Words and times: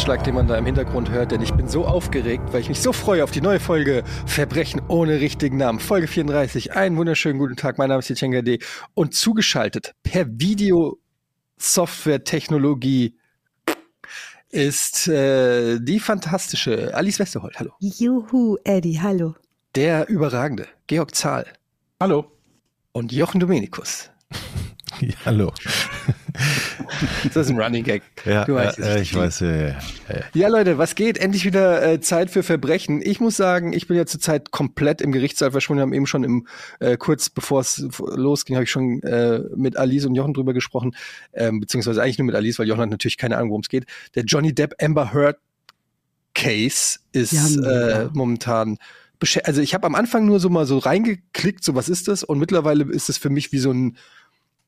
Herzschlag, 0.00 0.24
den 0.24 0.34
man 0.34 0.46
da 0.46 0.56
im 0.56 0.64
Hintergrund 0.64 1.10
hört, 1.10 1.30
denn 1.30 1.42
ich 1.42 1.52
bin 1.52 1.68
so 1.68 1.84
aufgeregt, 1.84 2.44
weil 2.52 2.62
ich 2.62 2.70
mich 2.70 2.80
so 2.80 2.90
freue 2.90 3.22
auf 3.22 3.32
die 3.32 3.42
neue 3.42 3.60
Folge 3.60 4.02
Verbrechen 4.24 4.80
ohne 4.88 5.20
richtigen 5.20 5.58
Namen. 5.58 5.78
Folge 5.78 6.06
34. 6.06 6.72
Einen 6.72 6.96
wunderschönen 6.96 7.38
guten 7.38 7.54
Tag. 7.54 7.76
Mein 7.76 7.90
Name 7.90 7.98
ist 7.98 8.08
Jetschenga 8.08 8.40
D. 8.40 8.60
Und 8.94 9.14
zugeschaltet 9.14 9.94
per 10.02 10.24
Video-Software-Technologie 10.26 13.14
ist 14.48 15.06
äh, 15.06 15.78
die 15.80 16.00
fantastische 16.00 16.94
Alice 16.94 17.18
Westerholt. 17.18 17.60
Hallo. 17.60 17.72
Juhu, 17.80 18.56
Eddie, 18.64 19.02
hallo. 19.02 19.34
Der 19.74 20.08
überragende 20.08 20.66
Georg 20.86 21.14
Zahl. 21.14 21.44
Hallo. 22.00 22.24
Und 22.92 23.12
Jochen 23.12 23.38
Dominikus. 23.38 24.08
Ja, 25.00 25.14
hallo. 25.24 25.52
Das 27.34 27.46
ist 27.46 27.50
ein 27.50 27.60
Running 27.60 27.84
Gag. 27.84 28.02
Ja, 28.24 28.44
Du 28.44 28.54
weißt 28.54 28.78
ja, 28.78 28.84
es. 28.86 28.96
äh, 28.96 29.02
ich 29.02 29.14
weiß. 29.14 29.40
Ja, 29.40 29.56
ja, 29.56 29.76
ja. 30.34 30.48
Leute, 30.48 30.78
was 30.78 30.94
geht? 30.94 31.18
Endlich 31.18 31.44
wieder 31.44 31.82
äh, 31.82 32.00
Zeit 32.00 32.30
für 32.30 32.42
Verbrechen. 32.42 33.00
Ich 33.02 33.20
muss 33.20 33.36
sagen, 33.36 33.72
ich 33.72 33.86
bin 33.86 33.96
ja 33.96 34.06
zurzeit 34.06 34.50
komplett 34.50 35.00
im 35.00 35.12
Gerichtssaal 35.12 35.50
verschwunden. 35.50 35.78
Wir 35.78 35.82
haben 35.82 35.92
eben 35.92 36.06
schon 36.06 36.24
im 36.24 36.46
äh, 36.80 36.96
kurz 36.96 37.30
bevor 37.30 37.60
es 37.60 37.84
losging, 37.98 38.56
habe 38.56 38.64
ich 38.64 38.70
schon 38.70 39.02
äh, 39.02 39.40
mit 39.56 39.76
Alice 39.76 40.04
und 40.06 40.14
Jochen 40.14 40.34
drüber 40.34 40.52
gesprochen, 40.52 40.96
ähm, 41.32 41.60
beziehungsweise 41.60 42.02
eigentlich 42.02 42.18
nur 42.18 42.26
mit 42.26 42.34
Alice, 42.34 42.58
weil 42.58 42.68
Jochen 42.68 42.80
hat 42.82 42.90
natürlich 42.90 43.16
keine 43.18 43.36
Ahnung, 43.36 43.50
worum 43.50 43.62
es 43.62 43.68
geht. 43.68 43.86
Der 44.14 44.24
Johnny 44.24 44.54
Depp 44.54 44.74
Amber 44.82 45.12
Heard 45.12 45.38
Case 46.34 46.98
ist 47.12 47.32
Ja, 47.32 47.70
äh, 47.70 47.90
ja. 47.90 48.10
momentan 48.12 48.78
also 49.44 49.60
ich 49.60 49.74
habe 49.74 49.86
am 49.86 49.94
Anfang 49.94 50.24
nur 50.24 50.40
so 50.40 50.48
mal 50.48 50.64
so 50.64 50.78
reingeklickt, 50.78 51.62
so 51.62 51.74
was 51.74 51.90
ist 51.90 52.08
das? 52.08 52.24
Und 52.24 52.38
mittlerweile 52.38 52.84
ist 52.84 53.10
es 53.10 53.18
für 53.18 53.28
mich 53.28 53.52
wie 53.52 53.58
so 53.58 53.70
ein 53.70 53.98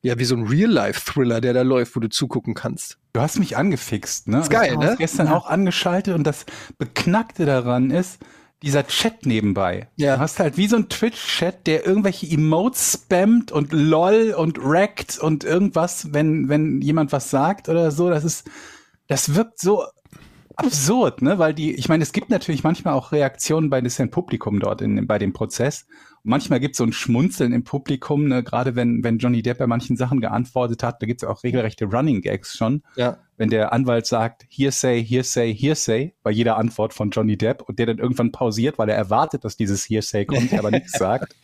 ja, 0.03 0.19
wie 0.19 0.25
so 0.25 0.35
ein 0.35 0.45
Real-Life-Thriller, 0.45 1.39
der 1.39 1.53
da 1.53 1.61
läuft, 1.61 1.95
wo 1.95 2.01
du 2.01 2.09
zugucken 2.09 2.53
kannst. 2.53 2.97
Du 3.13 3.21
hast 3.21 3.39
mich 3.39 3.55
angefixt, 3.55 4.27
ne? 4.27 4.41
Ist 4.41 4.49
geil, 4.49 4.73
ich 4.73 4.77
ne? 4.77 4.87
hab's 4.87 4.97
gestern 4.97 5.29
auch 5.29 5.47
angeschaltet 5.47 6.13
und 6.13 6.25
das 6.25 6.45
Beknackte 6.77 7.45
daran 7.45 7.89
ist, 7.89 8.19
dieser 8.61 8.85
Chat 8.85 9.25
nebenbei. 9.25 9.87
Ja. 9.95 10.15
Du 10.15 10.21
hast 10.21 10.39
halt 10.39 10.57
wie 10.57 10.67
so 10.67 10.75
ein 10.75 10.89
Twitch-Chat, 10.89 11.67
der 11.67 11.85
irgendwelche 11.85 12.27
Emotes 12.27 12.93
spammt 12.93 13.51
und 13.51 13.71
lol 13.71 14.35
und 14.37 14.57
rackt 14.61 15.19
und 15.19 15.45
irgendwas, 15.45 16.13
wenn, 16.13 16.49
wenn 16.49 16.81
jemand 16.81 17.13
was 17.13 17.29
sagt 17.29 17.69
oder 17.69 17.91
so. 17.91 18.09
Das 18.09 18.25
ist, 18.25 18.49
das 19.07 19.35
wirkt 19.35 19.59
so 19.59 19.83
absurd, 20.55 21.21
ne? 21.21 21.39
Weil 21.39 21.53
die, 21.53 21.73
ich 21.73 21.87
meine, 21.87 22.03
es 22.03 22.11
gibt 22.11 22.29
natürlich 22.29 22.63
manchmal 22.63 22.93
auch 22.93 23.13
Reaktionen 23.13 23.69
bei 23.69 23.79
dem 23.79 24.11
Publikum 24.11 24.59
dort 24.59 24.81
in, 24.81 25.07
bei 25.07 25.17
dem 25.17 25.31
Prozess. 25.33 25.85
Und 26.23 26.29
manchmal 26.29 26.59
gibt 26.61 26.75
es 26.75 26.77
so 26.77 26.85
ein 26.85 26.93
Schmunzeln 26.93 27.51
im 27.51 27.63
Publikum, 27.63 28.27
ne? 28.27 28.43
gerade 28.43 28.75
wenn, 28.75 29.03
wenn 29.03 29.17
Johnny 29.17 29.41
Depp 29.41 29.57
bei 29.57 29.67
manchen 29.67 29.97
Sachen 29.97 30.21
geantwortet 30.21 30.81
hat, 30.81 31.01
da 31.01 31.05
gibt 31.05 31.21
es 31.21 31.27
auch 31.27 31.43
regelrechte 31.43 31.85
Running 31.85 32.21
Gags 32.21 32.55
schon 32.55 32.81
Ja. 32.95 33.17
wenn 33.35 33.49
der 33.49 33.73
Anwalt 33.73 34.05
sagt, 34.05 34.45
Hearsay, 34.49 35.03
Hearsay, 35.03 35.53
Hearsay 35.53 36.13
bei 36.23 36.31
jeder 36.31 36.57
Antwort 36.57 36.93
von 36.93 37.09
Johnny 37.09 37.37
Depp 37.37 37.63
und 37.63 37.77
der 37.77 37.87
dann 37.87 37.97
irgendwann 37.97 38.31
pausiert, 38.31 38.77
weil 38.77 38.87
er 38.87 38.95
erwartet, 38.95 39.43
dass 39.43 39.57
dieses 39.57 39.89
Hearsay 39.89 40.25
kommt, 40.25 40.53
aber 40.53 40.71
nichts 40.71 40.93
sagt. 40.97 41.35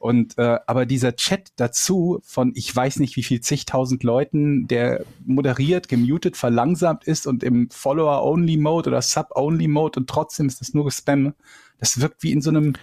Und 0.00 0.38
äh, 0.38 0.58
aber 0.66 0.86
dieser 0.86 1.14
Chat 1.14 1.52
dazu 1.56 2.20
von 2.24 2.52
ich 2.56 2.74
weiß 2.74 2.98
nicht 2.98 3.16
wie 3.16 3.22
viel 3.22 3.40
zigtausend 3.40 4.02
Leuten, 4.02 4.66
der 4.66 5.04
moderiert, 5.24 5.88
gemutet, 5.88 6.36
verlangsamt 6.36 7.04
ist 7.04 7.28
und 7.28 7.44
im 7.44 7.70
Follower-Only-Mode 7.70 8.90
oder 8.90 9.02
Sub-Only-Mode 9.02 10.00
und 10.00 10.10
trotzdem 10.10 10.46
ist 10.46 10.60
das 10.60 10.74
nur 10.74 10.84
Gespam, 10.84 11.34
das 11.78 12.00
wirkt 12.00 12.22
wie 12.22 12.32
in 12.32 12.40
so 12.40 12.50
einem 12.50 12.74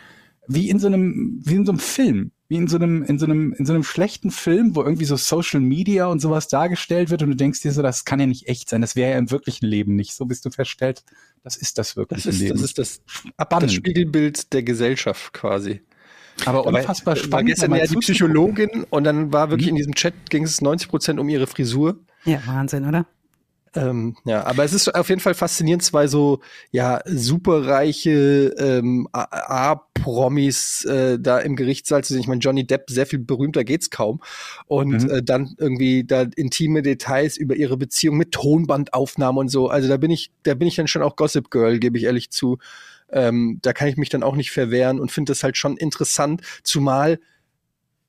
wie 0.48 0.70
in 0.70 0.80
so 0.80 0.87
einem, 0.87 1.39
wie 1.43 1.55
in 1.55 1.65
so 1.65 1.71
einem 1.71 1.80
Film, 1.80 2.31
wie 2.49 2.55
in 2.58 2.67
so 2.67 2.76
einem, 2.77 3.04
in 3.04 3.17
so 3.20 3.26
einem, 3.26 3.54
in 3.54 3.65
so 3.65 3.73
einem 3.73 3.83
schlechten 3.83 4.30
Film, 4.31 4.76
wo 4.76 4.81
irgendwie 4.83 5.05
so 5.05 5.15
Social 5.15 5.59
Media 5.61 6.08
und 6.08 6.20
sowas 6.20 6.48
dargestellt 6.49 7.09
wird 7.09 7.23
und 7.23 7.30
du 7.30 7.36
denkst 7.36 7.61
dir 7.61 7.71
so, 7.71 7.81
das 7.81 8.04
kann 8.05 8.20
ja 8.20 8.26
nicht 8.26 8.48
echt 8.49 8.70
sein, 8.70 8.81
das 8.81 8.95
wäre 8.95 9.11
ja 9.11 9.17
im 9.17 9.31
wirklichen 9.31 9.65
Leben 9.65 9.95
nicht. 9.95 10.14
So 10.14 10.26
bist 10.26 10.45
du 10.45 10.49
feststellt, 10.52 11.04
das 11.43 11.55
ist 11.55 11.77
das 11.77 11.89
Das 11.89 11.95
wirkliche 11.98 12.30
ist, 12.30 12.39
Leben. 12.39 12.54
das 12.55 12.61
ist 12.61 12.77
das, 12.77 13.02
das 13.49 13.73
Spiegelbild 13.73 14.52
der 14.54 14.64
Gesellschaft 14.64 15.31
quasi. 15.33 15.81
aber 16.45 16.65
unfassbar 16.65 17.15
war 17.15 17.23
spannend. 17.23 17.49
gestern 17.49 17.71
da 17.71 17.77
mal 17.77 17.83
ja 17.83 17.87
die. 17.87 17.95
Psychologin 17.98 18.86
und 18.89 19.04
dann 19.05 19.31
war 19.31 19.49
wirklich 19.49 19.67
Mhm. 19.67 19.71
in 19.71 19.75
diesem 19.77 19.95
Chat 19.95 20.14
ging 20.30 20.43
es 20.43 20.61
90 20.61 20.89
Prozent 20.89 21.20
um 21.20 21.30
ihre 21.30 21.48
Frisur. 21.48 21.99
Ja, 22.25 22.42
Wahnsinn, 22.45 22.86
oder? 22.87 23.05
Ähm, 23.76 24.16
ja, 24.26 24.45
aber 24.45 24.64
es 24.64 24.73
ist 24.73 24.94
auf 24.94 25.10
jeden 25.10 25.22
Fall 25.22 25.34
faszinierend, 25.34 25.84
zwei 25.84 26.08
so 26.08 26.42
ja 26.72 27.02
superreiche 27.06 28.54
ähm, 28.58 29.08
A-Promis 29.11 30.86
äh, 30.86 31.17
da 31.20 31.39
im 31.39 31.56
Gerichtssaal 31.56 32.04
zu 32.04 32.14
sehen. 32.14 32.22
Ich 32.22 32.28
meine, 32.28 32.39
Johnny 32.42 32.66
Depp, 32.66 32.89
sehr 32.89 33.06
viel 33.06 33.20
berühmter 33.20 33.64
geht's 33.64 33.89
kaum. 33.89 34.22
Und 34.67 35.04
Mhm. 35.04 35.10
äh, 35.10 35.23
dann 35.23 35.56
irgendwie 35.58 36.04
da 36.04 36.26
intime 36.36 36.82
Details 36.82 37.38
über 37.38 37.56
ihre 37.56 37.78
Beziehung 37.78 38.17
mit 38.17 38.32
Tonbandaufnahmen 38.32 39.39
und 39.39 39.50
so. 39.50 39.70
Also 39.70 39.88
da 39.88 39.98
bin 39.98 40.11
ich, 40.11 40.32
da 40.44 40.54
bin 40.54 40.67
ich 40.67 40.76
dann 40.76 40.88
schon 40.88 41.02
auch 41.02 41.16
Gossip 41.16 41.50
Girl, 41.50 41.80
gebe 41.80 41.98
ich 41.98 42.04
ehrlich 42.04 42.30
zu. 42.30 42.60
Ähm, 43.11 43.60
da 43.61 43.73
kann 43.73 43.88
ich 43.88 43.98
mich 43.98 44.10
dann 44.10 44.23
auch 44.23 44.36
nicht 44.36 44.52
verwehren 44.52 45.00
und 45.00 45.11
finde 45.11 45.32
das 45.32 45.44
halt 45.44 45.58
schon 45.58 45.78
interessant, 45.78 46.42
zumal 46.64 47.20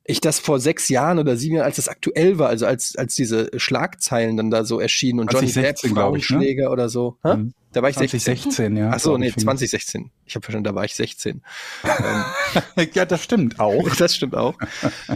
ich 0.07 0.21
das 0.21 0.39
vor 0.39 0.61
sechs 0.61 0.89
Jahren 0.91 1.19
oder 1.19 1.37
sieben 1.37 1.57
Jahren, 1.57 1.65
als 1.65 1.77
das 1.77 1.89
aktuell 1.89 2.39
war, 2.39 2.49
also 2.49 2.67
als, 2.67 2.95
als 2.97 3.15
diese 3.15 3.51
Schlagzeilen 3.57 4.37
dann 4.37 4.51
da 4.51 4.65
so 4.65 4.79
erschienen 4.79 5.21
und 5.21 5.33
Johnny 5.33 5.47
Depp, 5.47 5.79
2016, 5.79 5.95
glaub 5.95 6.17
ich, 6.17 6.29
ne? 6.29 6.37
Frauenschläger 6.37 6.71
oder 6.71 6.89
so. 6.91 7.17
Mhm. 7.25 7.55
Da 7.73 7.83
war 7.83 7.89
ich 7.89 7.97
16. 7.97 8.21
2016, 8.21 8.77
ja. 8.77 8.91
Ach 8.95 9.01
so, 9.01 9.17
nee, 9.17 9.29
ich. 9.29 9.37
2016. 9.37 10.11
Ich 10.27 10.35
habe 10.37 10.45
verstanden, 10.45 10.65
da 10.65 10.75
war 10.75 10.85
ich 10.85 10.95
16. 10.95 11.43
ähm, 12.77 12.89
Ja, 12.93 13.05
das 13.07 13.25
stimmt 13.25 13.59
auch. 13.59 13.89
das 13.99 14.15
stimmt 14.15 14.37
auch. 14.37 14.55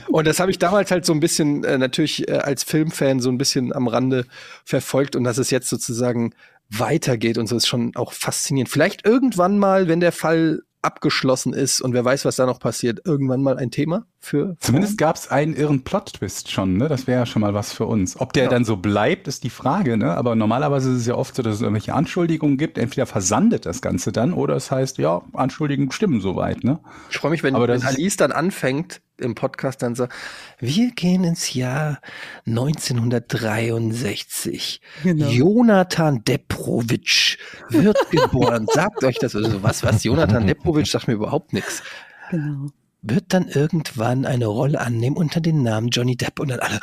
Und 0.08 0.26
das 0.26 0.40
habe 0.40 0.50
ich 0.50 0.58
damals 0.58 0.90
halt 0.90 1.04
so 1.04 1.12
ein 1.12 1.20
bisschen 1.20 1.64
äh, 1.64 1.78
natürlich 1.78 2.26
äh, 2.26 2.32
als 2.32 2.64
Filmfan 2.64 3.20
so 3.20 3.28
ein 3.30 3.38
bisschen 3.38 3.74
am 3.74 3.88
Rande 3.88 4.24
verfolgt 4.64 5.16
und 5.16 5.24
dass 5.24 5.38
es 5.38 5.50
jetzt 5.50 5.68
sozusagen 5.68 6.34
weitergeht 6.70 7.38
und 7.38 7.46
so 7.46 7.56
ist 7.56 7.68
schon 7.68 7.94
auch 7.94 8.12
faszinierend. 8.12 8.70
Vielleicht 8.70 9.06
irgendwann 9.06 9.58
mal, 9.58 9.88
wenn 9.88 10.00
der 10.00 10.12
Fall 10.12 10.62
abgeschlossen 10.82 11.52
ist 11.52 11.80
und 11.80 11.92
wer 11.92 12.04
weiß, 12.04 12.24
was 12.24 12.36
da 12.36 12.46
noch 12.46 12.60
passiert, 12.60 13.00
irgendwann 13.04 13.42
mal 13.42 13.56
ein 13.58 13.70
Thema 13.70 14.06
für 14.20 14.56
Zumindest 14.60 14.98
gab 14.98 15.16
es 15.16 15.28
einen 15.30 15.54
irren 15.54 15.82
Plot-Twist 15.84 16.50
schon, 16.50 16.76
ne? 16.76 16.88
Das 16.88 17.06
wäre 17.06 17.20
ja 17.20 17.26
schon 17.26 17.40
mal 17.40 17.54
was 17.54 17.72
für 17.72 17.86
uns. 17.86 18.18
Ob 18.20 18.32
der 18.32 18.44
Ja. 18.44 18.50
dann 18.50 18.64
so 18.64 18.76
bleibt, 18.76 19.28
ist 19.28 19.44
die 19.44 19.50
Frage, 19.50 19.96
ne? 19.96 20.16
Aber 20.16 20.34
normalerweise 20.34 20.90
ist 20.92 21.00
es 21.00 21.06
ja 21.06 21.14
oft 21.14 21.34
so, 21.34 21.42
dass 21.42 21.56
es 21.56 21.60
irgendwelche 21.62 21.94
Anschuldigungen 21.94 22.58
gibt. 22.58 22.78
Entweder 22.78 23.06
versandet 23.06 23.66
das 23.66 23.80
Ganze 23.80 24.12
dann 24.12 24.32
oder 24.32 24.56
es 24.56 24.70
heißt, 24.70 24.98
ja, 24.98 25.22
Anschuldigungen 25.32 25.92
stimmen 25.92 26.20
soweit, 26.20 26.64
ne? 26.64 26.80
Ich 27.10 27.18
freue 27.18 27.30
mich, 27.30 27.42
wenn, 27.42 27.54
Aber 27.54 27.68
wenn 27.68 27.82
Alice 27.82 28.16
dann 28.16 28.32
anfängt 28.32 29.00
im 29.18 29.34
Podcast 29.34 29.82
dann 29.82 29.94
so, 29.94 30.08
wir 30.58 30.90
gehen 30.92 31.24
ins 31.24 31.52
Jahr 31.54 32.00
1963. 32.46 34.80
Genau. 35.02 35.28
Jonathan 35.28 36.24
Deprovic 36.24 37.36
wird 37.68 37.98
geboren. 38.10 38.66
Sagt 38.72 39.04
euch 39.04 39.18
das 39.18 39.36
also 39.36 39.62
was, 39.62 39.82
was? 39.82 40.04
Jonathan 40.04 40.46
Deprovic 40.46 40.86
sagt 40.86 41.08
mir 41.08 41.14
überhaupt 41.14 41.52
nichts. 41.52 41.82
Genau. 42.30 42.70
Wird 43.02 43.24
dann 43.28 43.48
irgendwann 43.48 44.24
eine 44.26 44.46
Rolle 44.46 44.80
annehmen 44.80 45.16
unter 45.16 45.40
dem 45.40 45.62
Namen 45.62 45.88
Johnny 45.88 46.16
Depp 46.16 46.40
und 46.40 46.48
dann 46.48 46.60
alle. 46.60 46.80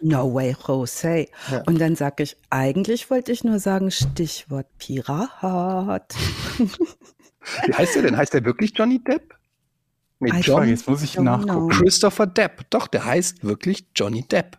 No 0.00 0.34
way, 0.34 0.56
Jose. 0.66 1.28
Ja. 1.50 1.62
Und 1.66 1.80
dann 1.80 1.96
sag 1.96 2.20
ich, 2.20 2.36
eigentlich 2.50 3.10
wollte 3.10 3.32
ich 3.32 3.42
nur 3.44 3.58
sagen, 3.58 3.90
Stichwort 3.90 4.66
Pirat. 4.78 6.14
Wie 6.58 7.72
heißt 7.72 7.96
der 7.96 8.02
denn? 8.02 8.16
Heißt 8.16 8.32
der 8.34 8.44
wirklich 8.44 8.72
Johnny 8.76 9.02
Depp? 9.02 9.34
Nee, 10.24 10.38
I 10.38 10.42
John 10.42 10.68
jetzt 10.68 10.88
muss 10.88 11.02
ich 11.02 11.18
nachgucken. 11.18 11.68
know. 11.68 11.68
Christopher 11.68 12.26
Depp. 12.26 12.66
Doch, 12.70 12.86
der 12.86 13.04
heißt 13.04 13.44
wirklich 13.44 13.86
Johnny 13.94 14.22
Depp. 14.22 14.58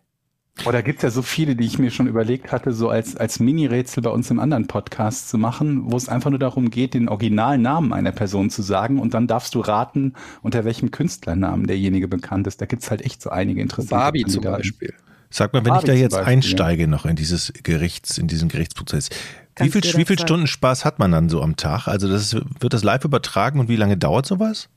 Oh, 0.63 0.71
da 0.71 0.81
gibt's 0.81 1.03
ja 1.03 1.09
so 1.09 1.21
viele, 1.21 1.55
die 1.55 1.65
ich 1.65 1.79
mir 1.79 1.91
schon 1.91 2.07
überlegt 2.07 2.51
hatte, 2.53 2.71
so 2.71 2.87
als, 2.87 3.17
als 3.17 3.41
Mini-Rätsel 3.41 4.01
bei 4.01 4.09
uns 4.09 4.31
im 4.31 4.39
anderen 4.39 4.67
Podcast 4.67 5.27
zu 5.27 5.37
machen, 5.37 5.91
wo 5.91 5.97
es 5.97 6.07
einfach 6.07 6.29
nur 6.29 6.39
darum 6.39 6.69
geht, 6.69 6.93
den 6.93 7.09
originalen 7.09 7.61
Namen 7.61 7.91
einer 7.91 8.13
Person 8.13 8.49
zu 8.49 8.61
sagen 8.61 8.99
und 8.99 9.13
dann 9.13 9.27
darfst 9.27 9.53
du 9.53 9.59
raten, 9.59 10.13
unter 10.43 10.63
welchem 10.63 10.91
Künstlernamen 10.91 11.67
derjenige 11.67 12.07
bekannt 12.07 12.47
ist. 12.47 12.61
Da 12.61 12.67
gibt's 12.67 12.89
halt 12.89 13.01
echt 13.01 13.21
so 13.21 13.31
einige 13.31 13.61
interessante 13.61 13.95
Barbie 13.95 14.23
zum 14.23 14.43
Kandidaten. 14.43 14.61
Beispiel. 14.61 14.93
Sag 15.29 15.51
mal, 15.51 15.65
wenn 15.65 15.73
ich 15.73 15.81
Barbie 15.81 15.87
da 15.87 15.93
zum 15.93 16.01
jetzt 16.01 16.11
Beispiel, 16.13 16.33
einsteige 16.33 16.87
noch 16.87 17.05
in 17.05 17.17
dieses 17.17 17.51
Gerichts, 17.63 18.17
in 18.17 18.27
diesen 18.27 18.47
Gerichtsprozess, 18.47 19.09
wie 19.09 19.69
Kannst 19.69 19.73
viel, 19.73 19.97
wie 19.97 20.05
viel 20.05 20.15
das 20.15 20.23
Stunden 20.23 20.47
Spaß 20.47 20.85
hat 20.85 20.99
man 20.99 21.11
dann 21.11 21.27
so 21.27 21.41
am 21.41 21.57
Tag? 21.57 21.87
Also 21.87 22.07
das 22.07 22.33
wird 22.33 22.73
das 22.73 22.83
live 22.83 23.03
übertragen 23.03 23.59
und 23.59 23.67
wie 23.67 23.75
lange 23.75 23.97
dauert 23.97 24.25
sowas? 24.25 24.69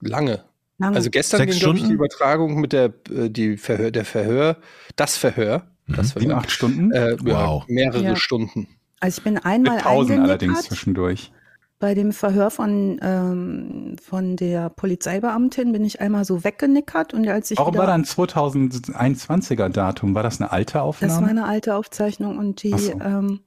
Lange. 0.00 0.44
Lange. 0.78 0.96
Also 0.96 1.10
gestern 1.10 1.38
Sechs 1.38 1.52
ging, 1.52 1.60
glaube 1.60 1.76
ich, 1.76 1.82
die 1.82 1.86
Stunden? 1.86 1.94
Übertragung 2.04 2.60
mit 2.60 2.72
der, 2.72 2.92
äh, 3.10 3.28
die 3.30 3.56
Verhör, 3.56 3.90
der 3.90 4.04
Verhör, 4.04 4.56
das 4.96 5.16
Verhör, 5.16 5.66
das 5.88 6.10
Sieben, 6.10 6.20
Verhör, 6.26 6.36
acht 6.38 6.50
Stunden? 6.50 6.92
äh, 6.92 7.10
ja, 7.10 7.16
Wow. 7.24 7.64
mehrere 7.66 8.02
Ja. 8.02 8.16
Stunden. 8.16 8.68
also 9.00 9.18
ich 9.18 9.24
bin 9.24 9.38
einmal 9.38 9.74
Mit 9.76 9.84
Pausen 9.84 10.20
allerdings 10.20 10.62
zwischendurch. 10.62 11.32
bei 11.80 11.94
dem 11.94 12.12
Verhör 12.12 12.50
von, 12.50 12.98
ähm, 13.02 13.96
von 14.00 14.36
der 14.36 14.68
Polizeibeamtin, 14.70 15.72
bin 15.72 15.84
ich 15.84 16.00
einmal 16.00 16.24
so 16.24 16.44
weggenickert 16.44 17.12
und 17.14 17.26
als 17.28 17.50
ich 17.50 17.58
Warum 17.58 17.76
war 17.76 17.86
da 17.86 17.94
ein 17.94 18.04
2021er 18.04 19.68
Datum? 19.68 20.14
War 20.14 20.22
das 20.22 20.40
eine 20.40 20.50
alte 20.52 20.82
Aufnahme? 20.82 21.12
das 21.12 21.20
war 21.22 21.28
eine 21.28 21.44
alte 21.44 21.74
Aufzeichnung 21.74 22.38
und 22.38 22.62
die, 22.62 22.76
so. 22.76 22.92
ähm, 23.00 23.40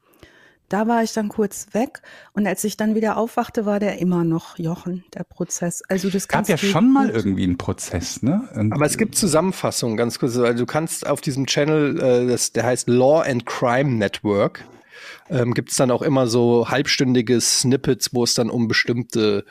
da 0.71 0.87
war 0.87 1.03
ich 1.03 1.13
dann 1.13 1.29
kurz 1.29 1.67
weg 1.73 2.01
und 2.33 2.47
als 2.47 2.63
ich 2.63 2.77
dann 2.77 2.95
wieder 2.95 3.17
aufwachte, 3.17 3.65
war 3.65 3.79
der 3.79 3.99
immer 3.99 4.23
noch 4.23 4.57
Jochen, 4.57 5.03
der 5.13 5.23
Prozess. 5.23 5.83
Also 5.87 6.09
das 6.09 6.27
gab 6.27 6.47
ja 6.47 6.57
schon 6.57 6.91
mal 6.91 7.09
irgendwie 7.09 7.43
einen 7.43 7.57
Prozess, 7.57 8.23
ne? 8.23 8.49
Und 8.55 8.73
Aber 8.73 8.85
es 8.85 8.97
gibt 8.97 9.15
Zusammenfassungen, 9.15 9.97
ganz 9.97 10.19
kurz. 10.19 10.37
Also 10.37 10.53
du 10.59 10.65
kannst 10.65 11.05
auf 11.05 11.21
diesem 11.21 11.45
Channel, 11.45 11.99
äh, 11.99 12.27
das, 12.27 12.51
der 12.53 12.63
heißt 12.65 12.87
Law 12.87 13.21
and 13.21 13.45
Crime 13.45 13.91
Network, 13.91 14.65
ähm, 15.29 15.53
gibt 15.53 15.71
es 15.71 15.77
dann 15.77 15.91
auch 15.91 16.01
immer 16.01 16.27
so 16.27 16.69
halbstündige 16.69 17.39
Snippets, 17.39 18.13
wo 18.13 18.23
es 18.23 18.33
dann 18.33 18.49
um 18.49 18.67
bestimmte 18.67 19.45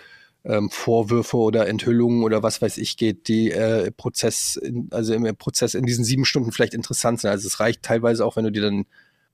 ähm, 0.44 0.70
Vorwürfe 0.70 1.36
oder 1.36 1.68
Enthüllungen 1.68 2.22
oder 2.22 2.42
was 2.42 2.62
weiß 2.62 2.78
ich 2.78 2.96
geht, 2.96 3.28
die 3.28 3.50
äh, 3.50 3.90
Prozess, 3.90 4.56
in, 4.56 4.88
also 4.90 5.12
im 5.14 5.36
Prozess 5.36 5.74
in 5.74 5.84
diesen 5.84 6.04
sieben 6.04 6.24
Stunden 6.24 6.52
vielleicht 6.52 6.74
interessant 6.74 7.20
sind. 7.20 7.30
Also 7.30 7.46
es 7.46 7.60
reicht 7.60 7.82
teilweise 7.82 8.24
auch, 8.24 8.36
wenn 8.36 8.44
du 8.44 8.52
dir 8.52 8.62
dann 8.62 8.86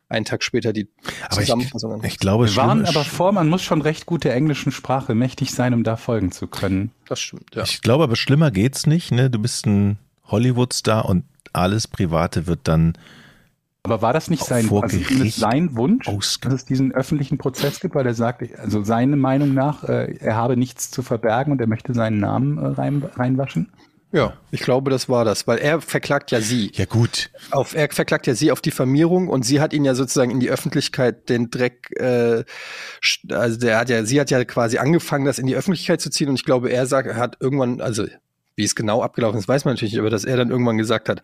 einen 0.09 0.25
Tag 0.25 0.43
später 0.43 0.73
die 0.73 0.89
Aber 1.25 1.41
ich, 1.41 1.47
Zusammenfassung 1.47 2.05
ich 2.05 2.19
glaube, 2.19 2.47
Wir 2.47 2.57
waren 2.57 2.85
aber 2.85 3.05
vor, 3.05 3.33
man 3.33 3.49
muss 3.49 3.63
schon 3.63 3.83
recht 3.83 4.07
gut 4.07 4.25
der 4.25 4.35
englischen 4.35 4.73
Sprache 4.73 5.15
mächtig 5.15 5.53
sein, 5.53 5.75
um 5.75 5.83
da 5.85 5.97
folgen 5.97 6.33
zu 6.33 6.47
können. 6.47 6.93
Das 7.07 7.21
stimmt, 7.21 7.55
ja. 7.55 7.63
Ich 7.65 7.83
glaube, 7.83 8.05
aber 8.05 8.17
schlimmer 8.17 8.51
geht's 8.51 8.87
nicht. 8.87 9.11
Ne? 9.11 9.31
Du 9.31 9.39
bist 9.39 9.67
ein 9.67 9.99
Hollywood-Star 10.25 11.07
und 11.07 11.25
alles 11.53 11.89
Private 11.89 12.47
wird 12.47 12.61
dann 12.65 12.95
Aber 13.83 14.03
war 14.03 14.13
das 14.13 14.31
nicht 14.31 14.45
sein, 14.45 14.71
also 14.71 14.99
sein 15.29 15.77
Wunsch, 15.77 16.07
dass 16.41 16.53
es 16.53 16.65
diesen 16.65 16.93
öffentlichen 16.93 17.39
Prozess 17.39 17.81
gibt, 17.81 17.95
weil 17.95 18.07
er 18.07 18.15
sagt, 18.15 18.43
also 18.59 18.85
seine 18.85 19.17
Meinung 19.17 19.55
nach, 19.55 19.85
äh, 19.85 20.17
er 20.19 20.37
habe 20.37 20.57
nichts 20.57 20.91
zu 20.91 21.03
verbergen 21.03 21.53
und 21.53 21.61
er 21.61 21.67
möchte 21.67 21.95
seinen 21.95 22.19
Namen 22.19 22.59
äh, 22.59 22.67
rein, 22.67 23.03
reinwaschen? 23.03 23.73
Ja, 24.17 24.33
ich 24.51 24.63
glaube, 24.63 24.91
das 24.91 25.11
war 25.11 25.27
das, 25.27 25.47
weil 25.47 25.59
er 25.59 25.83
verklagt 25.83 26.31
ja 26.31 26.41
sie. 26.41 26.73
Ja 26.75 26.87
gut, 26.87 27.29
Auf, 27.51 27.75
er 27.75 27.91
verklagt 27.91 28.27
ja 28.27 28.35
sie 28.35 28.51
auf 28.51 28.63
Diffamierung 28.63 29.29
und 29.29 29.45
sie 29.45 29.61
hat 29.61 29.75
ihn 29.75 29.85
ja 29.85 29.95
sozusagen 29.95 30.31
in 30.31 30.41
die 30.41 30.49
Öffentlichkeit 30.49 31.29
den 31.29 31.51
Dreck, 31.51 31.91
äh, 32.01 32.43
also 33.29 33.59
der 33.59 33.79
hat 33.79 33.91
ja, 33.91 34.07
sie 34.07 34.19
hat 34.19 34.31
ja 34.31 34.43
quasi 34.47 34.79
angefangen, 34.79 35.27
das 35.27 35.39
in 35.39 35.47
die 35.47 35.55
Öffentlichkeit 35.55 36.01
zu 36.01 36.09
ziehen 36.09 36.31
und 36.31 36.37
ich 36.37 36.47
glaube, 36.47 36.71
er 36.71 36.87
sagt, 36.87 37.09
er 37.09 37.17
hat 37.17 37.37
irgendwann, 37.41 37.83
also 37.83 38.07
wie 38.55 38.65
es 38.65 38.75
genau 38.75 39.03
abgelaufen 39.03 39.39
ist, 39.39 39.49
weiß 39.49 39.67
man 39.67 39.75
natürlich 39.75 39.93
nicht, 39.93 40.01
aber 40.01 40.09
dass 40.09 40.25
er 40.25 40.39
dann 40.39 40.51
irgendwann 40.51 40.79
gesagt 40.79 41.11
hat, 41.11 41.21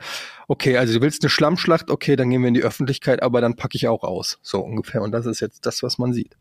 okay, 0.46 0.76
also 0.76 0.92
du 0.92 1.00
willst 1.00 1.22
eine 1.22 1.30
Schlammschlacht, 1.30 1.90
okay, 1.90 2.14
dann 2.14 2.28
gehen 2.28 2.42
wir 2.42 2.48
in 2.48 2.54
die 2.54 2.62
Öffentlichkeit, 2.62 3.22
aber 3.22 3.40
dann 3.40 3.56
packe 3.56 3.74
ich 3.76 3.88
auch 3.88 4.02
aus. 4.02 4.38
So 4.42 4.60
ungefähr. 4.60 5.00
Und 5.00 5.12
das 5.12 5.24
ist 5.24 5.40
jetzt 5.40 5.64
das, 5.64 5.82
was 5.82 5.96
man 5.96 6.12
sieht. 6.12 6.36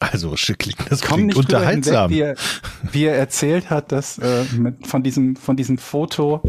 Also 0.00 0.36
schicklich, 0.36 0.74
das 0.88 1.02
Komm 1.02 1.16
klingt 1.28 1.36
unterhaltsam. 1.36 2.10
hinweg, 2.10 2.36
wie, 2.38 2.88
er, 2.88 2.92
wie 2.92 3.04
er 3.04 3.16
erzählt 3.16 3.70
hat, 3.70 3.92
dass 3.92 4.18
äh, 4.18 4.44
mit, 4.56 4.86
von, 4.86 5.02
diesem, 5.02 5.36
von 5.36 5.56
diesem 5.56 5.78
Foto 5.78 6.42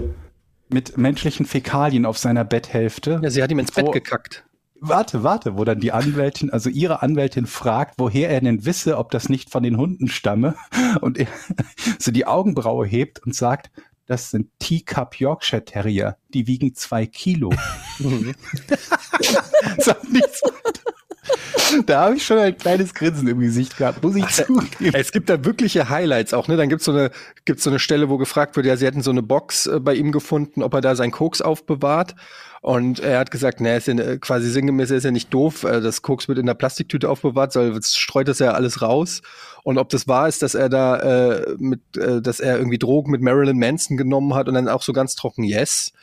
mit 0.70 0.98
menschlichen 0.98 1.46
Fäkalien 1.46 2.06
auf 2.06 2.18
seiner 2.18 2.46
Betthälfte. 2.46 3.20
Ja, 3.22 3.30
sie 3.30 3.44
hat 3.44 3.52
ihm 3.52 3.60
ins 3.60 3.72
Bett 3.72 3.86
Wo- 3.88 3.92
gekackt. 3.92 4.46
Warte, 4.84 5.22
warte, 5.22 5.58
wo 5.58 5.64
dann 5.64 5.80
die 5.80 5.92
Anwältin, 5.92 6.50
also 6.50 6.68
ihre 6.68 7.04
Anwältin 7.04 7.46
fragt, 7.46 7.96
woher 8.00 8.30
er 8.30 8.42
denn 8.42 8.66
wisse, 8.66 8.98
ob 8.98 9.12
das 9.12 9.30
nicht 9.30 9.52
von 9.52 9.62
den 9.62 9.78
Hunden 9.78 10.08
stamme. 10.08 10.56
Und 11.02 11.20
er 11.20 11.28
so 12.00 12.12
die 12.12 12.26
Augenbraue 12.26 12.88
hebt 12.88 13.22
und 13.24 13.36
sagt, 13.36 13.70
das 14.08 14.32
sind 14.32 14.50
Teacup 14.60 15.20
Yorkshire 15.20 15.64
Terrier, 15.64 16.18
die 16.34 16.48
wiegen 16.48 16.74
zwei 16.74 17.06
Kilo. 17.06 17.54
Sagt 19.78 20.12
nichts 20.12 20.42
weiter. 20.42 20.82
Da 21.86 22.06
habe 22.06 22.16
ich 22.16 22.26
schon 22.26 22.38
ein 22.38 22.58
kleines 22.58 22.94
Grinsen 22.94 23.28
im 23.28 23.40
Gesicht 23.40 23.78
gehabt, 23.78 24.04
muss 24.04 24.16
ich 24.16 24.28
zugeben. 24.28 24.94
Es 24.94 25.12
gibt 25.12 25.30
da 25.30 25.44
wirkliche 25.46 25.90
Highlights 25.90 26.34
auch, 26.34 26.48
ne? 26.48 26.58
Dann 26.58 26.70
gibt's 26.70 26.86
so 26.86 26.92
eine, 26.92 27.12
gibt's 27.46 27.64
so 27.64 27.70
eine 27.70 27.80
Stelle, 27.80 28.10
wo 28.10 28.18
gefragt 28.18 28.56
wird, 28.56 28.66
ja, 28.66 28.76
sie 28.76 28.86
hätten 28.86 29.02
so 29.02 29.12
eine 29.12 29.24
Box 29.24 29.68
äh, 29.68 29.80
bei 29.80 29.94
ihm 29.94 30.12
gefunden, 30.12 30.64
ob 30.64 30.74
er 30.74 30.82
da 30.82 30.96
sein 30.96 31.12
Koks 31.12 31.42
aufbewahrt. 31.42 32.16
Und 32.62 33.00
er 33.00 33.18
hat 33.18 33.32
gesagt, 33.32 33.60
ne, 33.60 33.78
ist 33.78 33.88
ja 33.88 33.96
äh, 33.96 34.18
quasi 34.20 34.50
sinngemäß, 34.50 34.92
er 34.92 34.98
ist 34.98 35.04
ja 35.04 35.12
nicht 35.12 35.34
doof, 35.34 35.64
äh, 35.64 35.82
das 35.82 36.02
Koks 36.02 36.28
wird 36.28 36.38
in 36.38 36.46
der 36.46 36.54
Plastiktüte 36.54 37.10
aufbewahrt, 37.10 37.54
soll 37.54 37.82
streut 37.84 38.28
das 38.28 38.40
ja 38.40 38.52
alles 38.52 38.82
raus. 38.82 39.22
Und 39.64 39.78
ob 39.78 39.90
das 39.90 40.08
wahr 40.08 40.28
ist, 40.28 40.42
dass 40.44 40.54
er 40.54 40.70
da 40.70 40.98
äh, 40.98 41.56
mit, 41.58 41.82
äh, 41.98 42.22
dass 42.22 42.40
er 42.40 42.58
irgendwie 42.58 42.78
Drogen 42.78 43.12
mit 43.12 43.22
Marilyn 43.22 43.58
Manson 43.58 43.98
genommen 43.98 44.36
hat 44.36 44.48
und 44.48 44.54
dann 44.54 44.68
auch 44.68 44.84
so 44.84 44.94
ganz 44.94 45.16
trocken, 45.16 45.44
yes. 45.44 45.94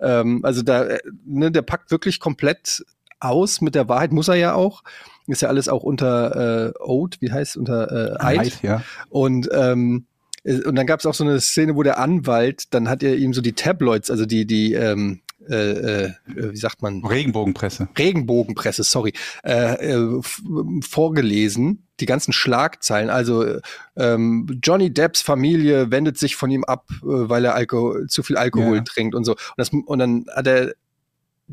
Ähm, 0.00 0.40
also 0.44 0.62
da, 0.62 0.84
äh, 0.84 1.00
ne, 1.24 1.50
der 1.52 1.62
packt 1.62 1.90
wirklich 1.90 2.20
komplett 2.20 2.84
aus 3.20 3.60
mit 3.60 3.74
der 3.74 3.88
Wahrheit, 3.88 4.12
muss 4.12 4.28
er 4.28 4.36
ja 4.36 4.54
auch. 4.54 4.82
Ist 5.26 5.42
ja 5.42 5.48
alles 5.48 5.68
auch 5.68 5.82
unter 5.82 6.68
äh, 6.68 6.72
Oath, 6.82 7.16
wie 7.20 7.30
heißt 7.30 7.56
unter 7.56 8.16
äh, 8.20 8.24
Eid. 8.24 8.38
Eid, 8.40 8.62
ja. 8.62 8.82
Und 9.10 9.48
ähm, 9.52 10.06
äh, 10.44 10.62
und 10.64 10.74
dann 10.76 10.86
gab 10.86 11.00
es 11.00 11.06
auch 11.06 11.14
so 11.14 11.24
eine 11.24 11.40
Szene, 11.40 11.76
wo 11.76 11.82
der 11.82 11.98
Anwalt, 11.98 12.72
dann 12.72 12.88
hat 12.88 13.02
er 13.02 13.16
ihm 13.16 13.34
so 13.34 13.40
die 13.42 13.52
Tabloids, 13.52 14.10
also 14.10 14.24
die 14.24 14.46
die 14.46 14.72
ähm, 14.72 15.20
äh, 15.50 16.04
äh, 16.04 16.12
wie 16.26 16.56
sagt 16.56 16.82
man 16.82 17.04
Regenbogenpresse. 17.04 17.88
Regenbogenpresse, 17.96 18.82
sorry, 18.82 19.12
äh, 19.44 19.92
äh, 19.94 20.20
vorgelesen, 20.82 21.86
die 22.00 22.06
ganzen 22.06 22.32
Schlagzeilen. 22.32 23.10
Also 23.10 23.44
äh, 23.44 23.60
ähm, 23.96 24.46
Johnny 24.62 24.92
Depps 24.92 25.22
Familie 25.22 25.90
wendet 25.90 26.18
sich 26.18 26.36
von 26.36 26.50
ihm 26.50 26.64
ab, 26.64 26.86
äh, 27.02 27.04
weil 27.04 27.44
er 27.44 27.54
Alkohol, 27.54 28.06
zu 28.08 28.22
viel 28.22 28.36
Alkohol 28.36 28.76
Ja. 28.78 28.82
trinkt 28.82 29.14
und 29.14 29.24
so. 29.24 29.32
Und, 29.32 29.38
das, 29.56 29.70
und 29.70 29.98
dann 29.98 30.26
hat 30.34 30.46
er 30.46 30.74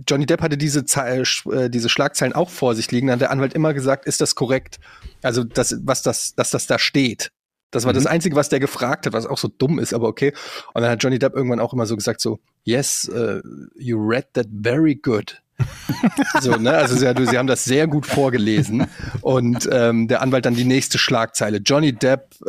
Johnny 0.08 0.26
Depp 0.26 0.42
hatte 0.42 0.58
diese, 0.58 0.86
Ze- 0.86 1.24
äh, 1.52 1.70
diese 1.70 1.90
Schlagzeilen 1.90 2.34
auch 2.34 2.50
vor 2.50 2.76
sich 2.76 2.92
liegen. 2.92 3.08
Dann 3.08 3.14
hat 3.16 3.22
der 3.22 3.32
Anwalt 3.32 3.54
immer 3.54 3.74
gesagt, 3.74 4.06
ist 4.06 4.22
das 4.22 4.36
korrekt? 4.36 4.80
Also, 5.22 5.44
das, 5.44 5.76
was 5.84 6.02
das, 6.02 6.36
dass 6.36 6.50
das 6.52 6.68
da 6.68 6.78
steht. 6.80 7.32
Das 7.72 7.86
war 7.86 7.94
Mhm. 7.94 7.98
das 7.98 8.06
Einzige, 8.06 8.36
was 8.36 8.50
der 8.50 8.60
gefragt 8.60 9.06
hat, 9.06 9.14
was 9.14 9.26
auch 9.26 9.38
so 9.38 9.48
dumm 9.48 9.80
ist, 9.80 9.94
aber 9.94 10.08
okay. 10.08 10.34
Und 10.74 10.82
dann 10.82 10.92
hat 10.92 11.04
Johnny 11.04 11.20
Depp 11.20 11.34
irgendwann 11.36 11.60
auch 11.60 11.74
immer 11.74 11.86
so 11.86 11.96
gesagt, 11.96 12.22
so, 12.22 12.40
yes, 12.64 13.10
uh, 13.14 13.42
you 13.76 13.98
read 13.98 14.28
that 14.34 14.48
very 14.64 14.96
good. 14.96 15.42
so, 16.42 16.56
ne? 16.58 16.72
Also 16.74 16.96
sie, 16.96 17.06
sie 17.26 17.38
haben 17.38 17.48
das 17.48 17.64
sehr 17.64 17.88
gut 17.88 18.06
vorgelesen. 18.06 18.88
Und 19.22 19.68
ähm, 19.72 20.08
der 20.08 20.22
Anwalt 20.22 20.46
dann 20.46 20.56
die 20.56 20.66
nächste 20.66 20.98
Schlagzeile. 20.98 21.58
Johnny 21.58 21.94
Depps 21.94 22.42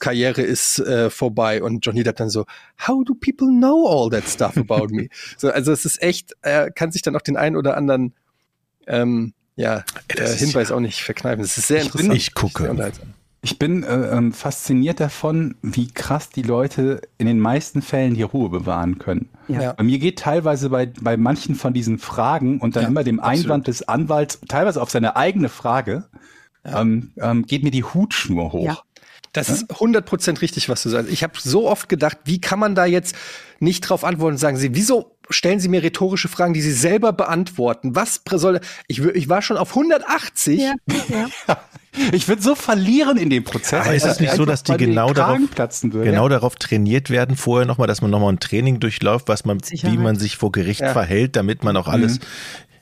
Karriere 0.00 0.42
ist 0.42 0.78
äh, 0.78 1.10
vorbei. 1.10 1.62
Und 1.62 1.84
Johnny 1.84 2.02
Depp 2.02 2.16
dann 2.16 2.30
so, 2.30 2.46
how 2.86 3.04
do 3.04 3.14
people 3.14 3.48
know 3.48 3.86
all 3.86 4.10
that 4.10 4.28
stuff 4.28 4.56
about 4.56 4.88
me? 4.88 5.08
so, 5.36 5.50
also 5.50 5.72
es 5.72 5.84
ist 5.84 6.02
echt, 6.02 6.32
er 6.42 6.70
kann 6.70 6.90
sich 6.92 7.02
dann 7.02 7.14
auch 7.16 7.22
den 7.22 7.36
einen 7.36 7.56
oder 7.56 7.76
anderen 7.76 8.14
ähm, 8.86 9.34
ja, 9.56 9.84
äh, 10.08 10.26
Hinweis 10.28 10.70
ja- 10.70 10.76
auch 10.76 10.80
nicht 10.80 11.02
verkneifen. 11.02 11.42
Das 11.42 11.58
ist 11.58 11.68
sehr 11.68 11.82
Ich 11.82 11.92
bin- 11.92 12.10
interessant. 12.10 12.16
ich 12.16 12.34
gucke. 12.34 12.92
Ich 13.40 13.58
bin 13.58 13.84
äh, 13.84 14.16
ähm, 14.16 14.32
fasziniert 14.32 14.98
davon, 14.98 15.54
wie 15.62 15.88
krass 15.88 16.30
die 16.30 16.42
Leute 16.42 17.02
in 17.18 17.26
den 17.26 17.38
meisten 17.38 17.82
Fällen 17.82 18.14
die 18.14 18.22
Ruhe 18.22 18.48
bewahren 18.48 18.98
können. 18.98 19.28
Ja. 19.46 19.62
Ja. 19.62 19.72
Bei 19.74 19.84
mir 19.84 19.98
geht 19.98 20.18
teilweise 20.18 20.70
bei, 20.70 20.86
bei 21.00 21.16
manchen 21.16 21.54
von 21.54 21.72
diesen 21.72 21.98
Fragen 21.98 22.60
und 22.60 22.74
dann 22.74 22.82
Ja, 22.82 22.88
immer 22.88 23.04
dem 23.04 23.20
absolut. 23.20 23.44
Einwand 23.44 23.66
des 23.68 23.86
Anwalts, 23.86 24.40
teilweise 24.48 24.82
auf 24.82 24.90
seine 24.90 25.16
eigene 25.16 25.48
Frage, 25.48 26.08
ähm, 26.64 27.12
ähm, 27.16 27.46
geht 27.46 27.62
mir 27.62 27.70
die 27.70 27.84
Hutschnur 27.84 28.52
hoch. 28.52 28.64
Ja. 28.64 28.78
Das 29.32 29.50
ist 29.50 29.70
100% 29.70 30.40
richtig, 30.40 30.68
was 30.68 30.82
du 30.82 30.88
sagst. 30.88 31.12
Ich 31.12 31.22
habe 31.22 31.34
so 31.38 31.68
oft 31.68 31.88
gedacht, 31.88 32.18
wie 32.24 32.40
kann 32.40 32.58
man 32.58 32.74
da 32.74 32.86
jetzt 32.86 33.14
nicht 33.60 33.82
drauf 33.82 34.02
antworten 34.02 34.34
und 34.34 34.38
sagen 34.38 34.56
Sie, 34.56 34.74
wieso 34.74 35.16
stellen 35.30 35.60
Sie 35.60 35.68
mir 35.68 35.82
rhetorische 35.82 36.28
Fragen, 36.28 36.54
die 36.54 36.60
Sie 36.60 36.72
selber 36.72 37.12
beantworten? 37.12 37.94
Was 37.94 38.20
soll 38.32 38.60
ich, 38.86 39.00
ich 39.02 39.28
war 39.28 39.42
schon 39.42 39.56
auf 39.56 39.70
180. 39.70 40.60
Ja, 40.60 40.74
ja. 41.08 41.58
Ich 42.12 42.28
würde 42.28 42.40
so 42.40 42.54
verlieren 42.54 43.16
in 43.16 43.28
dem 43.28 43.42
Prozess. 43.42 43.84
Aber 43.86 43.94
ist 43.94 44.04
es 44.04 44.20
nicht 44.20 44.34
so, 44.34 44.44
dass 44.44 44.62
die 44.62 44.76
genau 44.76 45.12
darauf- 45.12 45.38
platzen 45.50 45.92
würde? 45.92 46.08
Genau 46.08 46.28
darauf 46.28 46.54
trainiert 46.54 47.10
werden 47.10 47.34
vorher 47.34 47.66
nochmal, 47.66 47.88
dass 47.88 48.02
man 48.02 48.10
nochmal 48.10 48.32
ein 48.34 48.38
Training 48.38 48.78
durchläuft, 48.78 49.26
was 49.26 49.44
man, 49.44 49.58
wie 49.62 49.66
Sicherheit. 49.66 49.98
man 49.98 50.14
sich 50.16 50.36
vor 50.36 50.52
Gericht 50.52 50.80
Ja. 50.80 50.92
verhält, 50.92 51.34
damit 51.34 51.64
man 51.64 51.76
auch 51.76 51.88
alles. 51.88 52.20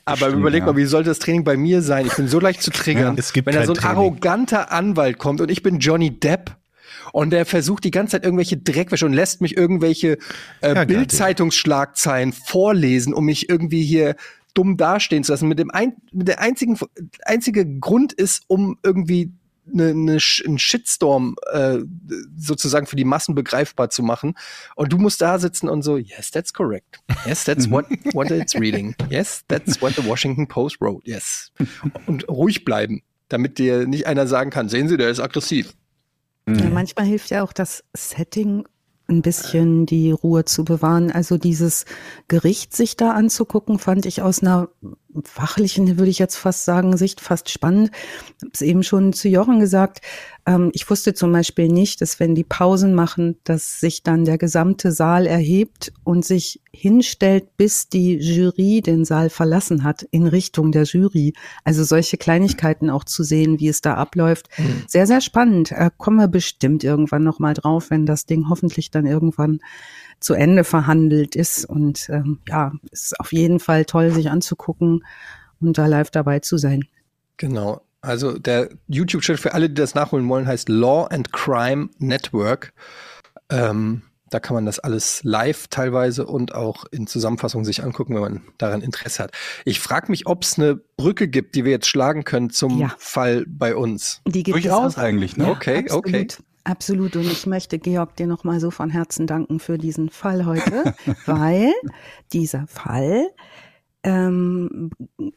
Aber 0.05 0.17
Stimmt, 0.27 0.35
überleg 0.41 0.59
ja. 0.61 0.65
mal, 0.67 0.75
wie 0.77 0.85
sollte 0.85 1.09
das 1.09 1.17
Training 1.17 1.43
bei 1.43 1.57
mir 1.57 1.81
sein? 1.81 2.05
Ich 2.05 2.15
bin 2.15 2.27
so 2.27 2.39
leicht 2.39 2.61
zu 2.61 2.69
triggern. 2.69 3.15
Ja, 3.15 3.19
es 3.19 3.33
gibt 3.33 3.47
Wenn 3.47 3.55
da 3.55 3.65
so 3.65 3.71
ein 3.73 3.77
Training. 3.79 3.97
arroganter 3.97 4.71
Anwalt 4.71 5.17
kommt 5.17 5.41
und 5.41 5.49
ich 5.49 5.63
bin 5.63 5.79
Johnny 5.79 6.11
Depp 6.19 6.51
und 7.13 7.31
der 7.31 7.45
versucht 7.45 7.83
die 7.83 7.91
ganze 7.91 8.11
Zeit 8.11 8.23
irgendwelche 8.23 8.57
Dreckwäsche 8.57 9.05
und 9.05 9.13
lässt 9.13 9.41
mich 9.41 9.57
irgendwelche 9.57 10.17
äh, 10.61 10.75
Ja, 10.75 10.85
Bildzeitungsschlagzeilen 10.85 12.33
vorlesen, 12.33 13.13
um 13.13 13.25
mich 13.25 13.49
irgendwie 13.49 13.83
hier 13.83 14.15
dumm 14.53 14.77
dastehen 14.77 15.23
zu 15.23 15.31
lassen. 15.31 15.47
Mit 15.47 15.59
dem 15.59 15.71
ein, 15.71 15.93
mit 16.11 16.27
der 16.27 16.41
einzigen 16.41 16.77
einzige 17.23 17.65
Grund 17.79 18.13
ist, 18.13 18.43
um 18.47 18.77
irgendwie 18.83 19.31
eine, 19.71 19.89
eine, 19.89 20.17
einen 20.45 20.59
Shitstorm 20.59 21.35
äh, 21.51 21.79
sozusagen 22.37 22.87
für 22.87 22.95
die 22.95 23.03
Massen 23.03 23.35
begreifbar 23.35 23.89
zu 23.89 24.03
machen. 24.03 24.35
Und 24.75 24.93
du 24.93 24.97
musst 24.97 25.21
da 25.21 25.39
sitzen 25.39 25.69
und 25.69 25.81
so, 25.81 25.97
yes, 25.97 26.31
that's 26.31 26.53
correct. 26.53 26.99
Yes, 27.25 27.43
that's 27.43 27.69
what, 27.69 27.85
what 28.13 28.31
it's 28.31 28.55
reading. 28.55 28.95
Yes, 29.09 29.43
that's 29.47 29.81
what 29.81 29.93
the 29.95 30.05
Washington 30.05 30.47
Post 30.47 30.81
wrote. 30.81 31.07
Yes. 31.07 31.51
Und 32.05 32.27
ruhig 32.29 32.65
bleiben, 32.65 33.01
damit 33.29 33.57
dir 33.57 33.87
nicht 33.87 34.07
einer 34.07 34.27
sagen 34.27 34.49
kann, 34.49 34.69
sehen 34.69 34.87
Sie, 34.87 34.97
der 34.97 35.09
ist 35.09 35.19
aggressiv. 35.19 35.73
Ja, 36.47 36.69
manchmal 36.69 37.05
hilft 37.05 37.29
ja 37.29 37.43
auch 37.43 37.53
das 37.53 37.83
Setting 37.95 38.65
ein 39.07 39.21
bisschen 39.21 39.85
die 39.85 40.11
Ruhe 40.11 40.45
zu 40.45 40.65
bewahren. 40.65 41.11
Also 41.11 41.37
dieses 41.37 41.85
Gericht 42.27 42.75
sich 42.75 42.97
da 42.97 43.11
anzugucken, 43.11 43.79
fand 43.79 44.05
ich 44.05 44.21
aus 44.21 44.41
einer 44.41 44.69
fachlichen, 45.25 45.97
würde 45.97 46.09
ich 46.09 46.19
jetzt 46.19 46.35
fast 46.35 46.65
sagen, 46.65 46.97
Sicht 46.97 47.21
fast 47.21 47.49
spannend. 47.49 47.91
Ich 48.37 48.43
habe 48.43 48.51
es 48.53 48.61
eben 48.61 48.83
schon 48.83 49.13
zu 49.13 49.27
Jochen 49.29 49.59
gesagt. 49.59 50.01
Ähm, 50.45 50.71
ich 50.73 50.89
wusste 50.89 51.13
zum 51.13 51.31
Beispiel 51.31 51.67
nicht, 51.67 52.01
dass 52.01 52.19
wenn 52.19 52.35
die 52.35 52.43
Pausen 52.43 52.95
machen, 52.95 53.37
dass 53.43 53.79
sich 53.79 54.03
dann 54.03 54.25
der 54.25 54.37
gesamte 54.37 54.91
Saal 54.91 55.27
erhebt 55.27 55.91
und 56.03 56.25
sich 56.25 56.61
hinstellt, 56.71 57.57
bis 57.57 57.89
die 57.89 58.15
Jury 58.15 58.81
den 58.81 59.03
Saal 59.05 59.29
verlassen 59.29 59.83
hat, 59.83 60.03
in 60.11 60.27
Richtung 60.27 60.71
der 60.71 60.83
Jury. 60.83 61.33
Also 61.63 61.83
solche 61.83 62.17
Kleinigkeiten 62.17 62.89
auch 62.89 63.03
zu 63.03 63.23
sehen, 63.23 63.59
wie 63.59 63.67
es 63.67 63.81
da 63.81 63.95
abläuft. 63.95 64.47
Sehr, 64.87 65.07
sehr 65.07 65.21
spannend. 65.21 65.71
Äh, 65.71 65.91
kommen 65.97 66.17
wir 66.17 66.27
bestimmt 66.27 66.83
irgendwann 66.83 67.23
nochmal 67.23 67.53
drauf, 67.53 67.89
wenn 67.89 68.05
das 68.05 68.25
Ding 68.25 68.49
hoffentlich 68.49 68.91
dann 68.91 69.05
irgendwann 69.05 69.59
zu 70.19 70.33
Ende 70.33 70.63
verhandelt 70.63 71.35
ist. 71.35 71.65
Und 71.65 72.09
ähm, 72.09 72.39
ja, 72.47 72.71
es 72.91 73.03
ist 73.05 73.19
auf 73.19 73.31
jeden 73.33 73.59
Fall 73.59 73.85
toll, 73.85 74.11
sich 74.11 74.29
anzugucken 74.29 75.03
und 75.59 75.77
da 75.77 75.85
live 75.85 76.11
dabei 76.11 76.39
zu 76.39 76.57
sein. 76.57 76.85
Genau. 77.37 77.81
Also 78.01 78.37
der 78.37 78.69
YouTube-Channel 78.87 79.37
für 79.41 79.53
alle, 79.53 79.69
die 79.69 79.75
das 79.75 79.95
nachholen 79.95 80.27
wollen, 80.29 80.47
heißt 80.47 80.69
Law 80.69 81.05
and 81.07 81.33
Crime 81.33 81.89
Network. 81.97 82.73
Ähm, 83.49 84.03
da 84.29 84.39
kann 84.41 84.55
man 84.55 84.65
das 84.65 84.79
alles 84.79 85.21
live 85.23 85.67
teilweise 85.69 86.25
und 86.25 86.53
auch 86.53 86.83
in 86.91 87.07
Zusammenfassung 87.07 87.63
sich 87.63 87.81
angucken, 87.83 88.13
wenn 88.13 88.21
man 88.21 88.41
daran 88.57 88.81
Interesse 88.81 89.23
hat. 89.23 89.31
Ich 89.63 89.79
frage 89.79 90.11
mich, 90.11 90.27
ob 90.27 90.43
es 90.43 90.59
eine 90.59 90.75
Brücke 90.97 91.27
gibt, 91.29 91.55
die 91.55 91.63
wir 91.63 91.71
jetzt 91.71 91.87
schlagen 91.87 92.23
können 92.25 92.49
zum 92.49 92.77
Ja. 92.77 92.93
Fall 92.97 93.45
bei 93.47 93.73
uns. 93.75 94.21
Die 94.27 94.43
gibt 94.43 94.55
Durchaus 94.55 94.93
es 94.93 94.97
auch. 94.97 95.03
eigentlich, 95.03 95.37
ne? 95.37 95.45
Ja, 95.45 95.51
Okay, 95.51 95.77
absolut, 95.79 96.05
okay. 96.07 96.27
Absolut. 96.67 97.15
Und 97.15 97.31
ich 97.31 97.45
möchte 97.45 97.79
Georg 97.79 98.17
dir 98.17 98.27
nochmal 98.27 98.59
so 98.59 98.71
von 98.71 98.89
Herzen 98.89 99.25
danken 99.25 99.61
für 99.61 99.77
diesen 99.77 100.09
Fall 100.09 100.45
heute, 100.45 100.93
weil 101.25 101.71
dieser 102.33 102.67
Fall 102.67 103.29
ähm, 104.07 104.89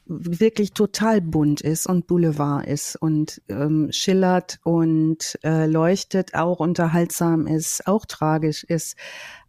wirklich 0.06 0.74
total 0.74 1.20
bunt 1.20 1.60
ist 1.60 1.88
und 1.88 2.06
Boulevard 2.06 2.64
ist 2.68 2.94
und 2.94 3.42
ähm, 3.48 3.88
schillert 3.90 4.60
und 4.62 5.36
äh, 5.42 5.66
leuchtet, 5.66 6.36
auch 6.36 6.60
unterhaltsam 6.60 7.48
ist, 7.48 7.88
auch 7.88 8.06
tragisch 8.06 8.62
ist. 8.62 8.96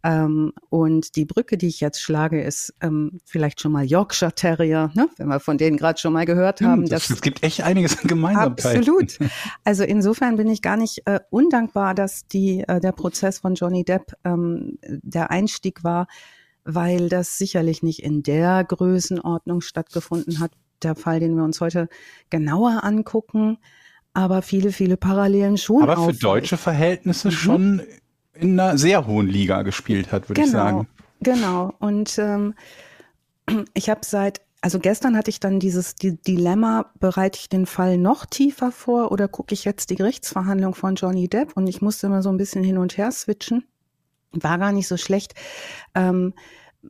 Ähm, 0.02 0.52
und 0.70 1.14
die 1.14 1.24
Brücke, 1.24 1.56
die 1.56 1.68
ich 1.68 1.78
jetzt 1.78 2.02
schlage, 2.02 2.42
ist 2.42 2.74
ähm, 2.80 3.20
vielleicht 3.24 3.60
schon 3.60 3.70
mal 3.70 3.84
Yorkshire 3.84 4.34
Terrier, 4.34 4.90
ne? 4.94 5.08
wenn 5.18 5.28
wir 5.28 5.38
von 5.38 5.56
denen 5.56 5.76
gerade 5.76 6.00
schon 6.00 6.12
mal 6.12 6.26
gehört 6.26 6.60
haben. 6.60 6.82
Hm, 6.82 6.88
das, 6.88 7.08
es 7.08 7.22
gibt 7.22 7.44
echt 7.44 7.62
einiges 7.62 8.00
an 8.00 8.08
Gemeinsamkeiten. 8.08 8.80
Absolut. 8.80 9.18
Also 9.64 9.84
insofern 9.84 10.36
bin 10.36 10.48
ich 10.48 10.62
gar 10.62 10.76
nicht 10.76 11.06
äh, 11.06 11.20
undankbar, 11.30 11.94
dass 11.94 12.26
die, 12.26 12.64
äh, 12.66 12.80
der 12.80 12.92
Prozess 12.92 13.38
von 13.38 13.54
Johnny 13.54 13.84
Depp 13.84 14.14
ähm, 14.24 14.78
der 14.82 15.30
Einstieg 15.30 15.84
war, 15.84 16.08
weil 16.64 17.08
das 17.08 17.38
sicherlich 17.38 17.82
nicht 17.82 18.02
in 18.02 18.22
der 18.22 18.64
Größenordnung 18.64 19.60
stattgefunden 19.60 20.40
hat, 20.40 20.52
der 20.82 20.94
Fall, 20.94 21.20
den 21.20 21.36
wir 21.36 21.44
uns 21.44 21.60
heute 21.60 21.88
genauer 22.30 22.82
angucken, 22.84 23.58
aber 24.14 24.42
viele, 24.42 24.72
viele 24.72 24.96
Parallelen 24.96 25.56
schon. 25.56 25.82
Aber 25.82 25.94
für 25.94 26.00
aufweist. 26.00 26.24
deutsche 26.24 26.56
Verhältnisse 26.56 27.28
Mhm. 27.28 27.32
schon 27.32 27.82
in 28.34 28.58
einer 28.58 28.76
sehr 28.78 29.06
hohen 29.06 29.28
Liga 29.28 29.62
gespielt 29.62 30.10
hat, 30.12 30.28
würde 30.28 30.42
ich 30.42 30.50
sagen. 30.50 30.88
Genau. 31.20 31.72
Und 31.78 32.18
ähm, 32.18 32.54
ich 33.74 33.90
habe 33.90 34.00
seit, 34.04 34.40
also 34.60 34.78
gestern 34.78 35.16
hatte 35.16 35.30
ich 35.30 35.38
dann 35.40 35.60
dieses 35.60 35.94
die 35.94 36.16
Dilemma, 36.20 36.90
bereite 36.98 37.38
ich 37.40 37.48
den 37.48 37.66
Fall 37.66 37.98
noch 37.98 38.26
tiefer 38.26 38.72
vor 38.72 39.12
oder 39.12 39.28
gucke 39.28 39.54
ich 39.54 39.64
jetzt 39.64 39.90
die 39.90 39.96
Gerichtsverhandlung 39.96 40.74
von 40.74 40.94
Johnny 40.94 41.28
Depp? 41.28 41.56
Und 41.56 41.66
ich 41.66 41.80
musste 41.82 42.06
immer 42.08 42.22
so 42.22 42.30
ein 42.30 42.36
bisschen 42.38 42.64
hin 42.64 42.78
und 42.78 42.96
her 42.96 43.10
switchen. 43.12 43.64
War 44.32 44.58
gar 44.58 44.72
nicht 44.72 44.88
so 44.88 44.96
schlecht. 44.96 45.34
Ähm, 45.94 46.34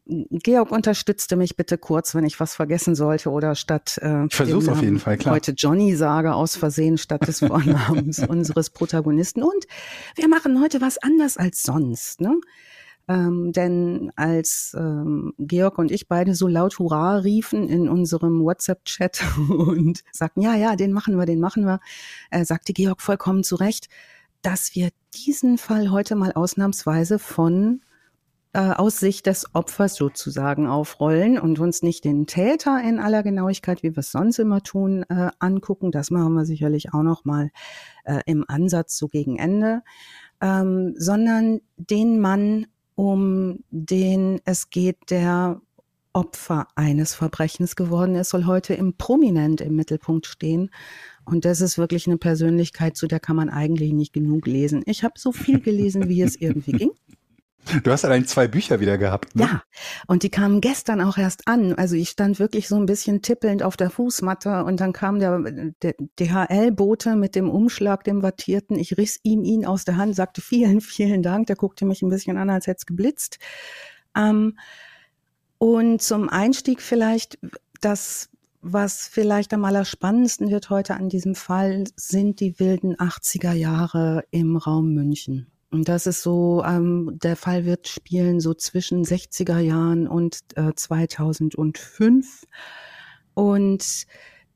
Georg 0.06 0.72
unterstützte 0.72 1.36
mich 1.36 1.56
bitte 1.56 1.76
kurz, 1.76 2.14
wenn 2.14 2.24
ich 2.24 2.40
was 2.40 2.54
vergessen 2.54 2.94
sollte 2.94 3.30
oder 3.30 3.54
statt 3.54 3.98
äh, 4.00 4.24
Ich 4.26 4.34
versuch's 4.34 4.68
auf 4.68 4.80
jeden 4.80 4.98
Fall, 4.98 5.18
klar. 5.18 5.34
heute 5.34 5.52
Johnny 5.52 5.94
sage 5.94 6.34
aus 6.34 6.56
Versehen 6.56 6.96
statt 6.96 7.26
des 7.28 7.40
Vornamens 7.40 8.18
unseres 8.28 8.70
Protagonisten. 8.70 9.42
Und 9.42 9.66
wir 10.14 10.28
machen 10.28 10.62
heute 10.62 10.80
was 10.80 10.96
anders 10.96 11.36
als 11.36 11.62
sonst. 11.62 12.22
Ne? 12.22 12.40
Ähm, 13.06 13.52
denn 13.52 14.12
als 14.16 14.74
ähm, 14.78 15.34
Georg 15.38 15.76
und 15.76 15.90
ich 15.90 16.08
beide 16.08 16.34
so 16.34 16.48
laut 16.48 16.78
Hurra 16.78 17.16
riefen 17.16 17.68
in 17.68 17.88
unserem 17.88 18.42
WhatsApp-Chat 18.42 19.22
und 19.50 20.02
sagten, 20.10 20.40
ja, 20.40 20.54
ja, 20.54 20.76
den 20.76 20.92
machen 20.92 21.18
wir, 21.18 21.26
den 21.26 21.40
machen 21.40 21.64
wir, 21.64 21.80
äh, 22.30 22.44
sagte 22.44 22.72
Georg 22.72 23.02
vollkommen 23.02 23.44
zu 23.44 23.56
Recht, 23.56 23.88
dass 24.42 24.74
wir 24.74 24.90
diesen 25.14 25.58
Fall 25.58 25.90
heute 25.90 26.14
mal 26.16 26.32
ausnahmsweise 26.32 27.18
von 27.18 27.80
äh, 28.54 28.58
aus 28.58 28.98
Sicht 28.98 29.26
des 29.26 29.54
Opfers 29.54 29.94
sozusagen 29.94 30.66
aufrollen 30.66 31.38
und 31.38 31.58
uns 31.58 31.82
nicht 31.82 32.04
den 32.04 32.26
Täter 32.26 32.82
in 32.82 32.98
aller 32.98 33.22
Genauigkeit, 33.22 33.82
wie 33.82 33.92
wir 33.92 34.00
es 34.00 34.12
sonst 34.12 34.38
immer 34.38 34.62
tun, 34.62 35.04
äh, 35.08 35.30
angucken. 35.38 35.90
Das 35.90 36.10
machen 36.10 36.34
wir 36.34 36.44
sicherlich 36.44 36.92
auch 36.92 37.02
noch 37.02 37.24
mal 37.24 37.50
äh, 38.04 38.20
im 38.26 38.44
Ansatz 38.46 38.98
so 38.98 39.08
gegen 39.08 39.38
Ende, 39.38 39.82
ähm, 40.42 40.94
sondern 40.98 41.60
den 41.76 42.20
Mann, 42.20 42.66
um 42.94 43.60
den 43.70 44.40
es 44.44 44.68
geht, 44.68 45.10
der 45.10 45.60
Opfer 46.12 46.68
eines 46.74 47.14
Verbrechens 47.14 47.76
geworden 47.76 48.14
ist, 48.14 48.30
soll 48.30 48.46
heute 48.46 48.74
im 48.74 48.96
prominent 48.96 49.60
im 49.60 49.76
Mittelpunkt 49.76 50.26
stehen. 50.26 50.70
Und 51.24 51.44
das 51.44 51.60
ist 51.60 51.78
wirklich 51.78 52.06
eine 52.06 52.18
Persönlichkeit, 52.18 52.96
zu 52.96 53.06
der 53.06 53.20
kann 53.20 53.36
man 53.36 53.48
eigentlich 53.48 53.92
nicht 53.92 54.12
genug 54.12 54.46
lesen. 54.46 54.82
Ich 54.86 55.04
habe 55.04 55.14
so 55.18 55.32
viel 55.32 55.60
gelesen, 55.60 56.08
wie 56.08 56.22
es 56.22 56.36
irgendwie 56.36 56.72
ging. 56.72 56.90
Du 57.84 57.92
hast 57.92 58.04
allein 58.04 58.26
zwei 58.26 58.48
Bücher 58.48 58.80
wieder 58.80 58.98
gehabt. 58.98 59.36
Ne? 59.36 59.44
Ja, 59.44 59.62
und 60.08 60.24
die 60.24 60.30
kamen 60.30 60.60
gestern 60.60 61.00
auch 61.00 61.16
erst 61.16 61.46
an. 61.46 61.74
Also 61.74 61.94
ich 61.94 62.08
stand 62.08 62.40
wirklich 62.40 62.66
so 62.66 62.74
ein 62.76 62.86
bisschen 62.86 63.22
tippelnd 63.22 63.62
auf 63.62 63.76
der 63.76 63.88
Fußmatte 63.88 64.64
und 64.64 64.80
dann 64.80 64.92
kam 64.92 65.20
der, 65.20 65.38
der 65.82 65.94
DHL-Bote 66.18 67.14
mit 67.14 67.36
dem 67.36 67.48
Umschlag, 67.48 68.02
dem 68.02 68.22
wattierten. 68.22 68.76
Ich 68.76 68.96
riss 68.98 69.20
ihm 69.22 69.44
ihn 69.44 69.64
aus 69.64 69.84
der 69.84 69.96
Hand, 69.96 70.16
sagte 70.16 70.40
vielen, 70.40 70.80
vielen 70.80 71.22
Dank. 71.22 71.46
Der 71.46 71.56
guckte 71.56 71.84
mich 71.84 72.02
ein 72.02 72.10
bisschen 72.10 72.36
an, 72.36 72.50
als 72.50 72.66
hätte 72.66 72.78
es 72.78 72.86
geblitzt. 72.86 73.38
Ähm, 74.16 74.58
und 75.62 76.02
zum 76.02 76.28
Einstieg 76.28 76.82
vielleicht 76.82 77.38
das, 77.80 78.30
was 78.62 79.06
vielleicht 79.06 79.54
am 79.54 79.64
allerspannendsten 79.64 80.50
wird 80.50 80.70
heute 80.70 80.96
an 80.96 81.08
diesem 81.08 81.36
Fall, 81.36 81.84
sind 81.94 82.40
die 82.40 82.58
wilden 82.58 82.96
80er 82.96 83.52
Jahre 83.52 84.24
im 84.32 84.56
Raum 84.56 84.92
München. 84.92 85.52
Und 85.70 85.88
das 85.88 86.08
ist 86.08 86.20
so, 86.20 86.64
ähm, 86.66 87.16
der 87.22 87.36
Fall 87.36 87.64
wird 87.64 87.86
spielen 87.86 88.40
so 88.40 88.54
zwischen 88.54 89.04
60er 89.04 89.60
Jahren 89.60 90.08
und 90.08 90.40
äh, 90.56 90.72
2005. 90.74 92.42
Und 93.34 94.06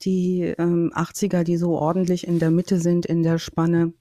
die 0.03 0.55
ähm, 0.59 0.91
80er, 0.93 1.45
die 1.45 1.57
so 1.57 1.79
ordentlich 1.79 2.27
in 2.27 2.41
der 2.41 2.51
Mitte 2.51 2.81
sind, 2.81 3.07
in 3.07 3.23
der 3.23 3.39
Spanne, 3.39 3.93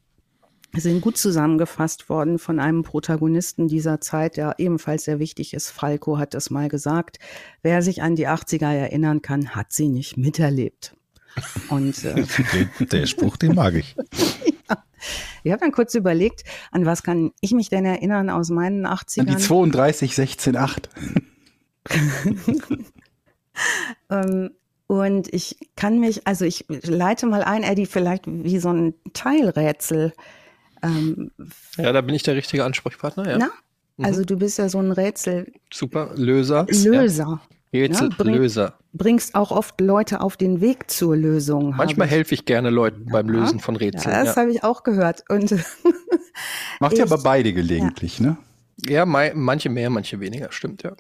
sind 0.84 1.02
gut 1.02 1.18
zusammengefasst 1.18 2.10
worden 2.10 2.40
von 2.40 2.60
einem 2.60 2.84
Protagonisten 2.84 3.68
dieser 3.68 4.02
Zeit, 4.02 4.38
der 4.38 4.56
ebenfalls 4.58 5.06
sehr 5.06 5.20
wichtig 5.20 5.54
ist. 5.54 5.70
Falco 5.70 6.18
hat 6.18 6.36
es 6.36 6.50
mal 6.50 6.68
gesagt. 6.68 7.20
Wer 7.62 7.82
sich 7.82 8.02
an 8.02 8.16
die 8.16 8.28
80er 8.28 8.72
erinnern 8.72 9.22
kann, 9.22 9.56
hat 9.56 9.72
sie 9.72 9.88
nicht 9.88 10.18
miterlebt. 10.18 10.96
Und 11.70 12.04
äh, 12.04 12.16
Den, 12.80 12.90
der 12.90 13.06
Spruch, 13.06 13.38
den 13.38 13.56
mag 13.56 13.76
ich. 13.76 13.96
ich 15.44 15.52
habe 15.52 15.60
dann 15.60 15.72
kurz 15.72 15.96
überlegt, 15.96 16.44
an 16.72 16.86
was 16.86 17.04
kann 17.04 17.32
ich 17.42 17.52
mich 17.52 17.70
denn 17.70 17.86
erinnern 17.86 18.30
aus 18.30 18.50
meinen 18.50 18.86
80ern? 18.86 19.22
An 19.22 19.28
die 19.28 19.38
32, 19.38 20.16
16, 20.16 20.56
8. 20.56 20.90
Ähm, 24.10 24.52
und 24.88 25.34
ich 25.34 25.58
kann 25.76 26.00
mich, 26.00 26.28
also 26.28 26.46
ich 26.46 26.66
leite 26.70 27.26
mal 27.26 27.44
ein, 27.44 27.64
Eddie, 27.64 27.86
vielleicht 27.86 28.26
wie 28.28 28.60
so 28.60 28.70
ein 28.70 28.94
Teilrätsel. 29.14 30.14
Ähm, 30.86 31.32
Ja, 31.78 31.92
da 31.92 32.02
bin 32.02 32.16
ich 32.16 32.24
der 32.24 32.36
richtige 32.36 32.64
Ansprechpartner, 32.64 33.30
ja. 33.30 33.38
Na? 33.38 33.50
Also 34.04 34.24
du 34.26 34.38
bist 34.38 34.58
ja 34.58 34.68
so 34.70 34.80
ein 34.80 34.92
Rätsellöser. 34.92 35.52
Super. 35.72 36.12
Löser. 36.16 36.66
Ja. 36.70 37.42
Rätsel, 37.74 38.10
Ja, 38.10 38.16
bring- 38.18 38.36
Löser. 38.36 38.74
Bringst 38.94 39.36
auch 39.36 39.52
oft 39.52 39.80
Leute 39.82 40.22
auf 40.22 40.38
den 40.38 40.62
Weg 40.62 40.90
zur 40.90 41.16
Lösung. 41.18 41.76
Manchmal 41.76 42.08
ich. 42.08 42.14
helfe 42.14 42.34
ich 42.36 42.46
gerne 42.46 42.70
Leuten 42.70 43.06
beim 43.12 43.28
Ja. 43.28 43.34
Lösen 43.42 43.60
von 43.60 43.76
Rätseln. 43.76 44.14
Ja, 44.14 44.24
das 44.24 44.36
Ja, 44.36 44.42
habe 44.42 44.52
ich 44.52 44.64
auch 44.64 44.84
gehört. 44.84 45.24
Und 45.30 45.52
Macht 46.80 46.94
ihr 46.94 47.06
Ich- 47.06 47.12
aber 47.12 47.22
beide 47.24 47.54
gelegentlich, 47.54 48.20
ne? 48.20 48.38
ja 48.88 49.06
mei- 49.06 49.34
manche 49.36 49.70
mehr, 49.70 49.90
manche 49.90 50.20
weniger, 50.20 50.52
stimmt, 50.52 50.84
ja. 50.84 50.92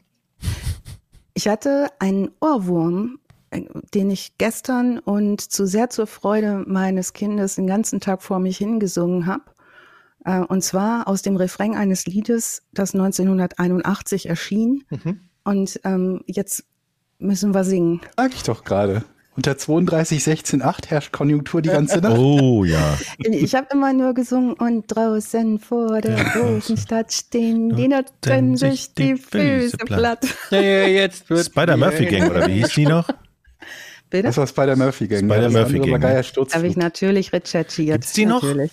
ich 1.34 1.48
hatte 1.50 1.88
einen 2.00 2.32
Ohrwurm, 2.39 3.20
äh, 3.51 3.62
den 3.94 4.10
ich 4.10 4.38
gestern 4.38 5.00
und 5.00 5.42
zu 5.42 5.68
sehr 5.68 5.89
zur 5.89 6.08
Freude 6.08 6.63
meines 6.68 7.12
Kindes 7.13 7.56
den 7.56 7.68
ganzen 7.68 8.00
Tag 8.00 8.24
vor 8.24 8.39
mich 8.39 8.58
hingesungen 8.58 9.25
habe. 9.25 9.44
Äh, 10.25 10.39
Und 10.39 10.63
zwar 10.63 11.08
aus 11.08 11.22
dem 11.22 11.38
Refrain 11.38 11.75
eines 11.75 12.05
Liedes, 12.05 12.63
das 12.74 12.94
1981 12.94 14.27
erschien. 14.27 14.84
Mhm. 14.89 15.20
Und 15.44 15.79
ähm, 15.84 16.22
jetzt 16.25 16.65
müssen 17.20 17.53
wir 17.53 17.63
singen. 17.63 18.01
Sag 18.17 18.34
ich 18.34 18.44
doch 18.44 18.63
gerade. 18.63 19.05
Unter 19.38 19.58
32, 19.58 20.24
16, 20.24 20.62
8 20.62 20.91
herrscht 20.91 21.12
Konjunktur 21.12 21.62
die 21.62 21.67
ganze 21.67 22.00
Nacht. 22.00 22.17
Oh 22.17 22.63
ja. 22.63 22.98
Ich 23.17 23.53
habe 23.53 23.67
immer 23.74 23.91
nur 23.91 24.13
gesungen 24.13 24.53
und 24.53 24.86
draußen 24.88 25.60
vor 25.60 26.00
der 26.00 26.24
großen 26.24 26.77
Stadt 26.77 27.12
stehen 27.12 27.75
die 27.75 27.89
Nutten 27.89 28.55
sich 28.55 28.94
die 28.94 29.17
Füße 29.17 29.75
platt. 29.77 30.25
Ja, 30.51 30.62
ja, 30.62 30.88
jetzt 30.88 31.29
wird 31.29 31.46
Spider-Murphy 31.46 32.05
Gang, 32.05 32.32
oder 32.32 32.48
wie 32.48 32.62
hieß 32.62 32.74
die 32.75 32.86
noch? 32.86 33.10
Bitte? 34.10 34.24
Das 34.24 34.38
war 34.38 34.48
Spider-Murphy 34.48 35.08
Gang. 35.08 35.25
Spider-Murphy 35.25 35.79
Gang, 35.79 36.01
Geier 36.01 36.13
ne? 36.15 36.24
Sturz. 36.24 36.55
Habe 36.55 36.67
ich 36.67 36.77
natürlich 36.77 37.34
recherchiert. 37.34 37.96
Gibt's 37.96 38.13
die 38.13 38.25
noch? 38.25 38.41
Natürlich. 38.41 38.72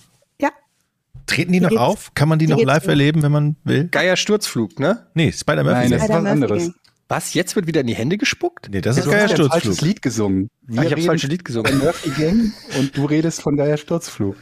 Ja, 1.28 1.34
Treten 1.36 1.52
die 1.52 1.60
noch 1.60 1.76
auf? 1.76 2.12
Kann 2.14 2.28
man 2.28 2.38
die 2.38 2.46
die 2.46 2.52
noch 2.52 2.62
live 2.62 2.86
erleben, 2.86 3.22
wenn 3.22 3.32
man 3.32 3.56
will? 3.64 3.88
Geier 3.90 4.16
Sturzflug, 4.16 4.78
ne? 4.78 5.06
Nee, 5.14 5.32
Spider-Murphy 5.32 5.80
Nein, 5.80 5.90
das 5.90 6.02
ist 6.02 6.08
was 6.08 6.24
anderes. 6.24 6.70
Was? 7.08 7.34
Jetzt 7.34 7.56
wird 7.56 7.66
wieder 7.66 7.82
in 7.82 7.86
die 7.88 7.94
Hände 7.94 8.16
gespuckt? 8.16 8.68
Nee, 8.70 8.80
das 8.80 8.96
ist 8.96 9.04
Geier 9.06 9.24
hast 9.24 9.36
ja 9.38 9.44
ein 9.44 9.50
falsches 9.50 9.62
Sturzflug. 9.76 9.86
Lied 9.88 10.02
gesungen. 10.02 10.48
Wir 10.62 10.80
Ach, 10.80 10.84
ich 10.84 10.90
habe 10.90 10.96
reden 10.96 11.06
falsche 11.06 11.26
Lied 11.26 11.44
gesungen. 11.44 11.78
Murphy 11.78 12.10
Gang 12.10 12.52
und 12.78 12.96
du 12.96 13.04
redest 13.04 13.42
von 13.42 13.56
Geier 13.56 13.76
Sturzflug. 13.76 14.36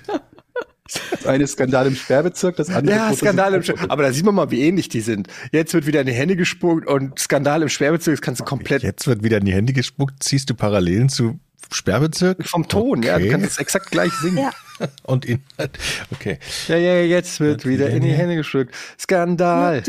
Das 1.13 1.25
eine 1.27 1.45
ist 1.45 1.53
Skandal 1.53 1.87
im 1.87 1.95
Sperrbezirk, 1.95 2.57
das 2.57 2.69
andere 2.71 2.97
Ja, 2.97 3.05
Fotos- 3.09 3.19
Skandal 3.21 3.55
im 3.55 3.63
Sperrbezirk. 3.63 3.91
Aber 3.93 4.03
da 4.03 4.13
sieht 4.13 4.25
man 4.25 4.35
mal, 4.35 4.51
wie 4.51 4.61
ähnlich 4.63 4.89
die 4.89 5.01
sind. 5.01 5.29
Jetzt 5.53 5.73
wird 5.73 5.87
wieder 5.87 6.01
in 6.01 6.07
die 6.07 6.13
Hände 6.13 6.35
gespuckt 6.37 6.87
und 6.87 7.19
Skandal 7.19 7.63
im 7.63 7.69
Sperrbezirk, 7.69 8.17
das 8.17 8.23
kannst 8.23 8.41
du 8.41 8.45
komplett. 8.45 8.83
Jetzt 8.83 9.07
wird 9.07 9.23
wieder 9.23 9.39
in 9.39 9.45
die 9.45 9.53
Hände 9.53 9.73
gespuckt. 9.73 10.23
Ziehst 10.23 10.51
du 10.51 10.55
Parallelen 10.55 11.09
zu 11.09 11.39
Sperrbezirk? 11.73 12.45
Vom 12.49 12.67
Ton, 12.69 13.03
ja. 13.03 13.19
Du 13.19 13.25
Okay. 13.25 13.31
kannst 13.33 13.47
es 13.51 13.59
exakt 13.59 13.91
gleich 13.93 14.13
singen. 14.15 14.39
Ja. 14.39 14.51
Und 15.03 15.25
ihn, 15.27 15.43
okay. 16.13 16.39
Ja, 16.69 16.77
ja, 16.77 17.01
jetzt 17.03 17.41
wird 17.41 17.67
wieder 17.67 17.91
in 17.91 18.03
die 18.03 18.13
Hände 18.13 18.37
geschluckt. 18.37 18.75
Skandal. 18.99 19.83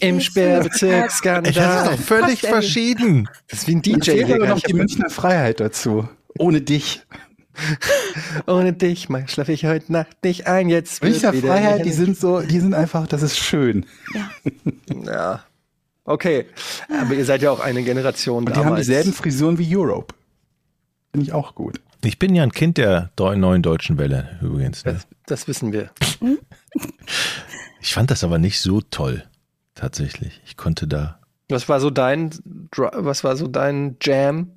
Im 0.00 0.20
Sperrbezirk, 0.20 1.10
Skandal. 1.10 1.50
Ich 1.50 1.56
das 1.56 1.82
ist 1.82 1.92
doch 1.92 1.98
völlig 2.04 2.40
Passt, 2.42 2.52
verschieden. 2.52 3.28
Das 3.48 3.60
ist 3.60 3.68
wie 3.68 3.76
ein 3.76 3.82
DJ. 3.82 4.24
Digga. 4.24 4.46
noch 4.46 4.58
Ich 4.58 4.64
die 4.64 4.74
Münchner 4.74 5.10
Freiheit 5.10 5.60
dazu. 5.60 6.08
Ohne 6.38 6.60
dich. 6.60 7.02
Ohne 8.46 8.72
dich 8.72 9.08
schlafe 9.26 9.52
ich 9.52 9.64
heute 9.64 9.90
Nacht 9.92 10.22
nicht 10.22 10.46
ein. 10.46 10.68
Jetzt 10.68 11.02
wird 11.02 11.12
Münchner 11.12 11.32
wieder 11.32 11.48
Freiheit, 11.48 11.84
die 11.84 11.92
sind 11.92 12.18
so, 12.18 12.40
die 12.40 12.60
sind 12.60 12.74
einfach, 12.74 13.06
das 13.06 13.22
ist 13.22 13.38
schön. 13.38 13.86
Ja. 15.04 15.44
Okay. 16.04 16.46
Aber 16.88 17.14
ihr 17.14 17.24
seid 17.24 17.42
ja 17.42 17.50
auch 17.50 17.60
eine 17.60 17.82
Generation 17.82 18.44
Und 18.44 18.50
die 18.50 18.54
haben 18.54 18.66
damals. 18.66 18.86
dieselben 18.86 19.12
Frisuren 19.12 19.58
wie 19.58 19.76
Europe. 19.76 20.14
Finde 21.12 21.26
ich 21.26 21.32
auch 21.32 21.54
gut. 21.54 21.80
Ich 22.06 22.20
bin 22.20 22.36
ja 22.36 22.44
ein 22.44 22.52
Kind 22.52 22.78
der 22.78 23.10
neuen 23.16 23.62
deutschen 23.62 23.98
Welle 23.98 24.38
übrigens. 24.40 24.84
Ne? 24.84 24.92
Das, 24.92 25.06
das 25.26 25.48
wissen 25.48 25.72
wir. 25.72 25.90
Ich 27.80 27.94
fand 27.94 28.10
das 28.10 28.24
aber 28.24 28.38
nicht 28.38 28.58
so 28.60 28.80
toll, 28.80 29.22
tatsächlich. 29.76 30.40
Ich 30.44 30.56
konnte 30.56 30.88
da, 30.88 31.20
Was 31.48 31.68
war 31.68 31.78
so 31.78 31.90
dein, 31.90 32.30
was 32.74 33.22
war 33.22 33.36
so 33.36 33.46
dein 33.46 33.96
Jam? 34.02 34.50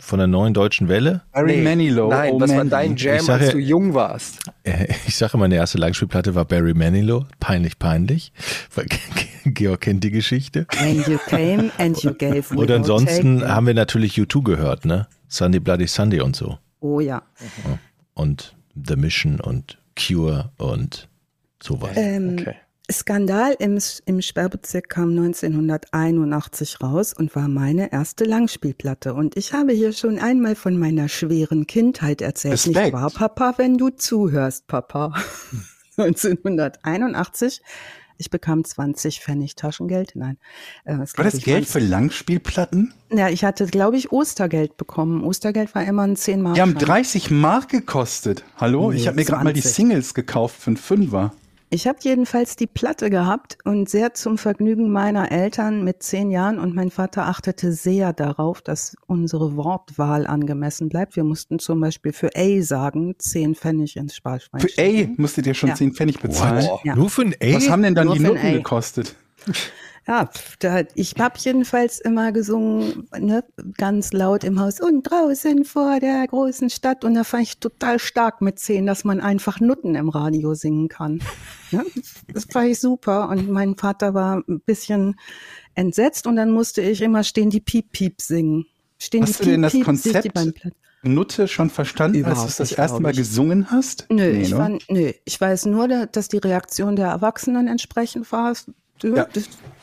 von 0.00 0.18
der 0.18 0.26
neuen 0.26 0.52
deutschen 0.52 0.88
Welle, 0.88 1.22
Barry 1.32 1.56
Nee. 1.58 1.62
Manilow. 1.62 2.10
Nein, 2.10 2.32
oh 2.34 2.40
was 2.40 2.50
war 2.50 2.56
Mandy. 2.58 2.70
dein 2.70 2.96
Jam, 2.96 3.20
sage- 3.20 3.44
als 3.44 3.52
du 3.52 3.58
jung 3.58 3.94
warst? 3.94 4.40
äh, 4.64 4.92
ich 5.06 5.16
sage 5.16 5.38
meine 5.38 5.54
erste 5.54 5.78
Langspielplatte 5.78 6.34
war 6.34 6.44
Barry 6.44 6.74
Manilow, 6.74 7.24
peinlich, 7.38 7.78
peinlich. 7.78 8.32
Weil 8.74 8.86
Georg 9.44 9.80
kennt 9.82 10.02
die 10.04 10.10
Geschichte. 10.10 10.66
When 10.80 10.96
you 11.08 11.18
came 11.28 11.70
and 11.78 12.02
you 12.02 12.12
gave 12.12 12.52
Und 12.52 12.58
without 12.62 12.74
ansonsten 12.74 13.46
haben 13.48 13.66
wir 13.66 13.74
natürlich 13.74 14.16
U2 14.18 14.42
gehört, 14.42 14.84
ne? 14.84 15.06
Sunday 15.30 15.60
Bloody 15.60 15.86
Sunday 15.86 16.20
und 16.20 16.36
so. 16.36 16.58
Oh 16.80 17.00
ja. 17.00 17.22
Und 18.14 18.54
The 18.74 18.96
Mission 18.96 19.40
und 19.40 19.78
Cure 19.96 20.50
und 20.58 21.08
sowas. 21.62 21.92
Ähm, 21.94 22.36
Okay. 22.38 22.56
Skandal 22.92 23.54
im, 23.60 23.78
im 24.06 24.20
Sperrbezirk 24.20 24.88
kam 24.88 25.10
1981 25.10 26.82
raus 26.82 27.12
und 27.12 27.36
war 27.36 27.46
meine 27.46 27.92
erste 27.92 28.24
Langspielplatte. 28.24 29.14
Und 29.14 29.36
ich 29.36 29.52
habe 29.52 29.72
hier 29.72 29.92
schon 29.92 30.18
einmal 30.18 30.56
von 30.56 30.76
meiner 30.76 31.08
schweren 31.08 31.68
Kindheit 31.68 32.20
erzählt. 32.20 32.54
Respekt. 32.54 32.76
Nicht 32.76 32.92
wahr, 32.92 33.10
Papa, 33.10 33.54
wenn 33.58 33.78
du 33.78 33.90
zuhörst, 33.90 34.66
Papa? 34.66 35.14
1981. 35.96 37.62
Ich 38.20 38.28
bekam 38.28 38.64
20 38.64 39.20
Pfennig 39.20 39.56
Taschengeld. 39.56 40.12
Nein. 40.14 40.36
Äh, 40.84 40.98
War 40.98 41.24
das 41.24 41.40
Geld 41.40 41.66
für 41.66 41.78
Langspielplatten? 41.78 42.92
Ja, 43.10 43.30
ich 43.30 43.44
hatte, 43.44 43.64
glaube 43.64 43.96
ich, 43.96 44.12
Ostergeld 44.12 44.76
bekommen. 44.76 45.24
Ostergeld 45.24 45.74
war 45.74 45.82
immer 45.84 46.02
ein 46.02 46.16
10 46.16 46.42
Mark. 46.42 46.54
Die 46.54 46.60
haben 46.60 46.74
30 46.74 47.30
Mark 47.30 47.70
gekostet. 47.70 48.44
Hallo? 48.58 48.90
Nee, 48.90 48.98
ich 48.98 49.06
habe 49.06 49.16
mir 49.16 49.24
gerade 49.24 49.44
mal 49.44 49.54
die 49.54 49.62
20. 49.62 49.74
Singles 49.74 50.12
gekauft 50.12 50.60
für 50.60 50.66
einen 50.68 50.76
Fünfer. 50.76 51.32
Ich 51.72 51.86
habe 51.86 51.98
jedenfalls 52.02 52.56
die 52.56 52.66
Platte 52.66 53.10
gehabt 53.10 53.58
und 53.64 53.88
sehr 53.88 54.12
zum 54.14 54.38
Vergnügen 54.38 54.90
meiner 54.90 55.30
Eltern 55.30 55.84
mit 55.84 56.02
zehn 56.02 56.32
Jahren 56.32 56.58
und 56.58 56.74
mein 56.74 56.90
Vater 56.90 57.26
achtete 57.26 57.72
sehr 57.72 58.12
darauf, 58.12 58.60
dass 58.60 58.96
unsere 59.06 59.56
Wortwahl 59.56 60.26
angemessen 60.26 60.88
bleibt. 60.88 61.14
Wir 61.14 61.22
mussten 61.22 61.60
zum 61.60 61.78
Beispiel 61.78 62.12
für 62.12 62.30
A 62.34 62.60
sagen, 62.62 63.14
zehn 63.18 63.54
Pfennig 63.54 63.96
ins 63.96 64.16
Sparschwein. 64.16 64.62
Für 64.62 64.66
A 64.66 64.70
stecken. 64.72 65.14
musstet 65.18 65.46
ihr 65.46 65.54
schon 65.54 65.68
Ja. 65.68 65.74
10 65.76 65.92
Pfennig 65.92 66.18
bezahlen. 66.18 66.66
Wow. 66.68 66.80
Ja. 66.82 66.96
Nur 66.96 67.08
für 67.08 67.22
ein 67.22 67.34
A? 67.40 67.54
Was 67.54 67.70
haben 67.70 67.82
denn 67.84 67.94
dann 67.94 68.08
Nur 68.08 68.16
die 68.16 68.22
Noten 68.24 68.46
A. 68.46 68.50
gekostet? 68.50 69.14
Ja, 70.10 70.28
da, 70.58 70.82
ich 70.96 71.14
habe 71.20 71.38
jedenfalls 71.38 72.00
immer 72.00 72.32
gesungen, 72.32 73.06
ne, 73.16 73.44
ganz 73.78 74.12
laut 74.12 74.42
im 74.42 74.58
Haus 74.58 74.80
und 74.80 75.04
draußen 75.04 75.64
vor 75.64 76.00
der 76.00 76.26
großen 76.26 76.68
Stadt. 76.68 77.04
Und 77.04 77.14
da 77.14 77.22
fand 77.22 77.44
ich 77.44 77.58
total 77.58 78.00
stark 78.00 78.40
mit 78.40 78.58
zehn, 78.58 78.86
dass 78.86 79.04
man 79.04 79.20
einfach 79.20 79.60
Nutten 79.60 79.94
im 79.94 80.08
Radio 80.08 80.54
singen 80.54 80.88
kann. 80.88 81.20
Ne? 81.70 81.84
Das 82.34 82.46
fand 82.46 82.70
ich 82.70 82.80
super. 82.80 83.28
Und 83.28 83.48
mein 83.50 83.76
Vater 83.76 84.12
war 84.12 84.42
ein 84.48 84.60
bisschen 84.66 85.14
entsetzt 85.76 86.26
und 86.26 86.34
dann 86.34 86.50
musste 86.50 86.82
ich 86.82 87.02
immer 87.02 87.22
stehen 87.22 87.50
die 87.50 87.60
Piep 87.60 87.92
Piep 87.92 88.20
singen. 88.20 88.66
Stehen 88.98 89.22
Hast 89.22 89.38
die 89.38 89.44
du 89.44 89.50
denn 89.52 89.62
das 89.62 89.70
Piep, 89.72 89.82
Piep, 89.82 89.86
Konzept. 89.86 90.32
Nutte 91.04 91.46
schon 91.46 91.70
verstanden, 91.70 92.16
als 92.24 92.24
du 92.24 92.30
Überhaupt 92.32 92.58
das 92.60 92.72
erste 92.72 93.00
Mal 93.00 93.12
ich. 93.12 93.18
gesungen 93.18 93.70
hast? 93.70 94.06
Nö, 94.10 94.32
Nee, 94.32 94.42
ich, 94.42 94.50
ne? 94.50 94.58
war, 94.58 94.68
nö, 94.88 95.12
ich 95.24 95.40
weiß 95.40 95.66
nur, 95.66 95.86
da- 95.86 96.06
dass 96.06 96.26
die 96.26 96.38
Reaktion 96.38 96.96
der 96.96 97.06
Erwachsenen 97.06 97.68
entsprechend 97.68 98.30
war. 98.32 98.54
Ja. 99.04 99.26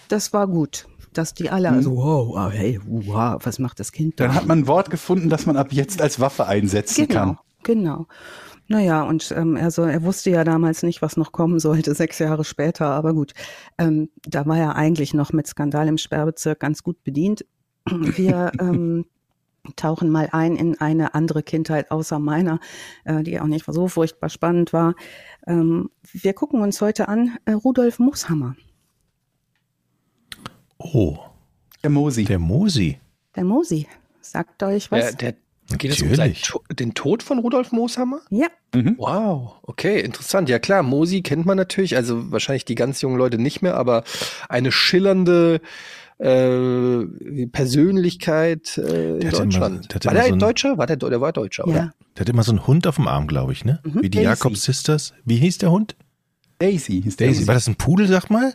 Das, 0.09 0.33
war 0.33 0.47
gut. 0.47 0.87
Dass 1.13 1.33
die 1.33 1.49
alle, 1.49 1.69
also, 1.69 1.95
wow, 1.95 2.27
wow, 2.35 2.51
hey, 2.51 2.79
wow, 2.85 3.39
was 3.43 3.59
macht 3.59 3.79
das 3.79 3.91
Kind 3.91 4.19
da? 4.19 4.27
Dann 4.27 4.35
hat 4.35 4.45
man 4.45 4.59
ein 4.59 4.67
Wort 4.67 4.89
gefunden, 4.89 5.29
das 5.29 5.45
man 5.45 5.57
ab 5.57 5.71
jetzt 5.71 6.01
als 6.01 6.19
Waffe 6.19 6.45
einsetzen 6.45 7.07
genau, 7.07 7.19
kann. 7.19 7.37
genau. 7.63 8.07
Naja, 8.69 9.03
und 9.03 9.33
ähm, 9.35 9.55
also 9.55 9.83
er 9.83 10.03
wusste 10.03 10.29
ja 10.29 10.43
damals 10.43 10.83
nicht, 10.83 11.01
was 11.01 11.15
noch 11.17 11.31
kommen 11.31 11.59
sollte, 11.59 11.93
sechs 11.95 12.19
Jahre 12.19 12.43
später, 12.43 12.87
aber 12.87 13.13
gut. 13.13 13.33
Ähm, 13.77 14.09
da 14.23 14.45
war 14.45 14.57
er 14.57 14.75
eigentlich 14.75 15.13
noch 15.13 15.33
mit 15.33 15.47
Skandal 15.47 15.87
im 15.87 15.97
Sperrbezirk 15.97 16.59
ganz 16.59 16.83
gut 16.83 17.03
bedient. 17.03 17.45
Wir 17.85 18.51
ähm, 18.59 19.05
tauchen 19.75 20.09
mal 20.09 20.29
ein 20.31 20.55
in 20.55 20.79
eine 20.79 21.13
andere 21.13 21.43
Kindheit 21.43 21.91
außer 21.91 22.19
meiner, 22.19 22.59
äh, 23.05 23.23
die 23.23 23.39
auch 23.39 23.47
nicht 23.47 23.65
so 23.67 23.87
furchtbar 23.87 24.29
spannend 24.29 24.73
war. 24.73 24.95
Ähm, 25.45 25.89
wir 26.11 26.33
gucken 26.33 26.61
uns 26.61 26.79
heute 26.81 27.07
an 27.07 27.37
äh, 27.45 27.51
Rudolf 27.51 27.99
Mooshammer, 27.99 28.55
Oh, 30.79 31.17
Der 31.83 31.89
Mosi. 31.89 32.23
der 32.25 32.39
Mosi. 32.39 32.97
der 33.35 33.43
Mosi. 33.43 33.87
Sagt 34.21 34.61
euch 34.63 34.91
was? 34.91 35.15
Der, 35.17 35.33
der, 35.69 35.77
geht 35.77 35.91
es 35.91 36.01
um 36.01 36.13
seinen, 36.15 36.35
den 36.71 36.93
Tod 36.93 37.23
von 37.23 37.39
Rudolf 37.39 37.71
Mooshammer? 37.71 38.19
ja, 38.29 38.47
Mhm. 38.75 38.95
Wow, 38.97 39.53
okay, 39.63 40.01
interessant. 40.01 40.49
Ja 40.49 40.59
klar, 40.59 40.83
Mosi 40.83 41.21
kennt 41.21 41.45
man 41.45 41.55
natürlich, 41.57 41.95
also 41.95 42.31
wahrscheinlich 42.31 42.65
die 42.65 42.75
ganz 42.75 43.01
jungen 43.01 43.17
Leute 43.17 43.37
nicht 43.37 43.61
mehr, 43.61 43.75
aber 43.75 44.03
eine 44.49 44.71
schillernde 44.73 45.61
äh, 46.19 47.05
Persönlichkeit 47.47 48.77
äh, 48.77 49.13
in 49.15 49.19
Der 49.21 49.31
hat 49.31 49.39
immer- 49.39 49.43
Deutschland. 49.45 49.91
der 49.91 49.95
hat 49.95 50.05
war 50.05 50.11
immer 50.11 50.19
der 50.21 50.27
so 50.27 50.33
ein- 50.33 50.39
Deutscher? 50.39 50.77
War 50.77 50.85
der, 50.87 50.97
der 50.97 51.21
war 51.21 51.31
Deutscher, 51.31 51.65
oder? 51.67 51.75
ja. 51.75 51.93
Der 52.15 52.21
hat 52.21 52.29
immer 52.29 52.43
so 52.43 52.51
einen 52.51 52.65
Hund 52.67 52.87
auf 52.87 52.95
dem 52.95 53.07
Arm, 53.07 53.27
glaube 53.27 53.53
ich, 53.53 53.63
ne? 53.65 53.79
Mhm. 53.83 53.95
Wie 54.01 54.09
die 54.09 54.17
Daisy. 54.17 54.23
Jakob 54.25 54.57
Sisters. 54.57 55.13
Wie 55.25 55.37
hieß 55.37 55.59
der 55.59 55.71
Hund? 55.71 55.95
Daisy 56.59 57.01
hieß 57.03 57.15
der 57.17 57.27
Daisy. 57.27 57.47
War 57.47 57.53
das 57.53 57.67
ein 57.67 57.75
Pudel, 57.75 58.07
sag 58.07 58.29
mal? 58.29 58.53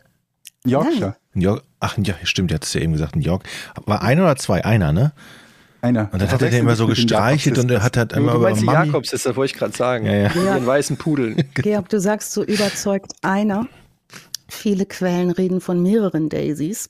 Yorkshire. 0.65 1.17
Ein 1.35 1.40
York 1.40 1.62
Ach, 1.85 1.99
ja, 1.99 2.14
stimmt, 2.23 2.51
der 2.53 2.57
hat 2.57 2.64
es 2.64 2.75
ja 2.75 2.81
eben 2.81 2.92
gesagt, 2.92 3.16
ein 3.16 3.23
York. 3.23 3.42
War 3.87 4.03
ein 4.03 4.21
oder 4.21 4.37
zwei? 4.37 4.64
Einer, 4.64 4.92
ne? 4.92 5.12
Einer. 5.81 6.09
Und 6.12 6.23
dann 6.23 6.31
hat 6.31 6.40
er 6.40 6.51
den 6.51 6.61
immer 6.61 6.77
so 6.77 6.87
gestreichelt 6.87 7.59
und 7.59 7.68
er 7.73 7.83
hat 7.83 7.97
halt 7.97 8.12
Du, 8.12 8.16
immer 8.16 8.33
du 8.33 8.38
über 8.38 8.47
meinst 8.47 8.62
die 8.62 8.66
Mami. 8.66 8.87
Jakobs, 8.87 9.11
das 9.11 9.25
wollte 9.25 9.53
ich 9.53 9.59
gerade 9.59 9.77
sagen. 9.77 10.07
Ja, 10.07 10.12
ja. 10.14 10.29
Mit 10.29 10.37
ihren 10.37 10.64
weißen 10.64 10.97
Pudeln. 10.97 11.42
Georg, 11.55 11.88
du 11.88 11.99
sagst 11.99 12.31
so 12.33 12.45
überzeugt 12.45 13.14
einer. 13.23 13.66
Viele 14.47 14.87
Quellen 14.87 15.33
reden 15.33 15.61
von 15.61 15.83
mehreren 15.83 16.29
Daisies. 16.29 16.88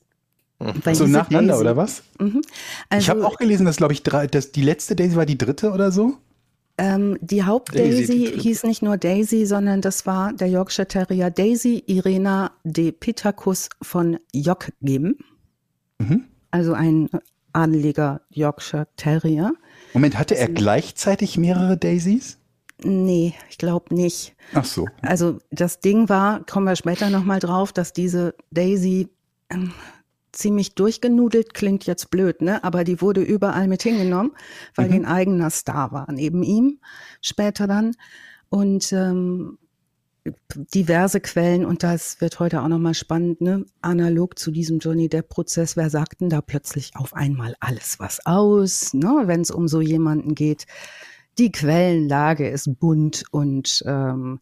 Weil 0.58 0.94
So 0.94 1.06
nacheinander, 1.06 1.54
Daisy- 1.54 1.60
oder 1.62 1.76
was? 1.78 2.02
Mhm. 2.20 2.42
Also, 2.90 3.02
ich 3.02 3.08
habe 3.08 3.26
auch 3.26 3.38
gelesen, 3.38 3.64
dass, 3.64 3.76
glaube 3.76 3.94
ich, 3.94 4.02
drei, 4.02 4.26
dass 4.26 4.52
die 4.52 4.62
letzte 4.62 4.94
Daisy 4.94 5.16
war 5.16 5.24
die 5.26 5.38
dritte 5.38 5.72
oder 5.72 5.90
so. 5.90 6.18
Ähm, 6.82 7.16
die 7.20 7.44
Hauptdaisy 7.44 8.40
hieß 8.40 8.64
nicht 8.64 8.82
nur 8.82 8.96
Daisy, 8.96 9.46
sondern 9.46 9.82
das 9.82 10.04
war 10.04 10.32
der 10.32 10.48
Yorkshire 10.48 10.88
Terrier 10.88 11.30
Daisy 11.30 11.84
Irena 11.86 12.50
de 12.64 12.90
Pitacus 12.90 13.68
von 13.80 14.18
Jockgeben. 14.34 15.16
Mhm. 16.00 16.24
Also 16.50 16.72
ein 16.72 17.08
adeliger 17.52 18.22
Yorkshire 18.30 18.88
Terrier. 18.96 19.52
Moment, 19.94 20.18
hatte 20.18 20.36
er 20.36 20.48
gleichzeitig 20.48 21.38
mehrere 21.38 21.76
Daisies? 21.76 22.38
Nee, 22.82 23.34
ich 23.48 23.58
glaube 23.58 23.94
nicht. 23.94 24.34
Ach 24.52 24.64
so. 24.64 24.88
Also 25.02 25.38
das 25.52 25.78
Ding 25.78 26.08
war, 26.08 26.44
kommen 26.46 26.66
wir 26.66 26.74
später 26.74 27.10
nochmal 27.10 27.38
drauf, 27.38 27.72
dass 27.72 27.92
diese 27.92 28.34
Daisy 28.50 29.08
ähm, 29.50 29.72
ziemlich 30.32 30.74
durchgenudelt, 30.74 31.54
klingt 31.54 31.84
jetzt 31.84 32.10
blöd, 32.10 32.42
ne? 32.42 32.64
aber 32.64 32.84
die 32.84 33.00
wurde 33.00 33.22
überall 33.22 33.68
mit 33.68 33.82
hingenommen, 33.82 34.32
weil 34.74 34.88
die 34.88 34.96
ein 34.96 35.04
eigener 35.04 35.50
Star 35.50 35.92
war 35.92 36.10
neben 36.10 36.42
ihm 36.42 36.80
später 37.20 37.66
dann. 37.66 37.94
Und 38.48 38.92
ähm, 38.92 39.58
diverse 40.74 41.20
Quellen, 41.20 41.64
und 41.64 41.82
das 41.82 42.20
wird 42.20 42.38
heute 42.38 42.62
auch 42.62 42.68
nochmal 42.68 42.94
spannend, 42.94 43.40
ne? 43.40 43.64
analog 43.80 44.38
zu 44.38 44.50
diesem 44.50 44.78
Johnny 44.78 45.08
Depp-Prozess, 45.08 45.76
wer 45.76 45.90
sagt 45.90 46.20
denn 46.20 46.30
da 46.30 46.40
plötzlich 46.40 46.92
auf 46.94 47.14
einmal 47.14 47.56
alles 47.60 47.98
was 47.98 48.24
aus, 48.24 48.94
ne? 48.94 49.22
wenn 49.24 49.40
es 49.40 49.50
um 49.50 49.68
so 49.68 49.80
jemanden 49.80 50.34
geht. 50.34 50.66
Die 51.38 51.50
Quellenlage 51.50 52.48
ist 52.48 52.78
bunt 52.78 53.24
und 53.30 53.82
ähm, 53.86 54.40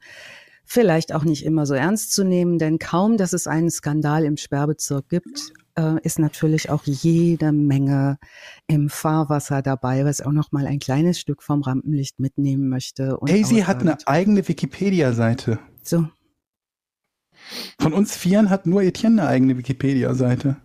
vielleicht 0.64 1.14
auch 1.14 1.24
nicht 1.24 1.44
immer 1.44 1.66
so 1.66 1.74
ernst 1.74 2.12
zu 2.12 2.24
nehmen, 2.24 2.59
denn 2.59 2.79
kaum, 2.79 3.16
dass 3.16 3.33
es 3.33 3.46
einen 3.46 3.70
Skandal 3.70 4.24
im 4.24 4.37
Sperrbezirk 4.37 5.09
gibt, 5.09 5.53
äh, 5.76 6.00
ist 6.02 6.18
natürlich 6.18 6.70
auch 6.70 6.85
jede 6.85 7.52
Menge 7.52 8.18
im 8.66 8.88
Fahrwasser 8.88 9.62
dabei, 9.62 10.04
was 10.04 10.20
auch 10.20 10.33
noch 10.33 10.52
mal 10.52 10.66
ein 10.66 10.78
kleines 10.78 11.20
Stück 11.20 11.42
vom 11.42 11.62
Rampenlicht 11.62 12.20
mitnehmen 12.20 12.68
möchte. 12.68 13.18
Und 13.18 13.30
Daisy 13.30 13.62
hat 13.62 13.80
eine 13.80 13.96
eigene 14.06 14.46
Wikipedia-Seite. 14.46 15.59
so. 15.83 16.06
Von 17.80 17.94
uns 17.94 18.16
Vieren 18.16 18.50
hat 18.50 18.66
nur 18.66 18.83
Etienne 18.83 19.22
eine 19.22 19.30
eigene 19.30 19.59
Wikipedia-Seite. 19.59 20.56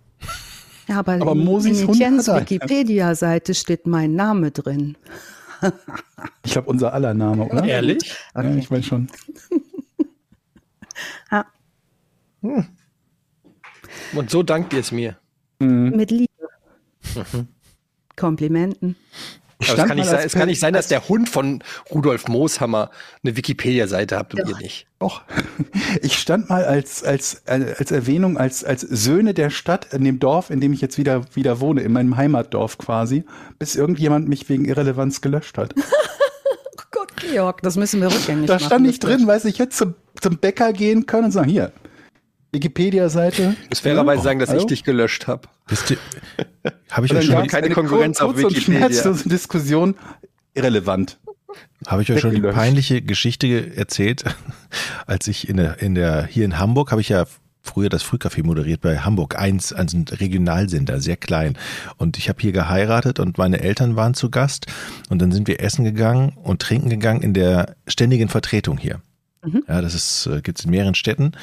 Ja, 0.87 0.99
aber, 0.99 1.13
Aber 1.13 1.31
in, 1.31 1.43
Mosis 1.43 1.81
in 1.81 1.87
Hund 1.87 1.97
Etiennes 1.97 2.27
hat. 2.27 2.41
Wikipedia-Seite 2.41 3.53
steht 3.53 3.87
mein 3.87 4.13
Name 4.13 4.51
drin. 4.51 4.97
Ich 6.43 6.51
glaube, 6.51 6.69
unser 6.69 6.93
aller 6.93 7.13
Name, 7.13 7.45
oder? 7.45 7.63
Ehrlich? 7.63 8.15
Ja, 8.35 8.55
ich 8.55 8.69
meine 8.69 8.83
schon. 8.83 9.07
Ja, 11.31 11.45
Und 14.13 14.29
so 14.29 14.43
dankt 14.43 14.73
ihr 14.73 14.79
es 14.79 14.91
mir. 14.91 15.17
mit 15.59 16.11
Liebe. 16.11 16.29
Komplimenten. 18.15 18.95
Ich 19.59 19.69
Aber 19.71 19.83
es 19.83 19.87
kann, 19.87 19.97
nicht 19.97 20.09
sein, 20.09 20.25
es 20.25 20.33
kann 20.33 20.47
nicht 20.47 20.59
sein, 20.59 20.73
dass 20.73 20.87
der 20.89 21.07
Hund 21.07 21.29
von 21.29 21.63
Rudolf 21.89 22.27
Mooshammer 22.27 22.91
eine 23.23 23.37
Wikipedia-Seite 23.37 24.17
habt 24.17 24.33
und 24.33 24.47
ihr 24.49 24.57
nicht. 24.57 24.85
Doch. 24.99 25.23
Ich 26.01 26.17
stand 26.19 26.49
mal 26.49 26.65
als, 26.65 27.03
als, 27.03 27.43
als 27.47 27.89
Erwähnung, 27.89 28.37
als, 28.37 28.65
als 28.65 28.81
Söhne 28.81 29.33
der 29.33 29.49
Stadt 29.49 29.93
in 29.93 30.03
dem 30.03 30.19
Dorf, 30.19 30.49
in 30.49 30.59
dem 30.59 30.73
ich 30.73 30.81
jetzt 30.81 30.97
wieder, 30.97 31.23
wieder 31.33 31.61
wohne, 31.61 31.81
in 31.81 31.93
meinem 31.93 32.17
Heimatdorf 32.17 32.77
quasi, 32.77 33.23
bis 33.57 33.75
irgendjemand 33.77 34.27
mich 34.27 34.49
wegen 34.49 34.65
Irrelevanz 34.65 35.21
gelöscht 35.21 35.57
hat. 35.57 35.73
Oh 36.77 36.83
Gott, 36.91 37.15
Georg, 37.17 37.61
das 37.61 37.75
müssen 37.75 37.99
wir 38.01 38.07
rückgängig 38.07 38.47
Da 38.47 38.53
machen. 38.53 38.65
stand 38.65 38.87
ich 38.87 38.99
drin, 38.99 39.27
weiß 39.27 39.45
ich 39.45 39.57
jetzt 39.57 39.77
zum, 39.77 39.95
zum 40.21 40.37
Bäcker 40.37 40.71
gehen 40.71 41.05
können 41.05 41.25
und 41.25 41.31
sagen, 41.31 41.49
hier, 41.49 41.73
Wikipedia-Seite. 42.55 43.55
Ich 43.63 43.69
muss 43.69 43.79
fairerweise 43.79 44.23
sagen, 44.23 44.39
dass 44.39 44.49
Hallo? 44.49 44.61
ich 44.61 44.65
dich 44.67 44.83
gelöscht 44.83 45.27
habe. 45.27 45.47
Habe 46.91 47.05
ich 47.05 47.11
Und 47.11 47.17
euch 47.17 47.27
dann 47.27 47.39
schon, 47.39 47.47
keine 47.47 47.65
eine 47.67 47.75
Konkurrenz 47.75 48.17
kur- 48.19 48.27
auf 48.27 48.33
kurze 48.33 48.47
und 48.47 48.55
Wikipedia. 48.55 48.87
schmerzlose 48.89 49.29
Diskussion. 49.29 49.95
Irrelevant. 50.53 51.17
habe 51.87 52.01
ich 52.01 52.11
euch 52.11 52.21
schon 52.21 52.33
die 52.33 52.41
peinliche 52.41 53.01
Geschichte 53.01 53.75
erzählt, 53.75 54.23
als 55.05 55.27
ich 55.27 55.49
in 55.49 55.57
der, 55.57 55.81
in 55.81 55.95
der, 55.95 56.25
hier 56.25 56.45
in 56.45 56.57
Hamburg 56.59 56.91
habe 56.91 57.01
ich 57.01 57.09
ja 57.09 57.25
früher 57.61 57.89
das 57.89 58.03
Frühcafé 58.05 58.43
moderiert 58.45 58.81
bei 58.81 58.99
Hamburg 58.99 59.39
1, 59.39 59.73
also 59.73 59.97
ein 59.97 60.05
Regionalsender, 60.07 61.01
sehr 61.01 61.17
klein. 61.17 61.57
Und 61.97 62.17
ich 62.17 62.29
habe 62.29 62.39
hier 62.39 62.51
geheiratet 62.51 63.19
und 63.19 63.37
meine 63.39 63.59
Eltern 63.61 63.95
waren 63.95 64.13
zu 64.13 64.29
Gast 64.29 64.67
und 65.09 65.19
dann 65.21 65.31
sind 65.31 65.47
wir 65.47 65.59
essen 65.61 65.83
gegangen 65.83 66.33
und 66.43 66.61
trinken 66.61 66.89
gegangen 66.89 67.21
in 67.21 67.33
der 67.33 67.75
ständigen 67.87 68.29
Vertretung 68.29 68.77
hier. 68.77 69.01
Ja, 69.67 69.81
das 69.81 69.93
ist, 69.93 70.25
äh, 70.27 70.41
gibt's 70.41 70.63
in 70.65 70.71
mehreren 70.71 70.95
Städten. 70.95 71.33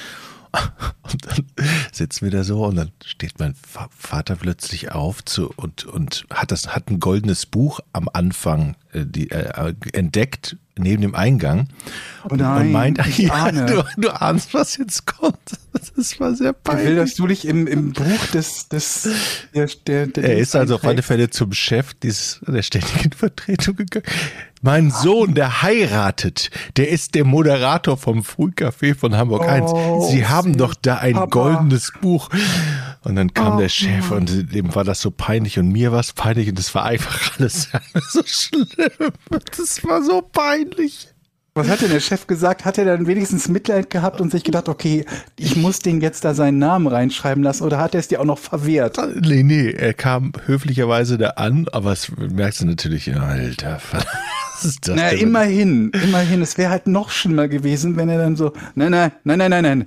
Und 1.03 1.27
dann 1.27 1.47
sitzen 1.93 2.25
wir 2.25 2.31
da 2.31 2.45
so 2.45 2.65
und 2.65 2.77
dann 2.77 2.93
steht 3.05 3.39
mein 3.39 3.55
Va- 3.73 3.89
Vater 3.97 4.37
plötzlich 4.37 4.93
auf 4.93 5.25
zu, 5.25 5.51
und, 5.57 5.85
und 5.85 6.25
hat 6.33 6.51
das, 6.53 6.69
hat 6.69 6.89
ein 6.91 7.01
goldenes 7.01 7.45
Buch 7.45 7.81
am 7.93 8.09
Anfang 8.13 8.77
äh, 8.93 9.05
die, 9.05 9.31
äh, 9.31 9.75
entdeckt, 9.93 10.57
neben 10.83 11.03
dem 11.03 11.15
Eingang. 11.15 11.69
Oh 12.29 12.35
nein, 12.35 12.67
und 12.67 12.73
meint, 12.73 13.01
ja, 13.19 13.51
du, 13.51 13.83
du 13.97 14.11
ahnst, 14.11 14.55
was 14.55 14.77
jetzt 14.77 15.07
kommt. 15.07 15.39
Das 15.97 16.21
war 16.21 16.35
sehr 16.35 16.49
Er 16.49 16.53
will, 16.55 16.55
peinlich. 16.63 16.97
dass 16.97 17.15
du 17.15 17.27
dich 17.27 17.47
im, 17.47 17.67
im 17.67 17.93
Buch 17.93 18.27
des, 18.33 18.69
des, 18.69 19.09
der, 19.55 19.69
der, 19.87 20.07
der 20.07 20.25
Er 20.25 20.39
ist 20.39 20.55
also 20.55 20.77
auf 20.77 20.85
alle. 20.85 21.03
Fälle 21.03 21.31
zum 21.31 21.53
Chef 21.53 21.95
dieses, 21.95 22.41
der 22.47 22.63
ständigen 22.63 23.11
Vertretung 23.17 23.77
gegangen. 23.77 24.05
Mein 24.61 24.91
Sohn, 24.93 25.35
der 25.35 25.63
heiratet, 25.63 26.51
der 26.77 26.91
ist 26.91 27.17
der 27.17 27.25
Moderator 27.25 27.97
vom 27.97 28.21
Frühcafé 28.21 28.95
von 28.95 29.17
Hamburg 29.17 29.49
1. 29.49 29.73
Oh, 29.73 30.09
Sie 30.09 30.27
haben 30.27 30.57
doch 30.57 30.75
da 30.75 30.99
ein 30.99 31.15
Papa. 31.15 31.27
goldenes 31.27 31.93
Buch. 32.01 32.29
Und 33.05 33.17
dann 33.17 33.35
kam 33.35 33.57
Oh, 33.57 33.59
der 33.61 33.69
Chef 33.69 34.11
und 34.11 34.53
dem 34.55 34.75
war 34.75 34.85
das 34.85 35.01
so 35.01 35.11
peinlich 35.11 35.59
und 35.59 35.69
mir 35.69 35.91
war 35.93 36.01
es 36.01 36.13
peinlich 36.13 36.49
und 36.49 36.59
das 36.59 36.75
war 36.75 36.85
einfach 36.85 37.33
alles 37.39 37.69
so 38.11 38.23
schlimm. 38.25 38.67
Das 39.57 39.85
war 39.85 40.03
so 40.03 40.23
peinlich. 40.23 41.09
Was 41.55 41.69
hat 41.69 41.83
denn 41.83 41.91
der 41.91 42.01
Chef 42.01 42.27
gesagt? 42.27 42.65
Hat 42.65 42.79
er 42.79 42.87
dann 42.87 43.07
wenigstens 43.07 43.47
Mitleid 43.49 43.91
gehabt 43.91 44.23
und 44.23 44.31
sich 44.33 44.43
gedacht, 44.43 44.71
okay, 44.71 45.05
ich 45.39 45.55
muss 45.55 45.81
den 45.81 46.01
jetzt 46.01 46.25
da 46.25 46.33
seinen 46.33 46.59
Namen 46.59 46.87
reinschreiben 46.87 47.43
lassen 47.43 47.65
oder 47.65 47.77
hat 47.77 47.93
er 47.95 48.01
es 48.01 48.09
dir 48.09 48.21
auch 48.23 48.25
noch 48.25 48.39
verwehrt? 48.39 48.97
Nee, 49.21 49.43
nee, 49.43 49.71
er 49.71 49.93
kam 49.93 50.33
höflicherweise 50.47 51.19
da 51.19 51.31
an, 51.31 51.67
aber 51.71 51.93
es 51.93 52.11
merkst 52.17 52.63
du 52.63 52.67
natürlich, 52.67 53.15
Alter, 53.15 53.81
was 53.93 54.65
ist 54.65 54.89
das 54.89 54.97
Na, 54.97 55.11
denn? 55.11 55.19
immerhin, 55.19 55.91
immerhin. 55.91 56.41
Es 56.41 56.57
wäre 56.57 56.71
halt 56.71 56.87
noch 56.87 57.11
schlimmer 57.11 57.49
gewesen, 57.49 57.97
wenn 57.97 58.09
er 58.09 58.17
dann 58.17 58.35
so, 58.37 58.55
nein, 58.75 58.93
nein, 58.93 59.13
nein, 59.25 59.39
nein, 59.39 59.51
nein, 59.51 59.63
nein. 59.63 59.87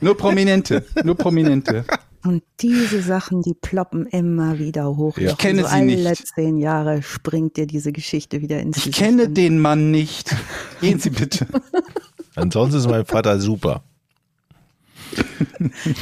Nur 0.00 0.16
Prominente, 0.16 0.84
nur 1.04 1.16
Prominente. 1.16 1.84
Und 2.22 2.42
diese 2.60 3.00
Sachen, 3.02 3.40
die 3.42 3.54
ploppen 3.54 4.06
immer 4.06 4.58
wieder 4.58 4.84
hoch. 4.96 5.16
Ich 5.16 5.36
kenne 5.38 5.62
so 5.62 5.68
sie 5.68 5.74
alle 5.74 5.84
nicht. 5.86 6.26
zehn 6.34 6.58
Jahre 6.58 7.02
springt 7.02 7.56
dir 7.56 7.66
diese 7.66 7.92
Geschichte 7.92 8.42
wieder 8.42 8.60
ins 8.60 8.76
Ich 8.76 8.84
Gesicht. 8.84 8.98
kenne 8.98 9.24
Und 9.24 9.34
den 9.36 9.58
Mann 9.58 9.90
nicht. 9.90 10.34
Gehen 10.80 10.98
Sie 10.98 11.10
bitte. 11.10 11.46
Ansonsten 12.36 12.78
ist 12.78 12.88
mein 12.88 13.06
Vater 13.06 13.40
super. 13.40 13.82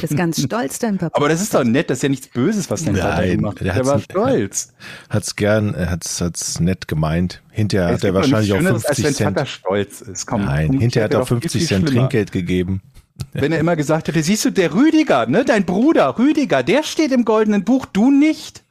Ist 0.01 0.15
ganz 0.15 0.41
stolz, 0.41 0.77
dein 0.79 0.97
Papa. 0.97 1.17
Aber 1.17 1.29
das 1.29 1.41
ist 1.41 1.53
doch 1.53 1.63
nett, 1.63 1.89
das 1.89 1.99
ist 1.99 2.03
ja 2.03 2.09
nichts 2.09 2.27
Böses, 2.27 2.69
was 2.69 2.83
dein 2.83 2.95
Vater 2.95 3.15
Nein, 3.21 3.37
gemacht 3.37 3.59
hat. 3.59 3.65
der 3.65 3.73
Der, 3.75 3.85
war 3.85 3.99
stolz. 3.99 4.73
Hat's 5.09 5.35
gern, 5.35 5.73
er 5.73 5.89
hat's, 5.89 6.21
hat's 6.21 6.59
nett 6.59 6.87
gemeint. 6.87 7.41
Hinterher 7.49 7.87
hat 7.87 7.95
Es 7.95 8.03
er 8.03 8.11
gibt 8.11 8.25
doch 8.25 8.31
wahrscheinlich 8.31 8.53
auch 8.53 8.57
nichts 8.57 8.83
Schöneres, 8.83 8.85
50 8.85 9.05
als 9.05 9.19
wenn 9.19 9.25
Vater 9.25 9.35
Cent. 9.37 9.49
stolz 9.49 10.01
ist. 10.01 10.25
Komm, 10.27 10.45
Nein, 10.45 10.73
hinterher 10.73 11.05
hat 11.05 11.13
er 11.13 11.19
auch 11.21 11.27
doch 11.27 11.39
viel, 11.39 11.41
50 11.41 11.59
viel 11.61 11.67
Cent 11.67 11.87
schlimmer. 11.89 12.01
Trinkgeld 12.01 12.31
gegeben. 12.31 12.81
Wenn 13.33 13.51
er 13.51 13.59
immer 13.59 13.75
gesagt 13.75 14.07
hätte, 14.07 14.23
siehst 14.23 14.45
du, 14.45 14.49
der 14.49 14.73
Rüdiger, 14.73 15.25
ne, 15.25 15.45
dein 15.45 15.65
Bruder, 15.65 16.17
Rüdiger, 16.17 16.63
der 16.63 16.83
steht 16.83 17.11
im 17.11 17.25
goldenen 17.25 17.63
Buch, 17.63 17.85
du 17.85 18.11
nicht. 18.11 18.63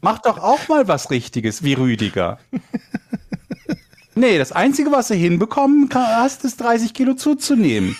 Mach 0.00 0.18
doch 0.20 0.38
auch 0.38 0.68
mal 0.68 0.88
was 0.88 1.10
Richtiges 1.10 1.62
wie 1.62 1.74
Rüdiger. 1.74 2.38
Nee, 4.14 4.36
das 4.36 4.52
Einzige, 4.52 4.92
was 4.92 5.08
du 5.08 5.14
hinbekommen 5.14 5.88
hast, 5.94 6.44
ist 6.44 6.60
30 6.60 6.92
Kilo 6.92 7.14
zuzunehmen. 7.14 7.96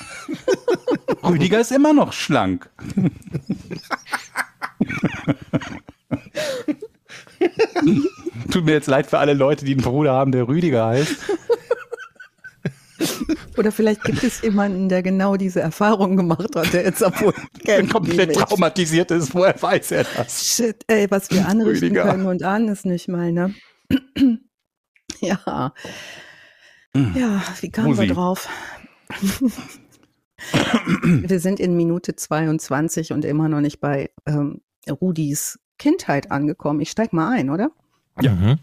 Rüdiger 1.25 1.59
ist 1.59 1.73
immer 1.73 1.95
noch 1.95 2.13
schlank. 2.13 2.69
Tut 8.51 8.67
mir 8.67 8.73
jetzt 8.73 8.89
leid 8.89 9.07
für 9.07 9.19
alle 9.19 9.33
Leute, 9.33 9.65
die 9.65 9.73
einen 9.73 9.81
Bruder 9.81 10.13
haben, 10.13 10.33
der 10.33 10.49
Rüdiger 10.49 10.87
heißt. 10.87 11.17
Oder 13.57 13.73
vielleicht 13.73 14.03
gibt 14.05 14.23
es 14.23 14.43
jemanden, 14.43 14.89
der 14.89 15.03
genau 15.03 15.37
diese 15.37 15.61
Erfahrung 15.61 16.17
gemacht 16.17 16.55
hat, 16.55 16.73
der 16.73 16.85
jetzt 16.85 17.03
obwohl 17.03 17.35
Der 17.67 17.87
komplett 17.87 18.35
traumatisiert 18.35 19.11
ist, 19.11 19.35
woher 19.35 19.61
weiß 19.61 19.93
er 19.93 20.05
das? 20.17 20.47
Shit, 20.47 20.85
ey, 20.87 21.11
was 21.11 21.31
wir 21.31 21.47
anrichten 21.47 21.89
Rüdiger. 21.89 22.05
können 22.05 22.27
und 22.27 22.43
ahnen 22.43 22.69
es 22.69 22.85
nicht 22.85 23.09
mal, 23.09 23.33
ne? 23.33 23.55
ja. 25.21 25.73
Ja, 26.95 27.43
wie 27.61 27.71
kamen 27.71 27.89
Musi. 27.89 28.03
wir 28.03 28.15
drauf? 28.15 28.49
wir 31.03 31.41
sind 31.41 31.61
in 31.61 31.75
Minute 31.77 32.17
22 32.17 33.13
und 33.13 33.25
immer 33.25 33.49
noch 33.49 33.61
nicht 33.61 33.81
bei 33.81 34.11
ähm, 34.27 34.61
Rudis 34.91 35.59
Kindheit 35.79 36.31
angekommen. 36.31 36.81
Ich 36.81 36.91
steig 36.91 37.13
mal 37.13 37.31
ein, 37.31 37.51
oder? 37.51 37.71
Ja. 38.21 38.33
Mhm. 38.33 38.59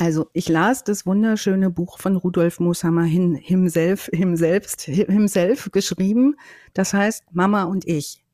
Also 0.00 0.30
ich 0.32 0.48
las 0.48 0.82
das 0.82 1.04
wunderschöne 1.04 1.68
Buch 1.68 1.98
von 1.98 2.16
Rudolf 2.16 2.58
Mooshammer 2.58 3.04
hin, 3.04 3.34
himself, 3.34 4.08
himselbst, 4.10 4.80
himself 4.80 5.70
geschrieben. 5.72 6.36
Das 6.72 6.94
heißt 6.94 7.24
Mama 7.32 7.64
und 7.64 7.86
ich. 7.86 8.24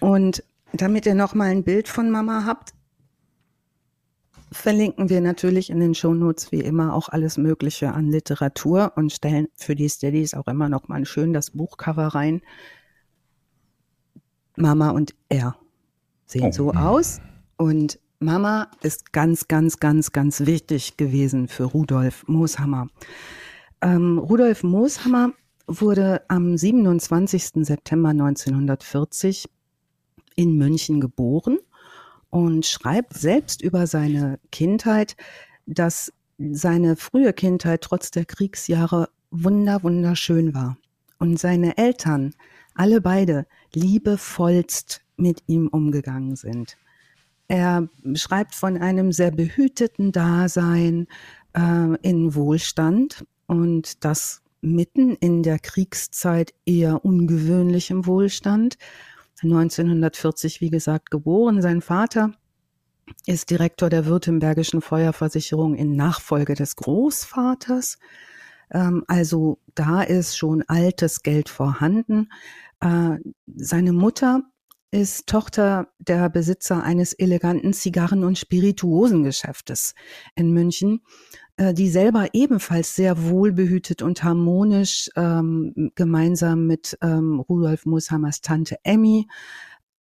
Und 0.00 0.42
damit 0.72 1.04
ihr 1.04 1.14
noch 1.14 1.34
mal 1.34 1.50
ein 1.50 1.64
Bild 1.64 1.86
von 1.86 2.10
Mama 2.10 2.46
habt, 2.46 2.72
verlinken 4.50 5.10
wir 5.10 5.20
natürlich 5.20 5.68
in 5.68 5.80
den 5.80 5.94
Shownotes 5.94 6.50
wie 6.50 6.60
immer 6.60 6.94
auch 6.94 7.10
alles 7.10 7.36
Mögliche 7.36 7.92
an 7.92 8.06
Literatur 8.06 8.94
und 8.96 9.12
stellen 9.12 9.48
für 9.54 9.74
die 9.74 9.90
Steadies 9.90 10.32
auch 10.32 10.46
immer 10.46 10.70
noch 10.70 10.88
mal 10.88 11.04
schön 11.04 11.34
das 11.34 11.50
Buchcover 11.50 12.06
rein. 12.06 12.40
Mama 14.56 14.88
und 14.92 15.14
er 15.28 15.56
sehen 16.24 16.46
Oh. 16.46 16.52
so 16.52 16.72
aus 16.72 17.20
und 17.58 18.00
Mama 18.20 18.68
ist 18.82 19.12
ganz, 19.12 19.46
ganz, 19.46 19.78
ganz, 19.78 20.10
ganz 20.10 20.40
wichtig 20.44 20.96
gewesen 20.96 21.46
für 21.46 21.62
Rudolf 21.62 22.26
Mooshammer. 22.26 22.88
Ähm, 23.80 24.18
Rudolf 24.18 24.64
Mooshammer 24.64 25.34
wurde 25.68 26.22
am 26.26 26.56
27. 26.56 27.64
September 27.64 28.08
1940 28.08 29.48
in 30.34 30.56
München 30.58 31.00
geboren 31.00 31.58
und 32.28 32.66
schreibt 32.66 33.14
selbst 33.14 33.62
über 33.62 33.86
seine 33.86 34.40
Kindheit, 34.50 35.14
dass 35.66 36.12
seine 36.38 36.96
frühe 36.96 37.32
Kindheit 37.32 37.82
trotz 37.82 38.10
der 38.10 38.24
Kriegsjahre 38.24 39.10
wunder, 39.30 39.84
wunderschön 39.84 40.54
war. 40.54 40.76
Und 41.20 41.38
seine 41.38 41.78
Eltern, 41.78 42.34
alle 42.74 43.00
beide, 43.00 43.46
liebevollst 43.74 45.02
mit 45.16 45.44
ihm 45.46 45.68
umgegangen 45.68 46.34
sind. 46.34 46.76
Er 47.48 47.88
schreibt 48.14 48.54
von 48.54 48.76
einem 48.76 49.10
sehr 49.10 49.30
behüteten 49.30 50.12
Dasein 50.12 51.06
äh, 51.54 51.96
in 52.02 52.34
Wohlstand 52.34 53.24
und 53.46 54.04
das 54.04 54.42
mitten 54.60 55.14
in 55.14 55.42
der 55.42 55.58
Kriegszeit 55.58 56.52
eher 56.66 57.04
ungewöhnlichem 57.04 58.06
Wohlstand. 58.06 58.76
1940, 59.42 60.60
wie 60.60 60.70
gesagt, 60.70 61.10
geboren. 61.10 61.62
Sein 61.62 61.80
Vater 61.80 62.32
ist 63.26 63.50
Direktor 63.50 63.88
der 63.88 64.06
Württembergischen 64.06 64.82
Feuerversicherung 64.82 65.74
in 65.74 65.96
Nachfolge 65.96 66.54
des 66.54 66.76
Großvaters. 66.76 67.98
Ähm, 68.70 69.04
also 69.06 69.58
da 69.74 70.02
ist 70.02 70.36
schon 70.36 70.64
altes 70.66 71.22
Geld 71.22 71.48
vorhanden. 71.48 72.28
Äh, 72.80 73.16
seine 73.56 73.92
Mutter 73.92 74.42
ist 74.90 75.26
Tochter 75.26 75.88
der 75.98 76.30
Besitzer 76.30 76.82
eines 76.82 77.12
eleganten 77.12 77.72
Zigarren- 77.72 78.24
und 78.24 78.38
Spirituosengeschäftes 78.38 79.94
in 80.34 80.52
München, 80.52 81.02
äh, 81.56 81.74
die 81.74 81.90
selber 81.90 82.28
ebenfalls 82.32 82.94
sehr 82.94 83.22
wohlbehütet 83.28 84.00
und 84.02 84.22
harmonisch 84.22 85.10
ähm, 85.16 85.90
gemeinsam 85.94 86.66
mit 86.66 86.96
ähm, 87.02 87.40
Rudolf 87.40 87.84
Mushammers 87.84 88.40
Tante 88.40 88.76
Emmy 88.82 89.26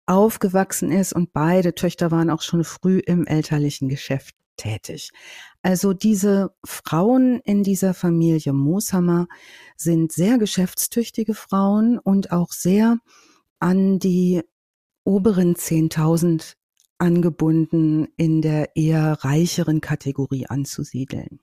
aufgewachsen 0.06 0.90
ist 0.90 1.12
und 1.12 1.32
beide 1.32 1.74
Töchter 1.74 2.10
waren 2.10 2.30
auch 2.30 2.42
schon 2.42 2.64
früh 2.64 2.98
im 2.98 3.26
elterlichen 3.26 3.88
Geschäft 3.88 4.34
tätig. 4.56 5.10
Also 5.62 5.92
diese 5.92 6.54
Frauen 6.64 7.40
in 7.44 7.62
dieser 7.62 7.94
Familie 7.94 8.52
Mooshammer 8.52 9.26
sind 9.76 10.12
sehr 10.12 10.38
geschäftstüchtige 10.38 11.34
Frauen 11.34 11.98
und 11.98 12.32
auch 12.32 12.52
sehr 12.52 12.98
an 13.58 13.98
die 13.98 14.42
oberen 15.04 15.54
10.000 15.54 16.54
angebunden 16.98 18.08
in 18.16 18.42
der 18.42 18.76
eher 18.76 19.18
reicheren 19.24 19.80
Kategorie 19.80 20.46
anzusiedeln. 20.46 21.40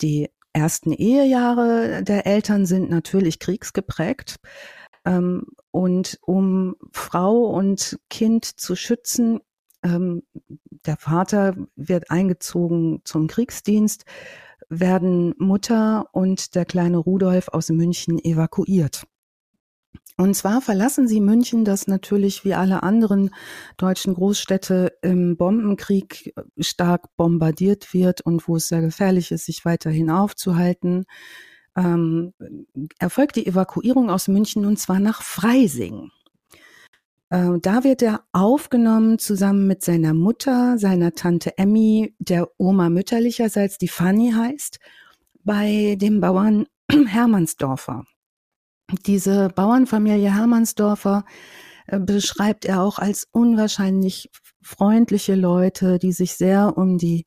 Die 0.00 0.28
ersten 0.52 0.92
Ehejahre 0.92 2.02
der 2.04 2.26
Eltern 2.26 2.66
sind 2.66 2.90
natürlich 2.90 3.38
kriegsgeprägt. 3.38 4.36
Ähm, 5.04 5.46
und 5.70 6.18
um 6.22 6.76
Frau 6.92 7.46
und 7.46 7.98
Kind 8.08 8.44
zu 8.44 8.76
schützen, 8.76 9.40
ähm, 9.82 10.22
der 10.86 10.96
Vater 10.96 11.56
wird 11.76 12.10
eingezogen 12.10 13.00
zum 13.04 13.26
Kriegsdienst, 13.26 14.04
werden 14.68 15.34
Mutter 15.38 16.06
und 16.12 16.54
der 16.54 16.64
kleine 16.64 16.98
Rudolf 16.98 17.48
aus 17.48 17.70
München 17.70 18.18
evakuiert. 18.18 19.04
Und 20.18 20.34
zwar 20.34 20.60
verlassen 20.60 21.06
sie 21.06 21.20
München, 21.20 21.64
das 21.64 21.86
natürlich 21.86 22.44
wie 22.44 22.52
alle 22.52 22.82
anderen 22.82 23.30
deutschen 23.76 24.14
Großstädte 24.14 24.92
im 25.00 25.36
Bombenkrieg 25.36 26.34
stark 26.58 27.16
bombardiert 27.16 27.94
wird 27.94 28.22
und 28.22 28.48
wo 28.48 28.56
es 28.56 28.66
sehr 28.66 28.80
gefährlich 28.80 29.30
ist, 29.30 29.44
sich 29.44 29.64
weiterhin 29.64 30.10
aufzuhalten. 30.10 31.04
Ähm, 31.76 32.34
erfolgt 32.98 33.36
die 33.36 33.46
Evakuierung 33.46 34.10
aus 34.10 34.26
München 34.26 34.66
und 34.66 34.80
zwar 34.80 34.98
nach 34.98 35.22
Freising. 35.22 36.10
Äh, 37.30 37.60
da 37.62 37.84
wird 37.84 38.02
er 38.02 38.24
aufgenommen 38.32 39.20
zusammen 39.20 39.68
mit 39.68 39.84
seiner 39.84 40.14
Mutter, 40.14 40.78
seiner 40.78 41.12
Tante 41.12 41.56
Emmy, 41.58 42.12
der 42.18 42.48
Oma 42.58 42.90
mütterlicherseits, 42.90 43.78
die 43.78 43.86
Fanny 43.86 44.32
heißt, 44.32 44.80
bei 45.44 45.96
dem 45.96 46.20
Bauern 46.20 46.66
Hermannsdorfer. 47.06 48.04
Diese 49.06 49.50
Bauernfamilie 49.54 50.34
Hermannsdorfer 50.34 51.24
äh, 51.86 52.00
beschreibt 52.00 52.64
er 52.64 52.82
auch 52.82 52.98
als 52.98 53.28
unwahrscheinlich 53.32 54.30
freundliche 54.62 55.34
Leute, 55.34 55.98
die 55.98 56.12
sich 56.12 56.34
sehr 56.34 56.76
um 56.76 56.98
die 56.98 57.24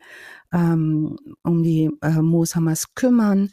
ähm, 0.53 1.17
um 1.43 1.63
die 1.63 1.89
äh, 2.01 2.21
Mooshammers 2.21 2.93
kümmern, 2.95 3.49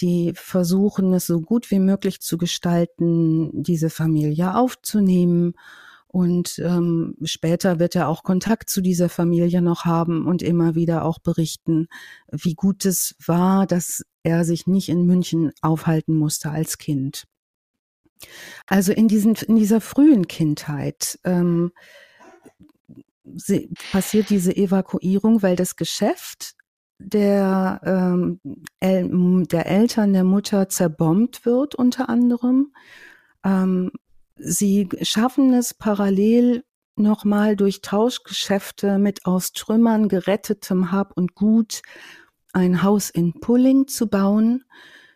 die 0.00 0.32
versuchen 0.34 1.12
es 1.14 1.26
so 1.26 1.40
gut 1.40 1.70
wie 1.70 1.78
möglich 1.78 2.20
zu 2.20 2.38
gestalten, 2.38 3.50
diese 3.62 3.90
Familie 3.90 4.56
aufzunehmen. 4.56 5.54
Und 6.08 6.58
ähm, 6.58 7.14
später 7.22 7.78
wird 7.78 7.94
er 7.94 8.08
auch 8.08 8.24
Kontakt 8.24 8.68
zu 8.68 8.80
dieser 8.80 9.08
Familie 9.08 9.62
noch 9.62 9.84
haben 9.84 10.26
und 10.26 10.42
immer 10.42 10.74
wieder 10.74 11.04
auch 11.04 11.20
berichten, 11.20 11.86
wie 12.32 12.54
gut 12.54 12.84
es 12.84 13.14
war, 13.24 13.66
dass 13.66 14.02
er 14.24 14.44
sich 14.44 14.66
nicht 14.66 14.88
in 14.88 15.06
München 15.06 15.52
aufhalten 15.62 16.16
musste 16.16 16.50
als 16.50 16.78
Kind. 16.78 17.26
Also 18.66 18.92
in, 18.92 19.08
diesen, 19.08 19.34
in 19.34 19.56
dieser 19.56 19.80
frühen 19.80 20.28
Kindheit 20.28 21.18
ähm, 21.24 21.72
passiert 23.92 24.30
diese 24.30 24.56
Evakuierung, 24.56 25.42
weil 25.42 25.56
das 25.56 25.76
Geschäft 25.76 26.54
der, 26.98 27.80
ähm, 27.84 28.40
El 28.80 29.46
der 29.46 29.66
Eltern 29.66 30.12
der 30.12 30.24
Mutter 30.24 30.68
zerbombt 30.68 31.46
wird 31.46 31.74
unter 31.74 32.08
anderem. 32.08 32.72
Ähm, 33.44 33.90
sie 34.36 34.88
schaffen 35.02 35.54
es 35.54 35.74
parallel 35.74 36.64
nochmal 36.96 37.56
durch 37.56 37.80
Tauschgeschäfte 37.80 38.98
mit 38.98 39.24
aus 39.24 39.52
Trümmern 39.52 40.08
gerettetem 40.08 40.92
Hab 40.92 41.16
und 41.16 41.34
Gut 41.34 41.82
ein 42.52 42.82
Haus 42.82 43.10
in 43.10 43.32
Pulling 43.40 43.86
zu 43.86 44.08
bauen. 44.08 44.64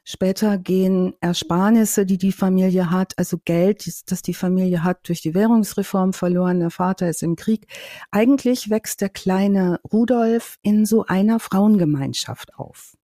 Später 0.06 0.58
gehen 0.58 1.14
Ersparnisse, 1.20 2.04
die 2.04 2.18
die 2.18 2.32
Familie 2.32 2.90
hat, 2.90 3.14
also 3.16 3.38
Geld, 3.42 4.10
das 4.10 4.20
die 4.20 4.34
Familie 4.34 4.84
hat, 4.84 5.08
durch 5.08 5.22
die 5.22 5.34
Währungsreform 5.34 6.12
verloren. 6.12 6.60
Der 6.60 6.70
Vater 6.70 7.08
ist 7.08 7.22
im 7.22 7.36
Krieg. 7.36 7.66
Eigentlich 8.10 8.68
wächst 8.68 9.00
der 9.00 9.08
kleine 9.08 9.80
Rudolf 9.90 10.58
in 10.62 10.84
so 10.84 11.06
einer 11.06 11.40
Frauengemeinschaft 11.40 12.54
auf. 12.56 12.98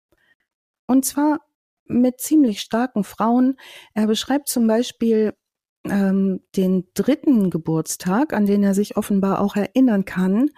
Und 0.87 1.07
zwar 1.07 1.41
mit 1.87 2.21
ziemlich 2.21 2.61
starken 2.61 3.03
Frauen. 3.03 3.57
Er 3.95 4.07
beschreibt 4.07 4.49
zum 4.49 4.67
Beispiel 4.67 5.33
ähm, 5.85 6.41
den 6.55 6.85
dritten 6.93 7.49
Geburtstag, 7.49 8.35
an 8.35 8.45
den 8.45 8.63
er 8.63 8.75
sich 8.75 8.99
offenbar 8.99 9.41
auch 9.41 9.57
erinnern 9.57 10.05
kann. 10.05 10.51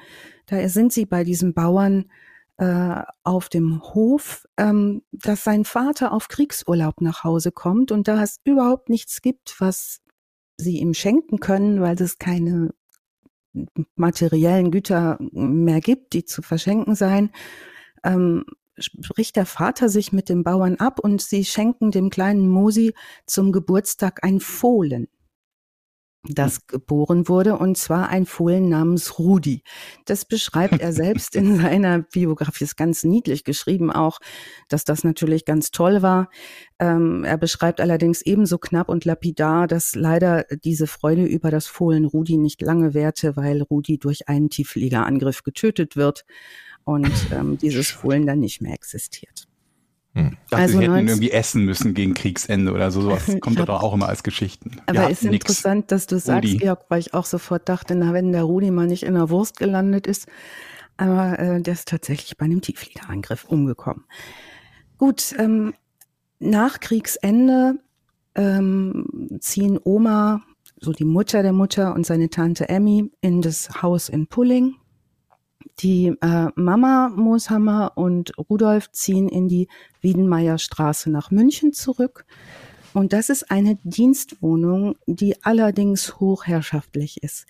Da 0.46 0.68
sind 0.68 0.92
sie 0.92 1.06
bei 1.06 1.22
diesem 1.22 1.54
Bauern 1.54 2.10
äh, 2.58 3.02
auf 3.24 3.48
dem 3.48 3.82
Hof, 3.82 4.46
ähm, 4.56 5.02
dass 5.12 5.44
sein 5.44 5.64
Vater 5.64 6.12
auf 6.12 6.28
Kriegsurlaub 6.28 7.00
nach 7.00 7.24
Hause 7.24 7.52
kommt 7.52 7.92
und 7.92 8.08
da 8.08 8.22
es 8.22 8.40
überhaupt 8.44 8.88
nichts 8.88 9.22
gibt, 9.22 9.56
was 9.58 10.00
sie 10.56 10.78
ihm 10.78 10.94
schenken 10.94 11.40
können, 11.40 11.80
weil 11.80 12.00
es 12.00 12.18
keine 12.18 12.74
materiellen 13.96 14.70
Güter 14.70 15.18
mehr 15.20 15.80
gibt, 15.80 16.12
die 16.14 16.24
zu 16.24 16.42
verschenken 16.42 16.94
seien, 16.94 17.30
ähm, 18.04 18.44
spricht 18.78 19.36
der 19.36 19.46
Vater 19.46 19.88
sich 19.88 20.12
mit 20.12 20.28
dem 20.28 20.44
Bauern 20.44 20.76
ab 20.76 20.98
und 20.98 21.20
sie 21.20 21.44
schenken 21.44 21.90
dem 21.90 22.10
kleinen 22.10 22.48
Mosi 22.48 22.94
zum 23.26 23.52
Geburtstag 23.52 24.24
ein 24.24 24.40
Fohlen 24.40 25.08
das 26.28 26.66
geboren 26.68 27.28
wurde, 27.28 27.56
und 27.56 27.76
zwar 27.76 28.08
ein 28.08 28.26
Fohlen 28.26 28.68
namens 28.68 29.18
Rudi. 29.18 29.64
Das 30.04 30.24
beschreibt 30.24 30.80
er 30.80 30.92
selbst 30.92 31.34
in 31.34 31.56
seiner 31.60 32.00
Biografie, 32.00 32.64
ist 32.64 32.76
ganz 32.76 33.02
niedlich 33.02 33.42
geschrieben 33.42 33.90
auch, 33.90 34.20
dass 34.68 34.84
das 34.84 35.02
natürlich 35.02 35.44
ganz 35.44 35.72
toll 35.72 36.00
war. 36.00 36.30
Ähm, 36.78 37.24
er 37.24 37.38
beschreibt 37.38 37.80
allerdings 37.80 38.22
ebenso 38.22 38.58
knapp 38.58 38.88
und 38.88 39.04
lapidar, 39.04 39.66
dass 39.66 39.96
leider 39.96 40.44
diese 40.64 40.86
Freude 40.86 41.24
über 41.24 41.50
das 41.50 41.66
Fohlen 41.66 42.04
Rudi 42.04 42.36
nicht 42.36 42.62
lange 42.62 42.94
währte, 42.94 43.36
weil 43.36 43.62
Rudi 43.62 43.98
durch 43.98 44.28
einen 44.28 44.48
Tieffliegerangriff 44.48 45.42
getötet 45.42 45.96
wird 45.96 46.24
und 46.84 47.12
ähm, 47.32 47.58
dieses 47.58 47.90
Fohlen 47.90 48.26
dann 48.26 48.40
nicht 48.40 48.60
mehr 48.60 48.74
existiert. 48.74 49.48
Hm. 50.14 50.36
Dachte, 50.50 50.62
also 50.62 50.78
sie 50.78 50.84
hätten 50.84 51.08
irgendwie 51.08 51.30
essen 51.30 51.64
müssen 51.64 51.94
gegen 51.94 52.12
Kriegsende 52.12 52.72
oder 52.72 52.90
so. 52.90 53.00
Sowas 53.00 53.24
kommt 53.40 53.58
doch 53.58 53.68
auch 53.68 53.94
immer 53.94 54.08
als 54.08 54.22
Geschichten. 54.22 54.76
Aber 54.86 55.08
ist 55.08 55.22
nix. 55.22 55.34
interessant, 55.34 55.90
dass 55.90 56.06
du 56.06 56.18
sagst, 56.18 56.44
Rudi. 56.44 56.58
Georg, 56.58 56.84
weil 56.88 57.00
ich 57.00 57.14
auch 57.14 57.24
sofort 57.24 57.68
dachte, 57.68 57.94
na, 57.94 58.12
wenn 58.12 58.32
der 58.32 58.42
Rudi 58.42 58.70
mal 58.70 58.86
nicht 58.86 59.04
in 59.04 59.14
der 59.14 59.30
Wurst 59.30 59.58
gelandet 59.58 60.06
ist. 60.06 60.28
Aber 60.98 61.38
äh, 61.38 61.62
der 61.62 61.72
ist 61.72 61.88
tatsächlich 61.88 62.36
bei 62.36 62.44
einem 62.44 62.60
Tieffliegerangriff 62.60 63.44
umgekommen. 63.44 64.04
Gut, 64.98 65.34
ähm, 65.38 65.72
nach 66.38 66.80
Kriegsende 66.80 67.78
ähm, 68.34 69.38
ziehen 69.40 69.78
Oma, 69.82 70.42
so 70.78 70.92
die 70.92 71.04
Mutter 71.04 71.42
der 71.42 71.52
Mutter 71.52 71.94
und 71.94 72.04
seine 72.04 72.28
Tante 72.28 72.68
Emmy 72.68 73.10
in 73.22 73.40
das 73.40 73.82
Haus 73.82 74.10
in 74.10 74.26
Pulling 74.26 74.74
die 75.80 76.14
äh, 76.20 76.48
Mama 76.54 77.10
Mooshammer 77.14 77.92
und 77.96 78.32
Rudolf 78.38 78.90
ziehen 78.92 79.28
in 79.28 79.48
die 79.48 79.68
Wiedenmeier 80.00 80.58
Straße 80.58 81.10
nach 81.10 81.30
München 81.30 81.72
zurück. 81.72 82.24
Und 82.94 83.12
das 83.12 83.30
ist 83.30 83.50
eine 83.50 83.78
Dienstwohnung, 83.84 84.96
die 85.06 85.42
allerdings 85.44 86.20
hochherrschaftlich 86.20 87.22
ist. 87.22 87.46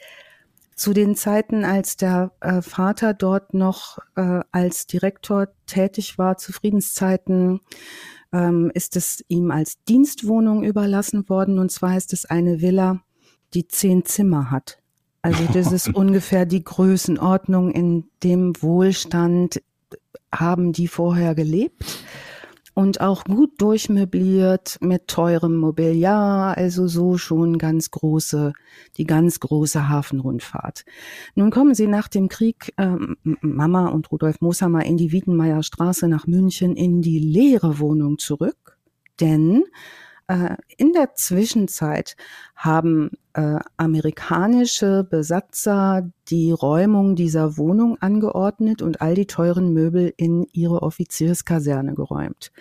Zu 0.75 0.93
den 0.93 1.17
Zeiten, 1.17 1.65
als 1.65 1.97
der 1.97 2.33
äh, 2.41 2.63
Vater 2.63 3.13
dort 3.13 3.53
noch 3.55 3.99
äh, 4.17 4.41
als 4.53 4.87
Direktor 4.87 5.49
tätig 5.67 6.17
war, 6.17 6.39
zu 6.39 6.53
Friedenszeiten, 6.53 7.61
ähm, 8.33 8.71
ist 8.75 8.97
es 8.97 9.25
ihm 9.29 9.51
als 9.51 9.83
Dienstwohnung 9.85 10.65
überlassen 10.65 11.29
worden. 11.29 11.59
Und 11.59 11.71
zwar 11.71 11.97
ist 11.97 12.13
es 12.13 12.25
eine 12.25 12.61
Villa, 12.63 13.03
die 13.53 13.69
zehn 13.69 14.05
Zimmer 14.05 14.51
hat. 14.51 14.82
Also 15.23 15.45
das 15.53 15.73
ist 15.73 15.89
ungefähr 15.95 16.47
die 16.47 16.65
Größenordnung, 16.65 17.71
in 17.71 18.05
dem 18.23 18.53
Wohlstand 18.61 19.63
haben 20.35 20.73
die 20.73 20.89
vorher 20.89 21.35
gelebt 21.35 21.85
und 22.75 23.01
auch 23.01 23.25
gut 23.25 23.61
durchmöbliert 23.61 24.79
mit 24.81 25.07
teurem 25.09 25.57
Mobiliar, 25.57 26.57
also 26.57 26.87
so 26.87 27.19
schon 27.19 27.59
ganz 27.59 27.91
große, 27.91 28.53
die 28.97 29.05
ganz 29.05 29.41
große 29.41 29.89
Hafenrundfahrt. 29.89 30.85
Nun 31.35 31.51
kommen 31.51 31.75
sie 31.75 31.87
nach 31.87 32.09
dem 32.09 32.29
Krieg, 32.29 32.73
ähm, 32.79 33.17
Mama 33.23 33.89
und 33.89 34.11
Rudolf 34.11 34.41
Mooshammer 34.41 34.85
in 34.85 34.97
die 34.97 35.13
Wiedenmeier 35.13 35.63
Straße 35.63 36.09
nach 36.09 36.27
München 36.27 36.75
in 36.75 37.03
die 37.03 37.19
leere 37.19 37.79
Wohnung 37.79 38.19
zurück, 38.19 38.79
denn 39.21 39.65
in 40.77 40.93
der 40.93 41.15
Zwischenzeit 41.15 42.17
haben 42.57 43.11
äh, 43.35 43.59
amerikanische 43.77 45.07
Besatzer 45.09 46.11
die 46.29 46.53
Räumung 46.53 47.17
dieser 47.17 47.57
Wohnung 47.57 47.99
angeordnet 48.01 48.83
und 48.83 49.01
all 49.01 49.15
die 49.15 49.27
teuren 49.27 49.73
Möbel 49.73 50.13
in 50.17 50.47
ihre 50.53 50.83
Offizierskaserne 50.83 51.95
geräumt. 51.95 52.53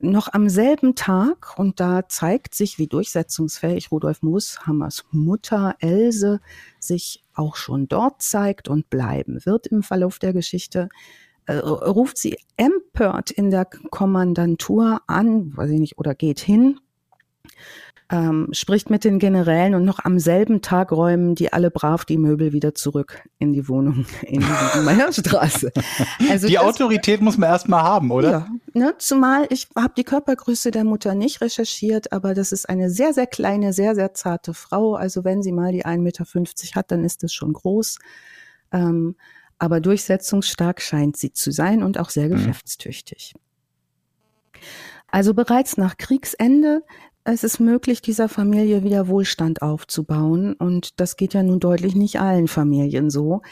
Noch 0.00 0.32
am 0.32 0.48
selben 0.48 0.94
Tag, 0.94 1.58
und 1.58 1.80
da 1.80 2.08
zeigt 2.08 2.54
sich, 2.54 2.78
wie 2.78 2.86
durchsetzungsfähig 2.86 3.90
Rudolf 3.90 4.22
Mooshammers 4.22 5.04
Mutter 5.10 5.74
Else 5.80 6.40
sich 6.78 7.24
auch 7.34 7.56
schon 7.56 7.88
dort 7.88 8.22
zeigt 8.22 8.68
und 8.68 8.90
bleiben 8.90 9.44
wird 9.44 9.66
im 9.66 9.82
Verlauf 9.82 10.20
der 10.20 10.32
Geschichte, 10.32 10.88
äh, 10.90 11.27
ruft 11.54 12.18
sie 12.18 12.38
empört 12.56 13.30
in 13.30 13.50
der 13.50 13.64
Kommandantur 13.64 15.00
an, 15.06 15.56
weiß 15.56 15.70
ich 15.70 15.80
nicht, 15.80 15.98
oder 15.98 16.14
geht 16.14 16.40
hin, 16.40 16.78
ähm, 18.10 18.48
spricht 18.52 18.88
mit 18.88 19.04
den 19.04 19.18
Generälen 19.18 19.74
und 19.74 19.84
noch 19.84 19.98
am 20.02 20.18
selben 20.18 20.62
Tag 20.62 20.92
räumen 20.92 21.34
die 21.34 21.52
alle 21.52 21.70
brav 21.70 22.06
die 22.06 22.16
Möbel 22.16 22.54
wieder 22.54 22.74
zurück 22.74 23.22
in 23.38 23.52
die 23.52 23.68
Wohnung 23.68 24.06
in 24.22 24.40
die 24.40 24.80
Meierstraße. 24.80 25.72
Also 26.30 26.46
die 26.46 26.54
das, 26.54 26.62
Autorität 26.62 27.20
muss 27.20 27.38
man 27.38 27.50
erstmal 27.50 27.82
haben, 27.82 28.10
oder? 28.10 28.30
Ja, 28.30 28.48
ne, 28.72 28.94
zumal 28.98 29.46
ich 29.50 29.68
habe 29.76 29.92
die 29.96 30.04
Körpergröße 30.04 30.70
der 30.70 30.84
Mutter 30.84 31.14
nicht 31.14 31.40
recherchiert, 31.40 32.12
aber 32.12 32.34
das 32.34 32.52
ist 32.52 32.68
eine 32.68 32.90
sehr, 32.90 33.12
sehr 33.12 33.26
kleine, 33.26 33.72
sehr, 33.72 33.94
sehr 33.94 34.14
zarte 34.14 34.54
Frau. 34.54 34.94
Also 34.94 35.24
wenn 35.24 35.42
sie 35.42 35.52
mal 35.52 35.72
die 35.72 35.84
1,50 35.84 35.98
Meter 35.98 36.24
hat, 36.74 36.90
dann 36.90 37.04
ist 37.04 37.22
das 37.22 37.32
schon 37.32 37.52
groß. 37.52 37.98
Ähm, 38.72 39.16
aber 39.58 39.80
durchsetzungsstark 39.80 40.80
scheint 40.80 41.16
sie 41.16 41.32
zu 41.32 41.50
sein 41.50 41.82
und 41.82 41.98
auch 41.98 42.10
sehr 42.10 42.28
mhm. 42.28 42.32
geschäftstüchtig. 42.32 43.34
Also 45.10 45.34
bereits 45.34 45.76
nach 45.76 45.96
Kriegsende 45.96 46.82
es 47.32 47.44
ist 47.44 47.60
möglich, 47.60 48.00
dieser 48.00 48.28
Familie 48.28 48.84
wieder 48.84 49.06
Wohlstand 49.08 49.60
aufzubauen. 49.60 50.54
Und 50.54 50.98
das 50.98 51.16
geht 51.16 51.34
ja 51.34 51.42
nun 51.42 51.60
deutlich 51.60 51.94
nicht 51.94 52.20
allen 52.20 52.48
Familien 52.48 53.10
so, 53.10 53.42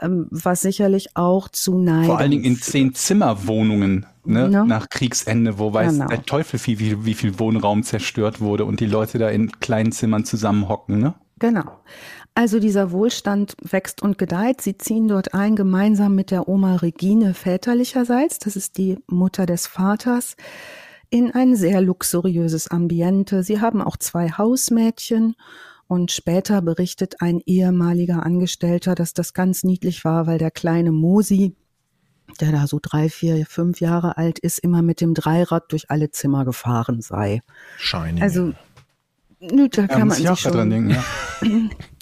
ähm, 0.00 0.28
was 0.30 0.62
sicherlich 0.62 1.16
auch 1.16 1.48
zu 1.48 1.78
Neid. 1.78 2.06
Vor 2.06 2.18
allen 2.18 2.30
Dingen 2.30 2.44
in 2.44 2.56
zehn 2.56 2.94
Zimmerwohnungen 2.94 4.06
ne? 4.24 4.48
ne? 4.48 4.64
nach 4.64 4.88
Kriegsende, 4.88 5.58
wo 5.58 5.72
weiß 5.72 5.94
genau. 5.94 6.06
der 6.06 6.22
Teufel 6.22 6.60
wie, 6.64 6.78
wie, 6.78 7.04
wie 7.04 7.14
viel 7.14 7.38
Wohnraum 7.38 7.82
zerstört 7.82 8.40
wurde 8.40 8.64
und 8.64 8.80
die 8.80 8.86
Leute 8.86 9.18
da 9.18 9.28
in 9.28 9.50
kleinen 9.60 9.92
Zimmern 9.92 10.24
zusammenhocken. 10.24 11.00
Ne? 11.00 11.14
Genau. 11.38 11.80
Also 12.36 12.58
dieser 12.58 12.90
Wohlstand 12.90 13.54
wächst 13.62 14.02
und 14.02 14.18
gedeiht. 14.18 14.60
Sie 14.60 14.76
ziehen 14.76 15.06
dort 15.06 15.34
ein, 15.34 15.54
gemeinsam 15.54 16.16
mit 16.16 16.32
der 16.32 16.48
Oma 16.48 16.76
Regine 16.76 17.32
väterlicherseits. 17.32 18.40
Das 18.40 18.56
ist 18.56 18.76
die 18.76 18.98
Mutter 19.06 19.46
des 19.46 19.68
Vaters 19.68 20.36
in 21.10 21.30
ein 21.30 21.54
sehr 21.54 21.80
luxuriöses 21.80 22.66
Ambiente. 22.68 23.44
Sie 23.44 23.60
haben 23.60 23.80
auch 23.80 23.96
zwei 23.96 24.30
Hausmädchen 24.30 25.36
und 25.86 26.10
später 26.10 26.60
berichtet 26.60 27.20
ein 27.20 27.40
ehemaliger 27.46 28.26
Angestellter, 28.26 28.96
dass 28.96 29.14
das 29.14 29.32
ganz 29.32 29.62
niedlich 29.62 30.04
war, 30.04 30.26
weil 30.26 30.38
der 30.38 30.50
kleine 30.50 30.90
Mosi, 30.90 31.54
der 32.40 32.50
da 32.50 32.66
so 32.66 32.80
drei, 32.82 33.10
vier, 33.10 33.46
fünf 33.46 33.80
Jahre 33.80 34.16
alt 34.16 34.40
ist, 34.40 34.58
immer 34.58 34.82
mit 34.82 35.00
dem 35.00 35.14
Dreirad 35.14 35.70
durch 35.70 35.88
alle 35.88 36.10
Zimmer 36.10 36.44
gefahren 36.44 37.00
sei. 37.00 37.42
Shiny. 37.78 38.20
Also, 38.20 38.54
nö, 39.38 39.68
da 39.68 39.86
kann 39.86 40.08
man 40.08 40.16
sich 40.16 40.40
schon... 40.40 40.52
Dran 40.52 40.70
denken, 40.70 40.90
ja. 40.90 41.04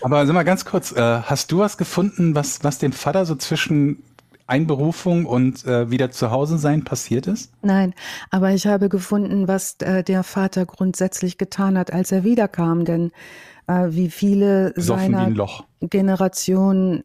Aber 0.00 0.26
sag 0.26 0.34
mal 0.34 0.44
ganz 0.44 0.64
kurz, 0.64 0.92
äh, 0.92 1.22
hast 1.22 1.50
du 1.50 1.58
was 1.58 1.76
gefunden, 1.76 2.34
was, 2.34 2.62
was 2.62 2.78
dem 2.78 2.92
Vater 2.92 3.26
so 3.26 3.34
zwischen 3.34 4.02
Einberufung 4.46 5.26
und 5.26 5.64
äh, 5.66 5.90
wieder 5.90 6.10
zu 6.10 6.30
Hause 6.30 6.58
sein 6.58 6.84
passiert 6.84 7.26
ist? 7.26 7.52
Nein, 7.62 7.94
aber 8.30 8.52
ich 8.52 8.66
habe 8.66 8.88
gefunden, 8.88 9.46
was 9.46 9.76
äh, 9.80 10.02
der 10.02 10.22
Vater 10.22 10.66
grundsätzlich 10.66 11.36
getan 11.36 11.76
hat, 11.76 11.92
als 11.92 12.12
er 12.12 12.24
wiederkam. 12.24 12.84
Denn 12.84 13.12
äh, 13.66 13.88
wie 13.90 14.10
viele 14.10 14.72
Besoffen 14.74 15.12
seiner 15.12 15.64
Generation 15.82 17.04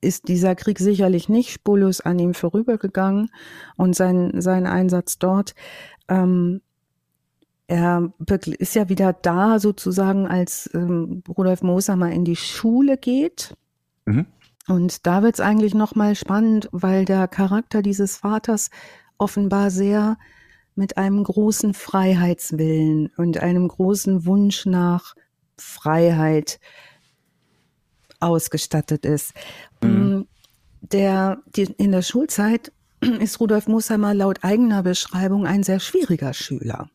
ist 0.00 0.28
dieser 0.28 0.54
Krieg 0.54 0.78
sicherlich 0.78 1.28
nicht 1.28 1.50
spurlos 1.50 2.00
an 2.00 2.18
ihm 2.18 2.34
vorübergegangen 2.34 3.30
und 3.76 3.94
sein, 3.94 4.40
sein 4.40 4.66
Einsatz 4.66 5.18
dort. 5.18 5.54
Ähm, 6.08 6.60
er 7.68 8.12
ist 8.58 8.74
ja 8.74 8.88
wieder 8.88 9.12
da 9.12 9.60
sozusagen, 9.60 10.26
als 10.26 10.70
ähm, 10.74 11.22
Rudolf 11.28 11.62
Moser 11.62 11.96
mal 11.96 12.12
in 12.12 12.24
die 12.24 12.36
Schule 12.36 12.96
geht. 12.96 13.54
Mhm. 14.06 14.26
Und 14.66 15.06
da 15.06 15.22
wird's 15.22 15.40
eigentlich 15.40 15.74
nochmal 15.74 16.14
spannend, 16.14 16.68
weil 16.72 17.04
der 17.04 17.28
Charakter 17.28 17.82
dieses 17.82 18.16
Vaters 18.16 18.70
offenbar 19.18 19.70
sehr 19.70 20.16
mit 20.74 20.96
einem 20.96 21.22
großen 21.22 21.74
Freiheitswillen 21.74 23.10
und 23.16 23.38
einem 23.38 23.68
großen 23.68 24.24
Wunsch 24.24 24.64
nach 24.64 25.14
Freiheit 25.58 26.60
ausgestattet 28.20 29.04
ist. 29.04 29.34
Mhm. 29.82 29.90
Mm, 29.90 30.26
der, 30.80 31.38
die, 31.54 31.64
in 31.78 31.92
der 31.92 32.02
Schulzeit 32.02 32.72
ist 33.20 33.40
Rudolf 33.40 33.66
Mussheimer 33.66 34.14
laut 34.14 34.42
eigener 34.42 34.82
Beschreibung 34.82 35.46
ein 35.46 35.62
sehr 35.62 35.80
schwieriger 35.80 36.32
Schüler, 36.32 36.90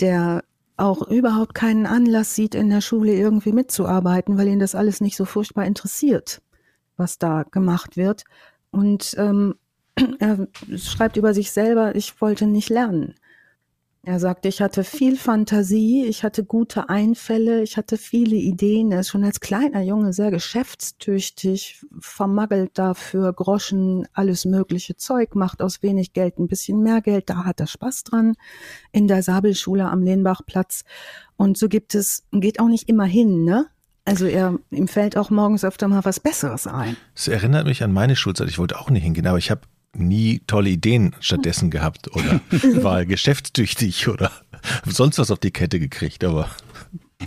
der 0.00 0.44
auch 0.76 1.06
überhaupt 1.08 1.54
keinen 1.54 1.86
Anlass 1.86 2.34
sieht, 2.34 2.54
in 2.54 2.70
der 2.70 2.80
Schule 2.80 3.14
irgendwie 3.14 3.52
mitzuarbeiten, 3.52 4.38
weil 4.38 4.48
ihn 4.48 4.58
das 4.58 4.74
alles 4.74 5.00
nicht 5.00 5.16
so 5.16 5.24
furchtbar 5.24 5.64
interessiert 5.64 6.40
was 6.96 7.18
da 7.18 7.44
gemacht 7.50 7.96
wird. 7.96 8.24
Und 8.70 9.14
ähm, 9.18 9.56
er 10.18 10.46
schreibt 10.76 11.16
über 11.16 11.34
sich 11.34 11.52
selber, 11.52 11.94
ich 11.94 12.20
wollte 12.20 12.46
nicht 12.46 12.70
lernen. 12.70 13.14
Er 14.04 14.18
sagt, 14.18 14.46
ich 14.46 14.60
hatte 14.60 14.82
viel 14.82 15.16
Fantasie, 15.16 16.04
ich 16.06 16.24
hatte 16.24 16.44
gute 16.44 16.88
Einfälle, 16.88 17.62
ich 17.62 17.76
hatte 17.76 17.96
viele 17.96 18.34
Ideen. 18.34 18.90
Er 18.90 19.00
ist 19.00 19.10
schon 19.10 19.22
als 19.22 19.38
kleiner 19.38 19.80
Junge 19.80 20.12
sehr 20.12 20.32
geschäftstüchtig, 20.32 21.84
vermaggelt 22.00 22.76
dafür 22.76 23.32
Groschen, 23.32 24.08
alles 24.12 24.44
mögliche 24.44 24.96
Zeug, 24.96 25.36
macht 25.36 25.62
aus 25.62 25.84
wenig 25.84 26.14
Geld 26.14 26.40
ein 26.40 26.48
bisschen 26.48 26.82
mehr 26.82 27.00
Geld. 27.00 27.30
Da 27.30 27.44
hat 27.44 27.60
er 27.60 27.68
Spaß 27.68 28.02
dran 28.02 28.34
in 28.90 29.06
der 29.06 29.22
Sabelschule 29.22 29.88
am 29.88 30.02
Lehnbachplatz. 30.02 30.82
Und 31.36 31.56
so 31.56 31.68
gibt 31.68 31.94
es, 31.94 32.24
geht 32.32 32.58
auch 32.58 32.68
nicht 32.68 32.88
immer 32.88 33.04
hin, 33.04 33.44
ne? 33.44 33.68
Also 34.04 34.26
er, 34.26 34.58
ihm 34.72 34.88
fällt 34.88 35.16
auch 35.16 35.30
morgens 35.30 35.64
öfter 35.64 35.86
mal 35.86 36.04
was 36.04 36.18
Besseres 36.18 36.66
ein. 36.66 36.96
Es 37.14 37.28
erinnert 37.28 37.68
mich 37.68 37.84
an 37.84 37.92
meine 37.92 38.16
Schulzeit. 38.16 38.48
Ich 38.48 38.58
wollte 38.58 38.80
auch 38.80 38.90
nicht 38.90 39.04
hingehen, 39.04 39.28
aber 39.28 39.38
ich 39.38 39.52
habe 39.52 39.60
nie 39.94 40.40
tolle 40.46 40.70
Ideen 40.70 41.14
stattdessen 41.20 41.70
gehabt 41.70 42.14
oder 42.14 42.40
war 42.82 43.04
geschäftstüchtig 43.04 44.08
oder 44.08 44.30
sonst 44.86 45.18
was 45.18 45.30
auf 45.30 45.38
die 45.38 45.50
Kette 45.50 45.78
gekriegt, 45.78 46.24
aber. 46.24 46.48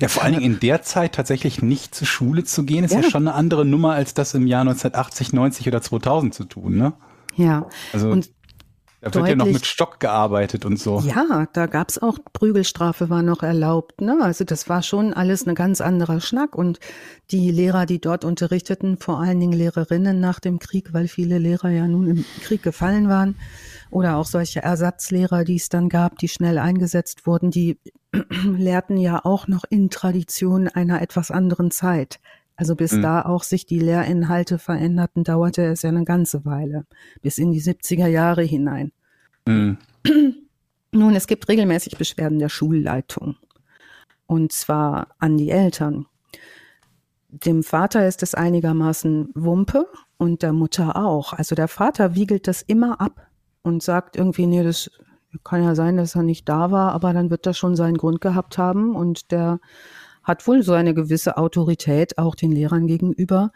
Ja, 0.02 0.10
vor 0.10 0.24
allen 0.24 0.34
Dingen 0.34 0.46
in 0.46 0.60
der 0.60 0.82
Zeit 0.82 1.16
tatsächlich 1.16 1.62
nicht 1.62 1.96
zur 1.96 2.08
Schule 2.08 2.44
zu 2.44 2.66
gehen, 2.66 2.84
ist 2.84 2.94
ja, 2.94 3.00
ja 3.00 3.10
schon 3.10 3.28
eine 3.28 3.36
andere 3.36 3.64
Nummer, 3.64 3.94
als 3.94 4.14
das 4.14 4.34
im 4.34 4.46
Jahr 4.46 4.62
1980, 4.62 5.32
90 5.32 5.68
oder 5.68 5.82
2000 5.82 6.34
zu 6.34 6.44
tun, 6.44 6.76
ne? 6.76 6.94
Ja. 7.38 7.70
Also 7.94 8.10
und 8.10 8.30
da 9.12 9.20
wird 9.20 9.30
ja 9.30 9.36
noch 9.36 9.46
mit 9.46 9.66
Stock 9.66 10.00
gearbeitet 10.00 10.66
und 10.66 10.80
so. 10.80 11.00
Ja, 11.02 11.48
da 11.54 11.68
gab's 11.68 11.98
auch 11.98 12.18
Prügelstrafe 12.34 13.10
war 13.10 13.22
noch 13.22 13.44
erlaubt. 13.44 14.02
Ne? 14.02 14.18
Also 14.22 14.44
das 14.44 14.68
war 14.68 14.82
schon 14.82 15.14
alles 15.14 15.48
ein 15.48 15.56
ganz 15.56 15.80
anderer 15.80 16.22
Schnack. 16.22 16.56
Und 16.56 16.80
die 17.32 17.52
Lehrer, 17.52 17.86
die 17.86 18.02
dort 18.02 18.26
unterrichteten, 18.26 18.98
vor 18.98 19.20
allen 19.20 19.40
Dingen 19.40 19.54
Lehrerinnen 19.54 20.20
nach 20.20 20.40
dem 20.40 20.60
Krieg, 20.60 20.94
weil 20.94 21.08
viele 21.08 21.38
Lehrer 21.38 21.70
ja 21.70 21.88
nun 21.88 22.08
im 22.08 22.26
Krieg 22.42 22.64
gefallen 22.64 23.08
waren, 23.08 23.36
oder 23.92 24.18
auch 24.18 24.26
solche 24.26 24.62
Ersatzlehrer, 24.62 25.44
die 25.44 25.56
es 25.56 25.70
dann 25.70 25.90
gab, 25.90 26.18
die 26.18 26.28
schnell 26.28 26.58
eingesetzt 26.58 27.28
wurden, 27.28 27.52
die 27.52 27.78
lehrten 28.58 28.98
ja 28.98 29.24
auch 29.24 29.48
noch 29.48 29.64
in 29.70 29.90
Tradition 29.90 30.68
einer 30.68 31.02
etwas 31.02 31.32
anderen 31.32 31.72
Zeit. 31.72 32.20
Also 32.56 32.76
bis 32.76 32.94
mhm. 32.94 33.02
da 33.02 33.22
auch 33.24 33.44
sich 33.44 33.66
die 33.66 33.80
Lehrinhalte 33.80 34.60
veränderten, 34.60 35.24
dauerte 35.24 35.64
es 35.66 35.82
ja 35.82 35.90
eine 35.90 36.06
ganze 36.06 36.46
Weile, 36.46 36.86
bis 37.22 37.38
in 37.38 37.52
die 37.52 37.62
70er 37.62 38.08
Jahre 38.08 38.44
hinein. 38.44 38.92
Mhm. 39.46 39.78
Nun, 40.92 41.16
es 41.16 41.28
gibt 41.28 41.50
regelmäßig 41.50 41.98
Beschwerden 41.98 42.40
der 42.40 42.50
Schulleitung. 42.50 43.36
Und 44.28 44.54
zwar 44.54 45.10
an 45.20 45.38
die 45.38 45.52
Eltern. 45.52 46.06
Dem 47.28 47.64
Vater 47.64 48.08
ist 48.08 48.24
es 48.24 48.34
einigermaßen 48.34 49.30
Wumpe 49.36 49.88
und 50.18 50.42
der 50.42 50.54
Mutter 50.54 50.96
auch. 50.96 51.34
Also 51.34 51.54
der 51.54 51.68
Vater 51.68 52.16
wiegelt 52.16 52.48
das 52.48 52.62
immer 52.62 53.02
ab 53.02 53.28
und 53.62 53.84
sagt 53.84 54.16
irgendwie, 54.16 54.48
nee, 54.48 54.64
das 54.64 54.90
kann 55.44 55.64
ja 55.64 55.76
sein, 55.76 55.98
dass 55.98 56.16
er 56.16 56.24
nicht 56.24 56.48
da 56.48 56.72
war, 56.72 56.94
aber 56.94 57.12
dann 57.12 57.30
wird 57.30 57.46
das 57.46 57.58
schon 57.58 57.76
seinen 57.76 57.98
Grund 57.98 58.22
gehabt 58.22 58.58
haben 58.58 58.96
und 58.96 59.32
der 59.32 59.60
hat 60.26 60.46
wohl 60.48 60.64
so 60.64 60.74
eine 60.74 60.94
gewisse 60.94 61.38
Autorität 61.38 62.18
auch 62.18 62.36
den 62.36 62.52
Lehrern 62.52 62.88
gegenüber 62.88 63.52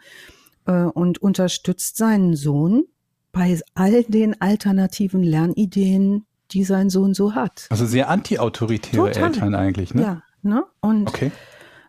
äh, 0.66 0.84
und 0.84 1.18
unterstützt 1.18 1.98
seinen 1.98 2.34
Sohn 2.34 2.84
bei 3.32 3.60
all 3.74 4.04
den 4.04 4.40
alternativen 4.40 5.22
Lernideen, 5.22 6.24
die 6.52 6.64
sein 6.64 6.90
Sohn 6.90 7.14
so 7.14 7.34
hat. 7.34 7.66
Also 7.70 7.86
sehr 7.86 8.08
anti-autoritäre 8.08 9.14
Eltern 9.14 9.54
eigentlich, 9.54 9.94
ne? 9.94 10.02
Ja, 10.02 10.22
ne? 10.42 10.64
Und, 10.80 11.08
okay. 11.08 11.30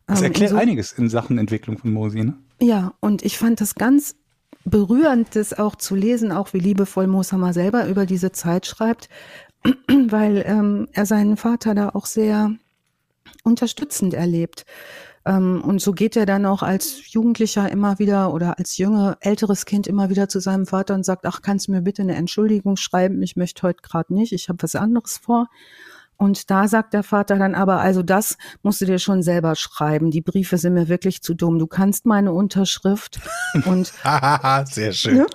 Das 0.08 0.20
ähm, 0.20 0.26
erklärt 0.26 0.52
so, 0.52 0.58
einiges 0.58 0.92
in 0.94 1.10
Sachen 1.10 1.38
Entwicklung 1.38 1.78
von 1.78 1.94
Mosi, 1.94 2.24
ne? 2.24 2.36
Ja, 2.60 2.94
und 3.00 3.24
ich 3.24 3.38
fand 3.38 3.62
das 3.62 3.76
ganz 3.76 4.16
berührend, 4.66 5.36
das 5.36 5.58
auch 5.58 5.76
zu 5.76 5.96
lesen, 5.96 6.32
auch 6.32 6.54
wie 6.54 6.60
liebevoll 6.60 7.08
Moshammer 7.08 7.54
selber 7.54 7.88
über 7.88 8.06
diese 8.06 8.32
Zeit 8.32 8.68
schreibt, 8.68 9.10
weil 10.08 10.44
ähm, 10.46 10.88
er 10.94 11.06
seinen 11.06 11.38
Vater 11.38 11.74
da 11.74 11.90
auch 11.90 12.06
sehr 12.06 12.52
unterstützend 13.44 14.14
erlebt. 14.14 14.66
Ähm, 15.26 15.62
und 15.64 15.82
so 15.82 15.92
geht 15.92 16.16
er 16.16 16.26
dann 16.26 16.46
auch 16.46 16.64
als 16.64 17.12
Jugendlicher 17.12 17.72
immer 17.72 18.00
wieder 18.00 18.34
oder 18.34 18.58
als 18.58 18.78
jünger, 18.78 19.18
älteres 19.22 19.66
Kind 19.66 19.88
immer 19.88 20.10
wieder 20.10 20.30
zu 20.30 20.39
seinem 20.39 20.66
Vater 20.66 20.96
und 20.96 21.06
sagt, 21.06 21.26
ach, 21.26 21.42
kannst 21.42 21.68
du 21.68 21.72
mir 21.72 21.82
bitte 21.82 22.02
eine 22.02 22.16
Entschuldigung 22.16 22.76
schreiben? 22.78 23.22
Ich 23.22 23.36
möchte 23.36 23.64
heute 23.64 23.82
gerade 23.82 24.14
nicht, 24.14 24.34
ich 24.34 24.50
habe 24.50 24.64
was 24.64 24.76
anderes 24.76 25.18
vor. 25.18 25.48
Und 26.18 26.52
da 26.52 26.68
sagt 26.68 26.94
der 26.94 27.02
Vater 27.02 27.38
dann 27.38 27.56
aber, 27.56 27.80
also 27.80 28.04
das 28.04 28.38
musst 28.62 28.80
du 28.80 28.86
dir 28.86 29.00
schon 29.00 29.24
selber 29.24 29.56
schreiben. 29.56 30.12
Die 30.12 30.22
Briefe 30.22 30.60
sind 30.60 30.76
mir 30.76 30.88
wirklich 30.88 31.24
zu 31.24 31.34
dumm. 31.34 31.58
Du 31.58 31.66
kannst 31.66 32.06
meine 32.06 32.32
Unterschrift 32.32 33.20
und 33.66 33.92
sehr 34.66 34.94
schön. 34.94 35.18
Ne? 35.18 35.28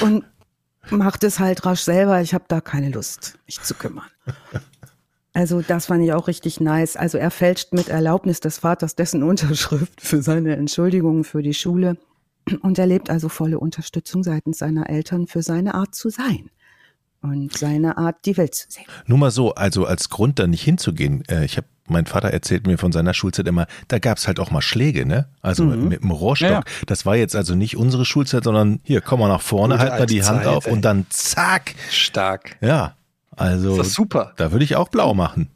Und 0.00 0.24
mach 0.90 1.16
das 1.16 1.38
halt 1.38 1.64
rasch 1.64 1.82
selber. 1.82 2.20
Ich 2.20 2.34
habe 2.34 2.44
da 2.48 2.60
keine 2.60 2.90
Lust, 2.90 3.38
mich 3.46 3.60
zu 3.62 3.74
kümmern. 3.74 4.06
Also 5.36 5.60
das 5.60 5.84
fand 5.84 6.02
ich 6.02 6.14
auch 6.14 6.28
richtig 6.28 6.60
nice. 6.60 6.96
Also 6.96 7.18
er 7.18 7.30
fälscht 7.30 7.74
mit 7.74 7.90
Erlaubnis 7.90 8.40
des 8.40 8.56
Vaters 8.56 8.96
dessen 8.96 9.22
Unterschrift 9.22 10.00
für 10.00 10.22
seine 10.22 10.56
Entschuldigungen 10.56 11.24
für 11.24 11.42
die 11.42 11.52
Schule 11.52 11.98
und 12.62 12.78
erlebt 12.78 13.10
also 13.10 13.28
volle 13.28 13.58
Unterstützung 13.58 14.22
seitens 14.22 14.56
seiner 14.56 14.88
Eltern 14.88 15.26
für 15.26 15.42
seine 15.42 15.74
Art 15.74 15.94
zu 15.94 16.08
sein 16.08 16.48
und 17.20 17.52
seine 17.52 17.98
Art, 17.98 18.24
die 18.24 18.38
Welt 18.38 18.54
zu 18.54 18.70
sehen. 18.70 18.86
Nur 19.04 19.18
mal 19.18 19.30
so, 19.30 19.54
also 19.54 19.84
als 19.84 20.08
Grund 20.08 20.38
da 20.38 20.46
nicht 20.46 20.62
hinzugehen, 20.62 21.22
äh, 21.28 21.44
ich 21.44 21.58
habe 21.58 21.66
mein 21.86 22.06
Vater 22.06 22.30
erzählt 22.30 22.66
mir 22.66 22.78
von 22.78 22.90
seiner 22.90 23.12
Schulzeit 23.12 23.46
immer, 23.46 23.66
da 23.88 23.98
gab 23.98 24.16
es 24.16 24.26
halt 24.26 24.40
auch 24.40 24.50
mal 24.50 24.62
Schläge, 24.62 25.04
ne? 25.04 25.28
Also 25.42 25.64
mhm. 25.64 25.88
mit 25.88 26.02
dem 26.02 26.10
Rohrstock. 26.12 26.48
Ja, 26.48 26.54
ja. 26.56 26.64
Das 26.86 27.04
war 27.04 27.14
jetzt 27.14 27.36
also 27.36 27.54
nicht 27.54 27.76
unsere 27.76 28.06
Schulzeit, 28.06 28.42
sondern 28.42 28.80
hier, 28.84 29.02
komm 29.02 29.20
mal 29.20 29.28
nach 29.28 29.42
vorne, 29.42 29.74
Gute 29.74 29.90
halt 29.90 30.00
mal 30.00 30.06
die 30.06 30.24
Hand 30.24 30.44
Zeit, 30.44 30.46
auf 30.46 30.66
ey. 30.66 30.72
und 30.72 30.82
dann 30.82 31.06
zack. 31.10 31.74
Stark. 31.90 32.56
Ja. 32.60 32.96
Also. 33.36 33.76
Das 33.76 33.88
ist 33.88 33.94
super. 33.94 34.32
Da 34.36 34.52
würde 34.52 34.64
ich 34.64 34.76
auch 34.76 34.88
blau 34.88 35.14
machen. 35.14 35.50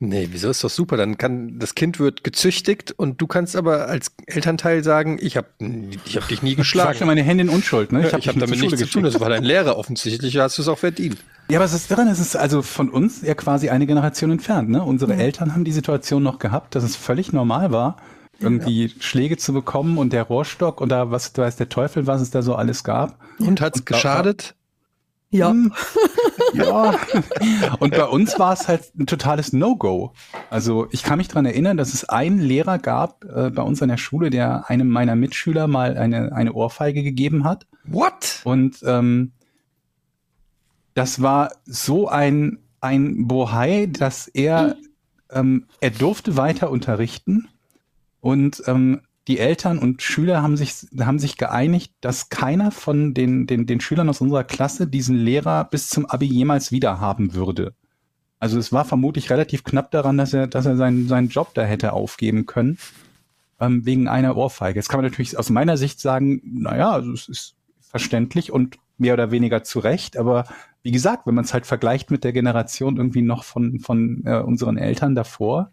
Nee, 0.00 0.28
wieso 0.30 0.48
ist 0.50 0.62
doch 0.62 0.70
super? 0.70 0.96
Dann 0.96 1.18
kann 1.18 1.58
das 1.58 1.74
Kind 1.74 1.98
wird 1.98 2.22
gezüchtigt 2.22 2.92
und 2.92 3.20
du 3.20 3.26
kannst 3.26 3.56
aber 3.56 3.88
als 3.88 4.12
Elternteil 4.26 4.84
sagen, 4.84 5.18
ich 5.20 5.36
habe 5.36 5.48
ich 6.04 6.16
hab 6.16 6.28
dich 6.28 6.40
nie 6.40 6.54
geschlagen. 6.54 6.96
Ich 7.00 7.04
meine 7.04 7.24
Hände 7.24 7.42
in 7.42 7.48
Unschuld, 7.48 7.90
ne? 7.90 8.06
Ich 8.06 8.12
habe 8.12 8.22
hab 8.22 8.38
damit 8.38 8.60
nichts 8.60 8.78
zu 8.78 8.86
tun. 8.86 9.02
Das 9.02 9.18
war 9.18 9.28
dein 9.28 9.42
Lehrer 9.42 9.76
offensichtlich. 9.76 10.38
Hast 10.38 10.56
du 10.58 10.62
es 10.62 10.68
auch 10.68 10.78
verdient. 10.78 11.18
Ja, 11.50 11.58
aber 11.58 11.64
es 11.64 11.72
ist 11.72 11.90
dran, 11.90 12.06
es 12.06 12.20
ist 12.20 12.36
also 12.36 12.62
von 12.62 12.90
uns 12.90 13.22
ja 13.22 13.34
quasi 13.34 13.70
eine 13.70 13.86
Generation 13.86 14.30
entfernt. 14.30 14.68
Ne? 14.68 14.84
Unsere 14.84 15.14
ja. 15.14 15.18
Eltern 15.18 15.52
haben 15.52 15.64
die 15.64 15.72
Situation 15.72 16.22
noch 16.22 16.38
gehabt, 16.38 16.76
dass 16.76 16.84
es 16.84 16.94
völlig 16.94 17.32
normal 17.32 17.72
war, 17.72 17.96
irgendwie 18.38 18.86
ja. 18.86 18.92
Schläge 19.00 19.36
zu 19.36 19.52
bekommen 19.52 19.98
und 19.98 20.12
der 20.12 20.22
Rohrstock 20.22 20.80
und 20.80 20.90
da 20.90 21.10
was 21.10 21.36
weiß 21.36 21.56
der 21.56 21.70
Teufel, 21.70 22.06
was 22.06 22.20
es 22.20 22.30
da 22.30 22.42
so 22.42 22.54
alles 22.54 22.84
gab. 22.84 23.18
Und 23.40 23.60
hat's 23.60 23.80
und, 23.80 23.86
geschadet? 23.86 24.54
Ja. 25.30 25.50
Hm. 25.50 25.72
ja. 26.54 26.98
Und 27.78 27.90
bei 27.90 28.04
uns 28.04 28.38
war 28.38 28.52
es 28.54 28.66
halt 28.66 28.94
ein 28.98 29.06
totales 29.06 29.52
No-Go. 29.52 30.12
Also 30.50 30.88
ich 30.90 31.02
kann 31.02 31.18
mich 31.18 31.28
dran 31.28 31.44
erinnern, 31.44 31.76
dass 31.76 31.92
es 31.92 32.08
einen 32.08 32.40
Lehrer 32.40 32.78
gab 32.78 33.24
äh, 33.24 33.50
bei 33.50 33.62
uns 33.62 33.82
an 33.82 33.88
der 33.88 33.98
Schule, 33.98 34.30
der 34.30 34.70
einem 34.70 34.88
meiner 34.88 35.16
Mitschüler 35.16 35.66
mal 35.66 35.98
eine, 35.98 36.32
eine 36.32 36.52
Ohrfeige 36.54 37.02
gegeben 37.02 37.44
hat. 37.44 37.66
What? 37.84 38.40
Und 38.44 38.78
ähm, 38.84 39.32
das 40.94 41.20
war 41.20 41.52
so 41.64 42.08
ein, 42.08 42.58
ein 42.80 43.28
Bohai, 43.28 43.86
dass 43.86 44.28
er, 44.28 44.76
ähm, 45.30 45.66
er 45.80 45.90
durfte 45.90 46.36
weiter 46.36 46.70
unterrichten 46.70 47.48
und 48.20 48.62
ähm, 48.66 49.02
die 49.28 49.38
Eltern 49.38 49.78
und 49.78 50.02
Schüler 50.02 50.42
haben 50.42 50.56
sich, 50.56 50.74
haben 50.98 51.18
sich 51.18 51.36
geeinigt, 51.36 51.92
dass 52.00 52.30
keiner 52.30 52.70
von 52.70 53.12
den, 53.12 53.46
den, 53.46 53.66
den 53.66 53.80
Schülern 53.80 54.08
aus 54.08 54.22
unserer 54.22 54.42
Klasse 54.42 54.86
diesen 54.86 55.16
Lehrer 55.16 55.64
bis 55.64 55.90
zum 55.90 56.06
Abi 56.06 56.24
jemals 56.26 56.72
wieder 56.72 56.98
haben 56.98 57.34
würde. 57.34 57.74
Also 58.40 58.58
es 58.58 58.72
war 58.72 58.86
vermutlich 58.86 59.30
relativ 59.30 59.64
knapp 59.64 59.90
daran, 59.90 60.16
dass 60.16 60.32
er, 60.32 60.46
dass 60.46 60.64
er 60.64 60.76
seinen, 60.76 61.08
seinen 61.08 61.28
Job 61.28 61.52
da 61.54 61.62
hätte 61.62 61.92
aufgeben 61.92 62.46
können, 62.46 62.78
ähm, 63.60 63.84
wegen 63.84 64.08
einer 64.08 64.36
Ohrfeige. 64.36 64.78
Jetzt 64.78 64.88
kann 64.88 64.98
man 64.98 65.10
natürlich 65.10 65.36
aus 65.36 65.50
meiner 65.50 65.76
Sicht 65.76 66.00
sagen, 66.00 66.40
naja, 66.44 66.90
also 66.90 67.12
es 67.12 67.28
ist 67.28 67.54
verständlich 67.80 68.50
und 68.50 68.78
mehr 68.96 69.12
oder 69.12 69.30
weniger 69.30 69.62
zu 69.62 69.78
Recht, 69.78 70.16
aber 70.16 70.44
wie 70.82 70.90
gesagt, 70.90 71.26
wenn 71.26 71.34
man 71.34 71.44
es 71.44 71.52
halt 71.52 71.66
vergleicht 71.66 72.10
mit 72.10 72.24
der 72.24 72.32
Generation 72.32 72.96
irgendwie 72.96 73.22
noch 73.22 73.44
von, 73.44 73.78
von 73.80 74.22
äh, 74.24 74.38
unseren 74.38 74.78
Eltern 74.78 75.14
davor, 75.14 75.70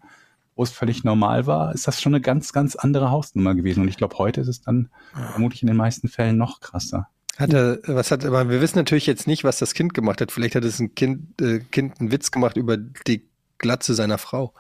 wo 0.56 0.64
es 0.64 0.72
völlig 0.72 1.04
normal 1.04 1.48
war, 1.48 1.74
ist 1.74 1.88
das 1.88 2.02
schon 2.02 2.14
eine 2.14 2.22
ganz, 2.22 2.54
ganz 2.54 2.76
andere 2.76 3.12
Hausnummer 3.12 3.56
gewesen. 3.56 3.82
Und 3.82 3.90
ich 3.90 3.98
glaube, 3.98 4.18
heute 4.18 4.42
ist 4.42 4.48
es 4.48 4.62
dann 4.62 4.90
vermutlich 5.32 5.62
in 5.62 5.68
den 5.68 5.78
meisten 5.78 6.08
Fällen 6.08 6.38
noch 6.38 6.62
krasser. 6.62 7.10
Hat 7.38 7.54
er, 7.54 7.80
was 7.86 8.12
hat, 8.12 8.24
aber 8.24 8.50
wir 8.50 8.62
wissen 8.62 8.78
natürlich 8.78 9.06
jetzt 9.06 9.28
nicht, 9.28 9.44
was 9.44 9.60
das 9.60 9.74
Kind 9.74 9.94
gemacht 9.94 10.22
hat. 10.22 10.32
Vielleicht 10.32 10.56
hat 10.56 10.64
es 10.64 10.80
ein 10.80 10.96
Kind, 10.96 11.42
äh, 11.42 11.60
Kind 11.60 12.00
einen 12.00 12.12
Witz 12.12 12.32
gemacht 12.32 12.56
über 12.56 12.78
die 12.78 13.28
Glatze 13.58 13.94
seiner 13.94 14.18
Frau. 14.18 14.54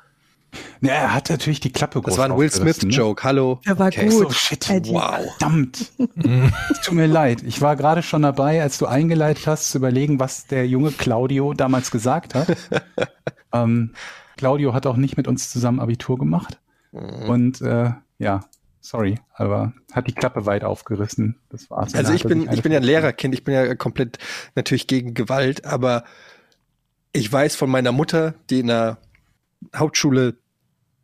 Ja, 0.82 0.93
er 0.93 1.14
hat 1.14 1.30
natürlich 1.30 1.60
die 1.60 1.72
Klappe 1.72 2.02
groß 2.02 2.12
Das 2.12 2.18
war 2.18 2.26
ein 2.26 2.38
Will 2.38 2.52
Smith-Joke, 2.52 3.22
ne? 3.22 3.24
hallo. 3.24 3.62
Er 3.66 3.80
war 3.80 3.88
okay. 3.88 4.10
gut. 4.10 4.28
Oh, 4.28 4.32
shit, 4.32 4.68
wow. 4.88 5.26
Verdammt. 5.38 5.91
Tut 6.84 6.93
mir 6.93 7.08
leid. 7.08 7.43
Ich 7.43 7.62
war 7.62 7.76
gerade 7.76 8.04
schon 8.04 8.22
dabei, 8.22 8.62
als 8.62 8.78
du 8.78 8.86
eingeleitet 8.86 9.48
hast, 9.48 9.72
zu 9.72 9.78
überlegen, 9.78 10.20
was 10.20 10.48
der 10.48 10.68
junge 10.68 10.91
Claudio 10.91 11.54
damals 11.54 11.91
gesagt 11.91 12.36
hat. 12.36 12.56
ähm, 13.54 13.93
Claudio 14.38 14.74
hat 14.74 14.86
auch 14.86 14.98
nicht 14.98 15.18
mit 15.18 15.28
uns 15.28 15.50
zusammen 15.50 15.80
Abitur 15.80 16.18
gemacht. 16.18 16.60
Mhm. 16.92 17.30
Und 17.30 17.62
äh, 17.62 17.92
ja, 18.18 18.42
sorry, 18.80 19.20
aber 19.34 19.74
hat 19.92 20.08
die 20.08 20.14
Klappe 20.14 20.46
weit 20.46 20.64
aufgerissen. 20.64 21.40
Das 21.50 21.70
war's. 21.70 21.96
Also 21.96 22.14
ich 22.14 22.24
bin, 22.24 22.52
ich 22.52 22.62
bin 22.62 22.72
ja 22.72 22.80
ein 22.80 22.84
Lehrerkind, 22.84 23.34
ich 23.34 23.44
bin 23.44 23.54
ja 23.54 23.76
komplett 23.76 24.20
natürlich 24.56 24.88
gegen 24.88 25.14
Gewalt, 25.14 25.66
aber 25.66 26.04
ich 27.12 27.32
weiß 27.32 27.56
von 27.56 27.70
meiner 27.70 27.92
Mutter, 27.92 28.36
die 28.50 28.60
in 28.60 28.68
der 28.68 29.00
Hauptschule 29.76 30.36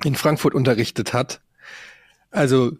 in 0.04 0.16
Frankfurt 0.16 0.54
unterrichtet 0.54 1.14
hat. 1.14 1.42
Also 2.32 2.74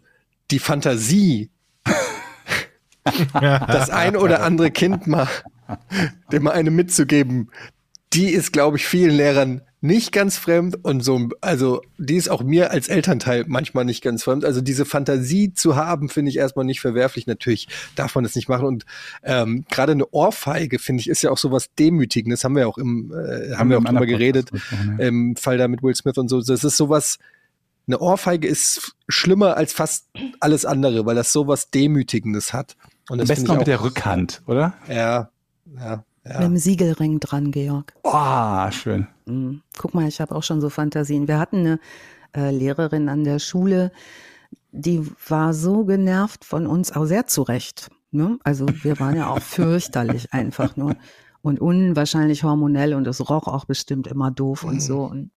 die 0.50 0.58
Fantasie, 0.58 1.50
das 3.32 3.90
ein 3.90 4.16
oder 4.16 4.42
andere 4.42 4.70
Kind 4.70 5.06
mal, 5.06 5.28
dem 6.30 6.44
mal 6.44 6.52
eine 6.52 6.70
mitzugeben, 6.70 7.50
die 8.12 8.28
ist, 8.28 8.52
glaube 8.52 8.76
ich, 8.76 8.86
vielen 8.86 9.16
Lehrern 9.16 9.62
nicht 9.82 10.12
ganz 10.12 10.38
fremd 10.38 10.78
und 10.84 11.02
so, 11.02 11.28
also 11.40 11.82
die 11.98 12.14
ist 12.14 12.30
auch 12.30 12.44
mir 12.44 12.70
als 12.70 12.86
Elternteil 12.86 13.44
manchmal 13.48 13.84
nicht 13.84 14.00
ganz 14.00 14.22
fremd. 14.22 14.44
Also 14.44 14.60
diese 14.60 14.84
Fantasie 14.84 15.52
zu 15.54 15.74
haben, 15.74 16.08
finde 16.08 16.30
ich 16.30 16.36
erstmal 16.38 16.64
nicht 16.64 16.80
verwerflich. 16.80 17.26
Natürlich 17.26 17.66
darf 17.96 18.14
man 18.14 18.22
das 18.22 18.36
nicht 18.36 18.48
machen. 18.48 18.64
Und 18.64 18.86
ähm, 19.24 19.64
gerade 19.68 19.92
eine 19.92 20.08
Ohrfeige, 20.12 20.78
finde 20.78 21.00
ich, 21.00 21.08
ist 21.08 21.22
ja 21.22 21.32
auch 21.32 21.38
sowas 21.38 21.70
Demütigendes. 21.76 22.44
Haben 22.44 22.54
wir 22.54 22.68
auch 22.68 22.78
im, 22.78 23.12
äh, 23.12 23.56
haben, 23.56 23.70
wir 23.70 23.78
auch 23.78 23.84
drüber 23.84 24.06
geredet, 24.06 24.50
im 24.98 25.34
Fall 25.34 25.58
da 25.58 25.66
mit 25.66 25.82
Will 25.82 25.96
Smith 25.96 26.16
und 26.16 26.28
so. 26.28 26.40
Das 26.40 26.62
ist 26.62 26.76
sowas, 26.76 27.18
eine 27.88 27.98
Ohrfeige 27.98 28.46
ist 28.46 28.94
schlimmer 29.08 29.56
als 29.56 29.72
fast 29.72 30.06
alles 30.38 30.64
andere, 30.64 31.06
weil 31.06 31.16
das 31.16 31.32
sowas 31.32 31.70
Demütigendes 31.70 32.52
hat. 32.52 32.76
Und 33.10 33.18
das 33.18 33.28
Am 33.28 33.34
besten 33.34 33.48
noch 33.48 33.58
mit 33.58 33.66
der 33.66 33.82
Rückhand, 33.82 34.42
oder? 34.46 34.74
Ja, 34.88 35.30
ja. 35.76 36.04
Ja. 36.24 36.38
Mit 36.38 36.48
dem 36.50 36.56
Siegelring 36.56 37.18
dran, 37.18 37.50
Georg. 37.50 37.94
Oh, 38.04 38.70
schön. 38.70 39.08
Mhm. 39.32 39.62
Guck 39.78 39.94
mal, 39.94 40.06
ich 40.08 40.20
habe 40.20 40.34
auch 40.34 40.42
schon 40.42 40.60
so 40.60 40.70
Fantasien. 40.70 41.28
Wir 41.28 41.38
hatten 41.38 41.58
eine 41.58 41.80
äh, 42.34 42.50
Lehrerin 42.50 43.08
an 43.08 43.24
der 43.24 43.38
Schule, 43.38 43.92
die 44.70 45.06
war 45.28 45.52
so 45.54 45.84
genervt 45.84 46.44
von 46.44 46.66
uns, 46.66 46.92
auch 46.92 47.04
sehr 47.04 47.26
zurecht. 47.26 47.90
Ne? 48.10 48.38
Also 48.44 48.66
wir 48.82 48.98
waren 49.00 49.16
ja 49.16 49.28
auch 49.28 49.38
fürchterlich 49.42 50.32
einfach 50.32 50.76
nur 50.76 50.96
und 51.42 51.60
unwahrscheinlich 51.60 52.44
hormonell 52.44 52.94
und 52.94 53.06
es 53.06 53.28
roch 53.28 53.48
auch 53.48 53.64
bestimmt 53.64 54.06
immer 54.06 54.30
doof 54.30 54.64
und 54.64 54.80
so. 54.80 55.04
Und, 55.04 55.30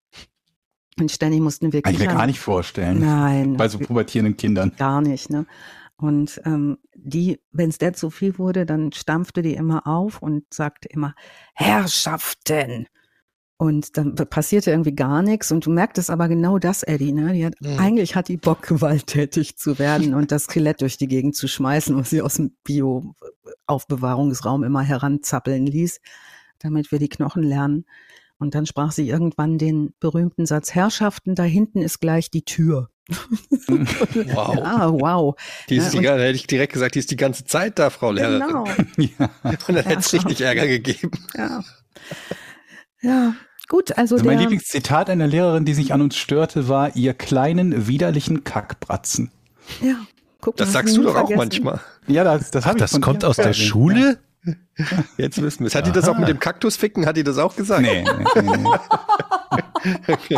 und 1.00 1.12
ständig 1.12 1.42
mussten 1.42 1.74
wir 1.74 1.82
Kann 1.82 1.94
ich 1.94 2.00
mir 2.00 2.08
gar 2.08 2.28
nicht 2.28 2.40
vorstellen. 2.40 3.00
Nein. 3.00 3.58
Bei 3.58 3.68
so 3.68 3.80
pubertierenden 3.80 4.38
Kindern. 4.38 4.72
Gar 4.78 5.02
nicht, 5.02 5.30
ne? 5.30 5.46
Und 5.98 6.42
ähm, 6.46 6.78
die, 6.94 7.40
wenn 7.52 7.70
es 7.70 7.78
der 7.78 7.94
zu 7.94 8.10
viel 8.10 8.38
wurde, 8.38 8.66
dann 8.66 8.92
stampfte 8.92 9.42
die 9.42 9.56
immer 9.56 9.88
auf 9.88 10.22
und 10.22 10.44
sagte 10.54 10.90
immer, 10.90 11.16
Herrschaften. 11.54 12.88
Und 13.58 13.96
dann 13.96 14.16
passierte 14.16 14.72
irgendwie 14.72 14.96
gar 14.96 15.22
nichts. 15.22 15.50
Und 15.52 15.66
du 15.66 15.72
merktest 15.72 16.10
aber 16.10 16.28
genau 16.28 16.60
das, 16.60 16.84
Eddie, 16.84 17.14
ne? 17.14 17.32
Die 17.32 17.46
hat, 17.46 17.54
mhm. 17.62 17.80
Eigentlich 17.80 18.16
hat 18.16 18.28
die 18.28 18.36
Bock, 18.38 18.62
gewalttätig 18.68 19.56
zu 19.58 19.80
werden 19.80 20.14
und 20.14 20.32
das 20.32 20.44
Skelett 20.46 20.82
durch 20.82 20.98
die 20.98 21.08
Gegend 21.08 21.36
zu 21.36 21.48
schmeißen, 21.48 21.96
was 21.96 22.10
sie 22.10 22.22
aus 22.22 22.36
dem 22.36 22.52
Bio-Aufbewahrungsraum 22.66 24.64
immer 24.64 24.82
heranzappeln 24.82 25.66
ließ, 25.66 26.02
damit 26.60 26.92
wir 26.92 27.00
die 27.00 27.08
Knochen 27.08 27.44
lernen. 27.44 27.86
Und 28.38 28.56
dann 28.56 28.66
sprach 28.66 28.92
sie 28.92 29.08
irgendwann 29.08 29.58
den 29.58 29.94
berühmten 30.02 30.46
Satz, 30.46 30.76
Herrschaften, 30.76 31.36
da 31.36 31.44
hinten 31.44 31.82
ist 31.82 32.02
gleich 32.02 32.30
die 32.30 32.44
Tür. 32.44 32.90
wow. 33.68 34.56
Ja, 34.58 34.92
wow. 34.92 35.36
Die 35.70 35.78
ist 35.78 35.94
ja, 35.94 36.02
die, 36.02 36.24
hätte 36.24 36.36
ich 36.36 36.48
direkt 36.48 36.74
gesagt, 36.74 36.96
die 36.96 37.00
ist 37.00 37.12
die 37.12 37.16
ganze 37.16 37.46
Zeit 37.46 37.80
da, 37.80 37.90
Frau 37.90 38.12
Lehrerin. 38.12 38.42
Genau. 38.46 38.66
ja. 38.98 39.32
Und 39.44 39.78
dann 39.78 39.86
hätte 39.86 40.00
es 40.00 40.12
richtig 40.12 40.42
Ärger 40.42 40.68
gegeben. 40.68 41.12
Ja. 41.38 41.64
Ja, 43.06 43.36
gut, 43.68 43.98
also, 43.98 44.16
also 44.16 44.26
Mein 44.26 44.40
Lieblingszitat 44.40 45.10
einer 45.10 45.28
Lehrerin, 45.28 45.64
die 45.64 45.76
sich 45.76 45.94
an 45.94 46.02
uns 46.02 46.18
störte, 46.18 46.68
war, 46.68 46.96
ihr 46.96 47.14
kleinen, 47.14 47.88
widerlichen 47.88 48.44
Kackbratzen. 48.44 49.32
Ja, 49.82 49.96
guck 50.42 50.58
mal. 50.58 50.66
Das 50.66 50.74
sagst 50.74 50.98
du 50.98 51.04
doch 51.04 51.14
vergessen. 51.14 51.34
auch 51.34 51.38
manchmal. 51.38 51.82
Ja, 52.08 52.24
das, 52.24 52.50
das, 52.50 52.66
Ach, 52.66 52.74
das 52.74 53.00
kommt 53.02 53.24
aus 53.24 53.36
der 53.36 53.54
Schule? 53.54 54.20
Jetzt 55.18 55.42
wissen 55.42 55.62
wir 55.62 55.68
es. 55.68 55.76
Hat 55.76 55.86
die 55.88 55.92
das 55.92 56.08
auch 56.10 56.18
mit 56.18 56.28
dem 56.28 56.40
Kaktus 56.40 56.78
ficken? 56.78 57.06
Hat 57.06 57.18
die 57.18 57.24
das 57.24 57.38
auch 57.38 57.56
gesagt? 57.56 57.82
Nee, 57.82 58.04
nee, 58.04 58.42
nee. 58.42 58.70
okay. 60.08 60.38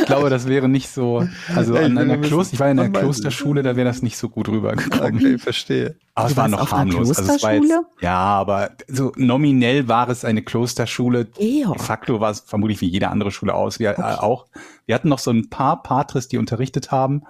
Ich 0.00 0.06
glaube, 0.06 0.30
das 0.30 0.46
wäre 0.46 0.68
nicht 0.68 0.88
so. 0.88 1.26
Also 1.54 1.76
an 1.76 1.96
einer 1.98 2.18
Kloster, 2.18 2.54
ich 2.54 2.60
war 2.60 2.70
in 2.70 2.78
einer 2.78 2.90
Klosterschule, 2.90 3.62
da 3.62 3.76
wäre 3.76 3.86
das 3.86 4.02
nicht 4.02 4.16
so 4.16 4.28
gut 4.28 4.48
rübergekommen. 4.48 5.16
Okay, 5.16 5.38
verstehe. 5.38 5.96
Aber 6.14 6.28
es 6.28 6.36
war 6.36 6.48
noch 6.48 6.70
harmlos. 6.70 7.16
Also 7.16 7.32
es 7.32 7.42
war 7.42 7.54
jetzt, 7.54 7.72
ja, 8.00 8.16
aber 8.16 8.70
so 8.88 9.12
nominell 9.16 9.88
war 9.88 10.08
es 10.08 10.24
eine 10.24 10.42
Klosterschule. 10.42 11.28
Ja. 11.38 11.72
De 11.72 11.78
facto 11.78 12.20
war 12.20 12.30
es 12.30 12.40
vermutlich 12.40 12.80
wie 12.80 12.88
jede 12.88 13.08
andere 13.08 13.30
Schule 13.30 13.54
aus. 13.54 13.78
Wir 13.78 13.90
okay. 13.90 14.02
äh, 14.02 14.16
auch. 14.16 14.46
Wir 14.86 14.94
hatten 14.94 15.08
noch 15.08 15.18
so 15.18 15.30
ein 15.30 15.48
paar 15.50 15.82
Patres, 15.82 16.28
die 16.28 16.38
unterrichtet 16.38 16.90
haben. 16.90 17.22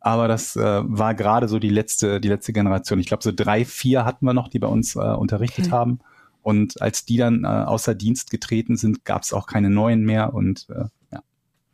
Aber 0.00 0.28
das 0.28 0.54
äh, 0.54 0.82
war 0.84 1.14
gerade 1.14 1.48
so 1.48 1.58
die 1.58 1.70
letzte, 1.70 2.20
die 2.20 2.28
letzte 2.28 2.52
Generation. 2.52 3.00
Ich 3.00 3.06
glaube, 3.06 3.24
so 3.24 3.32
drei, 3.34 3.64
vier 3.64 4.04
hatten 4.04 4.24
wir 4.24 4.34
noch, 4.34 4.46
die 4.46 4.60
bei 4.60 4.68
uns 4.68 4.94
äh, 4.94 5.00
unterrichtet 5.00 5.66
okay. 5.66 5.74
haben. 5.74 5.98
Und 6.42 6.80
als 6.80 7.04
die 7.04 7.16
dann 7.16 7.42
äh, 7.42 7.48
außer 7.48 7.96
Dienst 7.96 8.30
getreten 8.30 8.76
sind, 8.76 9.04
gab 9.04 9.22
es 9.22 9.32
auch 9.32 9.48
keine 9.48 9.68
neuen 9.68 10.04
mehr. 10.04 10.32
Und 10.32 10.68
äh, 10.70 10.84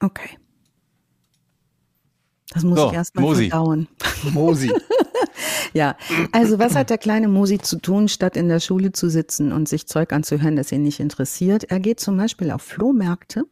Okay. 0.02 0.38
Das 2.52 2.64
muss 2.64 2.78
so, 2.78 2.88
ich 2.88 2.94
erstmal 2.94 3.34
verdauen. 3.34 3.88
Mosi. 4.32 4.70
ja, 5.72 5.96
also 6.32 6.58
was 6.58 6.74
hat 6.74 6.90
der 6.90 6.98
kleine 6.98 7.28
Mosi 7.28 7.58
zu 7.58 7.78
tun, 7.78 8.08
statt 8.08 8.36
in 8.36 8.48
der 8.48 8.60
Schule 8.60 8.92
zu 8.92 9.08
sitzen 9.08 9.52
und 9.52 9.68
sich 9.68 9.86
Zeug 9.86 10.12
anzuhören, 10.12 10.56
das 10.56 10.70
ihn 10.70 10.82
nicht 10.82 11.00
interessiert? 11.00 11.64
Er 11.64 11.80
geht 11.80 11.98
zum 11.98 12.18
Beispiel 12.18 12.50
auf 12.50 12.60
Flohmärkte, 12.60 13.44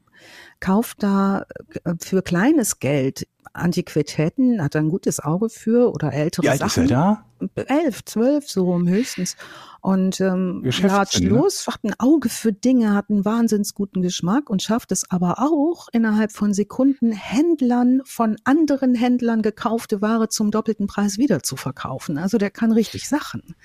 kauft 0.61 1.02
da 1.02 1.46
äh, 1.84 1.94
für 1.98 2.22
kleines 2.22 2.78
Geld 2.78 3.26
Antiquitäten, 3.52 4.62
hat 4.62 4.76
ein 4.76 4.90
gutes 4.90 5.20
Auge 5.20 5.48
für 5.48 5.92
oder 5.92 6.12
ältere 6.12 6.44
Wie 6.44 6.50
alt 6.50 6.61
Sachen. 6.61 6.84
Ist 6.84 6.90
er 6.90 7.24
da? 7.46 7.54
Elf, 7.66 8.04
zwölf, 8.04 8.48
so 8.48 8.78
höchstens. 8.78 9.36
Und 9.80 10.20
ähm, 10.20 10.61
ne? 10.61 11.06
los, 11.22 11.66
hat 11.66 11.82
ein 11.84 11.98
Auge 11.98 12.28
für 12.28 12.52
Dinge, 12.52 12.94
hat 12.94 13.11
einen 13.11 13.24
wahnsinns 13.24 13.74
guten 13.74 14.02
Geschmack 14.02 14.50
und 14.50 14.62
schafft 14.62 14.92
es 14.92 15.11
aber 15.11 15.38
auch 15.38 15.88
innerhalb 15.92 16.32
von 16.32 16.52
Sekunden 16.52 17.12
Händlern 17.12 18.02
von 18.04 18.36
anderen 18.44 18.94
Händlern 18.94 19.42
gekaufte 19.42 20.00
Ware 20.02 20.28
zum 20.28 20.50
doppelten 20.50 20.86
Preis 20.86 21.18
wieder 21.18 21.42
zu 21.42 21.56
verkaufen. 21.56 22.18
Also 22.18 22.38
der 22.38 22.50
kann 22.50 22.72
richtig 22.72 23.08
Sachen 23.08 23.56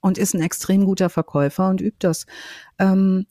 und 0.00 0.18
ist 0.18 0.34
ein 0.34 0.42
extrem 0.42 0.86
guter 0.86 1.10
Verkäufer 1.10 1.68
und 1.68 1.80
übt 1.80 1.98
das. 2.00 2.26
Ähm, 2.78 3.26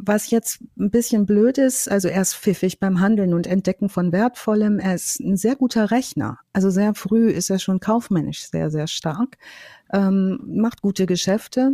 was 0.00 0.30
jetzt 0.30 0.60
ein 0.78 0.90
bisschen 0.90 1.26
blöd 1.26 1.58
ist, 1.58 1.90
also 1.90 2.08
er 2.08 2.22
ist 2.22 2.34
pfiffig 2.34 2.80
beim 2.80 3.00
Handeln 3.00 3.34
und 3.34 3.46
Entdecken 3.46 3.88
von 3.88 4.12
Wertvollem. 4.12 4.78
Er 4.78 4.94
ist 4.94 5.20
ein 5.20 5.36
sehr 5.36 5.56
guter 5.56 5.90
Rechner. 5.90 6.38
Also 6.52 6.70
sehr 6.70 6.94
früh 6.94 7.30
ist 7.30 7.50
er 7.50 7.58
schon 7.58 7.80
kaufmännisch 7.80 8.48
sehr, 8.50 8.70
sehr 8.70 8.86
stark, 8.86 9.36
ähm, 9.92 10.40
macht 10.46 10.82
gute 10.82 11.06
Geschäfte. 11.06 11.72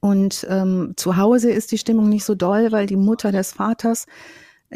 Und 0.00 0.46
ähm, 0.48 0.94
zu 0.96 1.16
Hause 1.16 1.50
ist 1.50 1.72
die 1.72 1.78
Stimmung 1.78 2.08
nicht 2.08 2.24
so 2.24 2.34
doll, 2.34 2.72
weil 2.72 2.86
die 2.86 2.96
Mutter 2.96 3.32
des 3.32 3.52
Vaters 3.52 4.06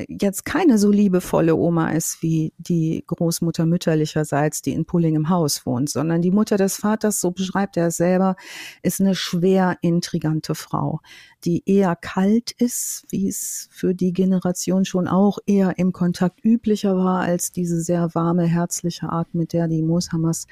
jetzt 0.09 0.45
keine 0.45 0.78
so 0.78 0.90
liebevolle 0.90 1.55
Oma 1.55 1.90
ist 1.90 2.22
wie 2.22 2.53
die 2.59 3.05
Großmutter 3.07 3.64
mütterlicherseits, 3.64 4.61
die 4.61 4.72
in 4.72 4.84
Pulling 4.84 5.14
im 5.14 5.28
Haus 5.28 5.64
wohnt, 5.66 5.88
sondern 5.88 6.20
die 6.20 6.32
Mutter 6.32 6.57
des 6.57 6.76
Vaters, 6.76 7.20
so 7.20 7.30
beschreibt 7.30 7.76
er 7.76 7.88
es 7.88 7.97
selber, 7.97 8.34
ist 8.82 9.01
eine 9.01 9.14
schwer 9.14 9.78
intrigante 9.82 10.57
Frau, 10.57 11.01
die 11.45 11.62
eher 11.66 11.95
kalt 11.95 12.51
ist, 12.51 13.05
wie 13.11 13.28
es 13.28 13.68
für 13.70 13.95
die 13.95 14.12
Generation 14.12 14.84
schon 14.84 15.07
auch 15.07 15.38
eher 15.47 15.78
im 15.78 15.92
Kontakt 15.92 16.45
üblicher 16.45 16.97
war, 16.97 17.20
als 17.20 17.53
diese 17.53 17.80
sehr 17.80 18.14
warme, 18.14 18.47
herzliche 18.47 19.09
Art, 19.11 19.32
mit 19.34 19.53
der 19.53 19.68
die 19.68 19.82
Mooshammers 19.82 20.47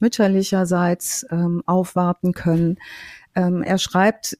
mütterlicherseits 0.00 1.24
ähm, 1.30 1.62
aufwarten 1.66 2.32
können. 2.32 2.78
Ähm, 3.36 3.62
er 3.62 3.78
schreibt, 3.78 4.38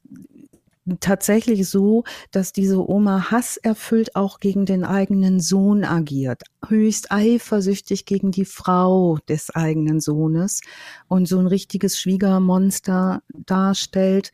tatsächlich 1.01 1.68
so, 1.68 2.05
dass 2.30 2.53
diese 2.53 2.89
Oma 2.89 3.30
hasserfüllt 3.30 4.16
auch 4.16 4.41
gegen 4.41 4.66
den 4.66 4.84
eigenen 4.84 5.41
Sohn 5.41 5.84
agiert, 5.84 6.43
höchst 6.66 7.11
eifersüchtig 7.11 8.05
gegen 8.05 8.30
die 8.30 8.45
Frau 8.45 9.18
des 9.28 9.55
eigenen 9.55 10.01
Sohnes 10.01 10.61
und 11.09 11.28
so 11.28 11.39
ein 11.39 11.47
richtiges 11.47 12.01
Schwiegermonster 12.01 13.22
darstellt, 13.47 14.32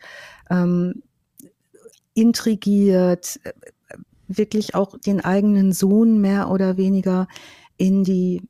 ähm, 0.51 1.03
intrigiert, 2.15 3.41
wirklich 4.29 4.75
auch 4.75 4.99
den 4.99 5.21
eigenen 5.21 5.73
Sohn 5.73 6.21
mehr 6.21 6.51
oder 6.51 6.77
weniger 6.77 7.29
in 7.77 8.05
die 8.05 8.43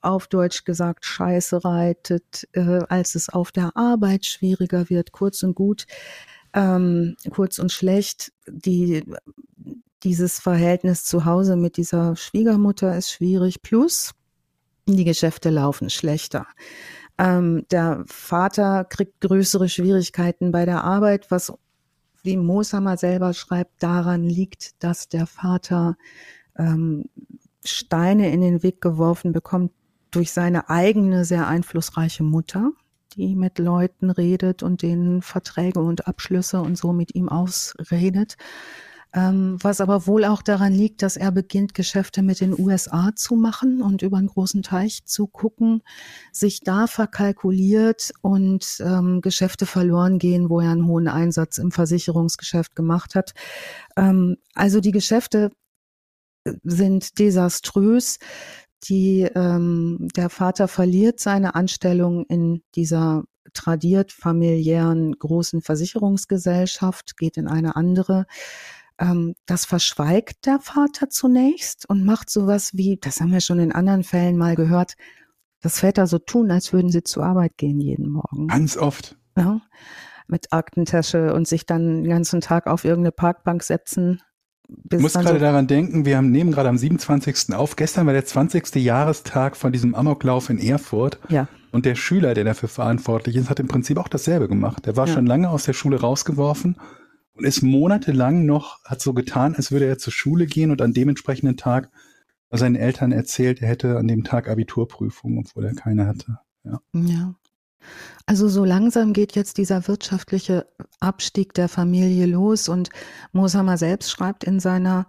auf 0.00 0.26
Deutsch 0.26 0.64
gesagt 0.64 1.04
Scheiße 1.06 1.64
reitet, 1.64 2.46
äh, 2.52 2.80
als 2.88 3.14
es 3.14 3.28
auf 3.28 3.52
der 3.52 3.72
Arbeit 3.74 4.26
schwieriger 4.26 4.90
wird, 4.90 5.12
kurz 5.12 5.42
und 5.42 5.54
gut 5.54 5.86
ähm, 6.54 7.16
kurz 7.30 7.58
und 7.58 7.72
schlecht, 7.72 8.32
die, 8.48 9.04
dieses 10.02 10.38
Verhältnis 10.38 11.04
zu 11.04 11.24
Hause 11.24 11.56
mit 11.56 11.76
dieser 11.76 12.16
Schwiegermutter 12.16 12.96
ist 12.96 13.10
schwierig, 13.10 13.62
plus 13.62 14.12
die 14.86 15.04
Geschäfte 15.04 15.50
laufen 15.50 15.90
schlechter. 15.90 16.46
Ähm, 17.18 17.64
der 17.70 18.04
Vater 18.06 18.84
kriegt 18.84 19.20
größere 19.20 19.68
Schwierigkeiten 19.68 20.52
bei 20.52 20.64
der 20.64 20.84
Arbeit, 20.84 21.30
was, 21.30 21.52
wie 22.22 22.36
Mosamer 22.36 22.96
selber 22.96 23.32
schreibt, 23.34 23.82
daran 23.82 24.24
liegt, 24.24 24.82
dass 24.82 25.08
der 25.08 25.26
Vater 25.26 25.96
ähm, 26.56 27.06
Steine 27.64 28.30
in 28.30 28.40
den 28.40 28.62
Weg 28.62 28.80
geworfen 28.80 29.32
bekommt 29.32 29.72
durch 30.10 30.32
seine 30.32 30.68
eigene 30.68 31.24
sehr 31.24 31.48
einflussreiche 31.48 32.22
Mutter, 32.22 32.70
die 33.16 33.34
mit 33.36 33.58
Leuten 33.58 34.10
redet 34.10 34.62
und 34.62 34.82
denen 34.82 35.22
Verträge 35.22 35.80
und 35.80 36.06
Abschlüsse 36.06 36.60
und 36.60 36.76
so 36.76 36.92
mit 36.92 37.14
ihm 37.14 37.28
ausredet. 37.28 38.36
Ähm, 39.14 39.58
was 39.62 39.80
aber 39.80 40.08
wohl 40.08 40.24
auch 40.24 40.42
daran 40.42 40.72
liegt, 40.72 41.00
dass 41.00 41.16
er 41.16 41.30
beginnt, 41.30 41.72
Geschäfte 41.72 42.20
mit 42.20 42.40
den 42.40 42.58
USA 42.58 43.12
zu 43.14 43.36
machen 43.36 43.80
und 43.80 44.02
über 44.02 44.16
einen 44.16 44.26
großen 44.26 44.62
Teich 44.62 45.04
zu 45.04 45.28
gucken, 45.28 45.82
sich 46.32 46.60
da 46.60 46.88
verkalkuliert 46.88 48.12
und 48.22 48.78
ähm, 48.80 49.20
Geschäfte 49.20 49.66
verloren 49.66 50.18
gehen, 50.18 50.50
wo 50.50 50.58
er 50.58 50.72
einen 50.72 50.88
hohen 50.88 51.06
Einsatz 51.06 51.58
im 51.58 51.70
Versicherungsgeschäft 51.70 52.74
gemacht 52.74 53.14
hat. 53.14 53.34
Ähm, 53.96 54.36
also 54.54 54.80
die 54.80 54.90
Geschäfte 54.90 55.52
äh, 56.44 56.54
sind 56.64 57.20
desaströs 57.20 58.18
die, 58.88 59.22
ähm, 59.34 60.08
der 60.16 60.30
Vater 60.30 60.68
verliert 60.68 61.20
seine 61.20 61.54
Anstellung 61.54 62.24
in 62.26 62.62
dieser 62.74 63.24
tradiert 63.52 64.12
familiären 64.12 65.12
großen 65.12 65.62
Versicherungsgesellschaft, 65.62 67.16
geht 67.16 67.36
in 67.36 67.46
eine 67.46 67.76
andere. 67.76 68.26
Ähm, 68.98 69.34
das 69.46 69.64
verschweigt 69.64 70.46
der 70.46 70.60
Vater 70.60 71.08
zunächst 71.08 71.88
und 71.88 72.04
macht 72.04 72.30
sowas 72.30 72.70
wie, 72.74 72.96
das 73.00 73.20
haben 73.20 73.32
wir 73.32 73.40
schon 73.40 73.58
in 73.58 73.72
anderen 73.72 74.04
Fällen 74.04 74.36
mal 74.36 74.56
gehört, 74.56 74.94
dass 75.60 75.80
Väter 75.80 76.06
so 76.06 76.18
tun, 76.18 76.50
als 76.50 76.72
würden 76.72 76.90
sie 76.90 77.02
zur 77.02 77.24
Arbeit 77.24 77.56
gehen 77.56 77.80
jeden 77.80 78.08
Morgen. 78.08 78.48
Ganz 78.48 78.76
oft. 78.76 79.16
Ja, 79.36 79.60
mit 80.26 80.52
Aktentasche 80.52 81.34
und 81.34 81.48
sich 81.48 81.66
dann 81.66 82.02
den 82.02 82.08
ganzen 82.08 82.40
Tag 82.40 82.66
auf 82.66 82.84
irgendeine 82.84 83.12
Parkbank 83.12 83.62
setzen 83.62 84.22
ich 84.90 84.98
muss 84.98 85.14
gerade 85.14 85.28
so 85.28 85.38
daran 85.38 85.66
denken, 85.66 86.04
wir 86.04 86.16
haben 86.16 86.30
nehmen 86.30 86.52
gerade 86.52 86.68
am 86.68 86.78
27. 86.78 87.54
auf. 87.54 87.76
Gestern 87.76 88.06
war 88.06 88.12
der 88.12 88.24
20. 88.24 88.74
Jahrestag 88.76 89.56
von 89.56 89.72
diesem 89.72 89.94
Amoklauf 89.94 90.50
in 90.50 90.58
Erfurt. 90.58 91.18
Ja. 91.28 91.48
Und 91.72 91.86
der 91.86 91.94
Schüler, 91.94 92.34
der 92.34 92.44
dafür 92.44 92.68
verantwortlich 92.68 93.36
ist, 93.36 93.50
hat 93.50 93.60
im 93.60 93.68
Prinzip 93.68 93.98
auch 93.98 94.08
dasselbe 94.08 94.48
gemacht. 94.48 94.86
Der 94.86 94.96
war 94.96 95.06
ja. 95.06 95.14
schon 95.14 95.26
lange 95.26 95.50
aus 95.50 95.64
der 95.64 95.72
Schule 95.72 96.00
rausgeworfen 96.00 96.76
und 97.32 97.44
ist 97.44 97.62
monatelang 97.62 98.46
noch, 98.46 98.82
hat 98.84 99.00
so 99.00 99.12
getan, 99.12 99.54
als 99.56 99.72
würde 99.72 99.86
er 99.86 99.98
zur 99.98 100.12
Schule 100.12 100.46
gehen 100.46 100.70
und 100.70 100.80
an 100.80 100.92
dem 100.92 101.08
entsprechenden 101.08 101.56
Tag 101.56 101.90
seinen 102.50 102.76
Eltern 102.76 103.12
erzählt, 103.12 103.60
er 103.60 103.68
hätte 103.68 103.98
an 103.98 104.06
dem 104.06 104.24
Tag 104.24 104.48
Abiturprüfung, 104.48 105.38
obwohl 105.38 105.64
er 105.64 105.74
keine 105.74 106.06
hatte. 106.06 106.38
Ja. 106.64 106.80
ja. 106.92 107.34
Also 108.26 108.48
so 108.48 108.64
langsam 108.64 109.12
geht 109.12 109.34
jetzt 109.36 109.58
dieser 109.58 109.86
wirtschaftliche 109.88 110.66
Abstieg 111.00 111.54
der 111.54 111.68
Familie 111.68 112.26
los 112.26 112.68
und 112.68 112.90
Mosamer 113.32 113.76
selbst 113.76 114.10
schreibt 114.10 114.44
in 114.44 114.60
seiner 114.60 115.06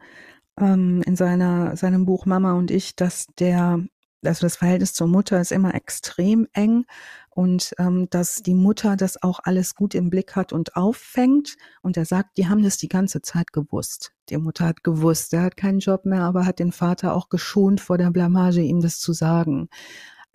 ähm, 0.59 1.01
in 1.05 1.15
seiner 1.15 1.75
seinem 1.77 2.05
Buch 2.05 2.25
Mama 2.25 2.53
und 2.53 2.71
ich, 2.71 2.95
dass 2.95 3.27
der 3.39 3.79
also 4.25 4.45
das 4.45 4.57
Verhältnis 4.57 4.93
zur 4.93 5.07
Mutter 5.07 5.39
ist 5.39 5.51
immer 5.51 5.75
extrem 5.75 6.47
eng 6.53 6.85
und 7.29 7.73
ähm, 7.79 8.07
dass 8.09 8.37
die 8.37 8.53
Mutter 8.53 8.95
das 8.95 9.21
auch 9.21 9.39
alles 9.43 9.75
gut 9.75 9.93
im 9.93 10.09
Blick 10.09 10.35
hat 10.35 10.53
und 10.53 10.77
auffängt. 10.77 11.57
Und 11.81 11.97
er 11.97 12.05
sagt, 12.05 12.37
die 12.37 12.47
haben 12.47 12.63
das 12.63 12.77
die 12.77 12.87
ganze 12.87 13.21
Zeit 13.21 13.51
gewusst. 13.51 14.13
Die 14.29 14.37
Mutter 14.37 14.65
hat 14.65 14.83
gewusst, 14.83 15.33
er 15.33 15.43
hat 15.43 15.57
keinen 15.57 15.79
Job 15.79 16.05
mehr, 16.05 16.21
aber 16.21 16.45
hat 16.45 16.59
den 16.59 16.71
Vater 16.71 17.13
auch 17.13 17.27
geschont 17.29 17.81
vor 17.81 17.97
der 17.97 18.09
Blamage, 18.09 18.61
ihm 18.61 18.79
das 18.81 18.99
zu 18.99 19.11
sagen. 19.11 19.67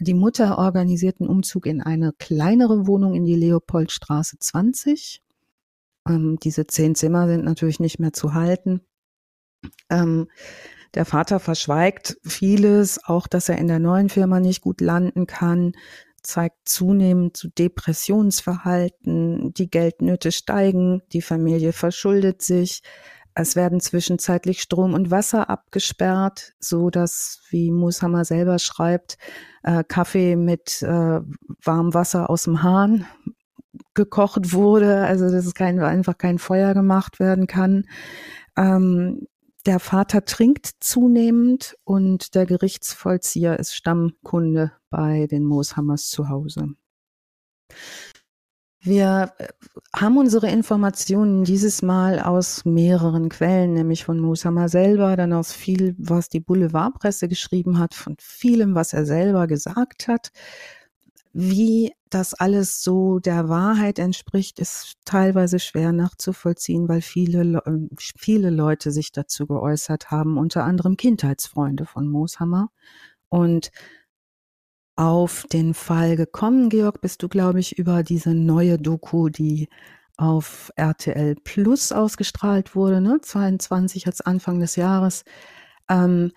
Die 0.01 0.15
Mutter 0.15 0.59
organisiert 0.59 1.21
einen 1.21 1.29
Umzug 1.29 1.67
in 1.67 1.83
eine 1.83 2.15
kleinere 2.15 2.87
Wohnung 2.87 3.15
in 3.15 3.27
die 3.27 3.35
Leopoldstraße 3.35 4.39
20. 4.39 5.23
Ähm, 6.09 6.39
diese 6.43 6.67
zehn 6.67 6.95
Zimmer 6.95 7.29
sind 7.29 7.45
natürlich 7.45 7.81
nicht 7.81 7.99
mehr 7.99 8.15
zu 8.15 8.33
halten. 8.33 8.81
Ähm, 9.91 10.29
der 10.95 11.05
Vater 11.05 11.39
verschweigt 11.39 12.17
vieles, 12.25 13.05
auch 13.05 13.27
dass 13.27 13.51
er 13.51 13.59
in 13.59 13.69
der 13.69 13.79
neuen 13.79 14.09
Firma 14.09 14.41
nicht 14.41 14.63
gut 14.63 14.81
landen 14.81 15.27
kann. 15.27 15.73
zeigt 16.23 16.69
zunehmend 16.69 17.37
zu 17.37 17.49
Depressionsverhalten, 17.49 19.55
die 19.55 19.71
Geldnöte 19.71 20.33
steigen, 20.33 21.03
die 21.13 21.23
Familie 21.23 21.73
verschuldet 21.73 22.43
sich, 22.43 22.83
es 23.41 23.57
werden 23.57 23.81
zwischenzeitlich 23.81 24.61
Strom 24.61 24.95
und 24.95 25.11
Wasser 25.11 25.51
abgesperrt, 25.51 26.53
so 26.59 26.91
dass, 26.91 27.43
wie 27.51 27.71
Mushammer 27.71 28.25
selber 28.25 28.59
schreibt, 28.59 29.19
äh, 29.63 29.85
Kaffee 29.85 30.37
mit 30.37 30.83
äh, 30.83 31.21
warmem 31.65 31.95
Wasser 31.95 32.31
aus 32.31 32.45
dem 32.45 32.63
Hahn 32.63 33.07
gekocht 33.95 34.53
wurde, 34.53 35.05
also 35.05 35.31
dass 35.31 35.47
es 35.47 35.55
kein, 35.55 35.81
einfach 35.81 36.19
kein 36.19 36.39
Feuer 36.39 36.75
gemacht 36.75 37.21
werden 37.21 37.47
kann. 37.47 37.87
Ähm, 38.57 39.27
der 39.67 39.79
Vater 39.79 40.25
trinkt 40.25 40.67
zunehmend 40.81 41.77
und 41.85 42.35
der 42.35 42.47
Gerichtsvollzieher 42.47 43.59
ist 43.59 43.75
Stammkunde 43.75 44.73
bei 44.89 45.27
den 45.27 45.45
Mooshammers 45.45 46.09
zu 46.09 46.29
Hause. 46.29 46.69
Wir 48.83 49.33
äh, 49.39 49.49
haben 49.95 50.17
unsere 50.17 50.51
Informationen 50.51 51.45
dieses 51.45 51.83
Mal 51.83 52.19
aus 52.21 52.65
mehreren 52.65 53.29
Quellen, 53.29 53.75
nämlich 53.75 54.05
von 54.05 54.19
Mooshammer 54.19 54.69
selber, 54.69 55.17
dann 55.17 55.33
aus 55.33 55.53
viel, 55.53 55.95
was 55.99 56.29
die 56.29 56.41
Boulevardpresse 56.41 57.29
geschrieben 57.29 57.79
hat, 57.79 57.95
von 57.95 58.17
vielem, 58.19 58.75
was 58.75 58.93
er 58.93 59.05
selber 59.05 59.47
gesagt 59.47 60.09
hat. 60.09 60.33
Wie 61.33 61.93
das 62.09 62.35
alles 62.35 62.83
so 62.83 63.21
der 63.21 63.49
Wahrheit 63.49 63.99
entspricht, 64.01 64.59
ist 64.59 64.95
teilweise 65.05 65.61
schwer 65.61 65.93
nachzuvollziehen, 65.93 66.89
weil 66.89 67.03
viele, 67.03 67.63
viele 67.97 68.51
Leute 68.51 68.91
sich 68.91 69.13
dazu 69.13 69.47
geäußert 69.47 70.11
haben, 70.11 70.39
unter 70.39 70.65
anderem 70.65 70.97
Kindheitsfreunde 70.97 71.87
von 71.87 72.09
Mooshammer. 72.09 72.71
Und 73.29 73.71
auf 75.01 75.47
den 75.51 75.73
Fall 75.73 76.15
gekommen, 76.15 76.69
Georg, 76.69 77.01
bist 77.01 77.23
du, 77.23 77.29
glaube 77.29 77.59
ich, 77.59 77.79
über 77.79 78.03
diese 78.03 78.35
neue 78.35 78.77
Doku, 78.77 79.31
die 79.31 79.71
auf 80.19 80.71
RTL 80.77 81.37
Plus 81.37 81.91
ausgestrahlt 81.91 82.75
wurde, 82.77 83.01
ne? 83.01 83.19
22 83.23 84.07
als 84.07 84.21
Anfang 84.21 84.61
des 84.61 84.77
Jahres. 84.77 85.25
Ähm, 85.89 86.33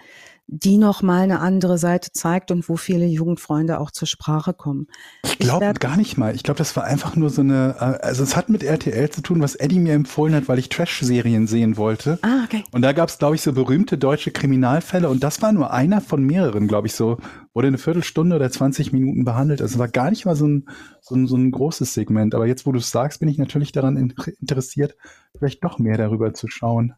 die 0.47 0.77
noch 0.77 1.01
mal 1.01 1.21
eine 1.21 1.39
andere 1.39 1.77
Seite 1.77 2.11
zeigt 2.11 2.51
und 2.51 2.67
wo 2.67 2.75
viele 2.75 3.05
Jugendfreunde 3.05 3.79
auch 3.79 3.91
zur 3.91 4.07
Sprache 4.07 4.53
kommen. 4.53 4.87
Ich 5.23 5.39
glaube 5.39 5.73
gar 5.79 5.97
nicht 5.97 6.17
mal. 6.17 6.35
Ich 6.35 6.43
glaube, 6.43 6.57
das 6.57 6.75
war 6.75 6.83
einfach 6.83 7.15
nur 7.15 7.29
so 7.29 7.41
eine, 7.41 7.75
äh, 7.79 8.05
also 8.05 8.23
es 8.23 8.35
hat 8.35 8.49
mit 8.49 8.61
RTL 8.61 9.09
zu 9.09 9.21
tun, 9.21 9.41
was 9.41 9.55
Eddie 9.55 9.79
mir 9.79 9.93
empfohlen 9.93 10.35
hat, 10.35 10.47
weil 10.47 10.59
ich 10.59 10.69
Trash-Serien 10.69 11.47
sehen 11.47 11.77
wollte. 11.77 12.19
Ah, 12.21 12.43
okay. 12.43 12.63
Und 12.71 12.81
da 12.81 12.91
gab 12.91 13.09
es, 13.09 13.17
glaube 13.17 13.35
ich, 13.35 13.41
so 13.41 13.53
berühmte 13.53 13.97
deutsche 13.97 14.31
Kriminalfälle 14.31 15.09
und 15.09 15.23
das 15.23 15.41
war 15.41 15.51
nur 15.51 15.71
einer 15.71 16.01
von 16.01 16.23
mehreren, 16.23 16.67
glaube 16.67 16.87
ich, 16.87 16.93
so, 16.93 17.17
wurde 17.53 17.69
eine 17.69 17.77
Viertelstunde 17.77 18.35
oder 18.35 18.51
20 18.51 18.91
Minuten 18.91 19.23
behandelt. 19.23 19.61
Also 19.61 19.79
war 19.79 19.87
gar 19.87 20.09
nicht 20.09 20.25
mal 20.25 20.35
so 20.35 20.47
ein, 20.47 20.65
so 21.01 21.15
ein, 21.15 21.27
so 21.27 21.37
ein 21.37 21.51
großes 21.51 21.93
Segment. 21.93 22.35
Aber 22.35 22.47
jetzt, 22.47 22.65
wo 22.65 22.71
du 22.71 22.79
es 22.79 22.91
sagst, 22.91 23.19
bin 23.19 23.29
ich 23.29 23.37
natürlich 23.37 23.71
daran 23.71 24.13
interessiert, 24.39 24.95
vielleicht 25.37 25.63
doch 25.63 25.79
mehr 25.79 25.97
darüber 25.97 26.33
zu 26.33 26.47
schauen. 26.47 26.95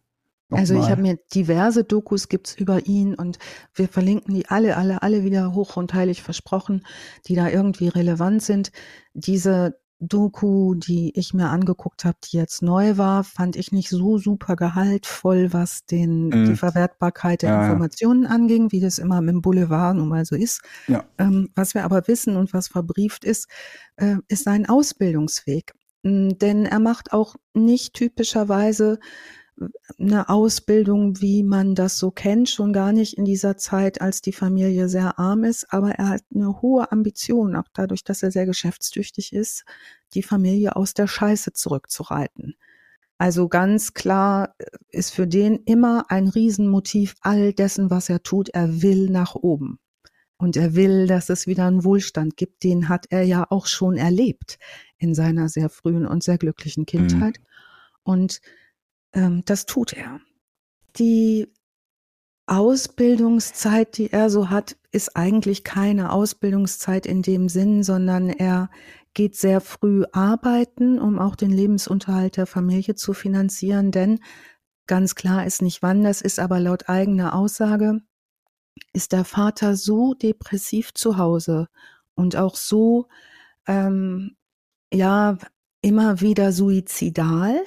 Also 0.50 0.78
ich 0.78 0.88
habe 0.88 1.02
mir 1.02 1.18
diverse 1.34 1.82
Dokus 1.82 2.28
gibt's 2.28 2.54
über 2.54 2.86
ihn 2.86 3.14
und 3.14 3.38
wir 3.74 3.88
verlinken 3.88 4.34
die 4.34 4.46
alle, 4.46 4.76
alle, 4.76 5.02
alle 5.02 5.24
wieder 5.24 5.54
hoch 5.54 5.76
und 5.76 5.92
heilig 5.92 6.22
versprochen, 6.22 6.86
die 7.26 7.34
da 7.34 7.48
irgendwie 7.48 7.88
relevant 7.88 8.42
sind. 8.42 8.70
Diese 9.12 9.76
Doku, 9.98 10.74
die 10.74 11.18
ich 11.18 11.32
mir 11.32 11.48
angeguckt 11.48 12.04
habe, 12.04 12.18
die 12.22 12.36
jetzt 12.36 12.62
neu 12.62 12.98
war, 12.98 13.24
fand 13.24 13.56
ich 13.56 13.72
nicht 13.72 13.88
so 13.88 14.18
super 14.18 14.54
gehaltvoll, 14.54 15.52
was 15.52 15.86
den 15.86 16.28
mhm. 16.28 16.44
die 16.44 16.56
Verwertbarkeit 16.56 17.42
der 17.42 17.50
ja, 17.50 17.62
Informationen 17.64 18.24
ja. 18.24 18.28
anging, 18.28 18.72
wie 18.72 18.80
das 18.80 18.98
immer 18.98 19.18
im 19.18 19.40
Boulevard 19.40 19.96
nun 19.96 20.08
mal 20.08 20.26
so 20.26 20.36
ist. 20.36 20.60
Ja. 20.86 21.04
Ähm, 21.18 21.48
was 21.54 21.74
wir 21.74 21.84
aber 21.84 22.06
wissen 22.08 22.36
und 22.36 22.52
was 22.52 22.68
verbrieft 22.68 23.24
ist, 23.24 23.48
äh, 23.96 24.16
ist 24.28 24.44
sein 24.44 24.68
Ausbildungsweg. 24.68 25.72
Denn 26.04 26.66
er 26.66 26.78
macht 26.78 27.12
auch 27.12 27.34
nicht 27.54 27.94
typischerweise 27.94 29.00
eine 29.98 30.28
Ausbildung, 30.28 31.20
wie 31.20 31.42
man 31.42 31.74
das 31.74 31.98
so 31.98 32.10
kennt, 32.10 32.50
schon 32.50 32.72
gar 32.72 32.92
nicht 32.92 33.16
in 33.16 33.24
dieser 33.24 33.56
Zeit, 33.56 34.00
als 34.00 34.20
die 34.20 34.32
Familie 34.32 34.88
sehr 34.88 35.18
arm 35.18 35.44
ist, 35.44 35.72
aber 35.72 35.92
er 35.92 36.08
hat 36.10 36.22
eine 36.34 36.60
hohe 36.60 36.92
Ambition, 36.92 37.56
auch 37.56 37.68
dadurch, 37.72 38.04
dass 38.04 38.22
er 38.22 38.30
sehr 38.30 38.46
geschäftstüchtig 38.46 39.32
ist, 39.32 39.64
die 40.14 40.22
Familie 40.22 40.76
aus 40.76 40.94
der 40.94 41.06
Scheiße 41.06 41.52
zurückzureiten. 41.52 42.56
Also 43.18 43.48
ganz 43.48 43.94
klar 43.94 44.54
äh, 44.58 44.66
ist 44.90 45.14
für 45.14 45.26
den 45.26 45.60
immer 45.64 46.10
ein 46.10 46.28
Riesenmotiv 46.28 47.14
all 47.22 47.52
dessen, 47.52 47.90
was 47.90 48.08
er 48.08 48.22
tut. 48.22 48.50
Er 48.50 48.82
will 48.82 49.08
nach 49.10 49.34
oben. 49.34 49.78
Und 50.38 50.56
er 50.56 50.74
will, 50.74 51.06
dass 51.06 51.30
es 51.30 51.46
wieder 51.46 51.64
einen 51.64 51.82
Wohlstand 51.84 52.36
gibt. 52.36 52.62
Den 52.62 52.90
hat 52.90 53.06
er 53.08 53.22
ja 53.22 53.46
auch 53.48 53.66
schon 53.66 53.96
erlebt 53.96 54.58
in 54.98 55.14
seiner 55.14 55.48
sehr 55.48 55.70
frühen 55.70 56.06
und 56.06 56.22
sehr 56.22 56.36
glücklichen 56.36 56.82
mhm. 56.82 56.86
Kindheit. 56.86 57.38
Mhm. 57.40 57.46
Und 58.02 58.40
ähm, 59.12 59.42
das 59.44 59.66
tut 59.66 59.92
er. 59.92 60.20
Die 60.98 61.48
Ausbildungszeit, 62.46 63.98
die 63.98 64.12
er 64.12 64.30
so 64.30 64.50
hat, 64.50 64.76
ist 64.92 65.16
eigentlich 65.16 65.64
keine 65.64 66.12
Ausbildungszeit 66.12 67.04
in 67.04 67.22
dem 67.22 67.48
Sinn, 67.48 67.82
sondern 67.82 68.28
er 68.28 68.70
geht 69.14 69.34
sehr 69.34 69.60
früh 69.60 70.04
arbeiten, 70.12 71.00
um 71.00 71.18
auch 71.18 71.36
den 71.36 71.50
Lebensunterhalt 71.50 72.36
der 72.36 72.46
Familie 72.46 72.94
zu 72.94 73.14
finanzieren, 73.14 73.90
denn 73.90 74.20
ganz 74.86 75.14
klar 75.14 75.46
ist 75.46 75.62
nicht 75.62 75.82
wann, 75.82 76.04
das 76.04 76.20
ist 76.20 76.38
aber 76.38 76.60
laut 76.60 76.88
eigener 76.88 77.34
Aussage, 77.34 78.00
ist 78.92 79.12
der 79.12 79.24
Vater 79.24 79.74
so 79.74 80.14
depressiv 80.14 80.94
zu 80.94 81.16
Hause 81.16 81.68
und 82.14 82.36
auch 82.36 82.56
so, 82.56 83.08
ähm, 83.66 84.36
ja, 84.92 85.38
immer 85.80 86.20
wieder 86.20 86.52
suizidal 86.52 87.60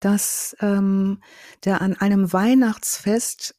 dass 0.00 0.56
ähm, 0.60 1.20
der 1.64 1.82
an 1.82 1.96
einem 1.96 2.32
Weihnachtsfest 2.32 3.54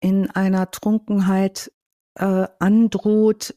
in 0.00 0.30
einer 0.30 0.70
Trunkenheit 0.70 1.72
äh, 2.16 2.46
androht, 2.58 3.54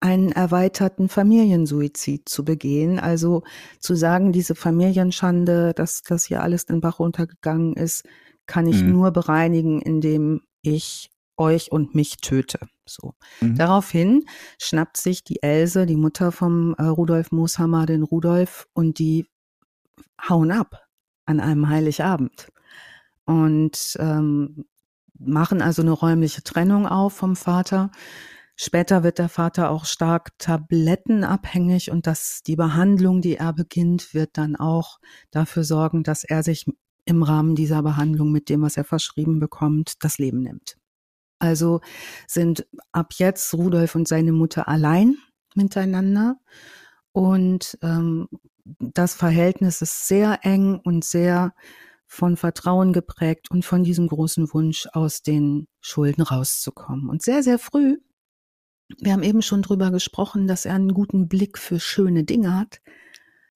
einen 0.00 0.30
erweiterten 0.30 1.08
Familiensuizid 1.08 2.28
zu 2.28 2.44
begehen. 2.44 3.00
Also 3.00 3.42
zu 3.80 3.96
sagen, 3.96 4.32
diese 4.32 4.54
Familienschande, 4.54 5.72
dass 5.74 6.02
das 6.02 6.24
hier 6.24 6.42
alles 6.42 6.66
den 6.66 6.80
Bach 6.80 7.00
runtergegangen 7.00 7.74
ist, 7.74 8.04
kann 8.46 8.66
ich 8.66 8.82
mhm. 8.82 8.92
nur 8.92 9.10
bereinigen, 9.10 9.82
indem 9.82 10.42
ich 10.62 11.10
euch 11.36 11.72
und 11.72 11.94
mich 11.94 12.18
töte. 12.18 12.60
So. 12.86 13.14
Mhm. 13.40 13.56
Daraufhin 13.56 14.24
schnappt 14.60 14.96
sich 14.96 15.24
die 15.24 15.42
Else, 15.42 15.84
die 15.86 15.96
Mutter 15.96 16.32
vom 16.32 16.74
äh, 16.78 16.84
Rudolf 16.84 17.32
Mooshammer, 17.32 17.86
den 17.86 18.02
Rudolf 18.02 18.66
und 18.74 18.98
die 18.98 19.26
hauen 20.28 20.52
ab 20.52 20.87
an 21.28 21.40
einem 21.40 21.68
Heiligabend 21.68 22.48
und 23.26 23.96
ähm, 24.00 24.64
machen 25.18 25.60
also 25.60 25.82
eine 25.82 25.92
räumliche 25.92 26.42
Trennung 26.42 26.86
auf 26.86 27.12
vom 27.12 27.36
Vater. 27.36 27.90
Später 28.56 29.04
wird 29.04 29.18
der 29.18 29.28
Vater 29.28 29.70
auch 29.70 29.84
stark 29.84 30.30
tablettenabhängig 30.38 31.90
und 31.90 32.06
dass 32.06 32.42
die 32.42 32.56
Behandlung, 32.56 33.20
die 33.20 33.36
er 33.36 33.52
beginnt, 33.52 34.14
wird 34.14 34.30
dann 34.38 34.56
auch 34.56 34.98
dafür 35.30 35.64
sorgen, 35.64 36.02
dass 36.02 36.24
er 36.24 36.42
sich 36.42 36.64
im 37.04 37.22
Rahmen 37.22 37.54
dieser 37.54 37.82
Behandlung 37.82 38.32
mit 38.32 38.48
dem, 38.48 38.62
was 38.62 38.76
er 38.76 38.84
verschrieben 38.84 39.38
bekommt, 39.38 40.02
das 40.02 40.18
Leben 40.18 40.40
nimmt. 40.40 40.78
Also 41.38 41.80
sind 42.26 42.66
ab 42.90 43.12
jetzt 43.18 43.52
Rudolf 43.54 43.94
und 43.94 44.08
seine 44.08 44.32
Mutter 44.32 44.66
allein 44.66 45.16
miteinander 45.54 46.36
und 47.12 47.78
ähm, 47.82 48.28
das 48.78 49.14
Verhältnis 49.14 49.82
ist 49.82 50.08
sehr 50.08 50.40
eng 50.42 50.80
und 50.82 51.04
sehr 51.04 51.54
von 52.06 52.36
Vertrauen 52.36 52.92
geprägt 52.92 53.50
und 53.50 53.64
von 53.64 53.84
diesem 53.84 54.08
großen 54.08 54.52
Wunsch, 54.52 54.88
aus 54.92 55.22
den 55.22 55.68
Schulden 55.80 56.22
rauszukommen. 56.22 57.08
Und 57.08 57.22
sehr, 57.22 57.42
sehr 57.42 57.58
früh, 57.58 57.98
wir 58.98 59.12
haben 59.12 59.22
eben 59.22 59.42
schon 59.42 59.62
drüber 59.62 59.90
gesprochen, 59.90 60.46
dass 60.46 60.64
er 60.64 60.74
einen 60.74 60.94
guten 60.94 61.28
Blick 61.28 61.58
für 61.58 61.78
schöne 61.78 62.24
Dinge 62.24 62.56
hat. 62.56 62.80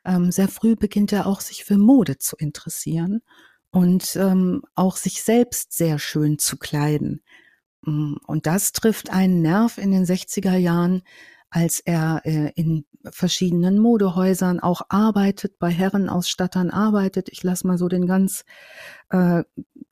Ähm, 0.05 0.31
sehr 0.31 0.49
früh 0.49 0.77
beginnt 0.77 1.13
er 1.13 1.27
auch 1.27 1.41
sich 1.41 1.65
für 1.65 1.79
Mode 1.79 2.19
zu 2.19 2.37
interessieren 2.37 3.23
und 3.71 4.17
ähm, 4.17 4.63
auch 4.75 4.97
sich 4.97 5.23
selbst 5.23 5.73
sehr 5.73 5.99
schön 5.99 6.39
zu 6.39 6.59
kleiden. 6.59 7.23
Mm, 7.83 8.15
und 8.27 8.47
das 8.47 8.73
trifft 8.73 9.11
einen 9.11 9.41
Nerv 9.41 9.79
in 9.79 9.91
den 9.91 10.05
60er 10.05 10.57
Jahren, 10.57 11.03
als 11.53 11.81
er 11.81 12.23
äh, 12.25 12.51
in 12.55 12.87
verschiedenen 13.11 13.79
Modehäusern 13.79 14.59
auch 14.59 14.83
arbeitet, 14.89 15.59
bei 15.59 15.71
Herrenausstattern 15.71 16.71
arbeitet. 16.71 17.29
Ich 17.31 17.43
lasse 17.43 17.67
mal 17.67 17.77
so 17.77 17.89
den 17.89 18.07
ganz, 18.07 18.45
äh, 19.11 19.45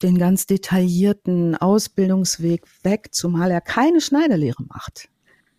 den 0.03 0.17
ganz 0.17 0.47
detaillierten 0.47 1.57
Ausbildungsweg 1.57 2.63
weg, 2.83 3.11
zumal 3.13 3.51
er 3.51 3.61
keine 3.61 4.01
Schneiderlehre 4.01 4.63
macht, 4.65 5.11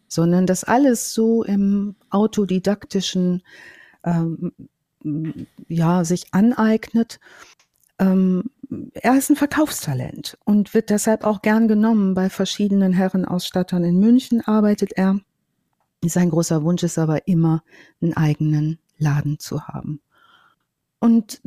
sondern 0.08 0.48
das 0.48 0.64
alles 0.64 1.14
so 1.14 1.44
im 1.44 1.96
autodidaktischen 2.10 3.44
ähm, 4.04 4.52
ja, 5.68 6.04
sich 6.04 6.34
aneignet. 6.34 7.20
Ähm, 8.00 8.50
er 8.94 9.18
ist 9.18 9.30
ein 9.30 9.36
Verkaufstalent 9.36 10.38
und 10.46 10.74
wird 10.74 10.90
deshalb 10.90 11.26
auch 11.26 11.44
gern 11.44 11.68
genommen. 11.68 12.16
Bei 12.16 12.32
verschiedenen 12.32 12.94
Herrenausstattern 12.94 13.84
in 13.84 14.00
München 14.00 14.42
arbeitet 14.42 14.94
er 14.94 15.20
Sein 16.04 16.30
großer 16.30 16.64
Wunsch 16.64 16.84
ist 16.84 16.98
aber 16.98 17.28
immer, 17.28 17.64
einen 18.02 18.16
eigenen 18.16 18.80
Laden 18.98 19.40
zu 19.40 19.68
haben. 19.68 20.02
Und 21.00 21.42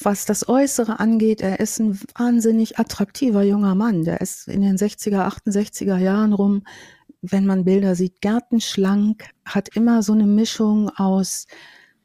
was 0.00 0.24
das 0.24 0.48
Äußere 0.48 1.00
angeht, 1.00 1.40
er 1.40 1.58
ist 1.58 1.80
ein 1.80 1.98
wahnsinnig 2.14 2.78
attraktiver 2.78 3.42
junger 3.42 3.74
Mann. 3.74 4.04
Der 4.04 4.20
ist 4.20 4.46
in 4.46 4.62
den 4.62 4.76
60er, 4.76 5.26
68er 5.26 5.98
Jahren 5.98 6.32
rum, 6.32 6.62
wenn 7.22 7.46
man 7.46 7.64
Bilder 7.64 7.94
sieht, 7.94 8.20
gärtenschlank, 8.20 9.30
hat 9.44 9.74
immer 9.76 10.02
so 10.02 10.12
eine 10.12 10.26
Mischung 10.26 10.90
aus, 10.90 11.46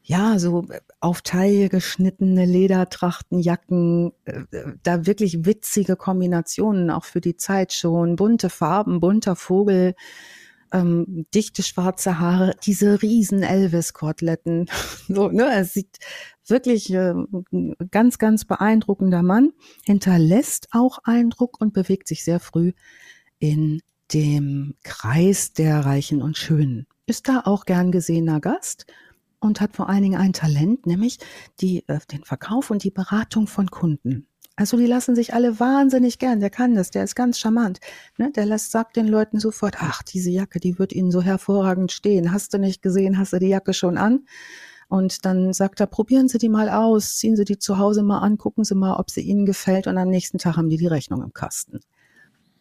ja, 0.02 0.38
so 0.38 0.66
auf 1.00 1.22
Taille 1.22 1.68
geschnittene 1.68 2.44
Ledertrachtenjacken, 2.44 4.12
äh, 4.24 4.42
da 4.82 5.06
wirklich 5.06 5.44
witzige 5.44 5.96
Kombinationen, 5.96 6.90
auch 6.90 7.04
für 7.04 7.20
die 7.20 7.36
Zeit 7.36 7.72
schon, 7.72 8.16
bunte 8.16 8.48
Farben, 8.48 9.00
bunter 9.00 9.36
Vogel, 9.36 9.94
ähm, 10.72 11.26
dichte 11.34 11.62
schwarze 11.62 12.18
Haare, 12.18 12.54
diese 12.64 13.02
riesen 13.02 13.42
Elvis-Koteletten. 13.42 14.66
so, 15.08 15.28
ne, 15.28 15.44
er 15.44 15.64
sieht 15.64 15.98
wirklich 16.46 16.92
äh, 16.92 17.14
ganz, 17.90 18.18
ganz 18.18 18.44
beeindruckender 18.44 19.22
Mann, 19.22 19.52
hinterlässt 19.84 20.68
auch 20.72 20.98
Eindruck 21.04 21.60
und 21.60 21.72
bewegt 21.72 22.08
sich 22.08 22.24
sehr 22.24 22.40
früh 22.40 22.72
in 23.38 23.80
dem 24.12 24.74
Kreis 24.84 25.52
der 25.52 25.80
Reichen 25.84 26.22
und 26.22 26.38
Schönen. 26.38 26.86
Ist 27.06 27.28
da 27.28 27.42
auch 27.44 27.64
gern 27.64 27.92
gesehener 27.92 28.40
Gast 28.40 28.86
und 29.40 29.60
hat 29.60 29.76
vor 29.76 29.88
allen 29.88 30.02
Dingen 30.02 30.20
ein 30.20 30.32
Talent, 30.32 30.86
nämlich 30.86 31.18
die, 31.60 31.86
äh, 31.88 31.98
den 32.10 32.24
Verkauf 32.24 32.70
und 32.70 32.84
die 32.84 32.90
Beratung 32.90 33.46
von 33.46 33.70
Kunden. 33.70 34.27
Also 34.58 34.76
die 34.76 34.86
lassen 34.86 35.14
sich 35.14 35.34
alle 35.34 35.60
wahnsinnig 35.60 36.18
gern. 36.18 36.40
Der 36.40 36.50
kann 36.50 36.74
das, 36.74 36.90
der 36.90 37.04
ist 37.04 37.14
ganz 37.14 37.38
charmant. 37.38 37.78
Ne? 38.16 38.32
Der 38.32 38.44
lässt, 38.44 38.72
sagt 38.72 38.96
den 38.96 39.06
Leuten 39.06 39.38
sofort, 39.38 39.76
ach, 39.78 40.02
diese 40.02 40.30
Jacke, 40.30 40.58
die 40.58 40.80
wird 40.80 40.92
ihnen 40.92 41.12
so 41.12 41.22
hervorragend 41.22 41.92
stehen. 41.92 42.32
Hast 42.32 42.52
du 42.52 42.58
nicht 42.58 42.82
gesehen, 42.82 43.18
hast 43.18 43.32
du 43.32 43.38
die 43.38 43.46
Jacke 43.46 43.72
schon 43.72 43.96
an? 43.96 44.26
Und 44.88 45.24
dann 45.24 45.52
sagt 45.52 45.78
er, 45.78 45.86
probieren 45.86 46.26
Sie 46.26 46.38
die 46.38 46.48
mal 46.48 46.70
aus, 46.70 47.18
ziehen 47.18 47.36
Sie 47.36 47.44
die 47.44 47.58
zu 47.60 47.78
Hause 47.78 48.02
mal 48.02 48.18
an, 48.18 48.36
gucken 48.36 48.64
Sie 48.64 48.74
mal, 48.74 48.96
ob 48.96 49.10
sie 49.12 49.20
Ihnen 49.20 49.46
gefällt 49.46 49.86
und 49.86 49.96
am 49.96 50.08
nächsten 50.08 50.38
Tag 50.38 50.56
haben 50.56 50.70
die 50.70 50.76
die 50.76 50.88
Rechnung 50.88 51.22
im 51.22 51.32
Kasten. 51.32 51.78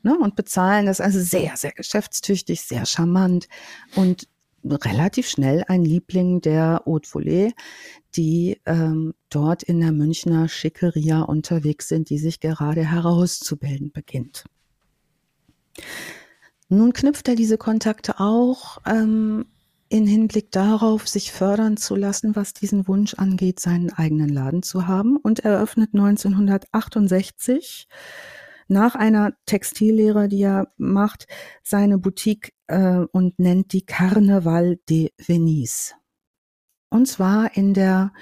Ne? 0.04 0.16
Und 0.20 0.36
bezahlen 0.36 0.86
das 0.86 1.02
also 1.02 1.20
sehr, 1.20 1.58
sehr 1.58 1.72
geschäftstüchtig, 1.72 2.62
sehr 2.62 2.86
charmant 2.86 3.48
und 3.96 4.28
relativ 4.72 5.28
schnell 5.28 5.64
ein 5.68 5.84
Liebling 5.84 6.42
der 6.42 6.84
Haute 6.86 7.10
Volée, 7.10 7.54
die 8.16 8.62
ähm, 8.66 9.14
dort 9.30 9.64
in 9.64 9.80
der 9.80 9.92
Münchner 9.92 10.48
Schickeria 10.48 11.22
unterwegs 11.22 11.88
sind, 11.88 12.10
die 12.10 12.18
sich 12.18 12.40
gerade 12.40 12.84
herauszubilden 12.84 13.92
beginnt. 13.92 14.46
Nun 16.70 16.94
knüpft 16.94 17.28
er 17.28 17.36
diese 17.36 17.58
Kontakte 17.58 18.20
auch 18.20 18.80
ähm, 18.86 19.46
in 19.90 20.06
Hinblick 20.06 20.52
darauf, 20.52 21.08
sich 21.08 21.32
fördern 21.32 21.78
zu 21.78 21.96
lassen, 21.96 22.36
was 22.36 22.54
diesen 22.54 22.88
Wunsch 22.88 23.14
angeht, 23.14 23.60
seinen 23.60 23.92
eigenen 23.94 24.30
Laden 24.30 24.64
zu 24.64 24.88
haben 24.88 25.18
und 25.18 25.40
eröffnet 25.40 25.92
1968 25.94 27.88
nach 28.68 28.96
einer 28.96 29.34
Textillehre, 29.46 30.28
die 30.28 30.44
er 30.44 30.72
macht, 30.78 31.28
seine 31.64 31.98
Boutique 31.98 32.54
äh, 32.68 33.06
und 33.12 33.40
nennt 33.40 33.74
die 33.74 33.86
Carnaval 33.86 34.78
de 34.90 35.12
Venise. 35.18 35.94
Und 36.90 37.08
zwar 37.08 37.56
in 37.56 37.74
der 37.74 38.14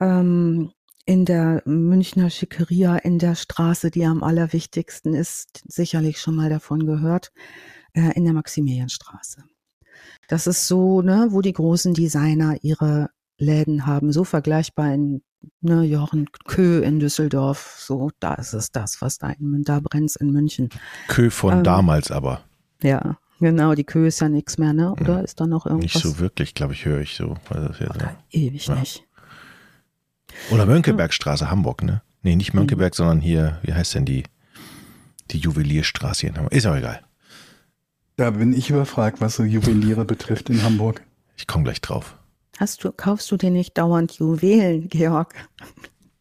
ähm, 0.00 0.72
in 1.06 1.24
der 1.24 1.62
Münchner 1.66 2.30
Schickeria 2.30 2.96
in 2.96 3.20
der 3.20 3.36
Straße, 3.36 3.92
die 3.92 4.04
am 4.04 4.24
allerwichtigsten 4.24 5.14
ist, 5.14 5.62
sicherlich 5.68 6.20
schon 6.20 6.34
mal 6.34 6.50
davon 6.50 6.84
gehört, 6.84 7.32
äh, 7.92 8.12
in 8.16 8.24
der 8.24 8.34
Maximilianstraße. 8.34 9.44
Das 10.28 10.48
ist 10.48 10.66
so, 10.66 11.02
ne, 11.02 11.28
wo 11.30 11.40
die 11.40 11.52
großen 11.52 11.94
Designer 11.94 12.56
ihre 12.62 13.10
Läden 13.38 13.86
haben, 13.86 14.12
so 14.12 14.24
vergleichbar 14.24 14.92
in 14.92 15.22
ne, 15.60 15.82
Jochen 15.84 16.28
Kö 16.46 16.80
in 16.80 17.00
Düsseldorf, 17.00 17.76
so, 17.78 18.10
da 18.20 18.34
ist 18.34 18.52
es 18.52 18.70
das, 18.72 19.00
was 19.00 19.18
da 19.18 19.30
in 19.30 19.62
da 19.64 19.80
brennt 19.80 20.16
in 20.16 20.32
München. 20.32 20.70
Kö 21.08 21.30
von 21.30 21.58
ähm, 21.58 21.64
damals 21.64 22.10
aber. 22.10 22.42
Ja, 22.82 23.18
genau, 23.40 23.74
die 23.74 23.84
Kö 23.84 24.06
ist 24.06 24.20
ja 24.20 24.28
nichts 24.28 24.58
mehr, 24.58 24.72
ne? 24.72 24.92
Oder 24.92 25.18
hm. 25.18 25.24
ist 25.24 25.40
da 25.40 25.46
noch 25.46 25.66
irgendwas? 25.66 25.94
Nicht 25.94 26.04
so 26.04 26.18
wirklich, 26.18 26.54
glaube 26.54 26.74
ich, 26.74 26.84
höre 26.84 27.00
ich 27.00 27.16
so. 27.16 27.36
Also 27.48 27.84
ja 27.84 27.90
Oder 27.90 28.16
so. 28.32 28.38
Ewig 28.38 28.66
ja. 28.66 28.74
nicht. 28.74 29.04
Oder 30.50 30.66
Mönckebergstraße. 30.66 31.50
Hamburg, 31.50 31.82
ne? 31.82 32.02
Nee, 32.22 32.36
nicht 32.36 32.54
Mönckeberg, 32.54 32.92
mhm. 32.92 32.96
sondern 32.96 33.20
hier, 33.20 33.58
wie 33.62 33.72
heißt 33.72 33.94
denn 33.94 34.04
die, 34.04 34.24
die 35.30 35.38
Juwelierstraße 35.38 36.22
hier 36.22 36.30
in 36.30 36.36
Hamburg? 36.36 36.52
Ist 36.52 36.66
auch 36.66 36.76
egal. 36.76 37.00
Da 38.16 38.30
bin 38.30 38.52
ich 38.52 38.70
überfragt, 38.70 39.20
was 39.20 39.36
so 39.36 39.44
Juweliere 39.44 40.04
betrifft 40.06 40.50
in 40.50 40.62
Hamburg. 40.62 41.02
Ich 41.36 41.46
komme 41.46 41.64
gleich 41.64 41.80
drauf. 41.80 42.15
Hast 42.58 42.84
du, 42.84 42.92
kaufst 42.92 43.30
du 43.30 43.36
dir 43.36 43.50
nicht 43.50 43.76
dauernd 43.76 44.12
Juwelen, 44.12 44.88
Georg? 44.88 45.34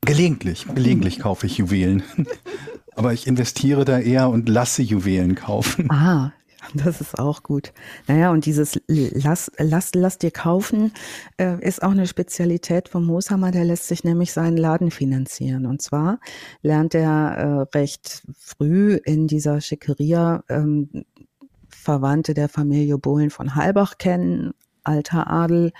Gelegentlich, 0.01 0.65
gelegentlich 0.73 1.19
kaufe 1.19 1.47
ich 1.47 1.57
Juwelen. 1.57 2.03
Aber 2.95 3.13
ich 3.13 3.27
investiere 3.27 3.85
da 3.85 3.99
eher 3.99 4.29
und 4.29 4.49
lasse 4.49 4.81
Juwelen 4.81 5.35
kaufen. 5.35 5.89
Ah, 5.91 6.31
das 6.73 6.99
ist 6.99 7.19
auch 7.19 7.43
gut. 7.43 7.73
Naja, 8.07 8.31
und 8.31 8.45
dieses 8.45 8.79
Lass, 8.87 9.51
lass, 9.57 9.91
lass 9.93 10.17
dir 10.17 10.31
kaufen 10.31 10.91
äh, 11.37 11.59
ist 11.61 11.83
auch 11.83 11.91
eine 11.91 12.07
Spezialität 12.07 12.89
von 12.89 13.05
Mooshammer. 13.05 13.51
Der 13.51 13.65
lässt 13.65 13.87
sich 13.87 14.03
nämlich 14.03 14.33
seinen 14.33 14.57
Laden 14.57 14.91
finanzieren. 14.91 15.65
Und 15.65 15.81
zwar 15.81 16.19
lernt 16.61 16.95
er 16.95 17.67
äh, 17.71 17.77
recht 17.77 18.23
früh 18.37 18.99
in 19.03 19.27
dieser 19.27 19.61
Schickeria 19.61 20.43
ähm, 20.49 21.05
Verwandte 21.69 22.33
der 22.33 22.49
Familie 22.49 22.97
Bohlen 22.97 23.29
von 23.29 23.55
Halbach 23.55 23.97
kennen, 23.97 24.53
alter 24.83 25.29
Adel 25.29 25.71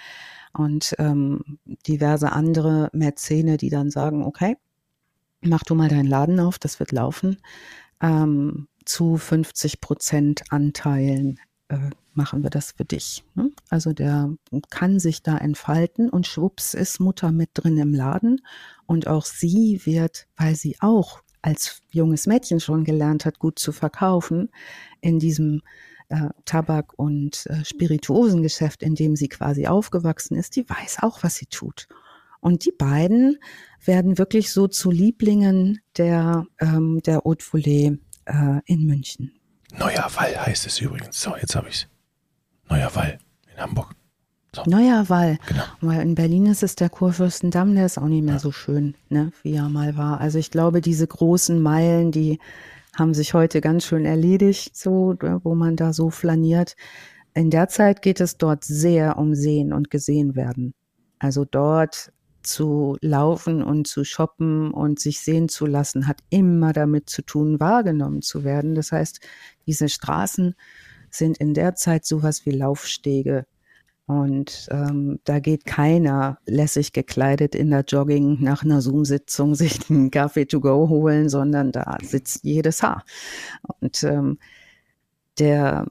und 0.58 0.96
ähm, 1.00 1.60
diverse 1.88 2.32
andere 2.32 2.90
Mäzene, 2.94 3.58
die 3.58 3.70
dann 3.70 3.92
sagen, 3.92 4.24
okay, 4.24 4.58
mach 5.42 5.64
du 5.64 5.76
mal 5.76 5.90
deinen 5.90 6.08
Laden 6.08 6.40
auf, 6.40 6.60
das 6.60 6.80
wird 6.80 6.92
laufen. 6.92 7.38
Ähm, 8.02 8.68
zu 8.86 9.18
50 9.18 9.82
Prozent 9.82 10.44
Anteilen 10.50 11.40
äh, 11.70 11.90
machen 12.14 12.44
wir 12.44 12.50
das 12.50 12.72
für 12.72 12.86
dich. 12.86 13.24
Ne? 13.36 13.52
Also 13.70 13.94
der 13.94 14.34
kann 14.70 15.00
sich 15.00 15.24
da 15.24 15.38
entfalten 15.38 16.10
und 16.10 16.28
schwupps 16.28 16.74
ist 16.74 17.00
Mutter 17.00 17.32
mit 17.32 17.50
drin 17.54 17.78
im 17.78 17.94
Laden 17.94 18.42
und 18.86 19.08
auch 19.08 19.26
sie 19.26 19.82
wird, 19.86 20.28
weil 20.38 20.56
sie 20.56 20.78
auch 20.80 21.22
als 21.42 21.82
junges 21.92 22.26
Mädchen 22.26 22.60
schon 22.60 22.84
gelernt 22.84 23.26
hat, 23.26 23.40
gut 23.40 23.60
zu 23.60 23.72
verkaufen, 23.72 24.50
in 25.02 25.20
diesem 25.20 25.62
äh, 26.10 26.30
Tabak- 26.46 26.94
und 26.96 27.46
äh, 27.48 27.64
Spirituosengeschäft, 27.66 28.84
in 28.84 28.96
dem 28.96 29.16
sie 29.16 29.28
quasi 29.28 29.68
aufgewachsen 29.68 30.36
ist, 30.36 30.56
die 30.56 30.70
weiß 30.70 30.98
auch, 31.02 31.24
was 31.24 31.36
sie 31.36 31.48
tut. 31.48 31.88
Und 32.42 32.66
die 32.66 32.72
beiden 32.72 33.40
werden 33.84 34.18
wirklich 34.18 34.52
so 34.52 34.68
zu 34.68 34.92
Lieblingen 34.92 35.80
der, 35.98 36.46
ähm, 36.60 37.02
der 37.04 37.24
Haute 37.26 37.44
Volée 37.44 37.98
äh, 38.26 38.62
in 38.66 38.86
München. 38.86 39.32
Neuer 39.78 40.10
Wall 40.16 40.46
heißt 40.46 40.68
es 40.68 40.80
übrigens. 40.80 41.22
So, 41.22 41.36
jetzt 41.36 41.56
habe 41.56 41.70
ich 41.70 41.76
es. 41.76 41.88
Neuer 42.70 42.94
Wall 42.96 43.18
in 43.52 43.62
Hamburg. 43.62 43.96
So. 44.56 44.64
Neuer 44.68 45.10
Wall. 45.10 45.38
Genau. 45.48 45.64
Weil 45.82 46.02
in 46.02 46.16
Berlin 46.16 46.46
ist 46.46 46.64
es 46.64 46.76
der 46.76 46.90
Kurfürstendamm, 46.90 47.76
der 47.76 47.88
ist 47.88 47.98
auch 47.98 48.08
nicht 48.08 48.24
mehr 48.24 48.36
ja. 48.36 48.40
so 48.40 48.52
schön, 48.52 48.96
ne, 49.10 49.32
wie 49.44 49.54
er 49.54 49.68
mal 49.68 49.98
war. 49.98 50.22
Also 50.22 50.38
ich 50.40 50.50
glaube, 50.50 50.82
diese 50.82 51.06
großen 51.06 51.62
Meilen, 51.62 52.12
die 52.12 52.40
haben 52.96 53.14
sich 53.14 53.34
heute 53.34 53.62
ganz 53.62 53.86
schön 53.86 54.06
erledigt, 54.06 54.76
so, 54.76 55.16
wo 55.44 55.56
man 55.56 55.76
da 55.76 55.94
so 55.94 56.10
flaniert. 56.10 56.76
In 57.34 57.50
der 57.50 57.68
Zeit 57.68 58.02
geht 58.02 58.22
es 58.22 58.38
dort 58.38 58.64
sehr 58.64 59.18
um 59.18 59.36
Sehen 59.36 59.74
und 59.74 59.92
gesehen 59.92 60.36
werden. 60.36 60.74
Also 61.20 61.46
dort 61.46 62.12
zu 62.44 62.98
laufen 63.02 63.64
und 63.64 63.88
zu 63.88 64.04
shoppen 64.04 64.72
und 64.72 65.00
sich 65.00 65.20
sehen 65.20 65.50
zu 65.50 65.66
lassen, 65.66 66.08
hat 66.08 66.20
immer 66.30 66.74
damit 66.74 67.10
zu 67.10 67.24
tun, 67.24 67.60
wahrgenommen 67.60 68.22
zu 68.22 68.44
werden. 68.44 68.76
Das 68.76 68.92
heißt, 68.92 69.20
diese 69.66 69.90
Straßen 69.90 70.56
sind 71.10 71.38
in 71.38 71.54
der 71.54 71.76
Zeit 71.76 72.06
sowas 72.06 72.46
wie 72.46 72.52
Laufstege 72.52 73.46
und 74.08 74.68
ähm, 74.70 75.20
da 75.24 75.40
geht 75.40 75.66
keiner 75.66 76.38
lässig 76.46 76.94
gekleidet 76.94 77.56
in 77.56 77.72
der 77.72 77.84
Jogging 77.88 78.38
nach 78.40 78.64
einer 78.64 78.82
Zoom-Sitzung 78.82 79.56
sich 79.56 79.90
einen 79.90 80.12
Kaffee 80.12 80.46
to 80.46 80.60
go 80.60 80.88
holen, 80.90 81.30
sondern 81.30 81.72
da 81.72 81.98
sitzt 82.02 82.44
jedes 82.44 82.84
Haar. 82.84 83.04
Und 83.80 84.04
ähm, 84.04 84.38
der 85.40 85.88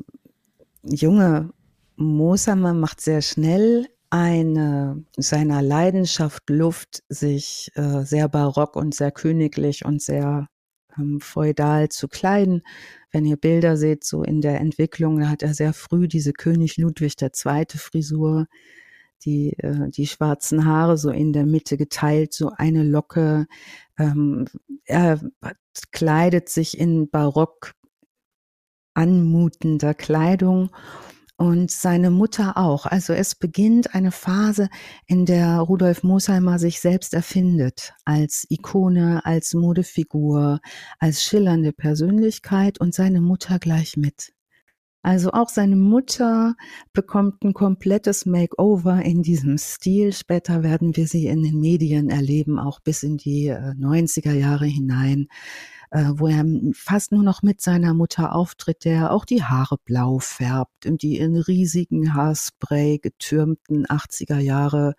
junge 0.82 1.50
Mosamer 1.96 2.72
macht 2.74 3.00
sehr 3.00 3.22
schnell 3.22 3.88
eine 4.10 5.04
seiner 5.16 5.60
Leidenschaft 5.60 6.48
Luft, 6.48 7.02
sich 7.08 7.72
äh, 7.74 8.02
sehr 8.04 8.28
barock 8.28 8.76
und 8.76 8.94
sehr 8.94 9.10
königlich 9.10 9.84
und 9.84 10.00
sehr 10.00 10.48
ähm, 10.96 11.20
feudal 11.20 11.88
zu 11.88 12.06
kleiden. 12.06 12.62
Wenn 13.14 13.26
ihr 13.26 13.36
Bilder 13.36 13.76
seht, 13.76 14.02
so 14.02 14.24
in 14.24 14.40
der 14.40 14.60
Entwicklung, 14.60 15.20
da 15.20 15.28
hat 15.28 15.44
er 15.44 15.54
sehr 15.54 15.72
früh 15.72 16.08
diese 16.08 16.32
König 16.32 16.78
Ludwig 16.78 17.14
II. 17.22 17.64
Frisur, 17.76 18.46
die, 19.24 19.56
äh, 19.58 19.88
die 19.88 20.08
schwarzen 20.08 20.64
Haare 20.64 20.98
so 20.98 21.10
in 21.10 21.32
der 21.32 21.46
Mitte 21.46 21.76
geteilt, 21.76 22.34
so 22.34 22.50
eine 22.56 22.82
Locke. 22.82 23.46
Ähm, 23.96 24.46
er 24.84 25.20
kleidet 25.92 26.48
sich 26.48 26.76
in 26.76 27.08
barock 27.08 27.74
anmutender 28.94 29.94
Kleidung 29.94 30.70
und 31.36 31.70
seine 31.70 32.10
Mutter 32.10 32.56
auch. 32.56 32.86
Also 32.86 33.12
es 33.12 33.34
beginnt 33.34 33.94
eine 33.94 34.12
Phase, 34.12 34.68
in 35.06 35.26
der 35.26 35.58
Rudolf 35.58 36.02
Mosheimer 36.02 36.58
sich 36.58 36.80
selbst 36.80 37.14
erfindet 37.14 37.94
als 38.04 38.46
Ikone, 38.50 39.24
als 39.24 39.54
Modefigur, 39.54 40.60
als 40.98 41.22
schillernde 41.24 41.72
Persönlichkeit 41.72 42.80
und 42.80 42.94
seine 42.94 43.20
Mutter 43.20 43.58
gleich 43.58 43.96
mit. 43.96 44.33
Also 45.04 45.32
auch 45.32 45.50
seine 45.50 45.76
Mutter 45.76 46.56
bekommt 46.94 47.44
ein 47.44 47.52
komplettes 47.52 48.24
Makeover 48.24 49.02
in 49.02 49.22
diesem 49.22 49.58
Stil. 49.58 50.14
Später 50.14 50.62
werden 50.62 50.96
wir 50.96 51.06
sie 51.06 51.26
in 51.26 51.42
den 51.42 51.60
Medien 51.60 52.08
erleben, 52.08 52.58
auch 52.58 52.80
bis 52.80 53.02
in 53.02 53.18
die 53.18 53.52
90er 53.52 54.32
äh, 54.32 54.40
Jahre 54.40 54.64
hinein, 54.64 55.28
äh, 55.90 56.06
wo 56.14 56.28
er 56.28 56.46
fast 56.72 57.12
nur 57.12 57.22
noch 57.22 57.42
mit 57.42 57.60
seiner 57.60 57.92
Mutter 57.92 58.34
auftritt, 58.34 58.86
der 58.86 59.12
auch 59.12 59.26
die 59.26 59.42
Haare 59.42 59.76
blau 59.84 60.20
färbt 60.20 60.86
und 60.86 61.02
die 61.02 61.18
in 61.18 61.36
riesigen 61.36 62.14
Haarspray 62.14 62.98
getürmten 62.98 63.84
80er 63.84 64.38
Jahre 64.38 64.94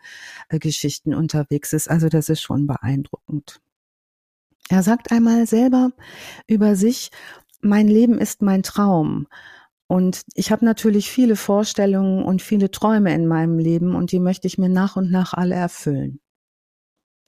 äh, 0.49 0.59
Geschichten 0.59 1.15
unterwegs 1.15 1.73
ist. 1.73 1.89
Also 1.89 2.09
das 2.09 2.29
ist 2.29 2.43
schon 2.43 2.67
beeindruckend. 2.67 3.59
Er 4.69 4.83
sagt 4.83 5.11
einmal 5.11 5.47
selber 5.47 5.93
über 6.45 6.75
sich, 6.75 7.09
mein 7.61 7.87
Leben 7.87 8.19
ist 8.19 8.43
mein 8.43 8.61
Traum. 8.61 9.25
Und 9.87 10.23
ich 10.33 10.51
habe 10.51 10.65
natürlich 10.65 11.11
viele 11.11 11.35
Vorstellungen 11.35 12.23
und 12.23 12.41
viele 12.41 12.71
Träume 12.71 13.13
in 13.13 13.27
meinem 13.27 13.59
Leben 13.59 13.95
und 13.95 14.11
die 14.11 14.19
möchte 14.19 14.47
ich 14.47 14.57
mir 14.57 14.69
nach 14.69 14.95
und 14.95 15.11
nach 15.11 15.33
alle 15.33 15.55
erfüllen. 15.55 16.19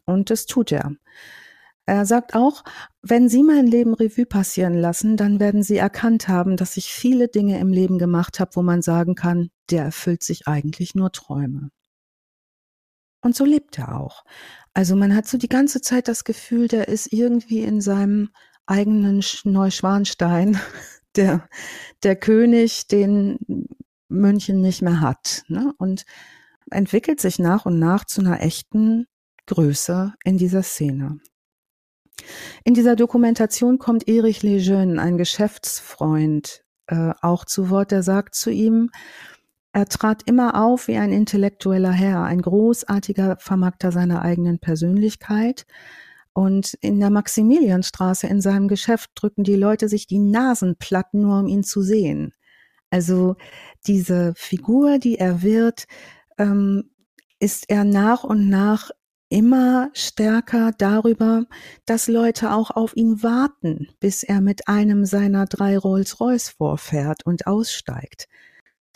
Und 0.06 0.30
das 0.30 0.46
tut 0.46 0.72
er. 0.72 0.94
Er 1.86 2.06
sagt 2.06 2.36
auch, 2.36 2.64
wenn 3.02 3.30
Sie 3.30 3.44
mein 3.44 3.66
Leben 3.66 3.94
Revue 3.94 4.26
passieren 4.26 4.74
lassen, 4.74 5.16
dann 5.16 5.40
werden 5.40 5.64
Sie 5.64 5.78
erkannt 5.78 6.28
haben, 6.28 6.58
dass 6.58 6.76
ich 6.76 6.92
viele 6.92 7.30
Dinge 7.30 7.60
im 7.60 7.72
Leben 7.72 7.98
gemacht 7.98 8.40
habe, 8.40 8.52
wo 8.56 8.62
man 8.62 8.82
sagen 8.82 9.16
kann, 9.16 9.50
der 9.70 9.84
erfüllt 9.84 10.24
sich 10.24 10.48
eigentlich 10.48 10.96
nur 10.96 11.12
Träume. 11.12 11.70
Und 13.22 13.36
so 13.36 13.46
lebt 13.46 13.78
er 13.78 14.00
auch. 14.00 14.24
Also 14.74 14.96
man 14.96 15.16
hat 15.16 15.28
so 15.28 15.38
die 15.38 15.50
ganze 15.50 15.82
Zeit 15.82 16.08
das 16.08 16.24
Gefühl, 16.24 16.68
der 16.68 16.88
ist 16.88 17.14
irgendwie 17.14 17.62
in 17.62 17.82
seinem 17.82 18.30
eigenen 18.66 19.24
Neuschwanstein 19.44 20.60
der, 21.18 21.48
der 22.04 22.16
König, 22.16 22.88
den 22.88 23.68
München 24.10 24.62
nicht 24.62 24.82
mehr 24.82 25.02
hat. 25.02 25.44
Ne? 25.48 25.74
Und 25.78 26.06
entwickelt 26.72 27.20
sich 27.20 27.40
nach 27.40 27.66
und 27.66 27.80
nach 27.80 28.06
zu 28.06 28.22
einer 28.22 28.42
echten 28.42 29.08
Größe 29.46 30.14
in 30.24 30.38
dieser 30.38 30.64
Szene. 30.64 31.20
In 32.64 32.74
dieser 32.74 32.96
Dokumentation 32.96 33.78
kommt 33.80 34.08
Erich 34.08 34.44
Lejeune, 34.44 35.02
ein 35.02 35.18
Geschäftsfreund, 35.18 36.64
äh, 36.88 37.14
auch 37.22 37.46
zu 37.46 37.70
Wort. 37.70 37.92
Der 37.92 38.04
sagt 38.04 38.36
zu 38.36 38.50
ihm, 38.50 38.90
er 39.72 39.86
trat 39.86 40.24
immer 40.26 40.62
auf 40.62 40.88
wie 40.88 40.98
ein 40.98 41.12
intellektueller 41.12 41.92
Herr, 41.92 42.24
ein 42.24 42.42
großartiger 42.42 43.38
Vermarkter 43.40 43.92
seiner 43.92 44.24
eigenen 44.24 44.60
Persönlichkeit, 44.60 45.66
und 46.38 46.76
in 46.82 47.00
der 47.00 47.10
Maximilianstraße 47.10 48.28
in 48.28 48.42
seinem 48.42 48.68
Geschäft 48.68 49.10
drücken 49.16 49.44
die 49.44 49.56
Leute 49.56 49.90
sich 49.90 50.06
die 50.06 50.20
Nasen 50.20 50.76
platt, 50.78 51.16
nur 51.16 51.40
um 51.40 51.48
ihn 51.48 51.64
zu 51.64 51.82
sehen. 51.82 52.32
Also 52.92 53.38
diese 53.88 54.34
Figur, 54.36 55.00
die 55.00 55.18
er 55.18 55.42
wird, 55.42 55.86
ähm, 56.38 56.92
ist 57.40 57.72
er 57.72 57.86
nach 57.86 58.24
und 58.24 58.50
nach 58.50 58.92
immer 59.30 59.90
stärker 59.94 60.74
darüber, 60.78 61.46
dass 61.88 62.08
Leute 62.08 62.52
auch 62.52 62.70
auf 62.70 62.96
ihn 62.96 63.24
warten, 63.24 63.88
bis 64.00 64.22
er 64.22 64.40
mit 64.40 64.68
einem 64.68 65.06
seiner 65.06 65.48
drei 65.48 65.76
Rolls-Royce 65.76 66.50
vorfährt 66.50 67.26
und 67.26 67.48
aussteigt. 67.48 68.28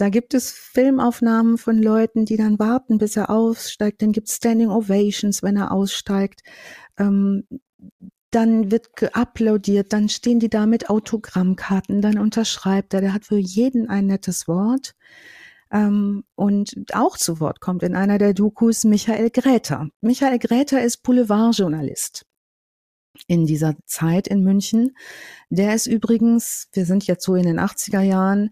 Da 0.01 0.09
gibt 0.09 0.33
es 0.33 0.49
Filmaufnahmen 0.49 1.59
von 1.59 1.77
Leuten, 1.77 2.25
die 2.25 2.35
dann 2.35 2.57
warten, 2.57 2.97
bis 2.97 3.15
er 3.17 3.29
aussteigt. 3.29 4.01
Dann 4.01 4.13
gibt 4.13 4.29
es 4.29 4.37
Standing 4.37 4.71
Ovations, 4.71 5.43
wenn 5.43 5.57
er 5.57 5.71
aussteigt. 5.71 6.41
Ähm, 6.97 7.43
dann 8.31 8.71
wird 8.71 8.95
geuploadiert, 8.95 9.93
dann 9.93 10.09
stehen 10.09 10.39
die 10.39 10.49
da 10.49 10.65
mit 10.65 10.89
Autogrammkarten, 10.89 12.01
dann 12.01 12.17
unterschreibt 12.17 12.95
er, 12.95 13.01
der 13.01 13.13
hat 13.13 13.25
für 13.25 13.37
jeden 13.37 13.89
ein 13.89 14.07
nettes 14.07 14.47
Wort. 14.47 14.95
Ähm, 15.71 16.23
und 16.33 16.73
auch 16.93 17.15
zu 17.15 17.39
Wort 17.39 17.61
kommt 17.61 17.83
in 17.83 17.95
einer 17.95 18.17
der 18.17 18.33
Dokus 18.33 18.85
Michael 18.85 19.29
Gräter. 19.29 19.89
Michael 20.01 20.39
Gräter 20.39 20.83
ist 20.83 21.03
Boulevardjournalist 21.03 22.25
in 23.31 23.45
dieser 23.45 23.75
Zeit 23.85 24.27
in 24.27 24.43
München. 24.43 24.93
Der 25.49 25.73
ist 25.73 25.85
übrigens, 25.85 26.67
wir 26.73 26.85
sind 26.85 27.07
jetzt 27.07 27.23
so 27.23 27.35
in 27.35 27.43
den 27.43 27.61
80er 27.61 28.01
Jahren, 28.01 28.49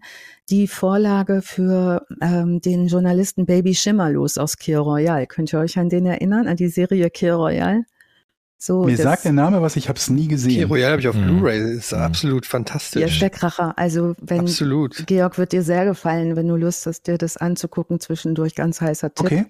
die 0.48 0.66
Vorlage 0.68 1.42
für 1.42 2.06
ähm, 2.22 2.62
den 2.62 2.86
Journalisten 2.86 3.44
Baby 3.44 3.74
Schimmerlos 3.74 4.38
aus 4.38 4.56
Kier 4.56 4.78
Royal. 4.78 5.26
Könnt 5.26 5.52
ihr 5.52 5.60
euch 5.60 5.78
an 5.78 5.90
den 5.90 6.06
erinnern, 6.06 6.48
an 6.48 6.56
die 6.56 6.68
Serie 6.68 7.10
Kier 7.10 7.34
Royal? 7.34 7.84
So, 8.62 8.84
Mir 8.84 8.98
sagt 8.98 9.24
der 9.24 9.32
Name 9.32 9.62
was, 9.62 9.74
ich 9.76 9.88
habe 9.88 9.98
es 9.98 10.10
nie 10.10 10.28
gesehen. 10.28 10.58
Key 10.58 10.64
Royale 10.64 10.92
habe 10.92 11.00
ich 11.00 11.08
auf 11.08 11.14
mhm. 11.16 11.38
Blu-ray, 11.38 11.78
ist 11.78 11.92
mhm. 11.92 12.00
absolut 12.00 12.44
fantastisch. 12.44 13.00
Ja, 13.00 13.06
ist 13.06 13.22
der 13.22 13.30
Kracher. 13.30 13.72
Also 13.78 14.14
wenn 14.20 14.40
absolut. 14.40 15.06
Georg 15.06 15.38
wird 15.38 15.52
dir 15.52 15.62
sehr 15.62 15.86
gefallen, 15.86 16.36
wenn 16.36 16.46
du 16.46 16.56
Lust 16.56 16.84
hast, 16.84 17.06
dir 17.06 17.16
das 17.16 17.38
anzugucken 17.38 18.00
zwischendurch, 18.00 18.54
ganz 18.54 18.82
heißer 18.82 19.14
Tipp. 19.14 19.24
Okay. 19.24 19.46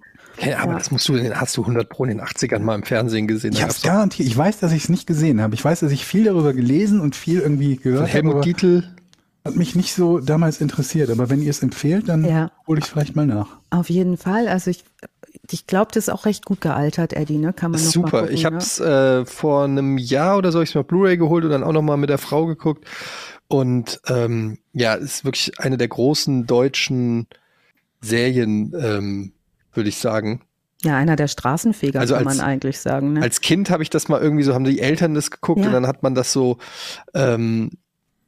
Ja, 0.49 0.61
aber 0.61 0.73
ja. 0.73 0.79
das 0.79 0.93
musst 0.93 1.09
du, 1.09 1.19
hast 1.35 1.57
du 1.57 1.63
100 1.63 1.89
Pro 1.89 2.05
in 2.05 2.11
den 2.11 2.21
80ern 2.21 2.61
mal 2.61 2.77
im 2.77 2.85
Fernsehen 2.85 3.27
gesehen. 3.27 3.53
Ich 3.53 3.63
habe 3.63 3.73
es 3.73 3.83
garantiert. 3.83 4.29
Ich 4.29 4.37
weiß, 4.37 4.61
dass 4.61 4.71
ich 4.71 4.85
es 4.85 4.89
nicht 4.89 5.09
gesehen 5.09 5.41
habe. 5.41 5.57
Ich 5.57 5.65
weiß, 5.65 5.81
dass 5.81 5.91
ich 5.91 6.07
viel 6.07 6.23
darüber 6.23 6.53
gelesen 6.53 7.01
und 7.01 7.17
viel 7.17 7.41
irgendwie 7.41 7.79
gehört 7.79 8.03
habe. 8.03 8.13
Helmut 8.13 8.45
Dietl. 8.45 8.85
Hat 9.45 9.57
mich 9.57 9.75
nicht 9.75 9.95
so 9.95 10.19
damals 10.19 10.61
interessiert, 10.61 11.11
aber 11.11 11.31
wenn 11.31 11.43
ihr 11.43 11.51
es 11.51 11.63
empfehlt, 11.63 12.09
dann 12.09 12.25
ja. 12.25 12.53
hole 12.69 12.79
ich 12.79 12.85
es 12.85 12.91
vielleicht 12.91 13.17
mal 13.17 13.27
nach. 13.27 13.49
Auf 13.71 13.89
jeden 13.89 14.19
Fall. 14.19 14.47
Also 14.49 14.71
ich 14.71 14.85
ich 15.51 15.67
glaube, 15.67 15.91
das 15.93 16.05
ist 16.05 16.09
auch 16.09 16.27
recht 16.27 16.45
gut 16.45 16.61
gealtert, 16.61 17.13
Eddie, 17.13 17.39
ne? 17.39 17.53
Kann 17.53 17.71
man 17.71 17.83
noch 17.83 17.91
Super. 17.91 18.11
Mal 18.13 18.21
gucken, 18.23 18.35
ich 18.35 18.45
habe 18.45 18.57
es 18.57 18.81
ne? 18.81 19.23
äh, 19.23 19.27
vor 19.27 19.65
einem 19.65 19.99
Jahr 19.99 20.39
oder 20.39 20.53
so 20.53 20.61
ich 20.61 20.75
mal 20.75 20.85
Blu-ray 20.85 21.17
geholt 21.17 21.45
und 21.45 21.51
dann 21.51 21.63
auch 21.63 21.73
noch 21.73 21.83
mal 21.83 21.97
mit 21.97 22.11
der 22.11 22.19
Frau 22.19 22.47
geguckt. 22.47 22.85
Und 23.49 24.01
ähm, 24.09 24.59
ja, 24.73 24.95
ist 24.95 25.25
wirklich 25.25 25.59
eine 25.59 25.77
der 25.77 25.89
großen 25.89 26.47
deutschen 26.47 27.27
Serien, 28.01 28.73
ähm, 28.81 29.33
würde 29.73 29.89
ich 29.89 29.99
sagen. 29.99 30.43
Ja, 30.83 30.97
einer 30.97 31.17
der 31.17 31.29
Straßenfeger, 31.29 32.01
also 32.01 32.15
kann 32.15 32.27
als, 32.27 32.39
man 32.39 32.47
eigentlich 32.47 32.79
sagen. 32.79 33.15
Ne? 33.15 33.23
Als 33.23 33.41
Kind 33.41 33.69
habe 33.69 33.83
ich 33.83 33.91
das 33.91 34.09
mal 34.09 34.21
irgendwie 34.21 34.45
so, 34.45 34.55
haben 34.55 34.65
die 34.65 34.81
Eltern 34.81 35.15
das 35.15 35.31
geguckt 35.31 35.61
ja. 35.61 35.67
und 35.67 35.73
dann 35.73 35.87
hat 35.87 36.03
man 36.03 36.15
das 36.15 36.33
so, 36.33 36.59
ähm, 37.13 37.73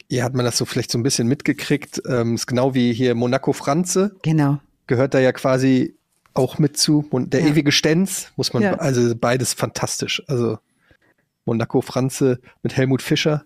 ja, 0.08 0.24
hat 0.24 0.34
man 0.34 0.44
das 0.44 0.58
so 0.58 0.66
vielleicht 0.66 0.90
so 0.90 0.98
ein 0.98 1.02
bisschen 1.02 1.28
mitgekriegt. 1.28 2.02
Ähm, 2.06 2.34
ist 2.34 2.46
genau 2.46 2.74
wie 2.74 2.92
hier 2.92 3.14
Monaco 3.14 3.52
Franze. 3.52 4.16
Genau. 4.22 4.58
Gehört 4.86 5.14
da 5.14 5.20
ja 5.20 5.32
quasi 5.32 5.96
auch 6.34 6.58
mit 6.58 6.76
zu. 6.76 7.06
Und 7.10 7.32
der 7.32 7.40
ja. 7.40 7.48
ewige 7.48 7.72
Stenz 7.72 8.32
muss 8.36 8.52
man, 8.52 8.62
ja. 8.62 8.74
also 8.74 9.14
beides 9.14 9.54
fantastisch. 9.54 10.22
Also 10.28 10.58
Monaco 11.44 11.80
Franze 11.80 12.40
mit 12.62 12.76
Helmut 12.76 13.02
Fischer. 13.02 13.44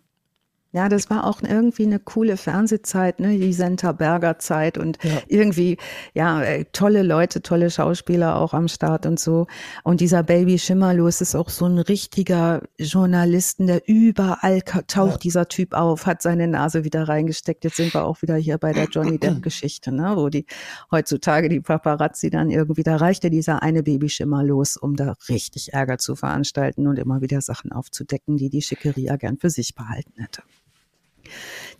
Ja, 0.73 0.91
das 0.91 1.09
war 1.09 1.25
auch 1.25 1.41
irgendwie 1.41 1.85
eine 1.85 1.99
coole 1.99 2.37
Fernsehzeit, 2.37 3.19
ne, 3.19 3.39
die 3.39 3.55
Senta 3.55 3.93
Berger 3.93 4.39
Zeit 4.39 4.77
und 4.77 4.99
ja. 5.03 5.23
irgendwie, 5.27 5.79
ja, 6.13 6.43
äh, 6.43 6.67
tolle 6.71 7.03
Leute, 7.03 7.41
tolle 7.41 7.71
Schauspieler 7.71 8.37
auch 8.37 8.53
am 8.53 8.69
Start 8.69 9.07
und 9.07 9.19
so. 9.19 9.47
Und 9.85 10.03
dieser 10.03 10.23
Baby 10.23 10.59
Schimmerlos 10.59 11.23
ist 11.23 11.35
auch 11.35 11.49
so 11.49 11.65
ein 11.65 11.79
richtiger 11.79 12.63
Journalisten, 12.79 13.69
der 13.69 13.89
überall 13.89 14.61
taucht 14.61 15.13
ja. 15.13 15.19
dieser 15.19 15.49
Typ 15.49 15.73
auf, 15.73 16.05
hat 16.05 16.21
seine 16.21 16.47
Nase 16.47 16.85
wieder 16.85 17.09
reingesteckt. 17.09 17.65
Jetzt 17.65 17.77
sind 17.77 17.95
wir 17.95 18.05
auch 18.05 18.21
wieder 18.21 18.37
hier 18.37 18.59
bei 18.59 18.73
der 18.73 18.85
Johnny 18.85 19.19
Depp 19.19 19.43
Geschichte, 19.43 19.93
ne, 19.93 20.13
wo 20.17 20.29
die 20.29 20.45
heutzutage 20.91 21.49
die 21.49 21.61
Paparazzi 21.61 22.29
dann 22.29 22.51
irgendwie, 22.51 22.83
da 22.83 22.97
reichte 22.97 23.31
dieser 23.31 23.63
eine 23.63 23.83
Baby 23.83 24.11
Schimmerlos, 24.11 24.77
um 24.77 24.95
da 24.95 25.15
richtig 25.31 25.73
Ärger 25.73 25.97
zu 25.97 26.17
veranstalten 26.17 26.87
und 26.87 26.99
immer 26.99 27.23
wieder 27.23 27.41
Sachen 27.41 27.73
aufzudecken, 27.73 28.37
die 28.37 28.51
die 28.51 28.61
Schickeria 28.61 29.17
gern 29.17 29.39
für 29.39 29.49
sich 29.49 29.75
behalten 29.75 30.21
hätte. 30.21 30.43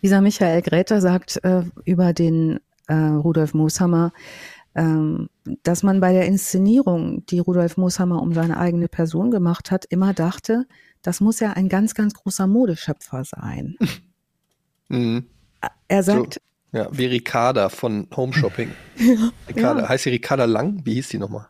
Dieser 0.01 0.21
Michael 0.21 0.61
Gräter 0.61 1.01
sagt 1.01 1.43
äh, 1.43 1.63
über 1.85 2.13
den 2.13 2.59
äh, 2.87 2.93
Rudolf 2.93 3.53
Mooshammer, 3.53 4.13
ähm, 4.75 5.29
dass 5.63 5.83
man 5.83 5.99
bei 5.99 6.13
der 6.13 6.25
Inszenierung, 6.25 7.25
die 7.25 7.39
Rudolf 7.39 7.77
Mooshammer 7.77 8.21
um 8.21 8.33
seine 8.33 8.57
eigene 8.57 8.87
Person 8.87 9.31
gemacht 9.31 9.71
hat, 9.71 9.85
immer 9.85 10.13
dachte, 10.13 10.65
das 11.01 11.21
muss 11.21 11.39
ja 11.39 11.53
ein 11.53 11.69
ganz, 11.69 11.95
ganz 11.95 12.13
großer 12.13 12.47
Modeschöpfer 12.47 13.23
sein. 13.23 13.75
Mhm. 14.89 15.25
Er 15.89 16.01
sagt. 16.01 16.39
So, 16.71 16.77
ja, 16.79 16.87
wie 16.93 17.07
Ricarda 17.07 17.67
von 17.67 18.07
Home 18.15 18.31
Shopping. 18.31 18.71
ja, 18.95 19.33
Ricarda, 19.49 19.81
ja. 19.81 19.89
Heißt 19.89 20.05
sie 20.05 20.11
Ricarda 20.11 20.45
Lang? 20.45 20.79
Wie 20.85 20.93
hieß 20.93 21.09
die 21.09 21.17
nochmal? 21.17 21.49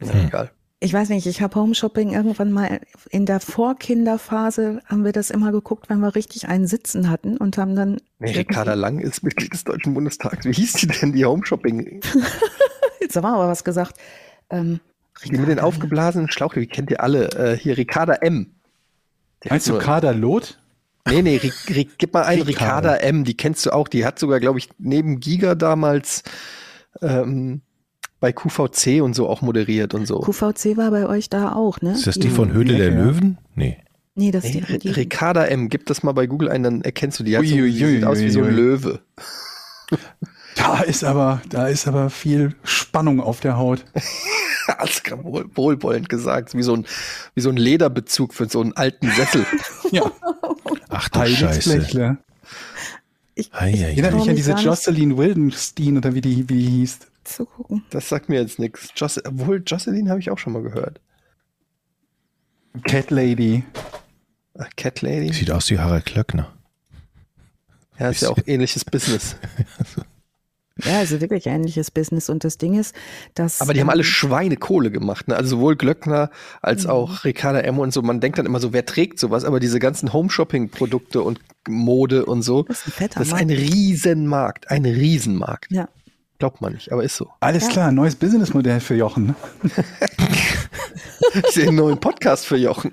Ja, 0.00 0.12
hm. 0.12 0.26
egal 0.28 0.52
ich 0.82 0.92
weiß 0.92 1.10
nicht, 1.10 1.26
ich 1.26 1.40
habe 1.40 1.54
Home 1.54 1.74
Shopping 1.74 2.10
irgendwann 2.10 2.50
mal 2.50 2.80
in 3.10 3.24
der 3.24 3.38
Vorkinderphase 3.38 4.80
haben 4.86 5.04
wir 5.04 5.12
das 5.12 5.30
immer 5.30 5.52
geguckt, 5.52 5.88
wenn 5.88 6.00
wir 6.00 6.16
richtig 6.16 6.48
einen 6.48 6.66
Sitzen 6.66 7.08
hatten 7.08 7.36
und 7.36 7.56
haben 7.56 7.76
dann. 7.76 8.00
Nee, 8.18 8.32
Ricarda 8.32 8.74
Lang 8.74 8.98
ist 8.98 9.22
Mitglied 9.22 9.52
des 9.52 9.62
Deutschen 9.62 9.94
Bundestags. 9.94 10.44
Wie 10.44 10.52
hieß 10.52 10.72
die 10.74 10.88
denn, 10.88 11.12
die 11.12 11.24
Home 11.24 11.46
Shopping? 11.46 12.00
Jetzt 13.00 13.14
haben 13.14 13.22
wir 13.22 13.34
aber 13.34 13.48
was 13.48 13.62
gesagt. 13.62 13.96
Ähm, 14.50 14.80
die 15.24 15.38
mit 15.38 15.48
den 15.48 15.60
aufgeblasenen 15.60 16.28
Schlauch, 16.30 16.54
die 16.54 16.66
kennt 16.66 16.90
ihr 16.90 17.00
alle. 17.00 17.30
Äh, 17.30 17.56
hier 17.56 17.78
Ricarda 17.78 18.14
M. 18.14 18.52
Meinst 19.48 19.68
du 19.68 19.78
Kader 19.78 20.14
Loth? 20.14 20.58
Nee, 21.06 21.22
nee, 21.22 21.36
Ri 21.36 21.52
Ri 21.68 21.88
gib 21.96 22.12
mal 22.12 22.24
ein 22.24 22.42
Ricarda. 22.42 22.92
Ricarda 22.92 22.96
M, 22.96 23.24
die 23.24 23.36
kennst 23.36 23.66
du 23.66 23.70
auch. 23.70 23.86
Die 23.86 24.04
hat 24.04 24.18
sogar, 24.18 24.40
glaube 24.40 24.58
ich, 24.58 24.68
neben 24.78 25.20
Giga 25.20 25.54
damals 25.54 26.24
ähm, 27.00 27.62
bei 28.22 28.32
QVC 28.32 29.02
und 29.02 29.14
so 29.14 29.28
auch 29.28 29.42
moderiert 29.42 29.92
und 29.94 30.06
so. 30.06 30.20
QVC 30.20 30.76
war 30.76 30.90
bei 30.92 31.06
euch 31.06 31.28
da 31.28 31.52
auch, 31.52 31.80
ne? 31.80 31.92
Ist 31.92 32.06
das 32.06 32.14
die 32.14 32.30
von 32.30 32.52
Höhle 32.52 32.72
Ja, 32.72 32.78
der 32.78 32.92
ja. 32.94 33.02
Löwen? 33.04 33.36
Nee. 33.56 33.78
Nee, 34.14 34.30
das 34.30 34.44
Nee, 34.44 34.60
ist 34.60 34.68
die, 34.68 34.78
die 34.78 34.90
Ricarda 34.90 35.44
M, 35.46 35.68
gib 35.68 35.86
das 35.86 36.02
mal 36.04 36.12
bei 36.12 36.26
Google 36.26 36.48
ein, 36.48 36.62
dann 36.62 36.82
erkennst 36.82 37.18
du 37.18 37.24
die. 37.24 37.36
Hat 37.36 37.44
so, 37.44 37.54
Ui, 37.54 37.62
ui, 37.62 37.72
sieht 37.72 37.82
ui, 37.84 38.04
aus 38.04 38.20
wie 38.20 38.30
so 38.30 38.38
ein 38.40 38.46
ui. 38.46 38.50
Löwe. 38.52 39.00
Da 40.54 40.82
ist 40.82 41.02
aber, 41.02 41.42
da 41.48 41.66
ist 41.66 41.88
aber 41.88 42.10
viel 42.10 42.54
Spannung 42.62 43.20
auf 43.20 43.40
der 43.40 43.56
Haut. 43.56 43.84
Als 44.78 45.02
wohl, 45.22 45.46
wohlwollend 45.54 46.08
gesagt. 46.08 46.54
Wie 46.54 46.62
so, 46.62 46.74
ein, 46.76 46.86
wie 47.34 47.40
so 47.40 47.48
ein 47.50 47.56
Lederbezug 47.56 48.34
für 48.34 48.48
so 48.48 48.60
einen 48.60 48.74
alten 48.74 49.10
Sessel. 49.10 49.44
Ja, 49.90 50.10
Ach 50.90 51.08
du 51.08 51.18
Heidis 51.18 51.38
Scheiße. 51.38 51.76
Blechle. 51.78 52.18
ich, 53.34 53.52
Ei, 53.52 53.72
ei, 53.72 53.78
Erinnert 53.80 54.12
trau 54.12 54.18
mich 54.20 54.30
an 54.30 54.36
diese 54.36 54.52
Jocelyn 54.52 55.16
Wildenstein 55.16 55.96
oder 55.96 56.14
wie 56.14 56.20
die, 56.20 56.48
wie 56.48 56.54
die 56.54 56.70
hieß. 56.70 56.98
Zu 57.24 57.44
gucken. 57.46 57.84
Das 57.90 58.08
sagt 58.08 58.28
mir 58.28 58.40
jetzt 58.40 58.58
nichts. 58.58 58.90
Joce 58.96 59.20
obwohl, 59.24 59.62
Jocelyn 59.66 60.08
habe 60.10 60.20
ich 60.20 60.30
auch 60.30 60.38
schon 60.38 60.52
mal 60.52 60.62
gehört. 60.62 61.00
Cat 62.84 63.10
Lady. 63.10 63.64
Ach, 64.58 64.68
Cat 64.76 65.02
Lady. 65.02 65.32
Sieht 65.32 65.50
aus 65.50 65.70
wie 65.70 65.78
Harald 65.78 66.06
Klöckner. 66.06 66.52
Ja, 67.98 68.08
ist 68.10 68.22
ja 68.22 68.30
auch 68.30 68.38
ähnliches 68.46 68.84
Business. 68.84 69.36
Ja, 70.84 71.00
also 71.00 71.20
wirklich 71.20 71.46
ähnliches 71.46 71.90
Business. 71.90 72.30
Und 72.30 72.44
das 72.44 72.56
Ding 72.56 72.78
ist, 72.80 72.94
dass. 73.34 73.60
Aber 73.60 73.74
die 73.74 73.80
haben 73.82 73.90
alle 73.90 74.02
Schweinekohle 74.04 74.90
gemacht. 74.90 75.28
Ne? 75.28 75.36
Also 75.36 75.56
sowohl 75.56 75.76
Glöckner 75.76 76.30
als 76.62 76.84
Mhm. 76.84 76.90
auch 76.90 77.24
Ricarda 77.24 77.60
M 77.60 77.78
und 77.78 77.92
so. 77.92 78.00
Man 78.00 78.20
denkt 78.20 78.38
dann 78.38 78.46
immer 78.46 78.58
so, 78.58 78.72
wer 78.72 78.86
trägt 78.86 79.18
sowas? 79.18 79.44
Aber 79.44 79.60
diese 79.60 79.78
ganzen 79.78 80.14
Home-Shopping-Produkte 80.14 81.20
und 81.20 81.40
Mode 81.68 82.24
und 82.24 82.40
so, 82.40 82.62
Das 82.62 82.78
ist 82.80 82.86
ein 82.86 82.92
fetter 82.92 83.18
das 83.20 83.28
ist 83.28 83.32
Markt. 83.34 83.44
ein 83.44 83.50
Riesenmarkt. 83.50 84.70
Ein 84.70 84.84
Riesenmarkt. 84.86 85.70
Ja. 85.70 85.88
Glaubt 86.42 86.60
man 86.60 86.72
nicht, 86.72 86.90
aber 86.90 87.04
ist 87.04 87.14
so. 87.14 87.28
Alles 87.38 87.66
Ja. 87.66 87.70
klar, 87.70 87.92
neues 87.92 88.16
Businessmodell 88.16 88.80
für 88.80 88.96
Jochen. 88.96 89.36
Ich 91.34 91.54
sehe 91.54 91.68
einen 91.68 91.76
neuen 91.76 92.00
Podcast 92.00 92.44
für 92.46 92.56
Jochen. 92.56 92.90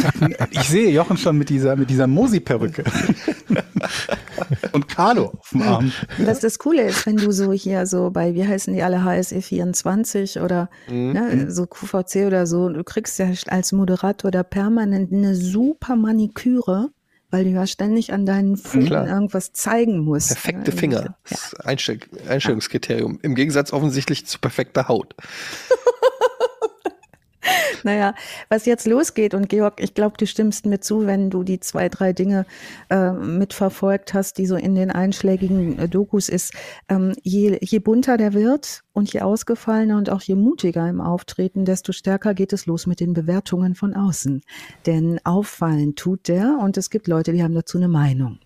Ich 0.50 0.62
sehe 0.68 0.90
Jochen 0.90 1.16
schon 1.16 1.38
mit 1.38 1.48
dieser, 1.48 1.76
mit 1.76 1.88
dieser 1.88 2.06
Mosi-Perücke. 2.06 2.84
Und 4.72 4.86
Carlo 4.88 5.32
auf 5.38 5.48
dem 5.50 5.62
Arm. 5.62 5.92
Was 6.18 6.40
das 6.40 6.58
Coole 6.58 6.82
ist, 6.82 7.06
wenn 7.06 7.16
du 7.16 7.32
so 7.32 7.52
hier 7.52 7.86
so 7.86 8.10
bei, 8.10 8.34
wie 8.34 8.46
heißen 8.46 8.74
die 8.74 8.82
alle, 8.82 9.02
HSE 9.02 9.40
24 9.40 10.40
oder 10.40 10.68
Mhm. 10.90 11.12
ne, 11.12 11.50
so 11.50 11.66
QVC 11.66 12.26
oder 12.26 12.46
so, 12.46 12.68
du 12.68 12.84
kriegst 12.84 13.18
ja 13.18 13.28
als 13.48 13.72
Moderator 13.72 14.30
da 14.30 14.42
permanent 14.42 15.10
eine 15.12 15.34
super 15.34 15.96
Maniküre, 15.96 16.90
weil 17.30 17.44
du 17.44 17.50
ja 17.50 17.66
ständig 17.66 18.12
an 18.12 18.26
deinen 18.26 18.56
Pfoten 18.56 18.86
Klar. 18.86 19.06
irgendwas 19.08 19.52
zeigen 19.52 20.00
musst. 20.00 20.28
Perfekte 20.28 20.70
Ja, 20.72 20.76
Finger. 20.76 21.02
Ja. 21.04 21.14
Ist 21.30 21.64
Einstell 21.64 22.00
Einstellungskriterium. 22.28 23.18
Im 23.22 23.34
Gegensatz 23.34 23.72
offensichtlich 23.72 24.26
zu 24.26 24.38
perfekter 24.38 24.88
Haut. 24.88 25.14
Naja, 27.84 28.14
was 28.48 28.66
jetzt 28.66 28.86
losgeht 28.86 29.34
und 29.34 29.48
Georg, 29.48 29.80
ich 29.82 29.94
glaube, 29.94 30.16
du 30.18 30.26
stimmst 30.26 30.66
mir 30.66 30.80
zu, 30.80 31.06
wenn 31.06 31.30
du 31.30 31.42
die 31.42 31.60
zwei, 31.60 31.88
drei 31.88 32.12
Dinge 32.12 32.46
äh, 32.90 33.12
mitverfolgt 33.12 34.14
hast, 34.14 34.38
die 34.38 34.46
so 34.46 34.56
in 34.56 34.74
den 34.74 34.90
einschlägigen 34.90 35.78
äh, 35.78 35.88
Dokus 35.88 36.28
ist. 36.28 36.52
Ähm, 36.88 37.14
je, 37.22 37.58
je 37.60 37.78
bunter 37.78 38.16
der 38.16 38.34
wird 38.34 38.82
und 38.92 39.12
je 39.12 39.20
ausgefallener 39.20 39.96
und 39.96 40.10
auch 40.10 40.22
je 40.22 40.34
mutiger 40.34 40.88
im 40.88 41.00
Auftreten, 41.00 41.64
desto 41.64 41.92
stärker 41.92 42.34
geht 42.34 42.52
es 42.52 42.66
los 42.66 42.86
mit 42.86 43.00
den 43.00 43.14
Bewertungen 43.14 43.74
von 43.74 43.94
außen. 43.94 44.42
Denn 44.86 45.20
auffallen 45.24 45.94
tut 45.94 46.28
der 46.28 46.58
und 46.60 46.76
es 46.76 46.90
gibt 46.90 47.08
Leute, 47.08 47.32
die 47.32 47.42
haben 47.42 47.54
dazu 47.54 47.78
eine 47.78 47.88
Meinung. 47.88 48.38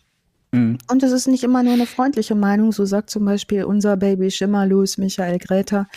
Mhm. 0.55 0.78
Und 0.90 1.03
es 1.03 1.12
ist 1.12 1.26
nicht 1.26 1.42
immer 1.42 1.62
nur 1.62 1.72
eine 1.72 1.86
freundliche 1.86 2.34
Meinung, 2.34 2.72
so 2.72 2.84
sagt 2.84 3.11
zum 3.11 3.24
Beispiel 3.24 3.64
unser 3.64 3.97
Baby 3.97 4.30
Schimmerlos 4.30 4.99
Michael 4.99 5.38
Gräter, 5.38 5.88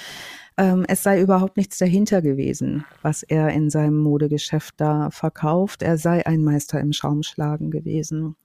ähm, 0.58 0.86
es 0.88 1.03
sei 1.03 1.22
überhaupt 1.22 1.58
nichts 1.58 1.78
dahinter 1.78 2.22
gewesen, 2.22 2.86
was 3.01 3.24
er 3.24 3.49
in 3.49 3.70
seinem 3.70 3.97
Modegeschäft 3.97 4.76
da 4.78 5.10
verkauft. 5.12 5.84
Er 5.84 5.97
sei 5.97 6.26
ein 6.26 6.43
Meister 6.43 6.80
im 6.80 6.93
Schaumschlagen 6.93 7.70
gewesen. 7.70 8.36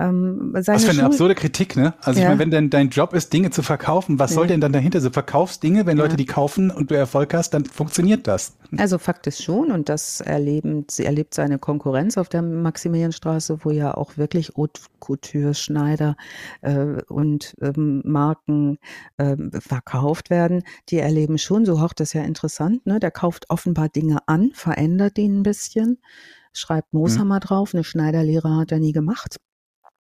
Ähm, 0.00 0.48
Was 0.52 0.64
für 0.66 0.72
eine 0.72 1.00
Schul- 1.00 1.04
absurde 1.04 1.34
Kritik, 1.34 1.76
ne? 1.76 1.92
Also 2.00 2.18
Ja. 2.20 2.24
ich 2.24 2.28
meine, 2.30 2.40
wenn 2.40 2.50
dein, 2.50 2.70
dein 2.70 2.88
Job 2.88 3.12
ist, 3.12 3.32
Dinge 3.34 3.50
zu 3.50 3.62
verkaufen, 3.62 4.18
was 4.18 4.30
Ja. 4.30 4.36
soll 4.36 4.46
denn 4.46 4.60
dann 4.60 4.72
dahinter? 4.72 5.00
So 5.02 5.10
verkaufst 5.10 5.62
Dinge, 5.62 5.84
wenn 5.84 5.98
Leute 5.98 6.12
Ja. 6.12 6.16
die 6.16 6.24
kaufen 6.26 6.70
und 6.70 6.90
du 6.90 6.96
Erfolg 6.96 7.34
hast, 7.34 7.50
dann 7.54 7.66
funktioniert 7.66 8.26
das. 8.26 8.56
Also 8.78 8.96
Fakt 8.98 9.26
ist 9.26 9.42
schon, 9.42 9.70
und 9.70 9.88
das 9.90 10.20
erleben, 10.22 10.86
sie 10.90 11.04
erlebt 11.04 11.34
seine 11.34 11.58
Konkurrenz 11.58 12.16
auf 12.16 12.28
der 12.30 12.40
Maximilianstraße, 12.40 13.58
wo 13.62 13.70
ja 13.70 13.94
auch 13.94 14.16
wirklich 14.16 14.52
Haute 14.56 14.80
Couture, 15.00 15.54
Schneider 15.54 16.16
äh, 16.62 17.02
und 17.08 17.54
ähm, 17.60 18.02
Marken 18.04 18.78
ähm, 19.18 19.50
verkauft 19.52 20.30
werden. 20.30 20.62
Die 20.88 20.98
erleben 20.98 21.36
schon, 21.36 21.66
so 21.66 21.82
hoch 21.82 21.92
das 21.92 22.14
ja 22.14 22.22
interessant, 22.22 22.86
ne? 22.86 23.00
Der 23.00 23.10
kauft 23.10 23.50
offenbar 23.50 23.88
Dinge 23.90 24.18
an, 24.26 24.50
verändert 24.54 25.16
die 25.18 25.26
ein 25.28 25.42
bisschen, 25.42 25.98
schreibt 26.54 26.92
Mooshammer 26.94 27.40
drauf, 27.40 27.74
eine 27.74 27.84
Schneiderlehre 27.84 28.56
hat 28.56 28.72
er 28.72 28.78
nie 28.78 28.92
gemacht. 28.92 29.36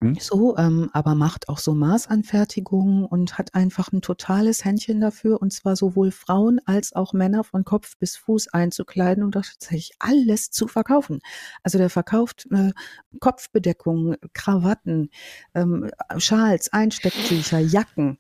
Mhm. 0.00 0.16
So, 0.20 0.56
ähm, 0.58 0.90
aber 0.92 1.14
macht 1.14 1.48
auch 1.48 1.56
so 1.58 1.74
Maßanfertigungen 1.74 3.06
und 3.06 3.38
hat 3.38 3.54
einfach 3.54 3.92
ein 3.92 4.02
totales 4.02 4.62
Händchen 4.64 5.00
dafür, 5.00 5.40
und 5.40 5.52
zwar 5.54 5.74
sowohl 5.74 6.10
Frauen 6.10 6.60
als 6.66 6.92
auch 6.94 7.14
Männer 7.14 7.44
von 7.44 7.64
Kopf 7.64 7.96
bis 7.98 8.16
Fuß 8.16 8.48
einzukleiden 8.48 9.24
und 9.24 9.36
auch 9.38 9.42
tatsächlich 9.42 9.92
alles 9.98 10.50
zu 10.50 10.68
verkaufen. 10.68 11.20
Also 11.62 11.78
der 11.78 11.88
verkauft 11.88 12.46
äh, 12.50 12.72
Kopfbedeckungen, 13.20 14.16
Krawatten, 14.34 15.10
ähm, 15.54 15.90
Schals, 16.18 16.72
Einstecktücher, 16.72 17.58
Jacken. 17.58 18.18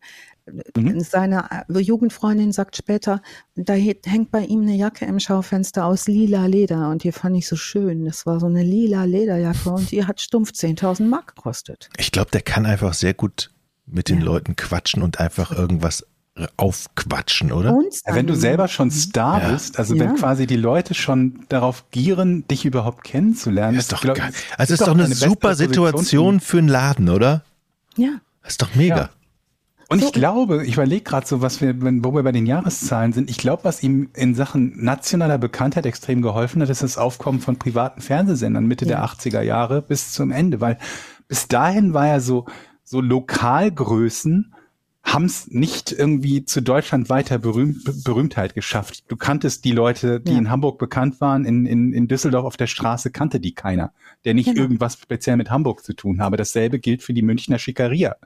Mhm. 0.76 1.00
Seine 1.00 1.64
äh, 1.68 1.78
Jugendfreundin 1.80 2.52
sagt 2.52 2.76
später, 2.76 3.20
da 3.56 3.72
hängt 3.74 4.30
bei 4.30 4.44
ihm 4.44 4.62
eine 4.62 4.76
Jacke 4.76 5.04
im 5.04 5.18
Schaufenster 5.18 5.84
aus 5.84 6.06
lila 6.06 6.46
Leder 6.46 6.88
und 6.90 7.02
die 7.04 7.12
fand 7.12 7.36
ich 7.36 7.48
so 7.48 7.56
schön. 7.56 8.04
Das 8.04 8.26
war 8.26 8.38
so 8.40 8.46
eine 8.46 8.62
lila 8.62 9.04
Lederjacke 9.04 9.70
und 9.70 9.90
die 9.90 10.04
hat 10.06 10.20
stumpf 10.20 10.50
10.000 10.52 11.04
Mark 11.08 11.34
gekostet. 11.34 11.88
Ich 11.98 12.12
glaube, 12.12 12.30
der 12.30 12.42
kann 12.42 12.64
einfach 12.66 12.94
sehr 12.94 13.14
gut 13.14 13.50
mit 13.86 14.08
den 14.08 14.18
Ja. 14.18 14.24
Leuten 14.24 14.56
quatschen 14.56 15.02
und 15.02 15.18
einfach 15.20 15.50
irgendwas 15.52 16.04
aufquatschen, 16.58 17.50
oder? 17.50 17.70
Ja, 18.06 18.14
wenn 18.14 18.26
du 18.26 18.34
selber 18.36 18.68
schon 18.68 18.90
Star 18.90 19.42
Ja. 19.42 19.48
bist, 19.52 19.78
also 19.78 19.94
Ja. 19.94 20.00
wenn 20.04 20.16
quasi 20.16 20.46
die 20.46 20.56
Leute 20.56 20.94
schon 20.94 21.40
darauf 21.48 21.90
gieren, 21.90 22.46
dich 22.48 22.64
überhaupt 22.66 23.04
kennenzulernen, 23.04 23.78
ist 23.78 23.92
doch 23.92 24.02
glaub- 24.02 24.16
geil. 24.18 24.30
ist 24.30 24.44
Also 24.58 24.74
ist 24.74 24.80
doch 24.82 24.88
eine 24.94 25.08
bessere 25.08 25.30
super. 25.30 25.54
Situation 25.54 26.40
für 26.40 26.58
einen 26.58 26.68
Laden, 26.68 27.08
oder? 27.08 27.42
Ja, 27.96 28.20
Das 28.42 28.52
ist 28.52 28.62
doch 28.62 28.74
mega. 28.74 29.10
Ja. 29.88 29.94
Und 29.94 30.00
So. 30.00 30.06
ich 30.06 30.12
glaube, 30.12 30.66
ich 30.66 30.74
überlege 30.74 31.02
gerade 31.02 31.26
so, 31.26 31.40
was 31.42 31.60
wir, 31.60 31.80
wenn, 31.82 32.04
wo 32.04 32.12
wir 32.12 32.22
bei 32.22 32.32
den 32.32 32.46
Jahreszahlen 32.46 33.12
sind. 33.12 33.30
Ich 33.30 33.38
glaube, 33.38 33.64
was 33.64 33.82
ihm 33.82 34.10
in 34.14 34.34
Sachen 34.34 34.72
nationaler 34.82 35.38
Bekanntheit 35.38 35.86
extrem 35.86 36.22
geholfen 36.22 36.60
hat, 36.62 36.68
ist 36.70 36.82
das 36.82 36.98
Aufkommen 36.98 37.40
von 37.40 37.56
privaten 37.56 38.00
Fernsehsendern 38.00 38.66
Mitte 38.66 38.84
der 38.84 38.98
Ja. 38.98 39.04
80er 39.04 39.42
Jahre 39.42 39.82
bis 39.82 40.12
zum 40.12 40.30
Ende, 40.32 40.60
weil 40.60 40.78
bis 41.28 41.46
dahin 41.48 41.94
war 41.94 42.08
er 42.08 42.20
so, 42.20 42.46
so 42.84 43.00
Lokalgrößen 43.00 44.52
haben 45.04 45.26
es 45.26 45.46
nicht 45.52 45.92
irgendwie 45.92 46.44
zu 46.44 46.60
deutschlandweiter 46.60 47.38
Berühm 47.38 47.80
Berühmtheit 48.04 48.54
geschafft. 48.54 49.04
Du 49.06 49.14
kanntest 49.16 49.64
die 49.64 49.70
Leute, 49.70 50.18
die 50.20 50.32
Ja. 50.32 50.38
in 50.38 50.50
Hamburg 50.50 50.78
bekannt 50.78 51.20
waren, 51.20 51.44
in, 51.44 51.64
in, 51.64 51.92
in 51.92 52.08
Düsseldorf 52.08 52.44
auf 52.44 52.56
der 52.56 52.66
Straße 52.66 53.12
kannte 53.12 53.38
die 53.38 53.54
keiner, 53.54 53.92
der 54.24 54.34
nicht 54.34 54.46
Genau. 54.48 54.62
irgendwas 54.62 54.94
speziell 55.00 55.36
mit 55.36 55.48
Hamburg 55.48 55.84
zu 55.84 55.94
tun 55.94 56.20
habe. 56.20 56.36
Dasselbe 56.36 56.80
gilt 56.80 57.04
für 57.04 57.14
die 57.14 57.22
Münchner 57.22 57.60
Schickeria 57.60 58.16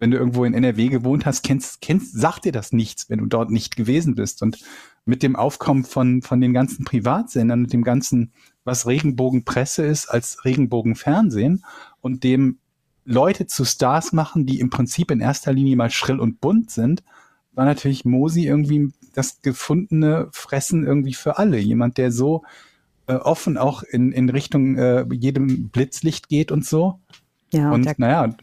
wenn 0.00 0.10
du 0.10 0.16
irgendwo 0.16 0.44
in 0.44 0.54
NRW 0.54 0.88
gewohnt 0.88 1.26
hast, 1.26 1.42
kennst, 1.42 1.80
kennst, 1.82 2.18
sagt 2.18 2.46
dir 2.46 2.52
das 2.52 2.72
nichts, 2.72 3.08
wenn 3.08 3.18
du 3.20 3.26
dort 3.26 3.50
nicht 3.50 3.76
gewesen 3.76 4.14
bist. 4.16 4.42
Und 4.42 4.58
mit 5.04 5.22
dem 5.22 5.36
Aufkommen 5.36 5.84
von, 5.84 6.22
von 6.22 6.40
den 6.40 6.52
ganzen 6.52 6.84
Privatsendern 6.84 7.64
und 7.64 7.72
dem 7.72 7.84
ganzen, 7.84 8.32
was 8.64 8.86
Regenbogenpresse 8.86 9.84
ist, 9.84 10.06
als 10.06 10.44
Regenbogenfernsehen 10.44 11.64
und 12.00 12.24
dem 12.24 12.58
Leute 13.04 13.46
zu 13.46 13.64
Stars 13.64 14.12
machen, 14.12 14.46
die 14.46 14.60
im 14.60 14.70
Prinzip 14.70 15.10
in 15.10 15.20
erster 15.20 15.52
Linie 15.52 15.76
mal 15.76 15.90
schrill 15.90 16.18
und 16.18 16.40
bunt 16.40 16.70
sind, 16.70 17.02
war 17.52 17.64
natürlich 17.64 18.04
Mosi 18.04 18.46
irgendwie 18.46 18.92
das 19.12 19.42
gefundene 19.42 20.28
Fressen 20.32 20.86
irgendwie 20.86 21.14
für 21.14 21.38
alle. 21.38 21.58
Jemand, 21.58 21.98
der 21.98 22.12
so 22.12 22.42
äh, 23.06 23.14
offen 23.14 23.58
auch 23.58 23.82
in, 23.82 24.12
in 24.12 24.30
Richtung 24.30 24.76
äh, 24.76 25.04
jedem 25.12 25.68
Blitzlicht 25.68 26.28
geht 26.28 26.52
und 26.52 26.64
so. 26.64 27.00
ja, 27.52 27.70
und 27.70 27.86
Und 27.86 27.98
naja, 27.98 28.34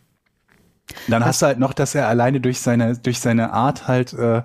dann 1.08 1.22
Was- 1.22 1.28
hast 1.30 1.42
du 1.42 1.46
halt 1.48 1.60
noch, 1.60 1.74
dass 1.74 1.96
er 1.96 2.08
alleine 2.08 2.40
durch 2.42 2.60
seine, 2.60 2.98
durch 2.98 3.20
seine 3.20 3.52
Art 3.54 3.88
halt 3.88 4.14
äh, 4.14 4.42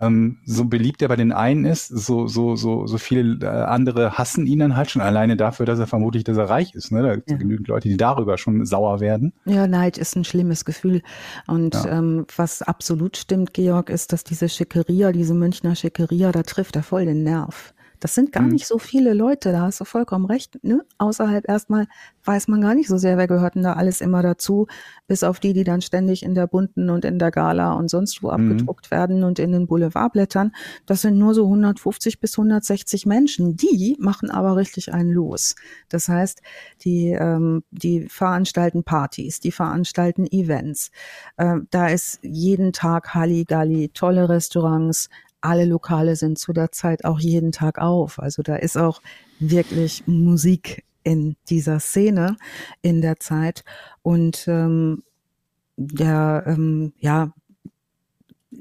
ähm, 0.00 0.38
so 0.44 0.64
beliebt 0.64 1.02
er 1.02 1.08
bei 1.08 1.14
den 1.16 1.30
einen 1.32 1.64
ist, 1.64 1.86
so, 1.86 2.26
so, 2.26 2.56
so, 2.56 2.86
so 2.86 2.98
viele 2.98 3.38
äh, 3.40 3.46
andere 3.46 4.18
hassen 4.18 4.44
ihn 4.46 4.58
dann 4.58 4.76
halt 4.76 4.90
schon 4.90 5.00
alleine 5.00 5.36
dafür, 5.36 5.66
dass 5.66 5.78
er 5.78 5.86
vermutlich, 5.86 6.24
dass 6.24 6.36
er 6.36 6.50
reich 6.50 6.74
ist. 6.74 6.90
Ne? 6.90 7.02
Da 7.02 7.14
gibt 7.14 7.28
es 7.28 7.32
Ja. 7.32 7.38
genügend 7.38 7.68
Leute, 7.68 7.88
die 7.88 7.96
darüber 7.96 8.36
schon 8.36 8.66
sauer 8.66 8.98
werden. 9.00 9.32
ja, 9.44 9.66
Neid 9.68 9.96
ist 9.96 10.16
ein 10.16 10.24
schlimmes 10.24 10.64
Gefühl. 10.64 11.00
Und 11.46 11.74
Ja. 11.74 11.98
ähm, 11.98 12.26
was 12.36 12.60
absolut 12.62 13.16
stimmt, 13.16 13.54
Georg, 13.54 13.88
ist, 13.88 14.12
dass 14.12 14.24
diese 14.24 14.48
Schickeria, 14.48 15.12
diese 15.12 15.34
Münchner 15.34 15.76
Schickeria, 15.76 16.32
da 16.32 16.42
trifft 16.42 16.74
er 16.76 16.82
voll 16.82 17.06
den 17.06 17.22
Nerv. 17.22 17.73
Das 18.04 18.14
sind 18.14 18.32
gar 18.32 18.42
Mhm. 18.42 18.50
nicht 18.50 18.66
so 18.66 18.78
viele 18.78 19.14
Leute, 19.14 19.50
da 19.50 19.62
hast 19.62 19.80
du 19.80 19.86
vollkommen 19.86 20.26
recht. 20.26 20.62
Ne? 20.62 20.84
Außerhalb 20.98 21.48
erstmal 21.48 21.86
weiß 22.24 22.48
man 22.48 22.60
gar 22.60 22.74
nicht 22.74 22.86
so 22.86 22.98
sehr, 22.98 23.16
wer 23.16 23.26
gehört 23.26 23.54
denn 23.54 23.62
da 23.62 23.72
alles 23.72 24.02
immer 24.02 24.22
dazu, 24.22 24.66
bis 25.06 25.22
auf 25.24 25.40
die, 25.40 25.54
die 25.54 25.64
dann 25.64 25.80
ständig 25.80 26.22
in 26.22 26.34
der 26.34 26.46
bunten 26.46 26.90
und 26.90 27.06
in 27.06 27.18
der 27.18 27.30
Gala 27.30 27.72
und 27.72 27.88
sonst 27.88 28.22
wo 28.22 28.26
Mhm. 28.28 28.34
abgedruckt 28.34 28.90
werden 28.90 29.24
und 29.24 29.38
in 29.38 29.52
den 29.52 29.66
Boulevardblättern. 29.66 30.52
Das 30.84 31.00
sind 31.00 31.16
nur 31.16 31.32
so 31.32 31.48
150 31.48 32.20
bis 32.20 32.36
160 32.36 33.06
Menschen. 33.06 33.56
Die 33.56 33.96
machen 33.98 34.30
aber 34.30 34.56
richtig 34.56 34.92
einen 34.92 35.10
los. 35.10 35.54
Das 35.88 36.06
heißt, 36.06 36.42
die, 36.84 37.08
ähm, 37.18 37.62
die 37.70 38.06
veranstalten 38.10 38.84
Partys, 38.84 39.40
die 39.40 39.50
veranstalten 39.50 40.26
Events. 40.30 40.90
Ähm, 41.38 41.68
da 41.70 41.88
ist 41.88 42.18
jeden 42.20 42.74
Tag 42.74 43.14
Halligalli, 43.14 43.88
tolle 43.94 44.28
Restaurants, 44.28 45.08
alle 45.44 45.64
Lokale 45.64 46.16
sind 46.16 46.38
zu 46.38 46.52
der 46.52 46.72
Zeit 46.72 47.04
auch 47.04 47.20
jeden 47.20 47.52
Tag 47.52 47.78
auf. 47.78 48.18
Also 48.18 48.42
da 48.42 48.56
ist 48.56 48.76
auch 48.76 49.00
wirklich 49.38 50.06
Musik 50.06 50.84
in 51.02 51.36
dieser 51.48 51.80
Szene 51.80 52.36
in 52.82 53.00
der 53.02 53.20
Zeit. 53.20 53.64
Und 54.02 54.46
ähm, 54.48 55.02
der, 55.76 56.44
ähm, 56.46 56.92
ja, 56.98 57.32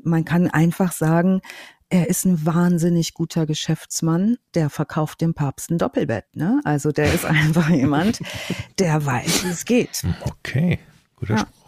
man 0.04 0.26
kann 0.26 0.50
einfach 0.50 0.92
sagen, 0.92 1.42
er 1.90 2.10
ist 2.10 2.26
ein 2.26 2.46
wahnsinnig 2.46 3.14
guter 3.14 3.46
Geschäftsmann, 3.46 4.38
der 4.56 4.70
verkauft 4.70 5.22
dem 5.22 5.36
Papst 5.36 5.70
ein 5.70 5.78
Doppelbett. 5.78 6.26
Ne? 6.36 6.60
Also 6.64 6.92
der 6.92 7.14
ist 7.14 7.24
einfach 7.24 7.70
jemand, 7.70 8.20
der 8.80 9.06
weiß, 9.06 9.46
wie 9.46 9.50
es 9.50 9.66
geht. 9.66 10.04
Okay, 10.22 10.80
guter 11.16 11.36
Ja. 11.36 11.40
Spruch. 11.42 11.64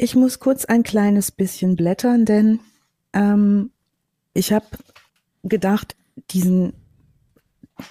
Ich 0.00 0.14
muss 0.14 0.38
kurz 0.38 0.64
ein 0.64 0.84
kleines 0.84 1.32
bisschen 1.32 1.74
blättern, 1.74 2.24
denn 2.24 2.60
ähm, 3.12 3.72
ich 4.32 4.52
habe 4.52 4.66
gedacht, 5.42 5.96
diesen 6.30 6.72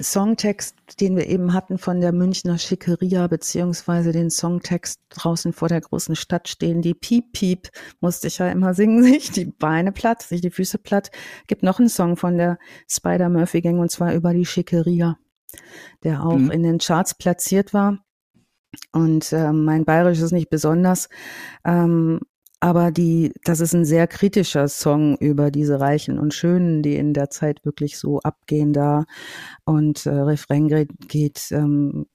Songtext, 0.01 0.75
den 1.01 1.17
wir 1.17 1.27
eben 1.27 1.53
hatten 1.53 1.77
von 1.77 1.99
der 1.99 2.13
Münchner 2.13 2.57
Schickeria, 2.57 3.27
beziehungsweise 3.27 4.13
den 4.13 4.29
Songtext 4.29 5.01
draußen 5.09 5.51
vor 5.51 5.67
der 5.67 5.81
großen 5.81 6.15
Stadt 6.15 6.47
stehen, 6.47 6.81
die 6.81 6.93
Piep 6.93 7.33
Piep, 7.33 7.69
musste 7.99 8.27
ich 8.27 8.37
ja 8.37 8.49
immer 8.49 8.73
singen, 8.73 9.03
sich 9.13 9.31
die 9.31 9.45
Beine 9.45 9.91
platt, 9.91 10.21
sich 10.21 10.39
die 10.39 10.49
Füße 10.49 10.77
platt. 10.77 11.11
Gibt 11.47 11.61
noch 11.63 11.77
einen 11.79 11.89
Song 11.89 12.15
von 12.15 12.37
der 12.37 12.57
Spider 12.89 13.27
Murphy 13.27 13.59
Gang 13.61 13.79
und 13.79 13.91
zwar 13.91 14.13
über 14.13 14.33
die 14.33 14.45
Schickeria, 14.45 15.17
der 16.03 16.23
auch 16.25 16.37
Mhm. 16.37 16.51
in 16.51 16.63
den 16.63 16.77
Charts 16.77 17.15
platziert 17.15 17.73
war. 17.73 17.99
Und 18.91 19.31
äh, 19.33 19.51
mein 19.51 19.85
Bayerisch 19.85 20.19
ist 20.19 20.31
nicht 20.31 20.49
besonders, 20.49 21.09
ähm, 21.65 22.19
aber 22.59 22.91
die, 22.91 23.33
das 23.43 23.59
ist 23.59 23.73
ein 23.73 23.85
sehr 23.85 24.07
kritischer 24.07 24.67
Song 24.67 25.15
über 25.17 25.51
diese 25.51 25.79
Reichen 25.79 26.17
und 26.17 26.33
Schönen, 26.33 26.81
die 26.81 26.95
in 26.95 27.13
der 27.13 27.29
Zeit 27.29 27.63
wirklich 27.65 27.99
so 27.99 28.19
abgehen 28.21 28.73
da. 28.73 29.05
Und 29.63 30.07
äh, 30.07 30.09
Refrain 30.09 30.67
geht, 31.07 31.51
ähm, 31.51 32.07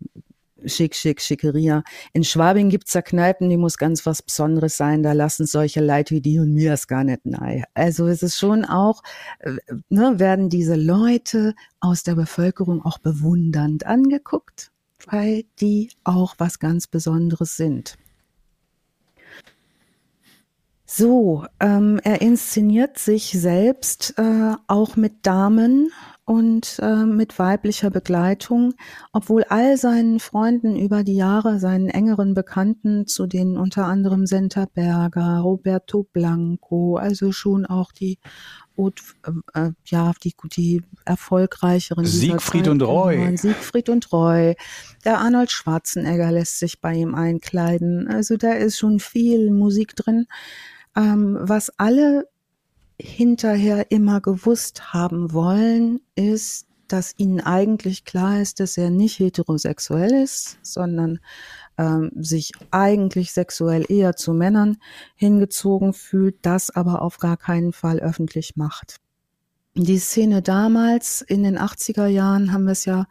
schick, 0.67 0.97
schick, 0.97 1.21
schickeria. 1.21 1.85
In 2.13 2.25
Schwabing 2.25 2.71
gibt's 2.71 2.93
da 2.93 3.03
Kneipen, 3.03 3.51
die 3.51 3.57
muss 3.57 3.79
ganz 3.79 4.05
was 4.05 4.21
Besonderes 4.23 4.77
sein. 4.77 5.05
Da 5.05 5.13
lassen 5.13 5.47
solche 5.47 5.81
Leute 5.85 6.17
wie 6.17 6.21
die 6.21 6.41
und 6.41 6.53
mir 6.53 6.73
es 6.73 6.89
gar 6.89 7.05
nicht 7.05 7.25
nahe. 7.25 7.63
Also 7.75 8.09
es 8.09 8.25
ist 8.25 8.37
schon 8.37 8.65
auch, 8.65 9.03
äh, 9.39 9.53
ne, 9.91 10.19
werden 10.19 10.49
diese 10.49 10.75
Leute 10.75 11.55
aus 11.79 12.03
der 12.03 12.17
Bevölkerung 12.17 12.85
auch 12.85 12.99
bewundernd 12.99 13.87
angeguckt, 13.87 14.72
weil 15.07 15.45
die 15.61 15.91
auch 16.05 16.35
was 16.39 16.59
ganz 16.59 16.87
Besonderes 16.87 17.57
sind. 17.57 17.97
So, 20.95 21.47
ähm, 21.59 22.01
er 22.05 22.21
inszeniert 22.21 22.99
sich 22.99 23.31
selbst 23.31 24.13
äh, 24.19 24.53
auch 24.67 24.95
mit 24.97 25.25
Damen 25.25 25.91
und 26.27 26.79
äh, 26.83 27.07
mit 27.07 27.39
weiblicher 27.39 27.91
Begleitung, 27.91 28.75
obwohl 29.13 29.45
all 29.45 29.79
seinen 29.79 30.21
Freunden 30.21 30.77
über 30.77 31.03
die 31.03 31.17
Jahre, 31.17 31.59
seinen 31.59 31.89
engeren 31.89 32.35
Bekannten, 32.35 33.07
zu 33.07 33.27
denen 33.27 33.57
unter 33.57 33.87
anderem 33.87 34.27
Senta 34.27 34.67
Berger, 34.73 35.39
Roberto 35.39 36.07
Blanco, 36.13 36.97
also 36.97 37.33
schon 37.33 37.65
auch 37.65 37.91
die 37.91 38.19
Haute- 38.83 39.03
äh, 39.55 39.61
äh, 39.61 39.72
ja, 39.87 40.12
die, 40.22 40.35
die 40.57 40.83
erfolgreicheren 41.05 42.05
Siegfried 42.05 42.68
und 42.68 42.83
Roy. 42.83 43.37
Siegfried 43.37 43.89
und 43.89 44.12
Roy. 44.12 44.55
Der 45.05 45.18
Arnold 45.18 45.51
Schwarzenegger 45.51 46.33
lässt 46.33 46.59
sich 46.59 46.80
bei 46.80 46.95
ihm 46.95 47.14
einkleiden. 47.14 48.09
Also 48.09 48.37
da 48.37 48.53
ist 48.53 48.78
schon 48.78 48.99
viel 48.99 49.51
Musik 49.51 49.95
drin, 49.97 50.26
ähm, 50.97 51.39
was 51.41 51.70
alle 51.78 52.28
hinterher 53.01 53.91
immer 53.91 54.20
gewusst 54.20 54.93
haben 54.93 55.33
wollen, 55.33 56.01
ist, 56.14 56.66
dass 56.89 57.14
ihnen 57.16 57.41
eigentlich 57.41 58.05
klar 58.05 58.41
ist, 58.41 58.61
dass 58.61 58.76
er 58.76 58.91
nicht 58.91 59.18
heterosexuell 59.18 60.12
ist, 60.12 60.59
sondern 60.62 61.20
ähm, 61.79 62.11
sich 62.14 62.53
eigentlich 62.70 63.33
sexuell 63.33 63.85
eher 63.89 64.16
zu 64.16 64.33
Männern 64.33 64.79
hingezogen 65.14 65.93
fühlt, 65.93 66.37
das 66.43 66.70
aber 66.70 67.03
auf 67.03 67.18
gar 67.18 67.37
keinen 67.37 67.73
Fall 67.73 68.01
öffentlich 68.01 68.57
macht. 68.57 69.01
Die 69.75 69.99
Szene 69.99 70.43
damals 70.43 71.23
in 71.23 71.45
den 71.45 71.59
80er 71.59 72.07
Jahren 72.07 72.53
haben 72.53 72.64
wir 72.64 72.73
es 72.73 72.85
ja 72.85 73.07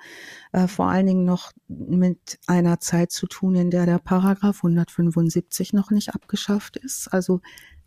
äh, 0.51 0.68
vor 0.68 0.89
allen 0.89 1.07
Dingen 1.07 1.26
noch 1.26 1.51
mit 1.68 2.38
einer 2.45 2.80
Zeit 2.80 3.12
zu 3.12 3.26
tun, 3.26 3.55
in 3.55 3.72
der 3.72 3.88
der 3.88 3.97
Paragraph 3.97 4.57
175 4.57 5.74
noch 5.74 5.89
nicht 5.89 6.14
abgeschafft 6.14 6.78
ist. 6.78 7.12
Also 7.12 7.41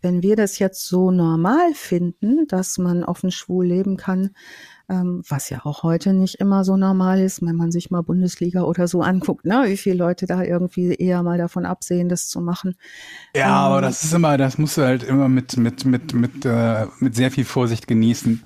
wenn 0.05 0.23
wir 0.23 0.37
das 0.37 0.59
jetzt 0.59 0.87
so 0.87 1.11
normal 1.11 1.75
finden, 1.75 2.47
dass 2.47 2.79
man 2.79 3.03
offen 3.03 3.31
schwul 3.31 3.67
leben 3.67 3.97
kann, 3.97 4.31
ähm, 4.89 5.23
was 5.27 5.49
ja 5.49 5.65
auch 5.65 5.83
heute 5.83 6.13
nicht 6.13 6.37
immer 6.37 6.63
so 6.63 6.77
normal 6.77 7.21
ist, 7.21 7.41
wenn 7.41 7.57
man 7.57 7.73
sich 7.73 7.91
mal 7.91 8.03
Bundesliga 8.03 8.63
oder 8.63 8.87
so 8.87 9.01
anguckt, 9.01 9.47
ne, 9.47 9.65
wie 9.67 9.79
viele 9.79 9.97
Leute 9.97 10.27
da 10.27 10.43
irgendwie 10.43 10.95
eher 10.95 11.23
mal 11.23 11.39
davon 11.39 11.65
absehen, 11.65 12.09
das 12.09 12.29
zu 12.29 12.41
machen. 12.41 12.75
Ja, 13.35 13.47
Ähm, 13.47 13.53
aber 13.53 13.81
das 13.81 14.05
ist 14.05 14.13
immer, 14.13 14.37
das 14.37 14.59
musst 14.59 14.77
du 14.77 14.83
halt 14.83 15.03
immer 15.03 15.29
mit, 15.29 15.57
mit, 15.57 15.87
mit, 15.87 16.13
mit, 16.13 16.45
äh, 16.45 16.87
mit 17.01 17.17
sehr 17.17 17.31
viel 17.31 17.45
Vorsicht 17.47 17.87
genießen. 17.89 18.43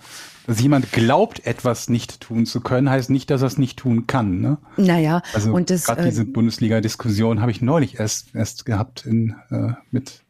Dass 0.47 0.63
jemand 0.63 0.93
glaubt, 0.93 1.45
etwas 1.45 1.91
nicht 1.91 2.21
tun 2.21 2.47
zu 2.47 2.63
können, 2.63 2.89
heißt 2.89 3.11
nicht, 3.11 3.29
dass 3.29 3.43
er 3.43 3.49
es 3.49 3.59
nicht 3.59 3.79
tun 3.79 4.07
kann. 4.07 4.41
Ne? 4.41 4.57
Naja, 4.79 5.21
Also 5.35 5.53
und 5.53 5.69
das, 5.69 5.85
gerade 5.85 6.03
äh, 6.03 6.05
diese 6.07 6.25
Bundesliga-Diskussion 6.25 7.43
habe 7.43 7.51
ich 7.51 7.61
neulich 7.61 8.01
erst, 8.01 8.35
erst 8.35 8.65
gehabt 8.65 9.05
in, 9.05 9.35
äh, 9.51 9.73
mit, 9.91 10.25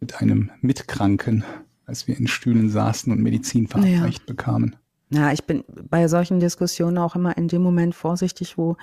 mit 0.00 0.20
einem 0.20 0.50
Mitkranken, 0.60 1.44
als 1.86 2.08
wir 2.08 2.16
in 2.16 2.26
Stühlen 2.26 2.68
saßen 2.68 3.12
und 3.12 3.22
Medizin 3.22 3.66
verabreicht 3.66 4.26
bekamen. 4.26 4.76
Ja, 5.10 5.32
ich 5.32 5.44
bin 5.44 5.64
bei 5.88 6.08
solchen 6.08 6.40
Diskussionen 6.40 6.98
auch 6.98 7.14
immer 7.14 7.36
in 7.36 7.48
dem 7.48 7.62
Moment 7.62 7.94
vorsichtig, 7.94 8.58
wo, 8.58 8.76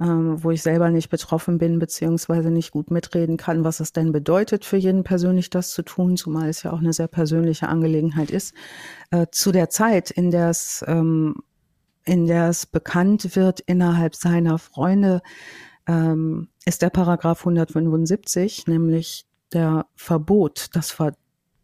ähm, 0.00 0.42
wo 0.42 0.50
ich 0.50 0.62
selber 0.62 0.90
nicht 0.90 1.10
betroffen 1.10 1.58
bin, 1.58 1.78
beziehungsweise 1.78 2.50
nicht 2.50 2.70
gut 2.70 2.90
mitreden 2.90 3.36
kann, 3.36 3.64
was 3.64 3.80
es 3.80 3.92
denn 3.92 4.10
bedeutet, 4.10 4.64
für 4.64 4.78
jeden 4.78 5.04
persönlich 5.04 5.50
das 5.50 5.70
zu 5.70 5.82
tun, 5.82 6.16
zumal 6.16 6.48
es 6.48 6.62
ja 6.62 6.72
auch 6.72 6.78
eine 6.78 6.94
sehr 6.94 7.08
persönliche 7.08 7.68
Angelegenheit 7.68 8.30
ist. 8.30 8.54
Äh, 9.10 9.26
zu 9.30 9.52
der 9.52 9.68
Zeit, 9.68 10.10
in 10.10 10.30
der 10.30 10.48
es, 10.48 10.82
ähm, 10.86 11.36
in 12.04 12.26
der 12.26 12.48
es 12.48 12.64
bekannt 12.64 13.36
wird 13.36 13.60
innerhalb 13.60 14.14
seiner 14.14 14.56
Freunde, 14.58 15.20
ähm, 15.86 16.48
ist 16.64 16.80
der 16.80 16.90
Paragraph 16.90 17.40
175, 17.40 18.66
nämlich 18.66 19.27
der 19.52 19.86
Verbot, 19.94 20.68
das 20.74 20.90
ver 20.90 21.12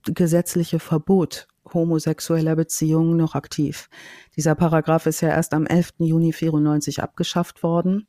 gesetzliche 0.06 0.80
Verbot 0.80 1.48
homosexueller 1.72 2.56
Beziehungen 2.56 3.16
noch 3.16 3.34
aktiv. 3.34 3.88
Dieser 4.36 4.54
Paragraph 4.54 5.06
ist 5.06 5.22
ja 5.22 5.30
erst 5.30 5.54
am 5.54 5.66
11. 5.66 5.94
Juni 5.98 6.32
94 6.32 7.02
abgeschafft 7.02 7.62
worden. 7.62 8.06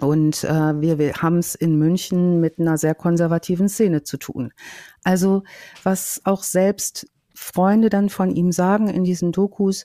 Und 0.00 0.44
äh, 0.44 0.80
wir, 0.80 0.98
wir 0.98 1.12
haben 1.14 1.38
es 1.38 1.54
in 1.54 1.76
München 1.76 2.40
mit 2.40 2.58
einer 2.58 2.78
sehr 2.78 2.94
konservativen 2.94 3.68
Szene 3.68 4.02
zu 4.02 4.16
tun. 4.16 4.52
Also 5.04 5.42
was 5.82 6.22
auch 6.24 6.42
selbst 6.42 7.06
Freunde 7.34 7.90
dann 7.90 8.08
von 8.08 8.30
ihm 8.30 8.50
sagen 8.50 8.88
in 8.88 9.04
diesen 9.04 9.30
Dokus, 9.30 9.84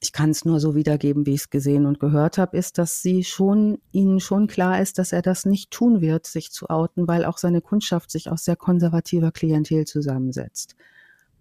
ich 0.00 0.12
kann 0.12 0.30
es 0.30 0.46
nur 0.46 0.60
so 0.60 0.74
wiedergeben, 0.74 1.26
wie 1.26 1.34
ich 1.34 1.42
es 1.42 1.50
gesehen 1.50 1.84
und 1.84 2.00
gehört 2.00 2.38
habe, 2.38 2.56
ist, 2.56 2.78
dass 2.78 3.02
sie 3.02 3.22
schon 3.22 3.78
ihnen 3.92 4.18
schon 4.18 4.46
klar 4.46 4.80
ist, 4.80 4.98
dass 4.98 5.12
er 5.12 5.20
das 5.20 5.44
nicht 5.44 5.70
tun 5.70 6.00
wird, 6.00 6.26
sich 6.26 6.50
zu 6.52 6.70
outen, 6.70 7.06
weil 7.06 7.26
auch 7.26 7.36
seine 7.36 7.60
Kundschaft 7.60 8.10
sich 8.10 8.30
aus 8.30 8.44
sehr 8.44 8.56
konservativer 8.56 9.30
Klientel 9.30 9.86
zusammensetzt. 9.86 10.74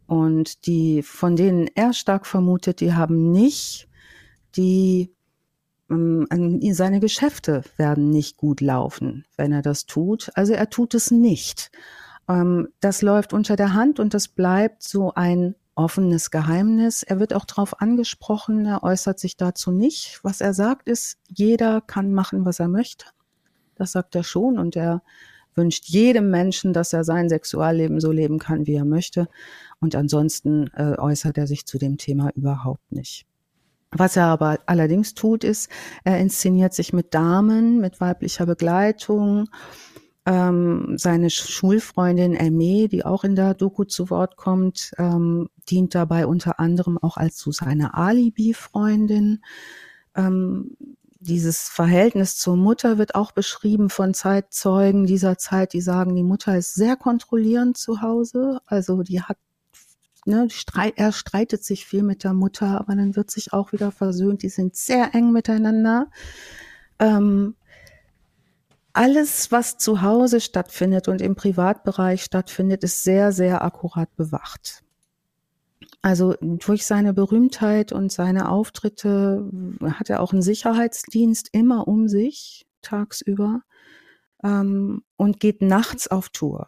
Und 0.08 0.66
die, 0.66 1.04
von 1.04 1.38
denen 1.38 1.70
er 1.74 1.94
stark 1.94 2.26
vermutet, 2.26 2.82
die 2.82 2.94
haben 2.94 3.32
nicht 3.32 3.88
die, 4.58 5.14
ähm, 5.90 6.28
seine 6.74 7.00
Geschäfte 7.00 7.64
werden 7.78 8.10
nicht 8.10 8.36
gut 8.36 8.60
laufen, 8.60 9.26
wenn 9.38 9.54
er 9.54 9.62
das 9.62 9.86
tut. 9.86 10.32
Also 10.34 10.54
er 10.54 10.70
tut 10.70 10.96
es 10.96 11.12
nicht. 11.12 11.72
Ähm, 12.28 12.70
das 12.82 13.02
läuft 13.02 13.34
unter 13.34 13.56
der 13.56 13.74
Hand 13.74 14.00
und 14.00 14.14
das 14.14 14.28
bleibt 14.28 14.84
so 14.84 15.14
ein 15.14 15.56
offenes 15.80 16.30
Geheimnis. 16.30 17.04
Er 17.04 17.20
wird 17.20 17.34
auch 17.34 17.46
darauf 17.46 17.82
angesprochen, 17.82 18.66
er 18.66 18.84
äußert 18.84 19.18
sich 19.18 19.38
dazu 19.38 19.72
nicht. 19.72 20.20
Was 20.24 20.42
er 20.42 20.54
sagt 20.54 20.90
ist, 20.90 21.18
jeder 21.28 21.82
kann 21.82 22.14
machen, 22.14 22.46
was 22.46 22.60
er 22.60 22.68
möchte. 22.68 23.06
Das 23.76 23.94
sagt 23.94 24.14
er 24.16 24.24
schon 24.24 24.60
und 24.60 24.76
er 24.76 25.02
wünscht 25.56 25.86
jedem 25.86 26.30
Menschen, 26.30 26.74
dass 26.74 26.92
er 26.94 27.04
sein 27.04 27.30
Sexualleben 27.30 28.02
so 28.02 28.12
leben 28.12 28.40
kann, 28.40 28.68
wie 28.68 28.76
er 28.76 28.86
möchte. 28.86 29.30
Und 29.80 29.96
ansonsten 29.96 30.68
äh, 30.76 30.98
äußert 30.98 31.38
er 31.38 31.48
sich 31.48 31.66
zu 31.66 31.78
dem 31.78 31.98
Thema 31.98 32.30
überhaupt 32.36 32.92
nicht. 32.92 33.26
Was 33.92 34.18
er 34.18 34.26
aber 34.26 34.60
allerdings 34.66 35.16
tut, 35.16 35.44
ist, 35.44 35.70
er 36.04 36.20
inszeniert 36.20 36.74
sich 36.74 36.94
mit 36.94 37.14
Damen, 37.14 37.80
mit 37.80 38.00
weiblicher 38.02 38.46
Begleitung. 38.46 39.50
Ähm, 40.30 40.94
seine 40.96 41.32
Schulfreundin 41.32 42.36
Elme, 42.36 42.88
die 42.88 43.04
auch 43.04 43.24
in 43.24 43.36
der 43.36 43.56
Doku 43.56 43.86
zu 43.86 44.12
Wort 44.12 44.36
kommt, 44.38 44.92
ähm, 45.00 45.50
dient 45.68 45.96
dabei 45.96 46.28
unter 46.28 46.60
anderem 46.60 47.00
auch 47.00 47.18
als 47.18 47.38
zu 47.38 47.52
seiner 47.52 47.98
Alibi-Freundin. 47.98 49.44
Ähm, 50.14 50.78
dieses 51.20 51.68
Verhältnis 51.70 52.38
zur 52.38 52.58
Mutter 52.58 53.00
wird 53.00 53.16
auch 53.16 53.32
beschrieben 53.32 53.90
von 53.90 54.14
Zeitzeugen 54.14 55.08
dieser 55.08 55.40
Zeit, 55.40 55.74
die 55.74 55.82
sagen, 55.82 56.16
die 56.16 56.22
Mutter 56.22 56.56
ist 56.56 56.76
sehr 56.76 56.96
kontrollierend 56.96 57.76
zu 57.76 58.04
Hause. 58.04 58.60
Also 58.68 59.02
die 59.02 59.24
hat, 59.24 59.38
ne, 60.26 60.48
streit, 60.52 60.94
er 60.98 61.12
streitet 61.12 61.64
sich 61.64 61.88
viel 61.88 62.04
mit 62.04 62.24
der 62.24 62.34
Mutter, 62.34 62.80
aber 62.80 62.96
dann 62.96 63.16
wird 63.16 63.32
sich 63.32 63.52
auch 63.52 63.72
wieder 63.72 63.92
versöhnt. 63.92 64.44
Die 64.44 64.50
sind 64.50 64.76
sehr 64.76 65.16
eng 65.16 65.32
miteinander. 65.32 66.06
Ähm, 67.00 67.56
alles, 69.00 69.50
was 69.50 69.78
zu 69.78 70.02
Hause 70.02 70.42
stattfindet 70.42 71.08
und 71.08 71.22
im 71.22 71.34
Privatbereich 71.34 72.22
stattfindet, 72.22 72.84
ist 72.84 73.06
sehr, 73.06 73.32
sehr 73.32 73.64
akkurat 73.64 74.14
bewacht. 74.18 74.84
Also 76.02 76.36
durch 76.42 76.86
seine 76.86 77.14
Berühmtheit 77.14 77.94
und 77.94 78.12
seine 78.12 78.50
Auftritte 78.50 79.50
hat 79.98 80.10
er 80.10 80.22
auch 80.22 80.34
einen 80.34 80.42
Sicherheitsdienst 80.42 81.48
immer 81.54 81.88
um 81.88 82.10
sich 82.10 82.68
tagsüber 82.82 83.62
ähm, 84.44 85.04
und 85.16 85.40
geht 85.40 85.62
nachts 85.62 86.10
auf 86.10 86.28
Tour. 86.28 86.68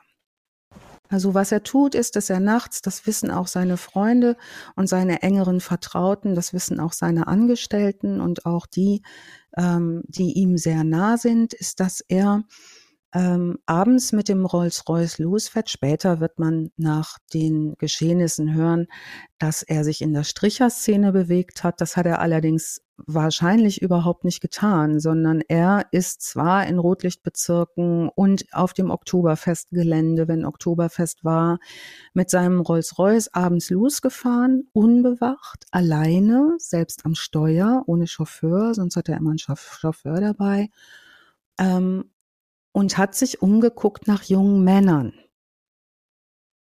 Also 1.11 1.33
was 1.33 1.51
er 1.51 1.63
tut, 1.63 1.93
ist, 1.93 2.15
dass 2.15 2.29
er 2.29 2.39
nachts, 2.39 2.81
das 2.81 3.05
wissen 3.05 3.31
auch 3.31 3.47
seine 3.47 3.75
Freunde 3.75 4.37
und 4.77 4.87
seine 4.87 5.21
engeren 5.21 5.59
Vertrauten, 5.59 6.35
das 6.35 6.53
wissen 6.53 6.79
auch 6.79 6.93
seine 6.93 7.27
Angestellten 7.27 8.21
und 8.21 8.45
auch 8.45 8.65
die, 8.65 9.03
ähm, 9.57 10.03
die 10.07 10.31
ihm 10.31 10.57
sehr 10.57 10.85
nah 10.85 11.17
sind, 11.17 11.53
ist, 11.53 11.81
dass 11.81 11.99
er 12.07 12.43
ähm, 13.13 13.57
abends 13.65 14.13
mit 14.13 14.29
dem 14.29 14.45
Rolls-Royce 14.45 15.19
losfährt. 15.19 15.69
Später 15.69 16.21
wird 16.21 16.39
man 16.39 16.71
nach 16.77 17.17
den 17.33 17.75
Geschehnissen 17.77 18.53
hören, 18.53 18.87
dass 19.37 19.63
er 19.63 19.83
sich 19.83 20.01
in 20.01 20.13
der 20.13 20.23
Stricherszene 20.23 21.11
bewegt 21.11 21.65
hat. 21.65 21.81
Das 21.81 21.97
hat 21.97 22.05
er 22.05 22.19
allerdings 22.19 22.81
wahrscheinlich 23.07 23.81
überhaupt 23.81 24.23
nicht 24.23 24.41
getan, 24.41 24.99
sondern 24.99 25.41
er 25.47 25.85
ist 25.91 26.21
zwar 26.21 26.65
in 26.67 26.79
Rotlichtbezirken 26.79 28.09
und 28.09 28.45
auf 28.53 28.73
dem 28.73 28.89
Oktoberfestgelände, 28.91 30.27
wenn 30.27 30.45
Oktoberfest 30.45 31.23
war, 31.23 31.59
mit 32.13 32.29
seinem 32.29 32.61
Rolls-Royce 32.61 33.29
abends 33.33 33.69
losgefahren, 33.69 34.69
unbewacht, 34.73 35.65
alleine, 35.71 36.55
selbst 36.57 37.05
am 37.05 37.15
Steuer, 37.15 37.83
ohne 37.87 38.07
Chauffeur, 38.07 38.73
sonst 38.73 38.95
hat 38.95 39.09
er 39.09 39.17
immer 39.17 39.31
einen 39.31 39.39
Chauffeur 39.39 40.21
dabei. 40.21 40.69
Ähm, 41.59 42.05
und 42.73 42.97
hat 42.97 43.15
sich 43.15 43.41
umgeguckt 43.41 44.07
nach 44.07 44.23
jungen 44.23 44.63
Männern, 44.63 45.13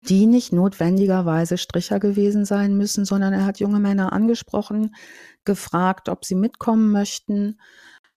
die 0.02 0.26
nicht 0.26 0.54
notwendigerweise 0.54 1.58
Stricher 1.58 2.00
gewesen 2.00 2.46
sein 2.46 2.76
müssen, 2.78 3.06
sondern 3.06 3.34
er 3.34 3.46
hat 3.46 3.60
junge 3.60 3.80
Männer 3.80 4.14
angesprochen, 4.14 4.96
gefragt, 5.44 6.10
ob 6.10 6.26
sie 6.26 6.36
mitkommen 6.36 6.92
möchten, 6.92 7.60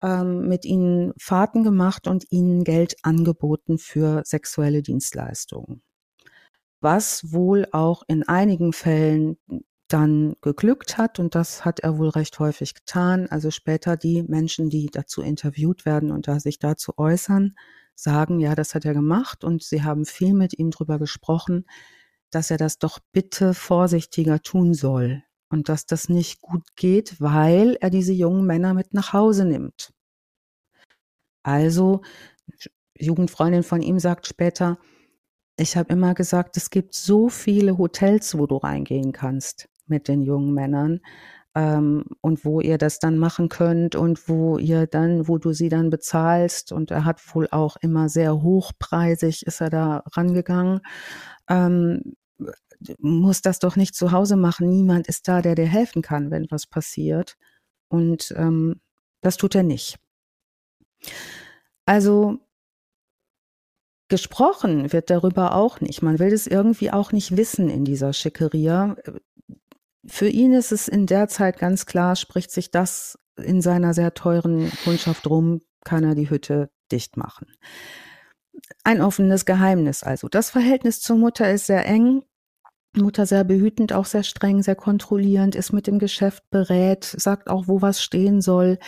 ähm, 0.02 0.48
mit 0.48 0.64
ihnen 0.64 1.12
Fahrten 1.18 1.64
gemacht 1.64 2.06
und 2.06 2.30
ihnen 2.30 2.64
Geld 2.64 2.96
angeboten 3.02 3.78
für 3.78 4.22
sexuelle 4.24 4.82
Dienstleistungen. 4.82 5.82
Was 6.80 7.32
wohl 7.32 7.66
auch 7.72 8.02
in 8.08 8.26
einigen 8.28 8.72
Fällen 8.72 9.36
dann 9.88 10.34
geglückt 10.40 10.96
hat 10.96 11.18
und 11.18 11.34
das 11.34 11.64
hat 11.64 11.80
er 11.80 11.98
wohl 11.98 12.08
recht 12.08 12.38
häufig 12.38 12.74
getan. 12.74 13.26
Also 13.28 13.50
später 13.50 13.96
die 13.96 14.22
Menschen, 14.22 14.70
die 14.70 14.86
dazu 14.90 15.20
interviewt 15.22 15.84
werden 15.84 16.10
und 16.10 16.28
da 16.28 16.40
sich 16.40 16.58
dazu 16.58 16.94
äußern, 16.96 17.54
sagen, 17.94 18.40
ja, 18.40 18.54
das 18.54 18.74
hat 18.74 18.84
er 18.84 18.94
gemacht 18.94 19.44
und 19.44 19.62
sie 19.62 19.82
haben 19.82 20.04
viel 20.04 20.34
mit 20.34 20.58
ihm 20.58 20.70
drüber 20.70 20.98
gesprochen, 20.98 21.64
dass 22.30 22.50
er 22.50 22.56
das 22.56 22.78
doch 22.78 22.98
bitte 23.12 23.54
vorsichtiger 23.54 24.40
tun 24.40 24.74
soll 24.74 25.22
und 25.50 25.68
dass 25.68 25.86
das 25.86 26.08
nicht 26.08 26.40
gut 26.40 26.64
geht, 26.76 27.20
weil 27.20 27.76
er 27.80 27.90
diese 27.90 28.12
jungen 28.12 28.46
Männer 28.46 28.74
mit 28.74 28.94
nach 28.94 29.12
Hause 29.12 29.44
nimmt. 29.44 29.92
Also, 31.44 32.02
Jugendfreundin 32.98 33.62
von 33.62 33.82
ihm 33.82 33.98
sagt 33.98 34.26
später, 34.26 34.78
ich 35.58 35.76
habe 35.76 35.92
immer 35.92 36.14
gesagt, 36.14 36.56
es 36.56 36.70
gibt 36.70 36.94
so 36.94 37.28
viele 37.28 37.76
Hotels, 37.78 38.38
wo 38.38 38.46
du 38.46 38.56
reingehen 38.56 39.12
kannst 39.12 39.68
mit 39.86 40.08
den 40.08 40.22
jungen 40.22 40.54
Männern 40.54 41.00
ähm, 41.54 42.04
und 42.20 42.44
wo 42.44 42.60
ihr 42.60 42.78
das 42.78 42.98
dann 42.98 43.18
machen 43.18 43.48
könnt 43.48 43.94
und 43.94 44.28
wo 44.28 44.58
ihr 44.58 44.86
dann, 44.86 45.28
wo 45.28 45.38
du 45.38 45.52
sie 45.52 45.68
dann 45.68 45.90
bezahlst. 45.90 46.72
Und 46.72 46.90
er 46.90 47.04
hat 47.04 47.20
wohl 47.34 47.48
auch 47.50 47.76
immer 47.80 48.08
sehr 48.08 48.42
hochpreisig, 48.42 49.46
ist 49.46 49.60
er 49.60 49.70
da 49.70 50.02
rangegangen. 50.12 50.80
Ähm, 51.48 52.14
muss 52.98 53.42
das 53.42 53.58
doch 53.58 53.76
nicht 53.76 53.94
zu 53.94 54.12
Hause 54.12 54.36
machen. 54.36 54.68
Niemand 54.68 55.06
ist 55.06 55.28
da, 55.28 55.42
der 55.42 55.54
dir 55.54 55.66
helfen 55.66 56.02
kann, 56.02 56.30
wenn 56.30 56.46
was 56.50 56.66
passiert. 56.66 57.36
Und 57.88 58.32
ähm, 58.36 58.80
das 59.20 59.36
tut 59.36 59.54
er 59.54 59.62
nicht. 59.62 59.98
Also 61.86 62.38
gesprochen 64.08 64.92
wird 64.92 65.10
darüber 65.10 65.54
auch 65.54 65.80
nicht. 65.80 66.02
Man 66.02 66.18
will 66.18 66.30
das 66.30 66.46
irgendwie 66.46 66.90
auch 66.90 67.12
nicht 67.12 67.36
wissen 67.36 67.70
in 67.70 67.84
dieser 67.84 68.12
Schickeria 68.12 68.96
für 70.14 70.28
ihn 70.28 70.52
ist 70.52 70.72
es 70.72 70.88
in 70.88 71.06
der 71.06 71.26
Zeit 71.28 71.58
ganz 71.58 71.86
klar, 71.86 72.16
spricht 72.16 72.50
sich 72.50 72.70
das 72.70 73.18
in 73.42 73.62
seiner 73.62 73.94
sehr 73.94 74.12
teuren 74.12 74.70
Kundschaft 74.84 75.26
rum, 75.26 75.62
kann 75.86 76.04
er 76.04 76.14
die 76.14 76.28
Hütte 76.28 76.68
dicht 76.92 77.16
machen. 77.16 77.46
Ein 78.84 79.00
offenes 79.00 79.46
Geheimnis 79.46 80.02
also. 80.02 80.28
Das 80.28 80.50
Verhältnis 80.50 81.00
zur 81.00 81.16
Mutter 81.16 81.50
ist 81.50 81.64
sehr 81.64 81.86
eng. 81.86 82.24
Mutter 82.94 83.24
sehr 83.24 83.42
behütend, 83.44 83.94
auch 83.94 84.04
sehr 84.04 84.22
streng, 84.22 84.62
sehr 84.62 84.74
kontrollierend, 84.74 85.54
ist 85.54 85.72
mit 85.72 85.86
dem 85.86 85.98
Geschäft 85.98 86.42
berät, 86.50 87.04
sagt 87.04 87.48
auch, 87.48 87.66
wo 87.66 87.80
was 87.80 88.02
stehen 88.02 88.42
soll. 88.42 88.78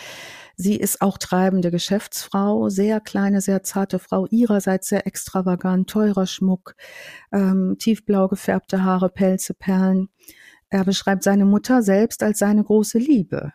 Sie 0.55 0.75
ist 0.75 1.01
auch 1.01 1.17
treibende 1.17 1.71
Geschäftsfrau, 1.71 2.69
sehr 2.69 3.01
kleine, 3.01 3.41
sehr 3.41 3.63
zarte 3.63 3.97
Frau, 3.97 4.27
ihrerseits 4.29 4.89
sehr 4.89 5.07
extravagant, 5.07 5.89
teurer 5.89 6.27
Schmuck, 6.27 6.75
ähm, 7.33 7.77
tiefblau 7.79 8.27
gefärbte 8.27 8.83
Haare, 8.83 9.09
Pelze, 9.09 9.55
Perlen. 9.55 10.09
Er 10.75 10.83
beschreibt 10.83 11.23
seine 11.23 11.45
Mutter 11.45 11.81
selbst 11.81 12.21
als 12.21 12.39
seine 12.39 12.61
große 12.61 12.97
Liebe. 12.97 13.53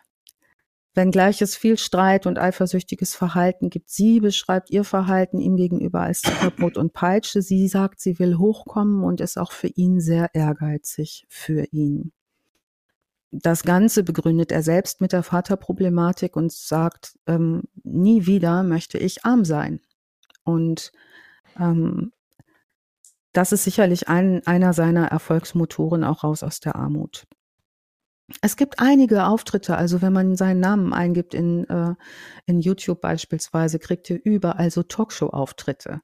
Wenngleich 0.95 1.43
es 1.43 1.55
viel 1.55 1.77
Streit 1.77 2.25
und 2.25 2.39
eifersüchtiges 2.39 3.13
Verhalten 3.13 3.69
gibt, 3.69 3.91
sie 3.91 4.19
beschreibt 4.19 4.71
ihr 4.71 4.83
Verhalten 4.83 5.37
ihm 5.37 5.55
gegenüber 5.55 5.99
als 5.99 6.23
Zuckerbrot 6.23 6.77
und 6.77 6.93
Peitsche. 6.93 7.43
Sie 7.43 7.67
sagt, 7.67 7.99
sie 7.99 8.17
will 8.17 8.39
hochkommen 8.39 9.03
und 9.03 9.21
ist 9.21 9.37
auch 9.37 9.51
für 9.51 9.67
ihn 9.67 9.99
sehr 9.99 10.33
ehrgeizig 10.33 11.27
für 11.29 11.65
ihn. 11.65 12.11
Das 13.29 13.61
Ganze 13.61 14.01
begründet 14.01 14.51
er 14.51 14.63
selbst 14.63 14.99
mit 14.99 15.13
der 15.13 15.21
Vaterproblematik 15.21 16.35
und 16.35 16.51
sagt, 16.51 17.19
ähm, 17.27 17.65
nie 17.83 18.25
wieder 18.25 18.63
möchte 18.63 18.97
ich 18.97 19.25
arm 19.25 19.45
sein. 19.45 19.79
Und 20.43 20.91
ähm, 21.59 22.13
das 23.33 23.51
ist 23.51 23.63
sicherlich 23.63 24.09
ein, 24.09 24.45
einer 24.45 24.73
seiner 24.73 25.07
Erfolgsmotoren 25.07 26.03
auch 26.03 26.23
raus 26.23 26.43
aus 26.43 26.59
der 26.59 26.75
Armut. 26.75 27.27
Es 28.41 28.55
gibt 28.55 28.79
einige 28.79 29.25
Auftritte, 29.25 29.75
also 29.75 30.01
wenn 30.01 30.13
man 30.13 30.37
seinen 30.37 30.61
Namen 30.61 30.93
eingibt 30.93 31.33
in, 31.33 31.67
äh, 31.69 31.95
in 32.45 32.61
YouTube 32.61 33.01
beispielsweise, 33.01 33.77
kriegt 33.77 34.09
ihr 34.09 34.21
überall 34.23 34.71
so 34.71 34.83
Talkshow-Auftritte. 34.83 36.01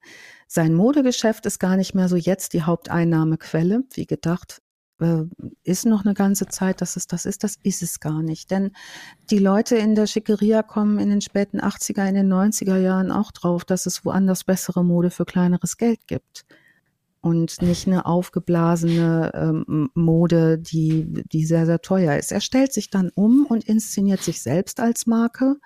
Sein 0.48 0.74
Modegeschäft 0.74 1.46
ist 1.46 1.60
gar 1.60 1.78
nicht 1.78 1.96
mehr 1.96 2.10
so 2.10 2.18
jetzt 2.18 2.52
die 2.54 2.64
Haupteinnahmequelle, 2.64 3.84
wie 3.94 4.06
gedacht. 4.06 4.62
Äh, 5.00 5.24
ist 5.64 5.86
noch 5.86 6.04
eine 6.04 6.16
ganze 6.16 6.48
Zeit, 6.48 6.82
dass 6.82 6.98
es 6.98 7.08
das 7.08 7.26
ist, 7.26 7.46
das 7.46 7.56
ist 7.64 7.82
es 7.82 8.02
gar 8.02 8.22
nicht. 8.22 8.52
Denn 8.52 8.72
die 9.30 9.40
Leute 9.40 9.78
in 9.78 9.96
der 9.96 10.08
Schickeria 10.08 10.64
kommen 10.64 11.00
in 11.00 11.10
den 11.10 11.22
späten 11.22 11.62
80er, 11.62 12.10
in 12.10 12.16
den 12.16 12.34
90er 12.34 12.78
Jahren 12.78 13.12
auch 13.12 13.32
drauf, 13.32 13.64
dass 13.64 13.86
es 13.86 14.04
woanders 14.04 14.44
bessere 14.44 14.84
Mode 14.84 15.12
für 15.12 15.26
kleineres 15.26 15.78
Geld 15.78 16.08
gibt 16.08 16.46
und 17.28 17.62
nicht 17.62 17.88
eine 17.88 18.06
aufgeblasene 18.06 19.32
ähm, 19.34 19.90
Mode, 19.94 20.58
die, 20.58 21.06
die 21.32 21.46
sehr, 21.46 21.66
sehr 21.66 21.82
teuer 21.82 22.16
ist. 22.16 22.32
Er 22.32 22.40
stellt 22.40 22.72
sich 22.72 22.90
dann 22.90 23.12
um 23.16 23.46
und 23.46 23.66
inszeniert 23.66 24.22
sich 24.22 24.42
selbst 24.42 24.80
als 24.80 25.08
Marke 25.08 25.58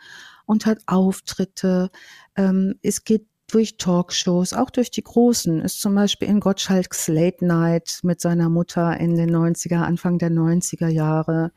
und 0.47 0.65
hat 0.65 0.79
Auftritte. 0.87 1.91
Ähm, 2.35 2.75
es 2.81 3.03
geht 3.03 3.27
durch 3.47 3.77
Talkshows, 3.77 4.53
auch 4.53 4.71
durch 4.71 4.89
die 4.89 5.03
großen, 5.03 5.61
ist 5.61 5.81
zum 5.81 5.93
Beispiel 5.93 6.29
in 6.29 6.39
Gottschalks 6.39 7.07
Late 7.07 7.45
Night 7.45 7.99
mit 8.01 8.21
seiner 8.21 8.49
Mutter 8.49 8.97
in 8.99 9.15
den 9.15 9.29
90er, 9.29 9.81
Anfang 9.81 10.17
der 10.17 10.31
90er 10.31 10.87
Jahre. 10.87 11.51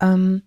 Ähm, 0.00 0.42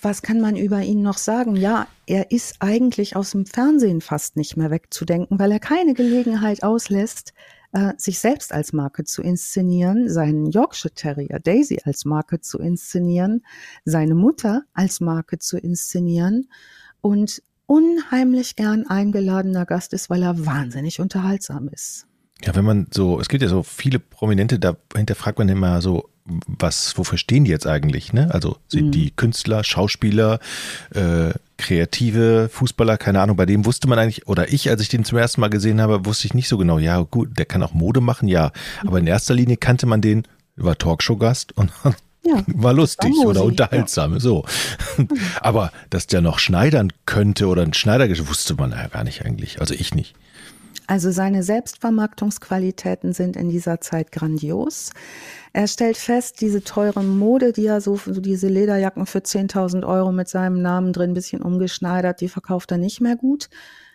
was 0.00 0.22
kann 0.22 0.40
man 0.40 0.56
über 0.56 0.80
ihn 0.80 1.02
noch 1.02 1.18
sagen? 1.18 1.56
Ja, 1.56 1.88
er 2.06 2.30
ist 2.30 2.56
eigentlich 2.60 3.16
aus 3.16 3.32
dem 3.32 3.46
Fernsehen 3.46 4.00
fast 4.00 4.36
nicht 4.36 4.56
mehr 4.56 4.70
wegzudenken, 4.70 5.38
weil 5.38 5.52
er 5.52 5.60
keine 5.60 5.94
Gelegenheit 5.94 6.62
auslässt, 6.62 7.34
äh, 7.78 7.94
sich 7.96 8.18
selbst 8.18 8.52
als 8.52 8.72
Marke 8.72 9.04
zu 9.04 9.22
inszenieren, 9.22 10.08
seinen 10.08 10.50
Yorkshire 10.50 10.92
Terrier 10.92 11.38
Daisy 11.38 11.78
als 11.84 12.04
Marke 12.04 12.40
zu 12.40 12.58
inszenieren, 12.58 13.44
seine 13.84 14.14
Mutter 14.14 14.62
als 14.72 15.00
Marke 15.00 15.38
zu 15.38 15.58
inszenieren 15.58 16.48
und 17.00 17.42
unheimlich 17.66 18.56
gern 18.56 18.86
eingeladener 18.88 19.64
Gast 19.64 19.92
ist, 19.92 20.10
weil 20.10 20.22
er 20.22 20.44
wahnsinnig 20.44 21.00
unterhaltsam 21.00 21.68
ist. 21.68 22.06
Ja, 22.42 22.54
wenn 22.56 22.64
man 22.64 22.86
so, 22.92 23.20
es 23.20 23.28
gibt 23.28 23.42
ja 23.42 23.48
so 23.48 23.62
viele 23.62 23.98
Prominente, 23.98 24.58
da 24.58 24.76
hinterfragt 24.96 25.38
man 25.38 25.48
immer 25.48 25.80
so, 25.80 26.10
was, 26.46 26.96
wofür 26.98 27.18
stehen 27.18 27.44
die 27.44 27.50
jetzt 27.50 27.66
eigentlich? 27.66 28.12
Ne? 28.12 28.32
Also 28.32 28.56
sind 28.68 28.86
mhm. 28.86 28.90
die 28.92 29.10
Künstler, 29.10 29.64
Schauspieler, 29.64 30.40
äh, 30.94 31.32
Kreative, 31.56 32.48
Fußballer, 32.52 32.96
keine 32.98 33.20
Ahnung, 33.20 33.36
bei 33.36 33.46
dem 33.46 33.66
wusste 33.66 33.88
man 33.88 33.98
eigentlich, 33.98 34.28
oder 34.28 34.52
ich, 34.52 34.70
als 34.70 34.80
ich 34.80 34.88
den 34.88 35.04
zum 35.04 35.18
ersten 35.18 35.40
Mal 35.40 35.48
gesehen 35.48 35.80
habe, 35.80 36.06
wusste 36.06 36.26
ich 36.26 36.34
nicht 36.34 36.48
so 36.48 36.56
genau, 36.56 36.78
ja 36.78 37.00
gut, 37.00 37.36
der 37.38 37.46
kann 37.46 37.62
auch 37.62 37.72
Mode 37.72 38.00
machen, 38.00 38.28
ja. 38.28 38.52
Aber 38.86 38.98
in 38.98 39.06
erster 39.06 39.34
Linie 39.34 39.56
kannte 39.56 39.86
man 39.86 40.00
den, 40.00 40.22
war 40.56 40.78
Talkshow-Gast 40.78 41.56
und 41.56 41.72
ja, 42.24 42.42
war 42.46 42.72
lustig 42.72 43.12
war 43.18 43.26
oder 43.26 43.44
unterhaltsam, 43.44 44.14
ja. 44.14 44.20
so. 44.20 44.44
Aber 45.40 45.72
dass 45.90 46.06
der 46.06 46.20
noch 46.20 46.38
schneidern 46.38 46.92
könnte 47.06 47.48
oder 47.48 47.62
ein 47.62 47.74
Schneider 47.74 48.08
wusste 48.28 48.54
man 48.54 48.70
ja 48.70 48.86
gar 48.88 49.04
nicht 49.04 49.24
eigentlich, 49.24 49.60
also 49.60 49.74
ich 49.74 49.94
nicht. 49.94 50.14
Also 50.86 51.10
seine 51.10 51.42
Selbstvermarktungsqualitäten 51.42 53.12
sind 53.12 53.36
in 53.36 53.50
dieser 53.50 53.80
Zeit 53.82 54.10
grandios. 54.10 54.90
Er 55.58 55.66
stellt 55.66 55.96
fest, 55.96 56.40
diese 56.40 56.62
teure 56.62 57.02
Mode, 57.02 57.52
die 57.52 57.66
er 57.66 57.80
so, 57.80 57.96
so 57.96 58.20
diese 58.20 58.46
Lederjacken 58.46 59.06
für 59.06 59.18
10.000 59.18 59.84
Euro 59.84 60.12
mit 60.12 60.28
seinem 60.28 60.62
Namen 60.62 60.92
drin, 60.92 61.14
bisschen 61.14 61.42
umgeschneidert, 61.42 62.20
die 62.20 62.28
verkauft 62.28 62.70
er 62.70 62.78
nicht 62.78 63.00
mehr 63.00 63.16
gut. 63.16 63.48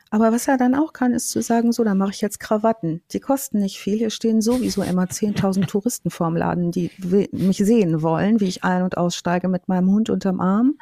Aber 0.10 0.34
was 0.34 0.50
er 0.50 0.58
dann 0.58 0.76
auch 0.76 0.92
kann, 0.92 1.14
ist 1.14 1.30
zu 1.30 1.42
sagen, 1.42 1.72
so, 1.72 1.86
dann 1.86 1.98
mache 1.98 2.12
ich 2.12 2.20
jetzt 2.20 2.42
Krawatten. 2.42 3.02
Die 3.14 3.22
kosten 3.22 3.60
nicht 3.60 3.80
viel. 3.80 3.98
Hier 3.98 4.10
stehen 4.10 4.42
sowieso 4.42 4.84
immer 4.84 5.06
10.000 5.06 5.66
Touristen 5.66 6.10
vorm 6.10 6.36
Laden, 6.36 6.72
die 6.72 6.92
mich 7.32 7.60
sehen 7.60 8.02
wollen, 8.02 8.42
wie 8.42 8.50
ich 8.50 8.66
ein- 8.66 8.84
und 8.84 8.98
aussteige 8.98 9.48
mit 9.48 9.70
meinem 9.70 9.90
Hund 9.90 10.10
unterm 10.10 10.42
Arm, 10.42 10.78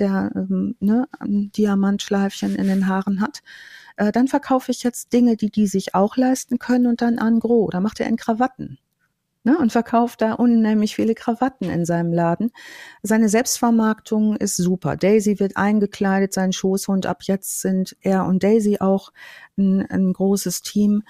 der 0.00 0.32
ähm, 0.34 0.74
ne, 0.80 1.06
ein 1.20 1.52
Diamantschleifchen 1.52 2.56
in 2.56 2.66
den 2.66 2.88
Haaren 2.88 3.20
hat 3.20 3.42
äh, 3.96 4.10
dann 4.10 4.26
verkaufe 4.26 4.72
ich 4.72 4.82
jetzt 4.82 5.12
Dinge, 5.12 5.36
die 5.36 5.50
die 5.50 5.68
sich 5.68 5.94
auch 5.94 6.16
leisten 6.16 6.58
können 6.58 6.88
und 6.88 7.00
dann 7.00 7.20
an 7.20 7.38
Gros. 7.38 7.70
Da 7.70 7.78
macht 7.78 8.00
er 8.00 8.08
in 8.08 8.16
Krawatten. 8.16 8.78
Ne, 9.46 9.58
und 9.58 9.72
verkauft 9.72 10.22
da 10.22 10.32
unheimlich 10.32 10.94
viele 10.94 11.14
Krawatten 11.14 11.68
in 11.68 11.84
seinem 11.84 12.14
Laden. 12.14 12.50
Seine 13.02 13.28
Selbstvermarktung 13.28 14.36
ist 14.36 14.56
super. 14.56 14.96
Daisy 14.96 15.38
wird 15.38 15.58
eingekleidet, 15.58 16.32
sein 16.32 16.54
Schoßhund. 16.54 17.04
Ab 17.04 17.24
jetzt 17.24 17.60
sind 17.60 17.94
er 18.00 18.24
und 18.24 18.42
Daisy 18.42 18.78
auch 18.80 19.12
ein, 19.58 19.84
ein 19.90 20.14
großes 20.14 20.62
Team. 20.62 21.02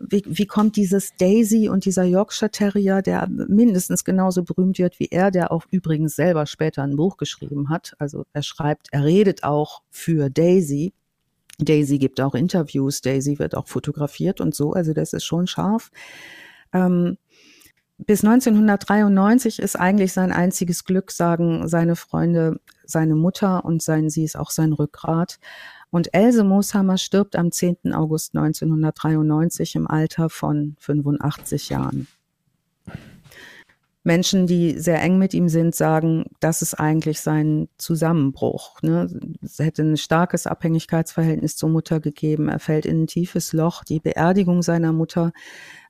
Wie, 0.00 0.22
wie 0.26 0.46
kommt 0.46 0.76
dieses 0.76 1.14
Daisy 1.16 1.68
und 1.68 1.84
dieser 1.84 2.04
Yorkshire 2.04 2.50
Terrier, 2.50 3.02
der 3.02 3.28
mindestens 3.28 4.04
genauso 4.04 4.42
berühmt 4.42 4.78
wird 4.78 4.98
wie 4.98 5.08
er, 5.10 5.30
der 5.30 5.52
auch 5.52 5.66
übrigens 5.70 6.16
selber 6.16 6.46
später 6.46 6.82
ein 6.82 6.96
Buch 6.96 7.18
geschrieben 7.18 7.68
hat. 7.68 7.94
Also 7.98 8.24
er 8.32 8.42
schreibt, 8.42 8.88
er 8.92 9.04
redet 9.04 9.44
auch 9.44 9.82
für 9.90 10.30
Daisy. 10.30 10.94
Daisy 11.58 11.98
gibt 11.98 12.22
auch 12.22 12.34
Interviews, 12.34 13.02
Daisy 13.02 13.38
wird 13.38 13.54
auch 13.54 13.68
fotografiert 13.68 14.40
und 14.40 14.54
so, 14.54 14.72
also 14.72 14.94
das 14.94 15.12
ist 15.12 15.26
schon 15.26 15.46
scharf. 15.46 15.90
Ähm, 16.72 17.18
bis 18.06 18.24
1993 18.24 19.58
ist 19.58 19.76
eigentlich 19.76 20.12
sein 20.12 20.32
einziges 20.32 20.84
Glück, 20.84 21.10
sagen 21.10 21.68
seine 21.68 21.96
Freunde, 21.96 22.60
seine 22.84 23.14
Mutter 23.14 23.64
und 23.64 23.82
sein, 23.82 24.10
sie 24.10 24.24
ist 24.24 24.36
auch 24.36 24.50
sein 24.50 24.72
Rückgrat. 24.72 25.38
Und 25.90 26.14
Else 26.14 26.44
Mooshammer 26.44 26.96
stirbt 26.96 27.36
am 27.36 27.52
10. 27.52 27.92
August 27.92 28.34
1993 28.34 29.74
im 29.76 29.86
Alter 29.86 30.30
von 30.30 30.76
85 30.80 31.68
Jahren. 31.68 32.06
Menschen, 34.04 34.46
die 34.48 34.78
sehr 34.78 35.00
eng 35.00 35.18
mit 35.18 35.32
ihm 35.32 35.48
sind, 35.48 35.74
sagen, 35.74 36.24
das 36.40 36.60
ist 36.60 36.74
eigentlich 36.74 37.20
sein 37.20 37.68
Zusammenbruch. 37.78 38.82
Ne? 38.82 39.08
Es 39.42 39.60
hätte 39.60 39.82
ein 39.82 39.96
starkes 39.96 40.46
Abhängigkeitsverhältnis 40.46 41.56
zur 41.56 41.68
Mutter 41.68 42.00
gegeben. 42.00 42.48
Er 42.48 42.58
fällt 42.58 42.84
in 42.84 43.02
ein 43.02 43.06
tiefes 43.06 43.52
Loch. 43.52 43.84
Die 43.84 44.00
Beerdigung 44.00 44.62
seiner 44.62 44.92
Mutter 44.92 45.32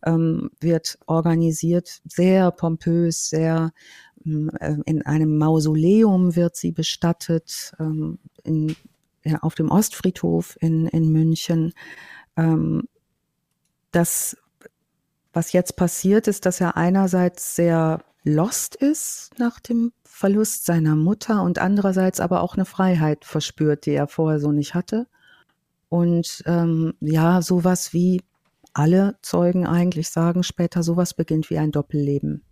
ähm, 0.04 0.50
wird 0.60 0.98
organisiert, 1.06 2.00
sehr 2.06 2.50
pompös, 2.50 3.30
sehr 3.30 3.72
ähm, 4.26 4.50
äh, 4.60 4.76
in 4.84 5.02
einem 5.06 5.38
Mausoleum 5.38 6.36
wird 6.36 6.56
sie 6.56 6.72
bestattet, 6.72 7.72
ähm, 7.80 8.18
in, 8.44 8.76
ja, 9.24 9.38
auf 9.38 9.54
dem 9.54 9.70
Ostfriedhof 9.70 10.56
in, 10.60 10.86
in 10.88 11.10
München. 11.10 11.72
Ähm, 12.36 12.84
das 13.90 14.36
was 15.32 15.52
jetzt 15.52 15.76
passiert, 15.76 16.28
ist, 16.28 16.46
dass 16.46 16.60
er 16.60 16.76
einerseits 16.76 17.56
sehr 17.56 18.02
lost 18.24 18.76
ist 18.76 19.30
nach 19.38 19.60
dem 19.60 19.92
Verlust 20.04 20.66
seiner 20.66 20.94
Mutter 20.94 21.42
und 21.42 21.58
andererseits 21.58 22.20
aber 22.20 22.42
auch 22.42 22.54
eine 22.54 22.64
Freiheit 22.64 23.24
verspürt, 23.24 23.86
die 23.86 23.92
er 23.92 24.06
vorher 24.06 24.38
so 24.38 24.52
nicht 24.52 24.74
hatte. 24.74 25.06
Und 25.88 26.42
ähm, 26.46 26.94
ja, 27.00 27.42
sowas 27.42 27.92
wie 27.92 28.22
alle 28.72 29.16
Zeugen 29.22 29.66
eigentlich 29.66 30.10
sagen 30.10 30.42
später, 30.42 30.82
sowas 30.82 31.14
beginnt 31.14 31.50
wie 31.50 31.58
ein 31.58 31.72
Doppelleben. 31.72 32.42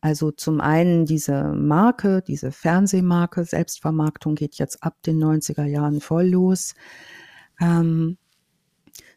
Also 0.00 0.30
zum 0.30 0.60
einen 0.60 1.04
diese 1.04 1.52
Marke, 1.52 2.22
diese 2.22 2.52
Fernsehmarke, 2.52 3.44
Selbstvermarktung 3.44 4.34
geht 4.34 4.56
jetzt 4.56 4.82
ab 4.82 4.96
den 5.02 5.22
90er 5.22 5.64
Jahren 5.64 6.00
voll 6.00 6.28
los. 6.28 6.74
Ähm, 7.60 8.16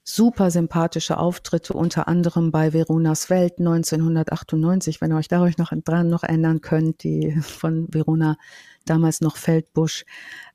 super 0.04 0.52
sympathische 0.52 1.18
Auftritte, 1.18 1.74
unter 1.74 2.08
anderem 2.08 2.52
bei 2.52 2.74
Veronas 2.74 3.30
Welt 3.30 3.60
1998, 3.60 5.02
wenn 5.02 5.12
ihr 5.12 5.18
euch 5.18 5.30
da 5.30 5.42
euch 5.42 5.58
noch 5.58 5.72
dran 5.84 6.10
noch 6.10 6.24
erinnern 6.24 6.62
könnt, 6.62 7.04
die 7.04 7.32
von 7.42 7.88
Verona 7.92 8.38
damals 8.86 9.22
noch 9.22 9.38
Feldbusch 9.38 10.06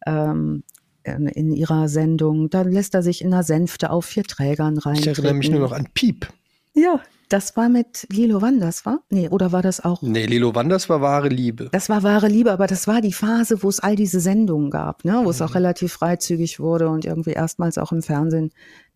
ähm, 0.06 0.62
in 1.04 1.52
ihrer 1.52 1.88
Sendung. 1.88 2.50
Da 2.50 2.62
lässt 2.62 2.94
er 2.94 3.02
sich 3.02 3.22
in 3.22 3.32
einer 3.32 3.42
Sänfte 3.42 3.90
auf 3.90 4.04
vier 4.04 4.24
Trägern 4.24 4.76
rein. 4.76 4.96
Ich 4.96 5.06
erinnere 5.06 5.34
mich 5.34 5.50
nur 5.50 5.60
noch 5.60 5.72
an 5.72 5.88
Piep. 5.94 6.28
Ja, 6.74 7.00
das 7.28 7.56
war 7.56 7.68
mit 7.68 8.06
Lilo 8.10 8.40
Wanders, 8.40 8.86
war? 8.86 9.00
Nee, 9.10 9.28
oder 9.28 9.52
war 9.52 9.62
das 9.62 9.84
auch? 9.84 10.00
Nee, 10.00 10.26
Lilo 10.26 10.54
Wanders 10.54 10.88
war 10.88 11.00
wahre 11.00 11.28
Liebe. 11.28 11.68
Das 11.72 11.88
war 11.88 12.02
wahre 12.02 12.28
Liebe, 12.28 12.52
aber 12.52 12.66
das 12.66 12.86
war 12.86 13.00
die 13.00 13.12
Phase, 13.12 13.62
wo 13.62 13.68
es 13.68 13.80
all 13.80 13.96
diese 13.96 14.20
Sendungen 14.20 14.70
gab, 14.70 15.04
ne? 15.04 15.14
wo 15.18 15.22
mhm. 15.24 15.30
es 15.30 15.42
auch 15.42 15.54
relativ 15.54 15.92
freizügig 15.92 16.58
wurde 16.58 16.88
und 16.88 17.04
irgendwie 17.04 17.32
erstmals 17.32 17.76
auch 17.76 17.92
im 17.92 18.02
Fernsehen 18.02 18.50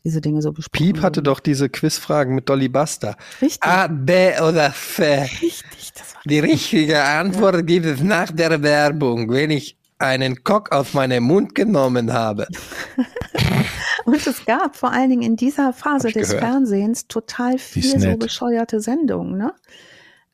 diese 0.04 0.20
Dinge 0.20 0.42
so 0.42 0.52
besprochen 0.52 0.84
Piep 0.84 1.02
hatte 1.02 1.22
doch 1.22 1.40
diese 1.40 1.68
Quizfragen 1.68 2.34
mit 2.34 2.48
Dolly 2.48 2.68
Buster. 2.68 3.16
Richtig. 3.40 3.62
A, 3.62 3.86
B 3.86 4.32
oder 4.40 4.66
F. 4.66 4.98
Richtig, 4.98 5.92
das 5.94 6.14
war 6.14 6.22
Die 6.24 6.40
richtige 6.40 7.02
Antwort 7.02 7.54
ja. 7.54 7.62
gibt 7.62 7.86
es 7.86 8.02
nach 8.02 8.30
der 8.32 8.62
Werbung, 8.62 9.30
wenn 9.30 9.50
ich 9.50 9.76
einen 9.98 10.42
Cock 10.42 10.72
aus 10.72 10.94
meinem 10.94 11.24
Mund 11.24 11.54
genommen 11.54 12.12
habe. 12.12 12.48
Und 14.04 14.26
es 14.26 14.44
gab 14.44 14.74
vor 14.74 14.92
allen 14.92 15.10
Dingen 15.10 15.22
in 15.22 15.36
dieser 15.36 15.72
Phase 15.72 16.08
des 16.10 16.30
gehört. 16.30 16.44
Fernsehens 16.44 17.06
total 17.06 17.58
viel 17.58 18.00
so 18.00 18.16
bescheuerte 18.16 18.80
Sendungen. 18.80 19.38
Ne? 19.38 19.54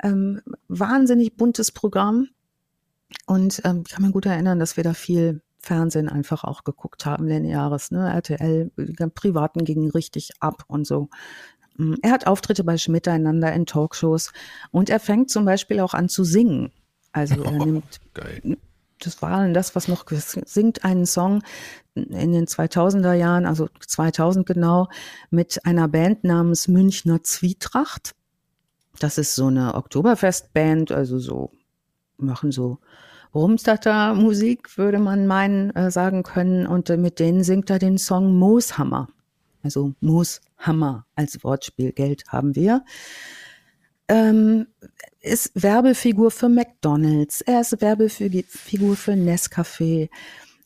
Ähm, 0.02 0.40
wahnsinnig 0.68 1.36
buntes 1.36 1.70
Programm. 1.70 2.28
Und 3.26 3.60
ähm, 3.64 3.84
ich 3.86 3.92
kann 3.92 4.02
mich 4.02 4.12
gut 4.12 4.24
erinnern, 4.24 4.58
dass 4.58 4.78
wir 4.78 4.84
da 4.84 4.94
viel 4.94 5.42
Fernsehen 5.58 6.08
einfach 6.08 6.44
auch 6.44 6.64
geguckt 6.64 7.04
haben, 7.04 7.26
lineares, 7.26 7.90
ne? 7.90 8.12
RTL, 8.12 8.70
die 8.76 9.06
Privaten 9.08 9.64
gingen 9.64 9.90
richtig 9.90 10.30
ab 10.40 10.64
und 10.68 10.86
so. 10.86 11.08
Mm, 11.76 11.94
er 12.02 12.12
hat 12.12 12.26
Auftritte 12.26 12.64
bei 12.64 12.76
Schmiteinander 12.76 13.52
in 13.52 13.66
Talkshows 13.66 14.32
und 14.70 14.90
er 14.90 15.00
fängt 15.00 15.30
zum 15.30 15.44
Beispiel 15.44 15.80
auch 15.80 15.94
an 15.94 16.08
zu 16.08 16.24
singen. 16.24 16.72
Also 17.12 17.42
er 17.42 17.52
nimmt, 17.64 18.00
Geil. 18.14 18.58
das 19.00 19.20
war 19.22 19.30
dann 19.30 19.54
das, 19.54 19.74
was 19.74 19.88
noch 19.88 20.04
singt 20.08 20.84
einen 20.84 21.06
Song 21.06 21.42
in 21.94 22.32
den 22.32 22.46
2000er 22.46 23.14
Jahren, 23.14 23.46
also 23.46 23.68
2000 23.86 24.46
genau, 24.46 24.88
mit 25.30 25.64
einer 25.64 25.88
Band 25.88 26.24
namens 26.24 26.68
Münchner 26.68 27.22
Zwietracht. 27.24 28.14
Das 29.00 29.18
ist 29.18 29.34
so 29.34 29.46
eine 29.46 29.74
Oktoberfestband, 29.74 30.92
also 30.92 31.18
so 31.18 31.52
machen 32.16 32.52
so 32.52 32.78
Rumstatter 33.34 34.14
Musik, 34.14 34.76
würde 34.78 34.98
man 34.98 35.26
meinen, 35.26 35.70
äh, 35.70 35.90
sagen 35.90 36.22
können. 36.22 36.66
Und 36.66 36.90
äh, 36.90 36.96
mit 36.96 37.18
denen 37.18 37.44
singt 37.44 37.70
er 37.70 37.78
den 37.78 37.98
Song 37.98 38.38
Mooshammer. 38.38 39.08
Also 39.62 39.92
Mooshammer 40.00 41.06
als 41.14 41.42
Wortspiel. 41.44 41.92
Geld 41.92 42.24
haben 42.28 42.54
wir. 42.54 42.84
Ähm, 44.08 44.66
ist 45.20 45.50
Werbefigur 45.54 46.30
für 46.30 46.48
McDonalds. 46.48 47.42
Er 47.42 47.60
ist 47.60 47.80
Werbefigur 47.80 48.96
für 48.96 49.12
Nescafé. 49.12 50.08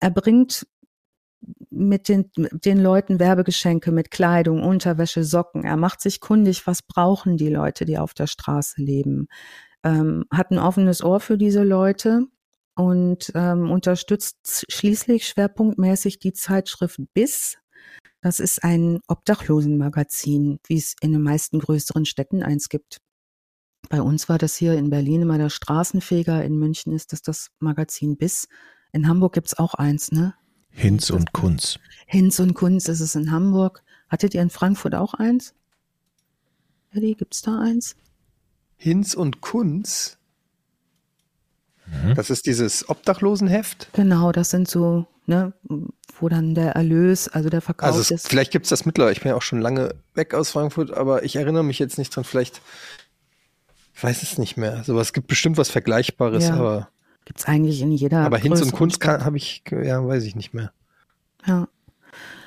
Er 0.00 0.10
bringt 0.10 0.66
mit 1.70 2.08
den, 2.08 2.30
den 2.36 2.80
Leuten 2.82 3.18
Werbegeschenke 3.20 3.92
mit 3.92 4.10
Kleidung, 4.10 4.62
Unterwäsche, 4.62 5.24
Socken. 5.24 5.64
Er 5.64 5.76
macht 5.76 6.00
sich 6.00 6.20
kundig, 6.20 6.66
was 6.66 6.82
brauchen 6.82 7.36
die 7.36 7.48
Leute, 7.48 7.84
die 7.84 7.96
auf 7.96 8.12
der 8.12 8.26
Straße 8.26 8.82
leben. 8.82 9.28
Ähm, 9.84 10.24
hat 10.30 10.50
ein 10.50 10.58
offenes 10.58 11.02
Ohr 11.02 11.20
für 11.20 11.38
diese 11.38 11.62
Leute 11.62 12.26
und 12.78 13.32
ähm, 13.34 13.72
unterstützt 13.72 14.64
schließlich 14.68 15.26
schwerpunktmäßig 15.26 16.20
die 16.20 16.32
Zeitschrift 16.32 17.00
BIS. 17.12 17.56
Das 18.20 18.38
ist 18.38 18.62
ein 18.62 19.00
Obdachlosenmagazin, 19.08 20.60
wie 20.68 20.76
es 20.76 20.94
in 21.00 21.12
den 21.12 21.22
meisten 21.22 21.58
größeren 21.58 22.04
Städten 22.04 22.44
eins 22.44 22.68
gibt. 22.68 22.98
Bei 23.88 24.00
uns 24.00 24.28
war 24.28 24.38
das 24.38 24.54
hier 24.54 24.74
in 24.74 24.90
Berlin 24.90 25.22
immer 25.22 25.38
der 25.38 25.50
Straßenfeger, 25.50 26.44
in 26.44 26.56
München 26.56 26.92
ist 26.92 27.12
das 27.12 27.20
das 27.22 27.48
Magazin 27.58 28.16
BIS. 28.16 28.46
In 28.92 29.08
Hamburg 29.08 29.34
gibt's 29.34 29.58
auch 29.58 29.74
eins, 29.74 30.12
ne? 30.12 30.34
Hinz 30.70 31.10
und 31.10 31.32
Kunz. 31.32 31.80
Hinz 32.06 32.38
und 32.38 32.54
Kunz 32.54 32.86
ist 32.88 33.00
es 33.00 33.16
in 33.16 33.32
Hamburg. 33.32 33.82
Hattet 34.08 34.34
ihr 34.34 34.42
in 34.42 34.50
Frankfurt 34.50 34.94
auch 34.94 35.14
eins? 35.14 35.52
Eddie, 36.92 37.16
gibt's 37.16 37.42
da 37.42 37.58
eins? 37.58 37.96
Hinz 38.76 39.14
und 39.14 39.40
Kunz? 39.40 40.17
Mhm. 42.04 42.14
Das 42.14 42.30
ist 42.30 42.46
dieses 42.46 42.88
Obdachlosenheft? 42.88 43.88
Genau, 43.92 44.32
das 44.32 44.50
sind 44.50 44.68
so, 44.68 45.06
ne, 45.26 45.52
wo 46.18 46.28
dann 46.28 46.54
der 46.54 46.72
Erlös, 46.72 47.28
also 47.28 47.48
der 47.48 47.60
Verkauf 47.60 47.88
also 47.88 48.00
es, 48.00 48.10
ist. 48.10 48.28
Vielleicht 48.28 48.50
gibt's 48.50 48.68
das 48.68 48.86
mittlerweile. 48.86 49.12
Ich 49.12 49.20
bin 49.20 49.30
ja 49.30 49.36
auch 49.36 49.42
schon 49.42 49.60
lange 49.60 49.94
weg 50.14 50.34
aus 50.34 50.50
Frankfurt, 50.50 50.92
aber 50.92 51.22
ich 51.22 51.36
erinnere 51.36 51.64
mich 51.64 51.78
jetzt 51.78 51.98
nicht 51.98 52.14
dran. 52.14 52.24
Vielleicht, 52.24 52.60
ich 53.94 54.02
weiß 54.02 54.22
es 54.22 54.38
nicht 54.38 54.56
mehr. 54.56 54.82
So, 54.84 54.98
es 54.98 55.12
gibt 55.12 55.28
bestimmt 55.28 55.56
was 55.56 55.70
Vergleichbares, 55.70 56.48
ja. 56.48 56.54
aber. 56.54 56.88
Gibt's 57.24 57.46
eigentlich 57.46 57.82
in 57.82 57.92
jeder. 57.92 58.20
Aber 58.20 58.38
Hinz 58.38 58.62
und 58.62 58.72
Kunst 58.72 59.04
habe 59.06 59.36
ich, 59.36 59.62
ja, 59.70 60.06
weiß 60.06 60.24
ich 60.24 60.34
nicht 60.34 60.54
mehr. 60.54 60.72
Ja. 61.46 61.68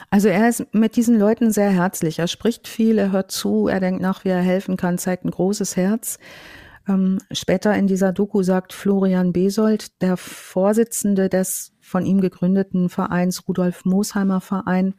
Also 0.10 0.28
er 0.28 0.50
ist 0.50 0.74
mit 0.74 0.98
diesen 0.98 1.18
Leuten 1.18 1.52
sehr 1.52 1.70
herzlich. 1.70 2.20
Er 2.20 2.28
spricht 2.28 2.68
viel, 2.68 2.98
er 2.98 3.12
hört 3.12 3.32
zu, 3.32 3.68
er 3.68 3.80
denkt 3.80 4.02
nach, 4.02 4.26
wie 4.26 4.30
er 4.30 4.42
helfen 4.42 4.76
kann, 4.76 4.98
zeigt 4.98 5.24
ein 5.24 5.32
großes 5.32 5.78
Herz. 5.78 6.20
Ähm, 6.88 7.20
später 7.32 7.76
in 7.76 7.88
dieser 7.88 8.12
Doku 8.12 8.44
sagt 8.44 8.74
Florian 8.74 9.34
Besold, 9.34 10.02
der 10.02 10.18
Vorsitzende 10.18 11.30
des 11.30 11.74
von 11.82 12.06
ihm 12.06 12.22
gegründeten 12.22 12.90
Vereins 12.90 13.48
Rudolf 13.48 13.86
Moosheimer 13.86 14.42
Verein 14.42 14.96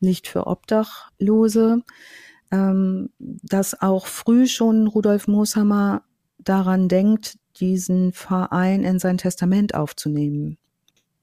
Licht 0.00 0.28
für 0.28 0.46
Obdachlose, 0.46 1.82
ähm, 2.50 3.10
dass 3.18 3.80
auch 3.80 4.06
früh 4.06 4.46
schon 4.46 4.86
Rudolf 4.86 5.26
Moosheimer 5.26 6.02
daran 6.38 6.88
denkt, 6.88 7.38
diesen 7.58 8.12
Verein 8.12 8.84
in 8.84 8.98
sein 8.98 9.18
Testament 9.18 9.74
aufzunehmen. 9.74 10.58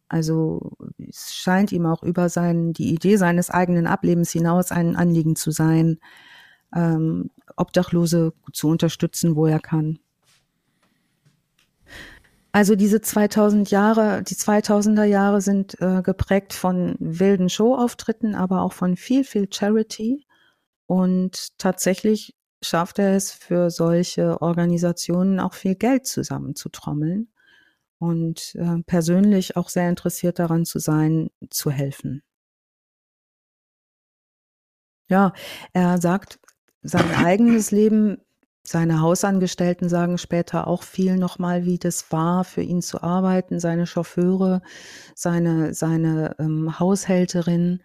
Also 0.10 0.74
es 0.98 1.34
scheint 1.34 1.72
ihm 1.72 1.86
auch 1.86 2.04
über 2.04 2.30
sein, 2.30 2.74
die 2.74 2.94
Idee 2.94 3.18
seines 3.18 3.50
eigenen 3.50 3.88
Ablebens 3.88 4.32
hinaus 4.32 4.72
ein 4.72 4.96
Anliegen 4.96 5.36
zu 5.36 5.52
sein, 5.52 6.00
ähm, 6.76 7.30
Obdachlose 7.56 8.34
zu 8.52 8.68
unterstützen, 8.68 9.36
wo 9.36 9.46
er 9.46 9.60
kann. 9.60 10.00
Also 12.56 12.76
diese 12.76 13.02
2000 13.02 13.72
Jahre, 13.72 14.22
die 14.22 14.36
2000er 14.36 15.06
Jahre 15.06 15.42
sind 15.42 15.76
äh, 15.82 16.04
geprägt 16.04 16.54
von 16.54 16.96
wilden 17.00 17.50
Showauftritten, 17.50 18.36
aber 18.36 18.62
auch 18.62 18.74
von 18.74 18.96
viel, 18.96 19.24
viel 19.24 19.48
Charity. 19.52 20.28
Und 20.86 21.58
tatsächlich 21.58 22.36
schafft 22.62 23.00
er 23.00 23.16
es 23.16 23.32
für 23.32 23.72
solche 23.72 24.40
Organisationen 24.40 25.40
auch 25.40 25.56
viel 25.56 25.74
Geld 25.74 26.06
zusammenzutrommeln 26.06 27.34
und 27.98 28.54
äh, 28.56 28.84
persönlich 28.86 29.58
auch 29.58 29.70
sehr 29.70 29.90
interessiert 29.90 30.38
daran 30.38 30.66
zu 30.66 30.78
sein, 30.78 31.32
zu 31.50 31.72
helfen. 31.72 32.22
Ja, 35.10 35.34
er 35.74 36.00
sagt, 36.00 36.40
sein 36.84 37.12
eigenes 37.16 37.72
Leben, 37.72 38.18
seine 38.66 39.02
Hausangestellten 39.02 39.90
sagen 39.90 40.18
später 40.18 40.68
auch 40.68 40.84
viel 40.84 41.18
nochmal, 41.18 41.66
wie 41.66 41.78
das 41.78 42.12
war, 42.12 42.44
für 42.46 42.62
ihn 42.62 42.82
zu 42.82 43.04
arbeiten, 43.04 43.60
seine 43.60 43.86
Chauffeure, 43.86 44.62
seine, 45.16 45.74
seine 45.74 46.36
ähm, 46.40 46.80
Haushälterin 46.80 47.82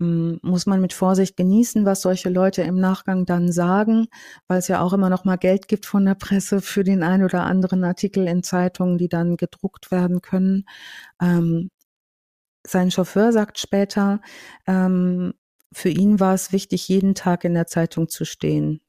hm, 0.00 0.40
muss 0.42 0.66
man 0.66 0.80
mit 0.80 0.92
Vorsicht 0.92 1.36
genießen, 1.36 1.84
was 1.84 2.02
solche 2.02 2.30
Leute 2.30 2.62
im 2.62 2.80
Nachgang 2.80 3.26
dann 3.26 3.52
sagen, 3.52 4.08
weil 4.48 4.58
es 4.58 4.68
ja 4.68 4.80
auch 4.80 4.92
immer 4.92 5.10
noch 5.10 5.24
mal 5.24 5.36
Geld 5.36 5.68
gibt 5.68 5.86
von 5.86 6.04
der 6.04 6.14
Presse 6.14 6.60
für 6.60 6.84
den 6.84 7.02
ein 7.02 7.22
oder 7.22 7.44
anderen 7.44 7.84
Artikel 7.84 8.26
in 8.26 8.42
Zeitungen, 8.42 8.98
die 8.98 9.08
dann 9.08 9.36
gedruckt 9.36 9.90
werden 9.90 10.20
können. 10.22 10.64
Ähm, 11.20 11.70
sein 12.66 12.90
Chauffeur 12.90 13.32
sagt 13.32 13.58
später, 13.58 14.20
ähm, 14.66 15.34
für 15.72 15.90
ihn 15.90 16.20
war 16.20 16.34
es 16.34 16.52
wichtig, 16.52 16.88
jeden 16.88 17.14
Tag 17.14 17.44
in 17.44 17.54
der 17.54 17.66
Zeitung 17.66 18.08
zu 18.08 18.24
stehen. 18.24 18.83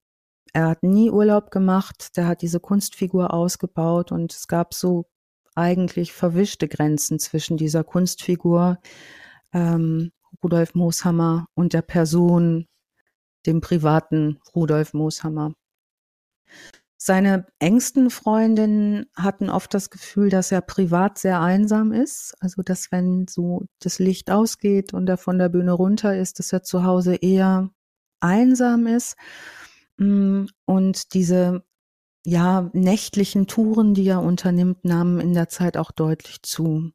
Er 0.56 0.70
hat 0.70 0.84
nie 0.84 1.12
Urlaub 1.12 1.52
gemacht, 1.52 2.16
der 2.16 2.28
hat 2.28 2.42
diese 2.42 2.62
Kunstfigur 2.62 3.34
ausgebaut 3.34 4.14
und 4.14 4.34
es 4.34 4.48
gab 4.48 4.74
so 4.74 5.06
eigentlich 5.54 6.14
verwischte 6.14 6.70
Grenzen 6.70 7.20
zwischen 7.20 7.58
dieser 7.58 7.84
Kunstfigur 7.84 8.80
ähm, 9.52 10.14
Rudolf 10.42 10.74
Mooshammer 10.74 11.48
und 11.56 11.74
der 11.74 11.82
Person, 11.82 12.68
dem 13.46 13.60
privaten 13.60 14.40
Rudolf 14.56 14.94
Mooshammer. 14.94 15.52
Seine 16.96 17.48
engsten 17.60 18.10
Freundinnen 18.10 19.08
hatten 19.14 19.50
oft 19.50 19.74
das 19.74 19.90
Gefühl, 19.90 20.30
dass 20.30 20.54
er 20.54 20.62
privat 20.62 21.18
sehr 21.18 21.42
einsam 21.42 21.92
ist. 21.92 22.34
Also, 22.40 22.62
dass 22.62 22.94
wenn 22.94 23.28
so 23.28 23.66
das 23.82 24.00
Licht 24.00 24.32
ausgeht 24.32 24.94
und 24.94 25.10
er 25.10 25.18
von 25.18 25.38
der 25.38 25.50
Bühne 25.50 25.74
runter 25.74 26.18
ist, 26.18 26.40
dass 26.40 26.54
er 26.54 26.64
zu 26.64 26.86
Hause 26.86 27.16
eher 27.16 27.72
einsam 28.22 28.88
ist. 28.88 29.18
Mm, 29.98 30.46
und 30.66 31.14
diese, 31.14 31.64
ja, 32.26 32.70
nächtlichen 32.74 33.48
Touren, 33.48 33.94
die 33.94 34.08
er 34.08 34.22
unternimmt, 34.22 34.86
nahmen 34.86 35.20
in 35.20 35.34
der 35.34 35.50
Zeit 35.50 35.78
auch 35.78 35.92
deutlich 35.92 36.42
zu. 36.44 36.92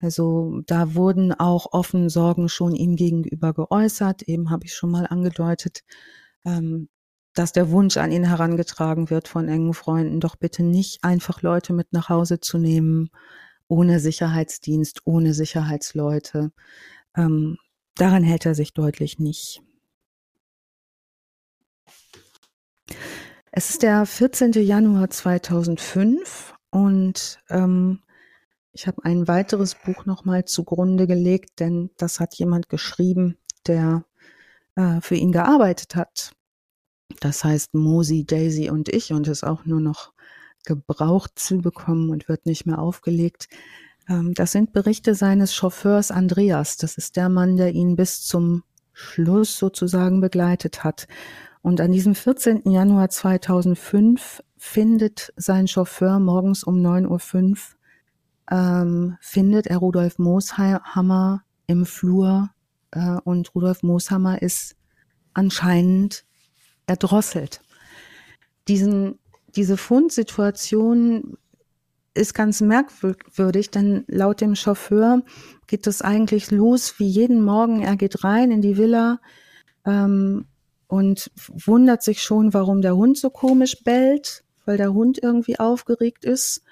Also 0.00 0.60
da 0.66 0.94
wurden 0.94 1.32
auch 1.32 1.72
offen 1.72 2.10
Sorgen 2.10 2.48
schon 2.48 2.74
ihm 2.74 2.96
gegenüber 2.96 3.54
geäußert. 3.54 4.22
Eben 4.22 4.50
habe 4.50 4.66
ich 4.66 4.74
schon 4.74 4.90
mal 4.90 5.06
angedeutet, 5.06 5.82
ähm, 6.44 6.88
dass 7.34 7.52
der 7.52 7.70
Wunsch 7.70 7.96
an 7.96 8.12
ihn 8.12 8.24
herangetragen 8.24 9.10
wird 9.10 9.28
von 9.28 9.48
engen 9.48 9.74
Freunden, 9.74 10.20
doch 10.20 10.36
bitte 10.36 10.62
nicht 10.62 11.04
einfach 11.04 11.42
Leute 11.42 11.72
mit 11.72 11.92
nach 11.92 12.08
Hause 12.10 12.40
zu 12.40 12.58
nehmen, 12.58 13.10
ohne 13.68 13.98
Sicherheitsdienst, 14.00 15.02
ohne 15.04 15.34
Sicherheitsleute. 15.34 16.52
Ähm, 17.16 17.56
daran 17.96 18.24
hält 18.24 18.46
er 18.46 18.54
sich 18.54 18.74
deutlich 18.74 19.18
nicht. 19.18 19.62
Es 23.52 23.70
ist 23.70 23.82
der 23.82 24.04
14. 24.06 24.52
Januar 24.52 25.10
2005 25.10 26.54
und 26.70 27.38
ähm, 27.50 28.00
ich 28.72 28.88
habe 28.88 29.04
ein 29.04 29.28
weiteres 29.28 29.76
Buch 29.76 30.06
nochmal 30.06 30.44
zugrunde 30.44 31.06
gelegt, 31.06 31.60
denn 31.60 31.90
das 31.96 32.18
hat 32.18 32.34
jemand 32.34 32.68
geschrieben, 32.68 33.38
der 33.66 34.04
äh, 34.74 35.00
für 35.00 35.14
ihn 35.14 35.30
gearbeitet 35.30 35.94
hat. 35.94 36.32
Das 37.20 37.44
heißt 37.44 37.74
Mosi, 37.74 38.24
Daisy 38.24 38.70
und 38.70 38.88
ich 38.88 39.12
und 39.12 39.28
ist 39.28 39.44
auch 39.44 39.64
nur 39.64 39.80
noch 39.80 40.12
gebraucht 40.64 41.38
zu 41.38 41.58
bekommen 41.58 42.10
und 42.10 42.28
wird 42.28 42.46
nicht 42.46 42.66
mehr 42.66 42.80
aufgelegt. 42.80 43.48
Ähm, 44.08 44.34
das 44.34 44.52
sind 44.52 44.72
Berichte 44.72 45.14
seines 45.14 45.54
Chauffeurs 45.54 46.10
Andreas. 46.10 46.76
Das 46.76 46.96
ist 46.96 47.16
der 47.16 47.28
Mann, 47.28 47.56
der 47.56 47.72
ihn 47.72 47.96
bis 47.96 48.24
zum 48.24 48.64
Schluss 48.92 49.58
sozusagen 49.58 50.20
begleitet 50.20 50.84
hat. 50.84 51.06
Und 51.64 51.80
an 51.80 51.92
diesem 51.92 52.14
14. 52.14 52.70
Januar 52.70 53.08
2005 53.08 54.42
findet 54.58 55.32
sein 55.36 55.66
Chauffeur 55.66 56.20
morgens 56.20 56.62
um 56.62 56.74
9.05 56.74 57.06
Uhr, 57.08 57.56
ähm, 58.50 59.16
findet 59.22 59.68
er 59.68 59.78
Rudolf 59.78 60.18
Mooshammer 60.18 61.42
im 61.66 61.86
Flur 61.86 62.50
äh, 62.90 63.16
und 63.24 63.54
Rudolf 63.54 63.82
Mooshammer 63.82 64.42
ist 64.42 64.76
anscheinend 65.32 66.26
erdrosselt. 66.86 67.62
Diesen, 68.68 69.18
diese 69.56 69.78
Fundsituation 69.78 71.38
ist 72.12 72.34
ganz 72.34 72.60
merkwürdig, 72.60 73.70
denn 73.70 74.04
laut 74.06 74.42
dem 74.42 74.54
Chauffeur 74.54 75.22
geht 75.66 75.86
es 75.86 76.02
eigentlich 76.02 76.50
los 76.50 76.98
wie 76.98 77.08
jeden 77.08 77.42
Morgen. 77.42 77.80
Er 77.80 77.96
geht 77.96 78.22
rein 78.22 78.50
in 78.50 78.60
die 78.60 78.76
Villa, 78.76 79.18
ähm, 79.86 80.44
und 80.94 81.32
wundert 81.36 82.04
sich 82.04 82.22
schon, 82.22 82.54
warum 82.54 82.80
der 82.80 82.94
Hund 82.94 83.18
so 83.18 83.28
komisch 83.28 83.82
bellt, 83.82 84.44
weil 84.64 84.76
der 84.76 84.94
Hund 84.94 85.18
irgendwie 85.20 85.58
aufgeregt 85.58 86.24
ist, 86.24 86.62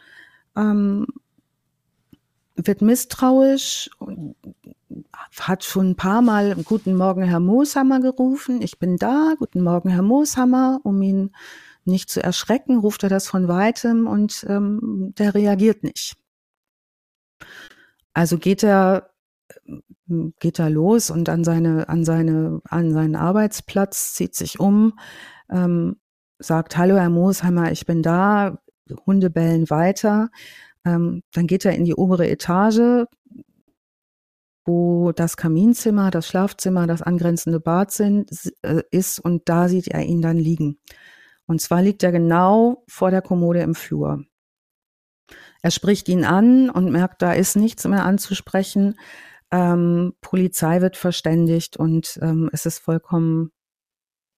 ähm, 0.57 1.09
wird 2.55 2.83
misstrauisch, 2.83 3.91
hat 5.41 5.65
schon 5.65 5.91
ein 5.91 5.97
paar 5.97 6.23
Mal 6.23 6.55
Guten 6.63 6.95
Morgen, 6.95 7.25
Herr 7.25 7.41
Mooshammer 7.41 7.99
gerufen. 7.99 8.63
Ich 8.63 8.79
bin 8.79 8.97
da, 8.97 9.35
Guten 9.39 9.65
Morgen, 9.65 9.89
Herr 9.89 10.03
Mooshammer, 10.03 10.79
um 10.85 11.03
ihn 11.03 11.33
nicht 11.85 12.09
zu 12.09 12.23
erschrecken, 12.23 12.79
ruft 12.79 13.03
er 13.03 13.09
das 13.09 13.27
von 13.27 13.49
weitem 13.49 14.07
und 14.07 14.47
ähm, 14.49 15.15
der 15.19 15.35
reagiert 15.35 15.83
nicht. 15.83 16.17
Also 18.15 18.39
geht 18.39 18.63
er 18.63 19.12
geht 20.41 20.59
er 20.59 20.71
los 20.71 21.11
und 21.11 21.29
an 21.29 21.45
seine, 21.45 21.89
an 21.89 22.05
seine, 22.05 22.61
an 22.65 22.93
seinen 22.93 23.17
Arbeitsplatz, 23.17 24.15
zieht 24.15 24.35
sich 24.35 24.61
um, 24.61 24.99
ähm, 25.51 25.97
sagt, 26.39 26.77
hallo 26.77 26.97
Herr 26.97 27.11
Moosheimer, 27.11 27.73
ich 27.73 27.87
bin 27.87 28.03
da, 28.03 28.59
Hunde 29.07 29.31
bellen 29.31 29.71
weiter. 29.71 30.31
Ähm, 30.85 31.23
dann 31.33 31.47
geht 31.47 31.65
er 31.65 31.73
in 31.73 31.85
die 31.85 31.95
obere 31.95 32.29
Etage, 32.29 33.07
wo 34.65 35.13
das 35.13 35.37
Kaminzimmer, 35.37 36.11
das 36.11 36.27
Schlafzimmer, 36.27 36.87
das 36.87 37.03
angrenzende 37.03 37.61
Bad 37.61 37.91
sind, 37.91 38.31
äh, 38.63 38.83
ist 38.91 39.19
und 39.19 39.49
da 39.49 39.69
sieht 39.69 39.89
er 39.89 40.03
ihn 40.03 40.23
dann 40.23 40.39
liegen. 40.39 40.79
Und 41.47 41.61
zwar 41.61 41.83
liegt 41.83 42.03
er 42.03 42.13
genau 42.13 42.85
vor 42.89 43.11
der 43.11 43.23
Kommode 43.23 43.61
im 43.61 43.75
Flur. 43.75 44.25
Er 45.63 45.71
spricht 45.71 46.09
ihn 46.09 46.25
an 46.25 46.71
und 46.71 46.91
merkt, 46.91 47.23
da 47.23 47.33
ist 47.33 47.57
nichts 47.57 47.87
mehr 47.87 48.05
anzusprechen. 48.05 48.97
Ähm, 49.53 50.15
Polizei 50.23 50.81
wird 50.81 50.97
verständigt 50.97 51.77
und 51.77 52.19
ähm, 52.23 52.49
es 52.53 52.67
ist 52.67 52.79
vollkommen, 52.79 53.53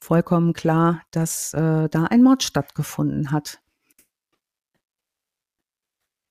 vollkommen 0.02 0.52
klar, 0.52 1.02
dass 1.12 1.54
äh, 1.54 1.88
da 1.88 2.04
ein 2.04 2.22
Mord 2.22 2.42
stattgefunden 2.42 3.30
hat. 3.30 3.60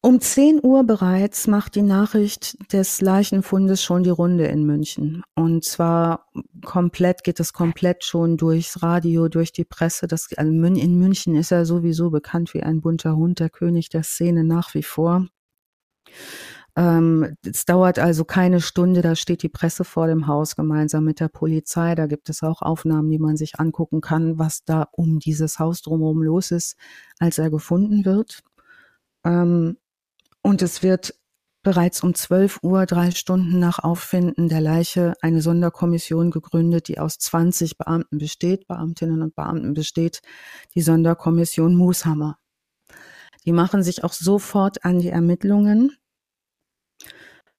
Um 0.06 0.20
10 0.20 0.60
Uhr 0.62 0.84
bereits 0.84 1.48
macht 1.48 1.76
die 1.76 1.82
Nachricht 1.82 2.58
des 2.74 3.00
Leichenfundes 3.00 3.82
schon 3.82 4.04
die 4.04 4.10
Runde 4.10 4.48
in 4.48 4.66
München. 4.66 5.24
Und 5.34 5.64
zwar 5.64 6.28
komplett, 6.66 7.24
geht 7.24 7.40
es 7.40 7.54
komplett 7.54 8.04
schon 8.04 8.36
durchs 8.36 8.84
Radio, 8.84 9.30
durch 9.30 9.54
die 9.54 9.64
Presse. 9.64 10.08
Das, 10.08 10.28
also 10.36 10.52
in 10.52 11.00
München 11.00 11.36
ist 11.36 11.54
er 11.54 11.66
sowieso 11.66 12.10
bekannt 12.10 12.54
wie 12.54 12.64
ein 12.64 12.82
bunter 12.82 13.16
Hund, 13.16 13.40
der 13.40 13.50
König 13.50 13.88
der 13.88 14.04
Szene 14.04 14.44
nach 14.44 14.74
wie 14.74 14.84
vor. 14.84 15.28
Ähm, 16.76 17.36
es 17.46 17.66
dauert 17.66 18.00
also 18.00 18.26
keine 18.26 18.60
Stunde, 18.60 19.02
da 19.02 19.16
steht 19.16 19.44
die 19.44 19.50
Presse 19.50 19.84
vor 19.84 20.08
dem 20.08 20.26
Haus 20.28 20.56
gemeinsam 20.56 21.04
mit 21.06 21.20
der 21.20 21.28
Polizei. 21.28 21.94
Da 21.96 22.08
gibt 22.08 22.30
es 22.30 22.42
auch 22.42 22.62
Aufnahmen, 22.62 23.12
die 23.12 23.20
man 23.20 23.38
sich 23.38 23.60
angucken 23.60 24.02
kann, 24.02 24.40
was 24.40 24.64
da 24.66 24.88
um 24.92 25.20
dieses 25.20 25.60
Haus 25.60 25.82
drumherum 25.82 26.24
los 26.24 26.52
ist, 26.52 26.76
als 27.20 27.38
er 27.38 27.52
gefunden 27.52 28.06
wird. 28.06 28.42
Ähm, 29.24 29.78
und 30.42 30.62
es 30.62 30.84
wird 30.84 31.16
bereits 31.64 32.04
um 32.04 32.14
12 32.14 32.60
Uhr, 32.64 32.86
drei 32.86 33.12
Stunden 33.12 33.60
nach 33.60 33.80
Auffinden 33.80 34.50
der 34.50 34.60
Leiche, 34.62 35.14
eine 35.22 35.42
Sonderkommission 35.42 36.32
gegründet, 36.32 36.90
die 36.90 37.00
aus 37.00 37.18
20 37.20 37.78
Beamten 37.78 38.18
besteht, 38.18 38.68
Beamtinnen 38.68 39.22
und 39.22 39.36
Beamten 39.36 39.74
besteht, 39.74 40.22
die 40.76 40.82
Sonderkommission 40.82 41.76
Mooshammer. 41.76 42.38
Die 43.46 43.54
machen 43.54 43.84
sich 43.84 44.04
auch 44.04 44.14
sofort 44.14 44.84
an 44.86 45.00
die 45.00 45.10
Ermittlungen 45.10 45.98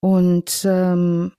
und 0.05 0.67
ähm, 0.69 1.33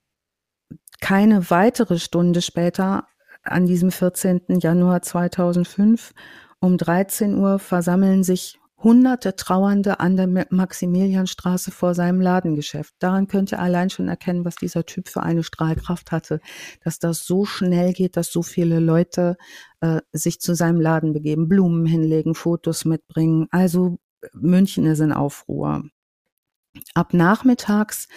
keine 1.00 1.52
weitere 1.52 2.00
Stunde 2.00 2.42
später, 2.42 3.06
an 3.44 3.68
diesem 3.68 3.92
14. 3.92 4.42
Januar 4.60 5.04
2005, 5.04 6.14
um 6.62 6.76
13 6.76 7.36
Uhr 7.36 7.60
versammeln 7.60 8.24
sich 8.24 8.58
hunderte 8.82 9.36
Trauernde 9.36 10.00
an 10.00 10.18
der 10.18 10.48
Maximilianstraße 10.50 11.70
vor 11.70 11.94
seinem 11.94 12.22
Ladengeschäft. 12.22 12.96
Daran 12.98 13.28
könnt 13.28 13.52
ihr 13.52 13.60
allein 13.60 13.92
schon 13.92 14.08
erkennen, 14.08 14.46
was 14.46 14.56
dieser 14.56 14.84
Typ 14.84 15.10
für 15.10 15.22
eine 15.22 15.44
Strahlkraft 15.44 16.12
hatte, 16.12 16.40
dass 16.84 16.98
das 16.98 17.24
so 17.24 17.46
schnell 17.46 17.94
geht, 17.94 18.18
dass 18.18 18.32
so 18.32 18.42
viele 18.42 18.80
Leute 18.80 19.38
äh, 19.82 20.02
sich 20.12 20.40
zu 20.42 20.56
seinem 20.56 20.82
Laden 20.82 21.14
begeben, 21.14 21.48
Blumen 21.48 21.86
hinlegen, 21.86 22.34
Fotos 22.34 22.84
mitbringen. 22.84 23.46
Also 23.52 24.00
München 24.34 24.88
ist 24.88 25.02
in 25.02 25.14
Aufruhr. 25.14 25.84
Ab 26.94 27.14
nachmittags 27.14 28.08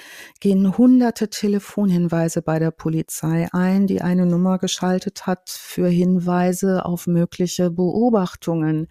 gehen 0.41 0.77
hunderte 0.77 1.31
Telefonhinweise 1.31 2.43
bei 2.43 2.59
der 2.59 2.71
Polizei 2.71 3.49
ein, 3.53 3.87
die 3.87 4.03
eine 4.03 4.27
Nummer 4.27 4.59
geschaltet 4.59 5.27
hat 5.27 5.51
für 5.51 5.89
Hinweise 5.89 6.85
auf 6.85 7.07
mögliche 7.07 7.71
Beobachtungen 7.71 8.89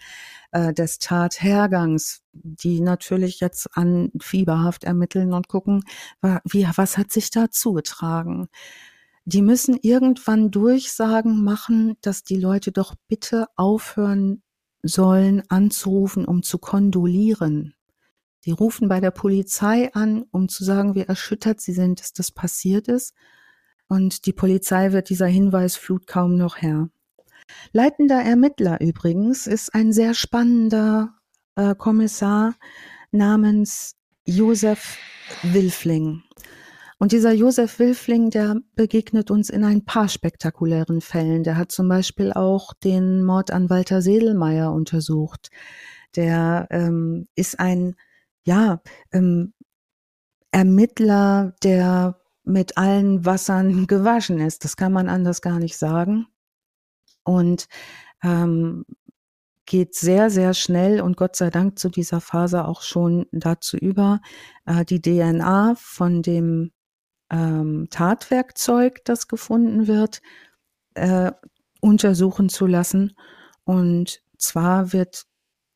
äh, 0.52 0.74
des 0.74 1.00
Tathergangs, 1.00 2.22
die 2.34 2.80
natürlich 2.80 3.40
jetzt 3.40 3.68
an 3.78 4.12
Fieberhaft 4.22 4.84
ermitteln 4.84 5.34
und 5.34 5.48
gucken, 5.48 5.84
wie, 6.46 6.68
was 6.76 6.98
hat 6.98 7.12
sich 7.12 7.30
da 7.30 7.50
zugetragen. 7.50 8.48
Die 9.26 9.42
müssen 9.42 9.78
irgendwann 9.82 10.52
Durchsagen 10.52 11.44
machen, 11.44 11.98
dass 12.02 12.24
die 12.24 12.38
Leute 12.38 12.72
doch 12.72 12.96
bitte 13.08 13.48
aufhören 13.58 14.42
sollen 14.84 15.44
anzurufen, 15.50 16.26
um 16.26 16.44
zu 16.44 16.60
kondolieren 16.60 17.74
Sie 18.48 18.54
rufen 18.54 18.88
bei 18.88 19.02
der 19.02 19.12
Polizei 19.12 19.94
an, 19.94 20.24
um 20.32 20.48
zu 20.48 20.64
sagen, 20.64 20.96
wie 20.96 21.02
erschüttert 21.02 21.60
sie 21.60 21.74
sind, 21.74 22.00
dass 22.00 22.14
das 22.14 22.32
passiert 22.32 22.88
ist. 22.88 23.14
Und 23.90 24.26
die 24.26 24.32
Polizei 24.32 24.94
wird 24.94 25.10
dieser 25.10 25.26
Hinweisflut 25.26 26.08
kaum 26.08 26.38
noch 26.38 26.56
Herr. 26.56 26.88
Leitender 27.74 28.22
Ermittler 28.22 28.80
übrigens 28.80 29.48
ist 29.48 29.76
ein 29.76 29.92
sehr 29.92 30.14
spannender 30.14 31.14
äh, 31.58 31.76
Kommissar 31.76 32.56
namens 33.12 33.98
Josef 34.24 34.96
Wilfling. 35.44 36.24
Und 37.00 37.12
dieser 37.12 37.34
Josef 37.34 37.80
Wilfling, 37.80 38.30
der 38.30 38.62
begegnet 38.76 39.30
uns 39.30 39.50
in 39.50 39.66
ein 39.66 39.84
paar 39.84 40.08
spektakulären 40.08 41.02
Fällen. 41.02 41.44
Der 41.44 41.58
hat 41.58 41.74
zum 41.74 41.90
Beispiel 41.90 42.32
auch 42.32 42.74
den 42.74 43.26
Mord 43.26 43.52
an 43.52 43.70
Walter 43.70 44.02
Sedelmeier 44.02 44.72
untersucht. 44.72 45.50
Der 46.16 46.68
ähm, 46.72 47.28
ist 47.36 47.60
ein 47.60 47.98
ja, 48.48 48.82
ähm, 49.12 49.54
Ermittler, 50.52 51.54
der 51.64 52.20
mit 52.44 52.78
allen 52.78 53.26
Wassern 53.26 53.88
gewaschen 53.88 54.40
ist. 54.40 54.64
Das 54.64 54.78
kann 54.78 54.94
man 54.94 55.10
anders 55.10 55.42
gar 55.42 55.60
nicht 55.60 55.78
sagen. 55.78 56.28
Und 57.24 57.68
ähm, 58.24 58.86
geht 59.66 59.96
sehr, 59.96 60.30
sehr 60.30 60.54
schnell 60.54 61.02
und 61.02 61.18
Gott 61.18 61.36
sei 61.36 61.50
Dank 61.50 61.78
zu 61.78 61.90
dieser 61.90 62.22
Phase 62.22 62.66
auch 62.66 62.82
schon 62.82 63.26
dazu 63.34 63.76
über, 63.76 64.22
äh, 64.66 64.86
die 64.86 65.02
DNA 65.02 65.76
von 65.76 66.22
dem 66.22 66.72
ähm, 67.30 67.88
Tatwerkzeug, 67.90 69.04
das 69.04 69.28
gefunden 69.28 69.88
wird, 69.88 70.22
äh, 70.94 71.34
untersuchen 71.82 72.48
zu 72.48 72.66
lassen. 72.66 73.18
Und 73.66 74.22
zwar 74.38 74.94
wird 74.94 75.26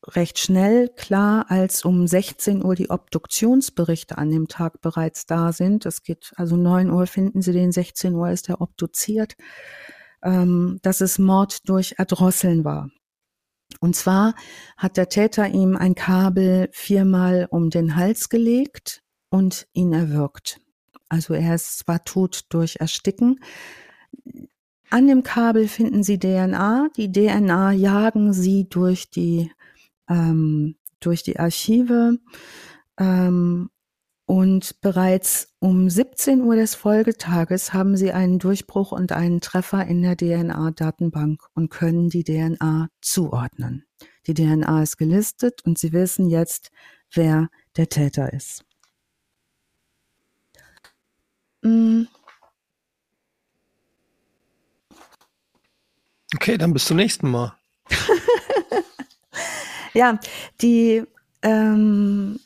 recht 0.06 0.38
schnell 0.38 0.88
klar, 0.88 1.46
als 1.48 1.84
um 1.84 2.06
16 2.06 2.64
Uhr 2.64 2.74
die 2.74 2.90
Obduktionsberichte 2.90 4.18
an 4.18 4.30
dem 4.30 4.48
Tag 4.48 4.80
bereits 4.80 5.26
da 5.26 5.52
sind. 5.52 5.86
Es 5.86 6.02
geht 6.02 6.32
also 6.36 6.56
9 6.56 6.90
Uhr 6.90 7.06
finden 7.06 7.42
Sie 7.42 7.52
den, 7.52 7.72
16 7.72 8.14
Uhr 8.14 8.30
ist 8.30 8.48
er 8.48 8.60
obduziert, 8.60 9.34
ähm, 10.22 10.78
dass 10.82 11.00
es 11.00 11.18
Mord 11.18 11.68
durch 11.68 11.94
Erdrosseln 11.98 12.64
war. 12.64 12.90
Und 13.80 13.96
zwar 13.96 14.34
hat 14.76 14.96
der 14.96 15.08
Täter 15.08 15.48
ihm 15.48 15.76
ein 15.76 15.94
Kabel 15.94 16.68
viermal 16.72 17.46
um 17.50 17.70
den 17.70 17.96
Hals 17.96 18.28
gelegt 18.28 19.02
und 19.30 19.66
ihn 19.72 19.92
erwürgt. 19.92 20.60
Also 21.08 21.34
er 21.34 21.54
ist 21.54 21.78
zwar 21.78 22.04
tot 22.04 22.42
durch 22.50 22.76
Ersticken. 22.76 23.40
An 24.90 25.06
dem 25.06 25.22
Kabel 25.22 25.68
finden 25.68 26.02
Sie 26.02 26.18
DNA. 26.18 26.88
Die 26.96 27.10
DNA 27.10 27.72
jagen 27.72 28.32
Sie 28.32 28.68
durch 28.68 29.10
die 29.10 29.50
ähm, 30.12 30.76
durch 31.00 31.22
die 31.22 31.38
Archive. 31.38 32.18
Ähm, 32.98 33.70
und 34.26 34.80
bereits 34.80 35.54
um 35.58 35.90
17 35.90 36.42
Uhr 36.42 36.56
des 36.56 36.74
Folgetages 36.74 37.72
haben 37.72 37.96
sie 37.96 38.12
einen 38.12 38.38
Durchbruch 38.38 38.92
und 38.92 39.12
einen 39.12 39.40
Treffer 39.40 39.84
in 39.86 40.02
der 40.02 40.16
DNA-Datenbank 40.16 41.42
und 41.54 41.70
können 41.70 42.08
die 42.08 42.24
DNA 42.24 42.88
zuordnen. 43.00 43.84
Die 44.26 44.34
DNA 44.34 44.82
ist 44.82 44.96
gelistet 44.96 45.62
und 45.64 45.78
sie 45.78 45.92
wissen 45.92 46.30
jetzt, 46.30 46.70
wer 47.12 47.48
der 47.76 47.88
Täter 47.88 48.32
ist. 48.32 48.64
Mm. 51.62 52.04
Okay, 56.34 56.56
dann 56.56 56.72
bis 56.72 56.86
zum 56.86 56.96
nächsten 56.96 57.30
Mal. 57.30 57.54
Ja, 59.94 60.18
die 60.60 61.04
ähm, 61.42 62.40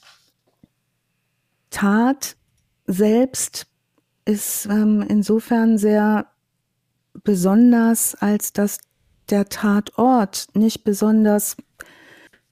Tat 1.70 2.36
selbst 2.86 3.66
ist 4.24 4.66
ähm, 4.66 5.04
insofern 5.08 5.78
sehr 5.78 6.26
besonders, 7.22 8.14
als 8.14 8.52
dass 8.52 8.78
der 9.30 9.48
Tatort 9.48 10.48
nicht 10.54 10.84
besonders 10.84 11.56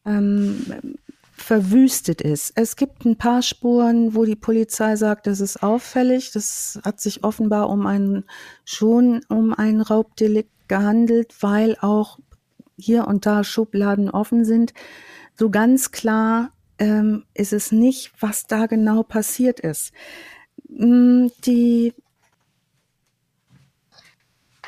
ähm, 0.05 0.97
verwüstet 1.37 2.21
ist. 2.21 2.53
Es 2.55 2.77
gibt 2.77 3.05
ein 3.05 3.17
paar 3.17 3.43
Spuren, 3.43 4.15
wo 4.15 4.25
die 4.25 4.37
Polizei 4.37 4.97
sagt, 4.97 5.27
das 5.27 5.41
ist 5.41 5.63
auffällig. 5.63 6.33
Das 6.33 6.81
hat 6.85 7.01
sich 7.01 7.23
offenbar 7.23 7.69
um 7.69 7.87
einen, 7.87 8.25
schon 8.65 9.21
um 9.29 9.53
ein 9.53 9.81
Raubdelikt 9.81 10.69
gehandelt, 10.69 11.35
weil 11.41 11.77
auch 11.81 12.19
hier 12.77 13.07
und 13.07 13.27
da 13.27 13.45
Schubladen 13.45 14.11
offen 14.11 14.45
sind. 14.45 14.75
So 15.37 15.51
ganz 15.51 15.91
klar 15.91 16.53
ähm, 16.79 17.25
ist 17.35 17.53
es 17.53 17.73
nicht, 17.73 18.13
was 18.21 18.45
da 18.45 18.67
genau 18.67 19.03
passiert 19.03 19.61
ist. 19.61 19.93
Mm, 20.69 21.27
die 21.45 21.95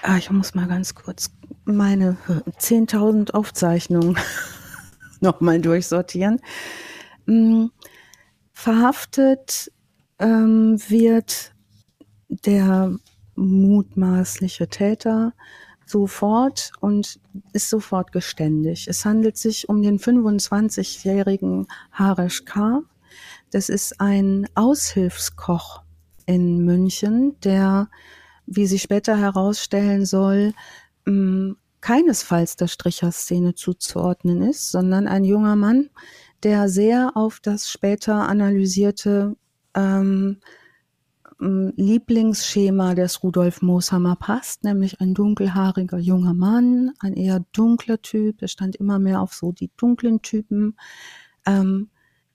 ah, 0.03 0.17
ich 0.17 0.31
muss 0.31 0.55
mal 0.55 0.69
ganz 0.69 0.95
kurz 0.95 1.31
meine 1.65 2.17
10.000 2.59 3.33
Aufzeichnungen 3.33 4.17
nochmal 5.21 5.61
durchsortieren. 5.61 6.41
Mm, 7.27 7.67
verhaftet 8.53 9.73
ähm, 10.19 10.81
wird 10.89 11.53
der 12.29 12.97
mutmaßliche 13.35 14.69
Täter 14.69 15.35
sofort 15.87 16.73
und 16.81 17.21
ist 17.53 17.71
sofort 17.71 18.13
geständig. 18.13 18.89
Es 18.89 19.05
handelt 19.05 19.37
sich 19.37 19.69
um 19.69 19.83
den 19.83 19.99
25-jährigen 19.99 21.69
Haresh 21.93 22.45
K. 22.45 22.83
Das 23.53 23.69
ist 23.69 24.01
ein 24.01 24.49
Aushilfskoch 24.55 25.83
in 26.27 26.65
München, 26.65 27.37
der, 27.45 27.89
wie 28.47 28.67
sich 28.67 28.83
später 28.83 29.17
herausstellen 29.17 30.05
soll, 30.05 30.53
mm, 31.07 31.53
keinesfalls 31.81 32.57
der 32.57 32.67
Stricherszene 32.67 33.55
zuzuordnen 33.55 34.43
ist, 34.43 34.73
sondern 34.73 35.07
ein 35.07 35.23
junger 35.23 35.55
Mann, 35.55 35.91
der 36.43 36.69
sehr 36.69 37.13
auf 37.15 37.39
das 37.39 37.71
später 37.71 38.29
analysierte 38.29 39.37
ähm, 39.75 40.39
Lieblingsschema 41.39 42.95
des 42.95 43.23
Rudolf 43.23 43.61
Mooshammer 43.61 44.17
passt, 44.17 44.65
nämlich 44.65 45.01
ein 45.01 45.13
dunkelhaariger 45.13 45.99
junger 45.99 46.33
Mann, 46.33 46.93
ein 47.01 47.13
eher 47.13 47.45
dunkler 47.53 48.01
Typ, 48.01 48.41
er 48.41 48.49
stand 48.49 48.77
immer 48.77 48.99
mehr 48.99 49.21
auf 49.21 49.35
so 49.35 49.53
die 49.53 49.71
dunklen 49.77 50.23
Typen, 50.23 50.77
ähm, 51.47 51.91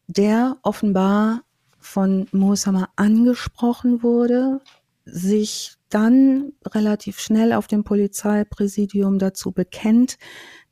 der 0.08 0.58
offenbar 0.62 1.42
von 1.80 2.28
Mooshammer 2.32 2.90
angesprochen 2.96 4.04
wurde, 4.04 4.62
sich 5.06 5.78
dann 5.90 6.54
relativ 6.66 7.20
schnell 7.20 7.54
auf 7.54 7.68
dem 7.68 7.84
Polizeipräsidium 7.84 9.18
dazu 9.18 9.52
bekennt, 9.52 10.18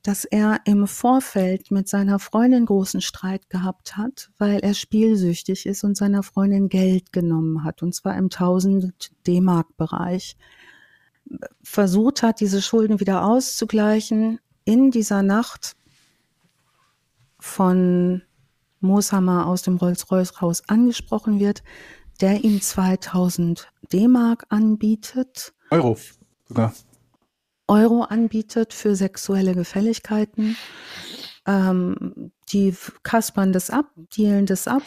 dass 0.03 0.23
er 0.23 0.61
im 0.65 0.87
Vorfeld 0.87 1.71
mit 1.71 1.89
seiner 1.89 2.19
Freundin 2.19 2.65
großen 2.65 3.01
Streit 3.01 3.49
gehabt 3.49 3.97
hat, 3.97 4.31
weil 4.37 4.59
er 4.59 4.73
spielsüchtig 4.73 5.65
ist 5.65 5.83
und 5.83 5.97
seiner 5.97 6.23
Freundin 6.23 6.69
Geld 6.69 7.11
genommen 7.11 7.63
hat, 7.63 7.83
und 7.83 7.93
zwar 7.93 8.15
im 8.17 8.25
1000 8.25 9.11
D-Mark 9.27 9.75
Bereich. 9.77 10.37
Versucht 11.61 12.23
hat, 12.23 12.39
diese 12.39 12.61
Schulden 12.61 12.99
wieder 12.99 13.23
auszugleichen. 13.25 14.39
In 14.65 14.91
dieser 14.91 15.21
Nacht 15.21 15.75
von 17.39 18.21
Mooshammer 18.79 19.47
aus 19.47 19.61
dem 19.61 19.77
Rolls-Royce-Haus 19.77 20.67
angesprochen 20.67 21.39
wird, 21.39 21.63
der 22.21 22.43
ihm 22.43 22.61
2000 22.61 23.67
D-Mark 23.91 24.45
anbietet. 24.49 25.53
Euro 25.71 25.97
sogar. 26.47 26.73
Euro 27.69 28.01
anbietet 28.01 28.73
für 28.73 28.95
sexuelle 28.95 29.53
Gefälligkeiten. 29.53 30.57
Ähm, 31.45 32.31
die 32.51 32.75
kaspern 33.03 33.53
das 33.53 33.69
ab, 33.69 33.85
dealen 34.17 34.45
das 34.45 34.67
ab, 34.67 34.83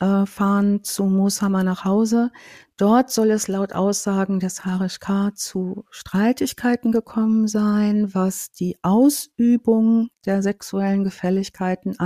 äh, 0.00 0.26
fahren 0.26 0.82
zu 0.82 1.04
Mooshammer 1.04 1.62
nach 1.62 1.84
Hause. 1.84 2.30
Dort 2.76 3.10
soll 3.10 3.30
es 3.30 3.48
laut 3.48 3.72
Aussagen 3.72 4.40
des 4.40 4.64
Harish 4.64 4.98
K. 4.98 5.34
zu 5.34 5.84
Streitigkeiten 5.90 6.92
gekommen 6.92 7.46
sein, 7.46 8.14
was 8.14 8.50
die 8.50 8.76
Ausübung 8.82 10.08
der 10.26 10.42
sexuellen 10.42 11.04
Gefälligkeiten 11.04 11.96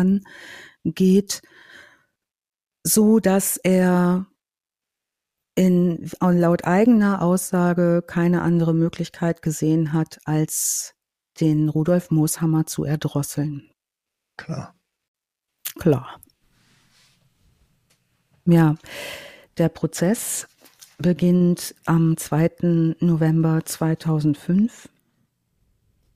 angeht, 0.85 1.43
so 2.83 3.21
dass 3.21 3.57
er 3.57 4.27
in, 5.55 6.11
laut 6.21 6.65
eigener 6.65 7.23
Aussage 7.23 8.03
keine 8.07 8.43
andere 8.43 8.75
Möglichkeit 8.75 9.43
gesehen 9.43 9.93
hat, 9.93 10.19
als 10.25 10.95
den 11.41 11.69
Rudolf 11.69 12.11
Mooshammer 12.11 12.67
zu 12.67 12.85
erdrosseln. 12.85 13.71
Klar. 14.37 14.75
Klar. 15.79 16.21
Ja, 18.47 18.77
der 19.59 19.69
Prozess 19.69 20.47
beginnt 20.99 21.75
am 21.87 22.17
2. 22.17 22.97
November 23.01 23.65
2005. 23.65 24.89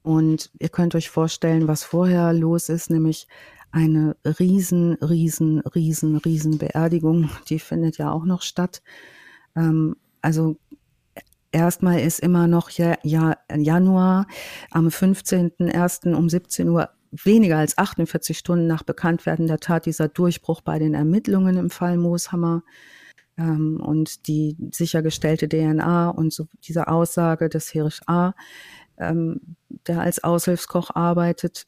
Und 0.03 0.51
ihr 0.59 0.69
könnt 0.69 0.95
euch 0.95 1.11
vorstellen, 1.11 1.69
was 1.69 1.85
vorher 1.85 2.33
los 2.33 2.69
ist, 2.69 2.91
nämlich 2.91 3.27
eine 3.71 4.17
riesen, 4.25 4.95
riesen, 4.95 5.61
riesen, 5.61 6.17
riesen 6.17 6.59
Beerdigung. 6.59 7.31
Die 7.49 7.59
findet 7.59 7.99
ja 7.99 8.11
auch 8.11 8.25
noch 8.25 8.43
statt. 8.43 8.83
Ähm, 9.59 9.97
also 10.23 10.57
erstmal 11.53 12.01
ist 12.01 12.21
immer 12.21 12.47
noch 12.47 12.71
ja, 12.71 12.97
ja, 13.03 13.37
Januar 13.55 14.27
am 14.71 14.89
15.01. 14.89 16.15
um 16.15 16.29
17 16.29 16.69
Uhr 16.69 16.91
weniger 17.11 17.57
als 17.57 17.79
48 17.79 18.37
Stunden 18.37 18.67
nach 18.67 18.83
Bekanntwerden 18.83 19.47
der 19.47 19.59
Tat 19.59 19.87
dieser 19.87 20.09
Durchbruch 20.09 20.61
bei 20.61 20.79
den 20.79 20.95
Ermittlungen 20.95 21.57
im 21.57 21.71
Fall 21.71 21.97
Mooshammer 21.97 22.63
ähm, 23.39 23.81
und 23.81 24.29
die 24.29 24.57
sichergestellte 24.73 25.49
DNA 25.49 26.11
und 26.11 26.33
so 26.33 26.47
diese 26.65 26.89
Aussage 26.89 27.49
des 27.49 27.73
Herisch 27.73 28.01
A., 28.07 28.35
ähm, 28.99 29.57
der 29.87 30.01
als 30.01 30.23
Aushilfskoch 30.23 30.91
arbeitet, 30.95 31.65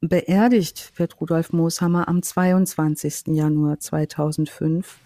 beerdigt 0.00 0.98
wird 0.98 1.20
Rudolf 1.20 1.52
Mooshammer 1.52 2.08
am 2.08 2.22
22. 2.22 3.28
Januar 3.28 3.78
2005 3.78 4.98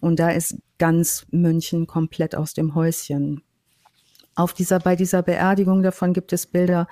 und 0.00 0.18
da 0.18 0.30
ist 0.30 0.56
ganz 0.78 1.26
München 1.30 1.86
komplett 1.86 2.34
aus 2.34 2.54
dem 2.54 2.74
Häuschen. 2.74 3.42
Auf 4.36 4.52
dieser, 4.52 4.80
bei 4.80 4.96
dieser 4.96 5.22
Beerdigung 5.22 5.82
davon 5.82 6.12
gibt 6.12 6.32
es 6.32 6.46
Bilder, 6.46 6.88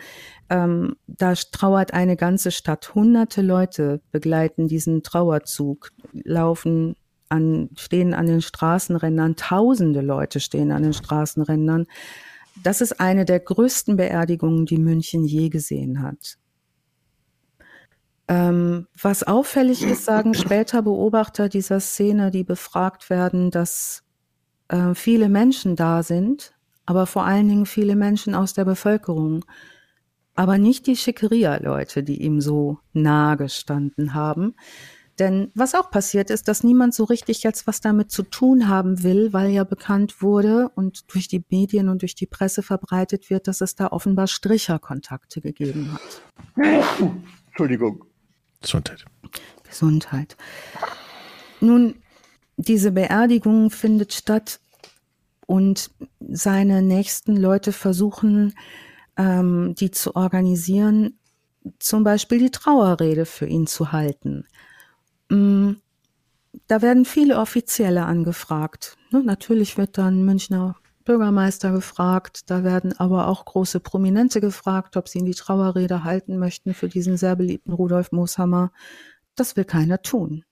ähm, 0.48 0.94
da 1.08 1.34
trauert 1.34 1.92
eine 1.92 2.16
ganze 2.16 2.52
Stadt. 2.52 2.94
Hunderte 2.94 3.42
Leute 3.42 4.00
begleiten 4.12 4.68
diesen 4.68 5.02
Trauerzug, 5.02 5.90
laufen 6.12 6.94
an, 7.28 7.70
stehen 7.76 8.14
an 8.14 8.26
den 8.26 8.42
Straßenrändern. 8.42 9.34
Tausende 9.36 10.02
Leute 10.02 10.38
stehen 10.38 10.70
an 10.70 10.82
den 10.82 10.92
Straßenrändern. 10.92 11.86
Das 12.62 12.80
ist 12.80 13.00
eine 13.00 13.24
der 13.24 13.40
größten 13.40 13.96
Beerdigungen, 13.96 14.66
die 14.66 14.78
München 14.78 15.24
je 15.24 15.48
gesehen 15.48 16.02
hat. 16.02 16.38
Ähm, 18.32 18.86
was 18.98 19.24
auffällig 19.24 19.82
ist, 19.82 20.06
sagen 20.06 20.32
später 20.32 20.80
Beobachter 20.80 21.50
dieser 21.50 21.80
Szene, 21.80 22.30
die 22.30 22.44
befragt 22.44 23.10
werden, 23.10 23.50
dass 23.50 24.04
äh, 24.68 24.94
viele 24.94 25.28
Menschen 25.28 25.76
da 25.76 26.02
sind, 26.02 26.54
aber 26.86 27.04
vor 27.04 27.26
allen 27.26 27.46
Dingen 27.46 27.66
viele 27.66 27.94
Menschen 27.94 28.34
aus 28.34 28.54
der 28.54 28.64
Bevölkerung, 28.64 29.44
aber 30.34 30.56
nicht 30.56 30.86
die 30.86 30.96
Schickeria-Leute, 30.96 32.02
die 32.02 32.22
ihm 32.22 32.40
so 32.40 32.78
nahe 32.94 33.36
gestanden 33.36 34.14
haben. 34.14 34.54
Denn 35.18 35.50
was 35.54 35.74
auch 35.74 35.90
passiert 35.90 36.30
ist, 36.30 36.48
dass 36.48 36.64
niemand 36.64 36.94
so 36.94 37.04
richtig 37.04 37.42
jetzt 37.42 37.66
was 37.66 37.82
damit 37.82 38.10
zu 38.10 38.22
tun 38.22 38.66
haben 38.66 39.02
will, 39.02 39.34
weil 39.34 39.50
ja 39.50 39.64
bekannt 39.64 40.22
wurde 40.22 40.70
und 40.74 41.12
durch 41.12 41.28
die 41.28 41.44
Medien 41.50 41.90
und 41.90 42.00
durch 42.00 42.14
die 42.14 42.26
Presse 42.26 42.62
verbreitet 42.62 43.28
wird, 43.28 43.46
dass 43.46 43.60
es 43.60 43.74
da 43.74 43.88
offenbar 43.88 44.26
Stricherkontakte 44.26 45.42
gegeben 45.42 45.92
hat. 45.92 46.22
Entschuldigung. 47.50 48.06
Gesundheit. 48.62 49.04
Gesundheit. 49.64 50.36
Nun, 51.60 51.96
diese 52.56 52.92
Beerdigung 52.92 53.70
findet 53.70 54.12
statt 54.12 54.60
und 55.46 55.90
seine 56.20 56.82
nächsten 56.82 57.36
Leute 57.36 57.72
versuchen, 57.72 58.54
ähm, 59.16 59.74
die 59.74 59.90
zu 59.90 60.16
organisieren, 60.16 61.18
zum 61.78 62.04
Beispiel 62.04 62.38
die 62.38 62.50
Trauerrede 62.50 63.26
für 63.26 63.46
ihn 63.46 63.66
zu 63.66 63.92
halten. 63.92 64.46
Mm, 65.28 65.72
da 66.66 66.82
werden 66.82 67.04
viele 67.04 67.38
Offizielle 67.38 68.04
angefragt. 68.04 68.96
Ne, 69.10 69.22
natürlich 69.22 69.78
wird 69.78 69.98
dann 69.98 70.24
Münchner 70.24 70.76
Bürgermeister 71.04 71.72
gefragt, 71.72 72.50
da 72.50 72.64
werden 72.64 72.98
aber 72.98 73.28
auch 73.28 73.44
große 73.44 73.80
Prominente 73.80 74.40
gefragt, 74.40 74.96
ob 74.96 75.08
sie 75.08 75.18
in 75.18 75.26
die 75.26 75.34
Trauerrede 75.34 76.04
halten 76.04 76.38
möchten 76.38 76.74
für 76.74 76.88
diesen 76.88 77.16
sehr 77.16 77.36
beliebten 77.36 77.72
Rudolf 77.72 78.12
Mooshammer. 78.12 78.72
Das 79.34 79.56
will 79.56 79.64
keiner 79.64 80.02
tun. 80.02 80.44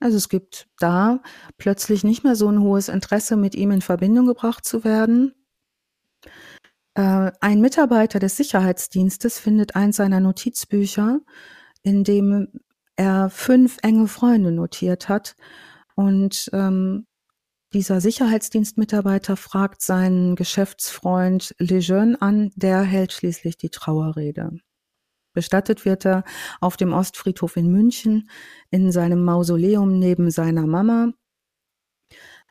Also 0.00 0.16
es 0.16 0.28
gibt 0.28 0.68
da 0.78 1.22
plötzlich 1.58 2.02
nicht 2.02 2.24
mehr 2.24 2.34
so 2.34 2.48
ein 2.48 2.60
hohes 2.60 2.88
Interesse, 2.88 3.36
mit 3.36 3.54
ihm 3.54 3.70
in 3.70 3.82
Verbindung 3.82 4.26
gebracht 4.26 4.64
zu 4.64 4.82
werden. 4.82 5.34
Äh, 6.94 7.30
ein 7.40 7.60
Mitarbeiter 7.60 8.18
des 8.18 8.36
Sicherheitsdienstes 8.36 9.38
findet 9.38 9.76
eins 9.76 9.96
seiner 9.96 10.18
Notizbücher, 10.20 11.20
in 11.82 12.02
dem 12.04 12.48
er 12.96 13.30
fünf 13.30 13.78
enge 13.82 14.08
Freunde 14.08 14.50
notiert 14.50 15.08
hat. 15.08 15.36
Und 15.94 16.50
ähm, 16.52 17.06
dieser 17.72 18.00
Sicherheitsdienstmitarbeiter 18.00 19.36
fragt 19.36 19.82
seinen 19.82 20.36
Geschäftsfreund 20.36 21.54
Lejeune 21.58 22.20
an, 22.20 22.50
der 22.54 22.82
hält 22.82 23.12
schließlich 23.12 23.56
die 23.56 23.70
Trauerrede. 23.70 24.58
Bestattet 25.32 25.84
wird 25.84 26.04
er 26.04 26.24
auf 26.60 26.76
dem 26.76 26.92
Ostfriedhof 26.92 27.56
in 27.56 27.70
München 27.70 28.28
in 28.70 28.92
seinem 28.92 29.24
Mausoleum 29.24 29.98
neben 29.98 30.30
seiner 30.30 30.66
Mama. 30.66 31.12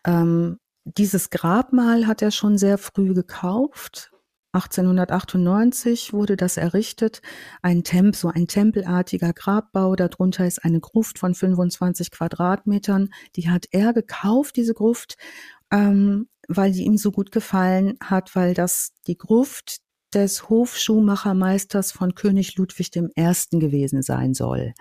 Ähm, 0.06 0.58
dieses 0.86 1.30
Grabmal 1.30 2.08
hat 2.08 2.22
er 2.22 2.32
schon 2.32 2.58
sehr 2.58 2.78
früh 2.78 3.14
gekauft 3.14 4.11
1898 4.54 6.14
wurde 6.14 6.36
das 6.36 6.58
errichtet, 6.58 7.22
ein 7.62 7.84
Temp, 7.84 8.16
so 8.16 8.28
ein 8.28 8.48
tempelartiger 8.48 9.34
Grabbau. 9.34 9.96
Darunter 9.96 10.46
ist 10.46 10.66
eine 10.66 10.80
Gruft 10.80 11.20
von 11.20 11.34
25 11.34 12.12
Quadratmetern. 12.12 13.10
Die 13.36 13.50
hat 13.50 13.68
er 13.72 13.94
gekauft, 13.94 14.58
diese 14.58 14.74
Gruft, 14.74 15.16
ähm, 15.72 16.28
weil 16.48 16.72
die 16.74 16.84
ihm 16.84 16.98
so 16.98 17.12
gut 17.12 17.32
gefallen 17.32 17.98
hat, 18.04 18.36
weil 18.36 18.54
das 18.54 18.92
die 19.08 19.18
Gruft 19.18 19.78
des 20.14 20.50
Hofschuhmachermeisters 20.50 21.92
von 21.92 22.16
König 22.16 22.58
Ludwig 22.58 22.96
I. 22.96 23.10
gewesen 23.60 24.02
sein 24.02 24.34
soll. 24.34 24.74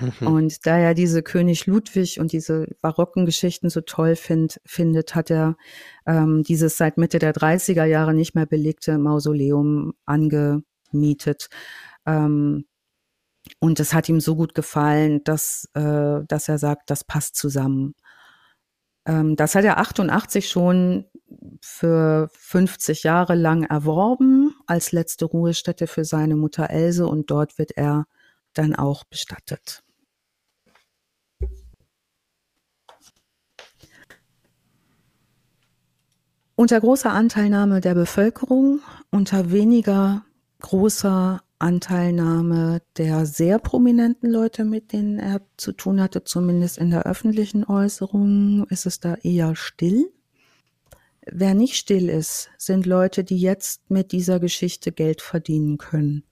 Mhm. 0.00 0.26
Und 0.26 0.66
da 0.66 0.78
er 0.78 0.94
diese 0.94 1.22
König 1.22 1.66
Ludwig 1.66 2.20
und 2.20 2.32
diese 2.32 2.68
barocken 2.80 3.26
Geschichten 3.26 3.70
so 3.70 3.80
toll 3.80 4.16
find, 4.16 4.60
findet, 4.64 5.14
hat 5.14 5.30
er 5.30 5.56
ähm, 6.06 6.42
dieses 6.42 6.76
seit 6.76 6.98
Mitte 6.98 7.18
der 7.18 7.34
30er 7.34 7.84
Jahre 7.84 8.14
nicht 8.14 8.34
mehr 8.34 8.46
belegte 8.46 8.98
Mausoleum 8.98 9.94
angemietet. 10.04 11.48
Ähm, 12.06 12.64
und 13.60 13.80
es 13.80 13.94
hat 13.94 14.08
ihm 14.08 14.20
so 14.20 14.36
gut 14.36 14.54
gefallen, 14.54 15.22
dass, 15.24 15.68
äh, 15.74 16.20
dass 16.26 16.48
er 16.48 16.58
sagt, 16.58 16.90
das 16.90 17.04
passt 17.04 17.36
zusammen. 17.36 17.94
Ähm, 19.06 19.36
das 19.36 19.54
hat 19.54 19.64
er 19.64 19.78
88 19.78 20.48
schon 20.48 21.06
für 21.60 22.28
50 22.32 23.04
Jahre 23.04 23.34
lang 23.34 23.62
erworben 23.64 24.54
als 24.66 24.92
letzte 24.92 25.24
Ruhestätte 25.24 25.86
für 25.86 26.04
seine 26.04 26.36
Mutter 26.36 26.70
Else 26.70 27.06
und 27.06 27.30
dort 27.30 27.58
wird 27.58 27.72
er 27.76 28.06
dann 28.54 28.74
auch 28.74 29.04
bestattet. 29.04 29.82
Unter 36.54 36.80
großer 36.80 37.12
Anteilnahme 37.12 37.82
der 37.82 37.94
Bevölkerung, 37.94 38.80
unter 39.10 39.52
weniger 39.52 40.24
großer 40.62 41.42
Anteilnahme 41.58 42.80
der 42.96 43.26
sehr 43.26 43.58
prominenten 43.58 44.30
Leute, 44.30 44.64
mit 44.64 44.92
denen 44.92 45.18
er 45.18 45.42
zu 45.58 45.72
tun 45.72 46.00
hatte, 46.00 46.24
zumindest 46.24 46.78
in 46.78 46.90
der 46.90 47.04
öffentlichen 47.04 47.64
Äußerung, 47.64 48.66
ist 48.68 48.86
es 48.86 49.00
da 49.00 49.14
eher 49.16 49.54
still. 49.54 50.10
Wer 51.30 51.54
nicht 51.54 51.74
still 51.74 52.08
ist, 52.08 52.50
sind 52.56 52.86
Leute, 52.86 53.24
die 53.24 53.38
jetzt 53.38 53.90
mit 53.90 54.12
dieser 54.12 54.38
Geschichte 54.38 54.92
Geld 54.92 55.22
verdienen 55.22 55.76
können. 55.76 56.22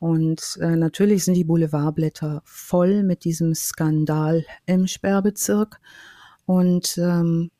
Und 0.00 0.58
äh, 0.60 0.76
natürlich 0.76 1.24
sind 1.24 1.34
die 1.34 1.44
Boulevardblätter 1.44 2.42
voll 2.44 3.02
mit 3.02 3.24
diesem 3.24 3.54
Skandal 3.54 4.44
im 4.64 4.86
Sperrbezirk. 4.86 5.78
Und 6.46 6.98
ähm, 6.98 7.50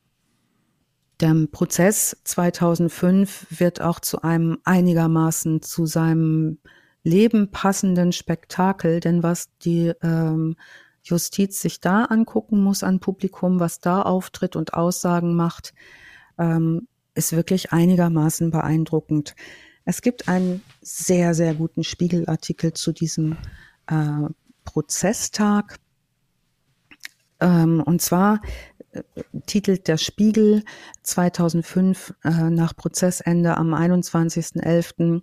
der 1.19 1.47
Prozess 1.51 2.17
2005 2.23 3.59
wird 3.59 3.81
auch 3.81 3.99
zu 3.99 4.21
einem 4.21 4.57
einigermaßen 4.63 5.61
zu 5.61 5.85
seinem 5.85 6.57
Leben 7.03 7.51
passenden 7.51 8.11
Spektakel, 8.11 8.99
denn 8.99 9.21
was 9.21 9.49
die 9.59 9.93
ähm, 10.01 10.55
Justiz 11.03 11.61
sich 11.61 11.79
da 11.79 12.05
angucken 12.05 12.63
muss 12.63 12.83
an 12.83 12.99
Publikum, 12.99 13.59
was 13.59 13.79
da 13.79 14.01
auftritt 14.01 14.55
und 14.55 14.73
Aussagen 14.73 15.35
macht, 15.35 15.73
ähm, 16.37 16.87
ist 17.13 17.33
wirklich 17.33 17.71
einigermaßen 17.71 18.51
beeindruckend. 18.51 19.35
Es 19.85 20.01
gibt 20.01 20.27
einen 20.27 20.61
sehr, 20.81 21.33
sehr 21.33 21.53
guten 21.53 21.83
Spiegelartikel 21.83 22.73
zu 22.73 22.91
diesem 22.91 23.37
äh, 23.87 24.27
Prozesstag. 24.63 25.77
Ähm, 27.39 27.81
und 27.85 28.01
zwar 28.01 28.41
äh, 28.91 29.03
titelt 29.45 29.87
der 29.87 29.97
Spiegel 29.97 30.63
2005 31.03 32.13
äh, 32.23 32.49
nach 32.49 32.75
Prozessende 32.75 33.57
am 33.57 33.73
21.11. 33.73 35.21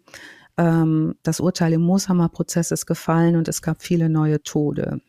Ähm, 0.57 1.15
das 1.23 1.41
Urteil 1.41 1.73
im 1.73 1.83
Mooshammer-Prozess 1.83 2.71
ist 2.71 2.87
gefallen 2.87 3.37
und 3.37 3.49
es 3.49 3.63
gab 3.63 3.83
viele 3.83 4.09
neue 4.09 4.43
Tode. 4.43 5.01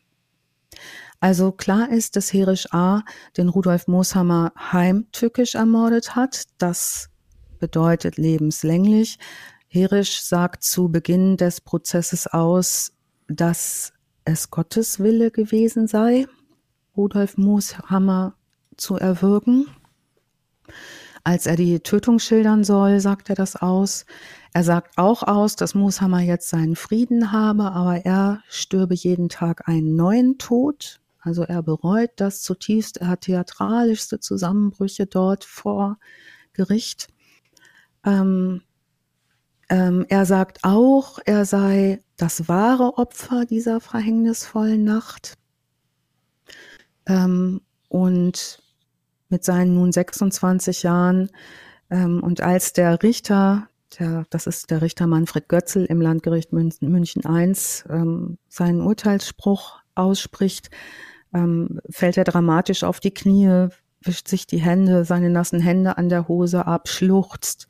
Also 1.23 1.53
klar 1.53 1.89
ist, 1.89 2.17
dass 2.17 2.33
Herisch 2.33 2.67
A. 2.73 3.03
den 3.37 3.47
Rudolf 3.47 3.87
Mooshammer 3.87 4.51
heimtückisch 4.57 5.55
ermordet 5.55 6.17
hat. 6.17 6.43
Das 6.57 7.11
bedeutet 7.59 8.17
lebenslänglich. 8.17 9.19
Herisch 9.69 10.21
sagt 10.21 10.63
zu 10.63 10.89
Beginn 10.89 11.37
des 11.37 11.61
Prozesses 11.61 12.27
aus, 12.27 12.91
dass 13.29 13.93
es 14.25 14.51
Gottes 14.51 14.99
Wille 14.99 15.31
gewesen 15.31 15.87
sei, 15.87 16.27
Rudolf 16.97 17.37
Mooshammer 17.37 18.35
zu 18.75 18.97
erwürgen. 18.97 19.67
Als 21.23 21.45
er 21.45 21.55
die 21.55 21.79
Tötung 21.79 22.19
schildern 22.19 22.65
soll, 22.65 22.99
sagt 22.99 23.29
er 23.29 23.35
das 23.35 23.55
aus. 23.55 24.05
Er 24.51 24.65
sagt 24.65 24.97
auch 24.97 25.23
aus, 25.23 25.55
dass 25.55 25.73
Mooshammer 25.73 26.19
jetzt 26.19 26.49
seinen 26.49 26.75
Frieden 26.75 27.31
habe, 27.31 27.71
aber 27.71 28.05
er 28.05 28.41
stürbe 28.49 28.93
jeden 28.93 29.29
Tag 29.29 29.69
einen 29.69 29.95
neuen 29.95 30.37
Tod. 30.37 30.99
Also 31.23 31.43
er 31.43 31.63
bereut 31.63 32.11
das 32.17 32.41
zutiefst. 32.41 32.97
Er 32.97 33.07
hat 33.07 33.21
theatralischste 33.21 34.19
Zusammenbrüche 34.19 35.05
dort 35.05 35.45
vor 35.45 35.97
Gericht. 36.51 37.07
Ähm, 38.05 38.61
ähm, 39.69 40.05
er 40.09 40.25
sagt 40.25 40.59
auch, 40.63 41.19
er 41.25 41.45
sei 41.45 42.03
das 42.17 42.49
wahre 42.49 42.97
Opfer 42.97 43.45
dieser 43.45 43.79
verhängnisvollen 43.79 44.83
Nacht. 44.83 45.37
Ähm, 47.05 47.61
und 47.87 48.61
mit 49.29 49.45
seinen 49.45 49.75
nun 49.75 49.93
26 49.93 50.83
Jahren 50.83 51.29
ähm, 51.89 52.21
und 52.21 52.41
als 52.41 52.73
der 52.73 53.01
Richter, 53.01 53.69
der, 53.97 54.25
das 54.29 54.47
ist 54.47 54.71
der 54.71 54.81
Richter 54.81 55.07
Manfred 55.07 55.47
Götzl 55.47 55.85
im 55.85 56.01
Landgericht 56.01 56.51
München, 56.51 56.91
München 56.91 57.23
I, 57.25 57.53
ähm, 57.89 58.37
seinen 58.49 58.81
Urteilsspruch 58.81 59.79
ausspricht, 59.95 60.69
ähm, 61.33 61.79
fällt 61.89 62.17
er 62.17 62.23
dramatisch 62.23 62.83
auf 62.83 62.99
die 62.99 63.13
Knie, 63.13 63.67
wischt 64.01 64.27
sich 64.27 64.47
die 64.47 64.59
Hände, 64.59 65.05
seine 65.05 65.29
nassen 65.29 65.59
Hände 65.59 65.97
an 65.97 66.09
der 66.09 66.27
Hose 66.27 66.67
ab, 66.67 66.89
schluchzt, 66.89 67.67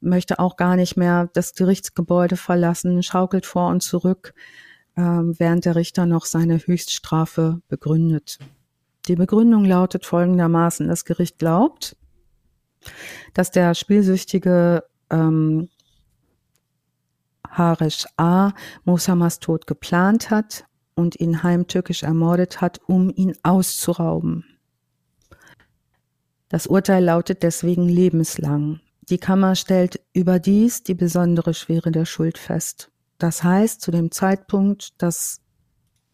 möchte 0.00 0.38
auch 0.38 0.56
gar 0.56 0.76
nicht 0.76 0.96
mehr 0.96 1.28
das 1.32 1.54
Gerichtsgebäude 1.54 2.36
verlassen, 2.36 3.02
schaukelt 3.02 3.46
vor 3.46 3.68
und 3.68 3.82
zurück. 3.82 4.34
ähm, 4.96 5.34
während 5.38 5.64
der 5.64 5.74
Richter 5.74 6.06
noch 6.06 6.24
seine 6.24 6.58
Höchststrafe 6.58 7.60
begründet. 7.66 8.38
Die 9.08 9.16
Begründung 9.16 9.64
lautet 9.64 10.06
folgendermaßen, 10.06 10.86
das 10.86 11.04
Gericht 11.04 11.38
glaubt, 11.38 11.96
dass 13.32 13.50
der 13.50 13.74
spielsüchtige 13.74 14.84
ähm, 15.10 15.68
Harish 17.48 18.06
A. 18.16 18.52
Mosamas 18.84 19.40
Tod 19.40 19.66
geplant 19.66 20.30
hat 20.30 20.64
und 20.94 21.18
ihn 21.20 21.42
heimtückisch 21.42 22.02
ermordet 22.02 22.60
hat, 22.60 22.80
um 22.86 23.10
ihn 23.14 23.34
auszurauben. 23.42 24.44
Das 26.48 26.66
Urteil 26.66 27.04
lautet 27.04 27.42
deswegen 27.42 27.88
lebenslang. 27.88 28.80
Die 29.08 29.18
Kammer 29.18 29.54
stellt 29.54 30.00
überdies 30.12 30.82
die 30.82 30.94
besondere 30.94 31.52
Schwere 31.52 31.90
der 31.90 32.04
Schuld 32.04 32.38
fest. 32.38 32.90
Das 33.18 33.42
heißt, 33.42 33.80
zu 33.80 33.90
dem 33.90 34.10
Zeitpunkt, 34.10 35.02
dass 35.02 35.40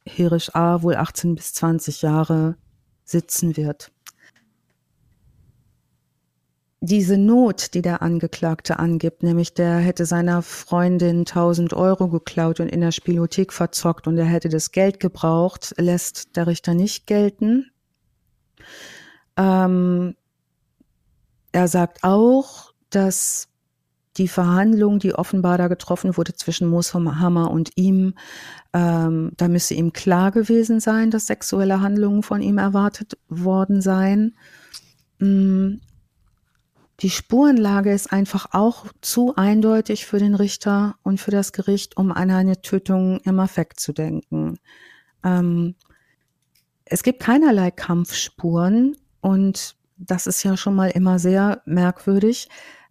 Hirisch 0.07 0.55
A 0.55 0.83
wohl 0.83 0.97
18 0.97 1.35
bis 1.35 1.53
20 1.55 2.03
Jahre 2.03 2.57
sitzen 3.05 3.57
wird. 3.57 3.93
Diese 6.83 7.19
Not, 7.19 7.75
die 7.75 7.83
der 7.83 8.01
Angeklagte 8.01 8.79
angibt, 8.79 9.23
nämlich 9.23 9.53
der 9.53 9.77
hätte 9.77 10.07
seiner 10.07 10.41
Freundin 10.41 11.21
1000 11.21 11.75
Euro 11.75 12.09
geklaut 12.09 12.59
und 12.59 12.69
in 12.69 12.81
der 12.81 12.91
Spielothek 12.91 13.53
verzockt 13.53 14.07
und 14.07 14.17
er 14.17 14.25
hätte 14.25 14.49
das 14.49 14.73
Geld 14.73 14.99
gebraucht, 14.99 15.75
lässt 15.77 16.37
der 16.37 16.47
Richter 16.47 16.73
nicht 16.73 17.07
gelten. 17.07 17.71
Ähm, 19.37 20.15
er 21.53 21.69
sagt 21.69 22.03
auch, 22.03 22.73
dass 22.89 23.49
die 24.17 24.29
Verhandlung, 24.29 24.99
die 24.99 25.15
offenbar 25.15 25.59
da 25.59 25.69
getroffen 25.69 26.17
wurde 26.17 26.35
zwischen 26.35 26.67
Mohammer 26.69 27.51
und 27.51 27.73
ihm, 27.77 28.15
ähm, 28.73 29.33
da 29.37 29.49
müsse 29.49 29.75
ihm 29.75 29.93
klar 29.93 30.31
gewesen 30.31 30.81
sein, 30.81 31.11
dass 31.11 31.27
sexuelle 31.27 31.83
Handlungen 31.83 32.23
von 32.23 32.41
ihm 32.41 32.57
erwartet 32.57 33.19
worden 33.29 33.83
seien. 33.83 34.35
Die 37.01 37.11
Spurenlage 37.11 37.93
ist 37.93 38.13
einfach 38.13 38.49
auch 38.53 38.87
zu 39.01 39.35
eindeutig 39.35 40.05
für 40.05 40.19
den 40.19 40.35
Richter 40.35 40.97
und 41.03 41.19
für 41.19 41.31
das 41.31 41.53
Gericht, 41.53 41.97
um 41.97 42.13
an 42.13 42.31
eine 42.31 42.61
Tötung 42.61 43.21
im 43.21 43.41
Affekt 43.41 43.81
zu 43.81 43.93
denken. 43.93 44.59
Ähm, 45.25 45.77
es 46.85 47.03
gibt 47.03 47.21
keinerlei 47.21 47.71
Kampfspuren 47.71 48.97
und 49.23 49.77
das 49.97 50.27
ist 50.27 50.43
ja 50.43 50.57
schon 50.57 50.75
mal 50.75 50.91
immer 50.91 51.19
sehr 51.19 51.63
merkwürdig. 51.65 52.49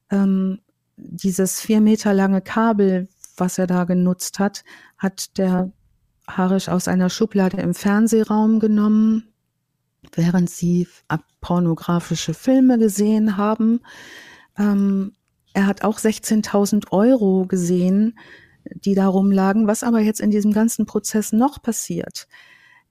Ähm, 0.09 0.59
dieses 0.97 1.61
vier 1.61 1.81
Meter 1.81 2.13
lange 2.13 2.41
Kabel, 2.41 3.09
was 3.37 3.57
er 3.59 3.67
da 3.67 3.83
genutzt 3.83 4.39
hat, 4.39 4.63
hat 4.97 5.37
der 5.37 5.71
Harisch 6.27 6.69
aus 6.69 6.87
einer 6.87 7.09
Schublade 7.09 7.57
im 7.57 7.73
Fernsehraum 7.73 8.59
genommen, 8.59 9.33
während 10.13 10.49
sie 10.49 10.87
pornografische 11.41 12.33
Filme 12.33 12.77
gesehen 12.77 13.37
haben. 13.37 13.81
Ähm, 14.57 15.13
er 15.53 15.67
hat 15.67 15.83
auch 15.83 15.99
16.000 15.99 16.91
Euro 16.91 17.45
gesehen, 17.45 18.17
die 18.65 18.95
da 18.95 19.07
rumlagen. 19.07 19.67
Was 19.67 19.83
aber 19.83 19.99
jetzt 19.99 20.21
in 20.21 20.31
diesem 20.31 20.53
ganzen 20.53 20.85
Prozess 20.85 21.31
noch 21.31 21.61
passiert, 21.61 22.27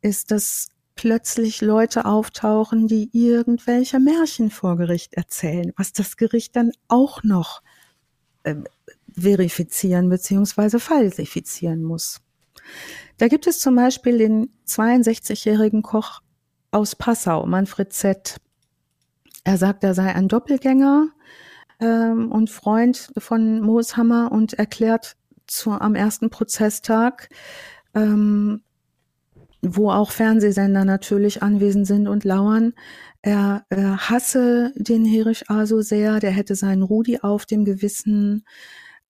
ist, 0.01 0.31
dass 0.31 0.69
plötzlich 0.95 1.61
Leute 1.61 2.07
auftauchen, 2.07 2.89
die 2.89 3.09
irgendwelche 3.13 4.01
Märchen 4.01 4.51
vor 4.51 4.77
Gericht 4.77 5.15
erzählen, 5.15 5.73
was 5.77 5.93
das 5.93 6.17
Gericht 6.17 6.57
dann 6.57 6.73
auch 6.89 7.23
noch 7.23 7.63
äh, 8.43 8.57
verifizieren 9.13 10.09
bzw. 10.09 10.81
falsifizieren 10.81 11.85
muss. 11.85 12.21
Da 13.17 13.29
gibt 13.29 13.47
es 13.47 13.61
zum 13.61 13.77
Beispiel 13.77 14.19
den 14.19 14.51
62-jährigen 14.67 15.83
Koch 15.83 16.21
aus 16.71 16.97
Passau, 16.97 17.47
Manfred 17.47 17.93
Z. 17.93 18.37
Er 19.45 19.57
sagt, 19.57 19.85
er 19.85 19.95
sei 19.95 20.15
ein 20.15 20.29
Doppelgänger 20.29 21.09
ähm, 21.81 22.31
und 22.31 22.51
Freund 22.51 23.11
von 23.17 23.61
Mooshammer 23.61 24.31
und 24.33 24.55
erklärt 24.55 25.17
zu, 25.47 25.73
am 25.73 25.95
ersten 25.95 26.31
Prozesstag, 26.31 27.31
ähm, 27.95 28.63
wo 29.63 29.91
auch 29.91 30.11
Fernsehsender 30.11 30.85
natürlich 30.85 31.43
anwesend 31.43 31.87
sind 31.87 32.07
und 32.07 32.25
lauern. 32.25 32.75
Er, 33.23 33.65
er 33.71 34.11
hasse 34.11 34.73
den 34.77 35.05
Herisch 35.05 35.45
A 35.49 35.67
so 35.67 35.81
sehr, 35.81 36.21
der 36.21 36.31
hätte 36.31 36.55
seinen 36.55 36.83
Rudi 36.83 37.19
auf 37.21 37.47
dem 37.47 37.65
Gewissen. 37.65 38.45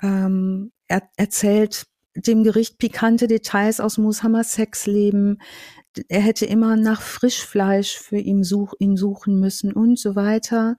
Ähm, 0.00 0.72
er 0.86 1.02
erzählt 1.16 1.86
dem 2.14 2.44
Gericht 2.44 2.78
pikante 2.78 3.26
Details 3.26 3.80
aus 3.80 3.98
Mushammers 3.98 4.52
Sexleben. 4.52 5.38
Er 6.08 6.20
hätte 6.20 6.46
immer 6.46 6.76
nach 6.76 7.02
Frischfleisch 7.02 7.98
für 7.98 8.18
ihn, 8.18 8.44
such, 8.44 8.74
ihn 8.78 8.96
suchen 8.96 9.40
müssen 9.40 9.72
und 9.72 9.98
so 9.98 10.16
weiter. 10.16 10.76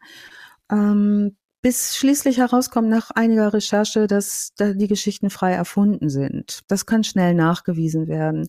Ähm, 0.71 1.35
bis 1.61 1.97
schließlich 1.97 2.37
herauskommt 2.37 2.87
nach 2.87 3.11
einiger 3.11 3.53
Recherche, 3.53 4.07
dass 4.07 4.51
die 4.57 4.87
Geschichten 4.87 5.29
frei 5.29 5.51
erfunden 5.51 6.09
sind. 6.09 6.61
Das 6.69 6.85
kann 6.85 7.03
schnell 7.03 7.33
nachgewiesen 7.33 8.07
werden. 8.07 8.47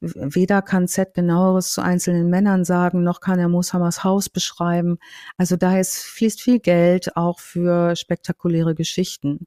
Weder 0.00 0.62
kann 0.62 0.88
Z 0.88 1.12
genaueres 1.12 1.72
zu 1.72 1.82
einzelnen 1.82 2.30
Männern 2.30 2.64
sagen, 2.64 3.02
noch 3.02 3.20
kann 3.20 3.38
er 3.38 3.48
Mosammers 3.48 4.04
Haus 4.04 4.30
beschreiben. 4.30 4.96
Also 5.36 5.56
da 5.56 5.72
fließt 5.82 6.40
viel 6.40 6.58
Geld 6.58 7.14
auch 7.16 7.40
für 7.40 7.94
spektakuläre 7.94 8.74
Geschichten. 8.74 9.46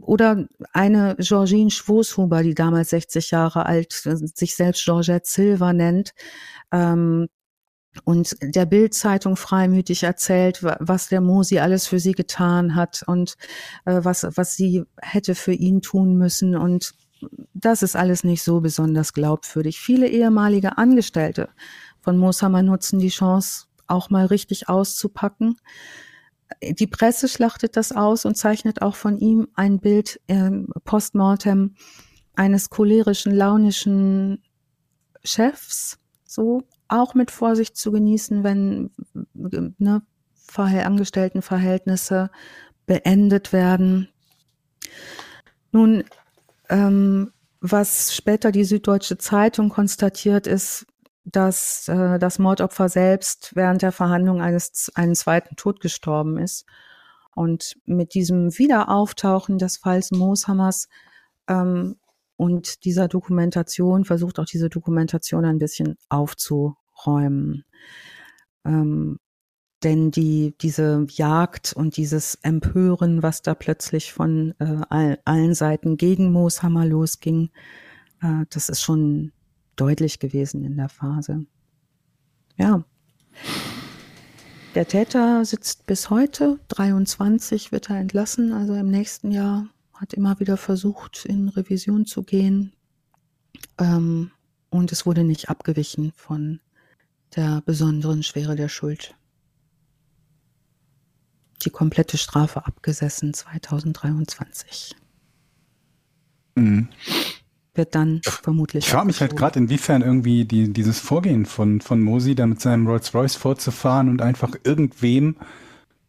Oder 0.00 0.46
eine 0.72 1.16
Georgine 1.18 1.70
Schwoshuber, 1.70 2.42
die 2.42 2.54
damals 2.54 2.90
60 2.90 3.30
Jahre 3.30 3.66
alt, 3.66 3.92
sich 3.92 4.54
selbst 4.54 4.84
Georgette 4.84 5.26
Silver 5.26 5.72
nennt, 5.72 6.12
ähm, 6.72 7.28
und 8.04 8.36
der 8.42 8.66
Bildzeitung 8.66 9.36
freimütig 9.36 10.02
erzählt, 10.02 10.62
was 10.62 11.08
der 11.08 11.20
Mosi 11.20 11.58
alles 11.58 11.86
für 11.86 11.98
sie 11.98 12.12
getan 12.12 12.74
hat 12.74 13.02
und 13.06 13.36
äh, 13.84 14.00
was, 14.02 14.26
was 14.36 14.54
sie 14.54 14.84
hätte 15.00 15.34
für 15.34 15.52
ihn 15.52 15.80
tun 15.80 16.16
müssen. 16.16 16.56
Und 16.56 16.94
das 17.54 17.82
ist 17.82 17.96
alles 17.96 18.24
nicht 18.24 18.42
so 18.42 18.60
besonders 18.60 19.12
glaubwürdig. 19.12 19.80
Viele 19.80 20.08
ehemalige 20.08 20.78
Angestellte 20.78 21.48
von 22.00 22.18
Mosammer 22.18 22.62
nutzen 22.62 22.98
die 22.98 23.08
Chance, 23.08 23.66
auch 23.86 24.10
mal 24.10 24.26
richtig 24.26 24.68
auszupacken. 24.68 25.56
Die 26.62 26.86
Presse 26.86 27.28
schlachtet 27.28 27.76
das 27.76 27.92
aus 27.92 28.24
und 28.24 28.36
zeichnet 28.36 28.82
auch 28.82 28.94
von 28.94 29.18
ihm 29.18 29.48
ein 29.54 29.80
Bild 29.80 30.20
äh, 30.28 30.50
postmortem 30.84 31.74
eines 32.34 32.70
cholerischen, 32.70 33.32
launischen 33.32 34.42
Chefs, 35.24 35.98
so 36.24 36.62
auch 36.88 37.14
mit 37.14 37.30
Vorsicht 37.30 37.76
zu 37.76 37.90
genießen, 37.90 38.44
wenn 38.44 38.90
ne, 39.34 40.02
Angestelltenverhältnisse 40.56 42.30
beendet 42.86 43.52
werden. 43.52 44.08
Nun, 45.72 46.04
ähm, 46.68 47.32
was 47.60 48.14
später 48.14 48.52
die 48.52 48.64
Süddeutsche 48.64 49.18
Zeitung 49.18 49.68
konstatiert, 49.68 50.46
ist, 50.46 50.86
dass 51.26 51.88
äh, 51.88 52.18
das 52.18 52.38
Mordopfer 52.38 52.88
selbst 52.88 53.50
während 53.54 53.82
der 53.82 53.92
Verhandlung 53.92 54.40
eines 54.40 54.92
einen 54.94 55.16
zweiten 55.16 55.56
Tod 55.56 55.80
gestorben 55.80 56.38
ist. 56.38 56.64
Und 57.34 57.76
mit 57.84 58.14
diesem 58.14 58.56
Wiederauftauchen 58.56 59.58
des 59.58 59.76
Falls 59.76 60.12
Mooshammers 60.12 60.88
ähm, 61.48 61.96
und 62.36 62.84
dieser 62.84 63.08
Dokumentation 63.08 64.04
versucht 64.04 64.38
auch 64.38 64.44
diese 64.44 64.70
Dokumentation 64.70 65.44
ein 65.44 65.58
bisschen 65.58 65.96
aufzuräumen. 66.08 67.64
Ähm, 68.64 69.18
denn 69.82 70.10
die, 70.10 70.54
diese 70.60 71.06
Jagd 71.10 71.72
und 71.74 71.96
dieses 71.96 72.36
Empören, 72.36 73.22
was 73.22 73.42
da 73.42 73.54
plötzlich 73.54 74.12
von 74.12 74.54
äh, 74.58 74.80
all, 74.88 75.18
allen 75.24 75.54
Seiten 75.54 75.96
gegen 75.96 76.32
Mooshammer 76.32 76.86
losging, 76.86 77.50
äh, 78.22 78.46
das 78.48 78.68
ist 78.68 78.80
schon 78.80 79.32
deutlich 79.76 80.18
gewesen 80.18 80.64
in 80.64 80.76
der 80.76 80.88
Phase. 80.88 81.46
Ja. 82.56 82.84
Der 84.74 84.86
Täter 84.88 85.44
sitzt 85.44 85.86
bis 85.86 86.10
heute, 86.10 86.58
23 86.68 87.72
wird 87.72 87.90
er 87.90 87.96
entlassen, 87.96 88.52
also 88.52 88.74
im 88.74 88.90
nächsten 88.90 89.30
Jahr 89.30 89.68
hat 89.94 90.12
immer 90.12 90.38
wieder 90.40 90.56
versucht, 90.56 91.24
in 91.24 91.48
Revision 91.48 92.04
zu 92.04 92.22
gehen. 92.22 92.72
Ähm, 93.78 94.30
und 94.68 94.92
es 94.92 95.06
wurde 95.06 95.24
nicht 95.24 95.48
abgewichen 95.48 96.12
von 96.12 96.60
der 97.34 97.62
besonderen 97.62 98.22
Schwere 98.22 98.56
der 98.56 98.68
Schuld. 98.68 99.14
Die 101.64 101.70
komplette 101.70 102.18
Strafe 102.18 102.66
abgesessen 102.66 103.32
2023. 103.32 104.94
Mhm. 106.54 106.88
Wird 107.76 107.94
dann 107.94 108.20
vermutlich. 108.22 108.86
Ich 108.86 108.90
frage 108.90 109.06
mich 109.06 109.20
halt 109.20 109.36
gerade, 109.36 109.58
inwiefern 109.58 110.02
irgendwie 110.02 110.44
die, 110.44 110.72
dieses 110.72 110.98
Vorgehen 110.98 111.44
von, 111.46 111.80
von 111.80 112.00
Mosi, 112.00 112.34
da 112.34 112.46
mit 112.46 112.60
seinem 112.60 112.86
Rolls-Royce 112.86 113.36
vorzufahren 113.36 114.08
und 114.08 114.22
einfach 114.22 114.54
irgendwem, 114.64 115.36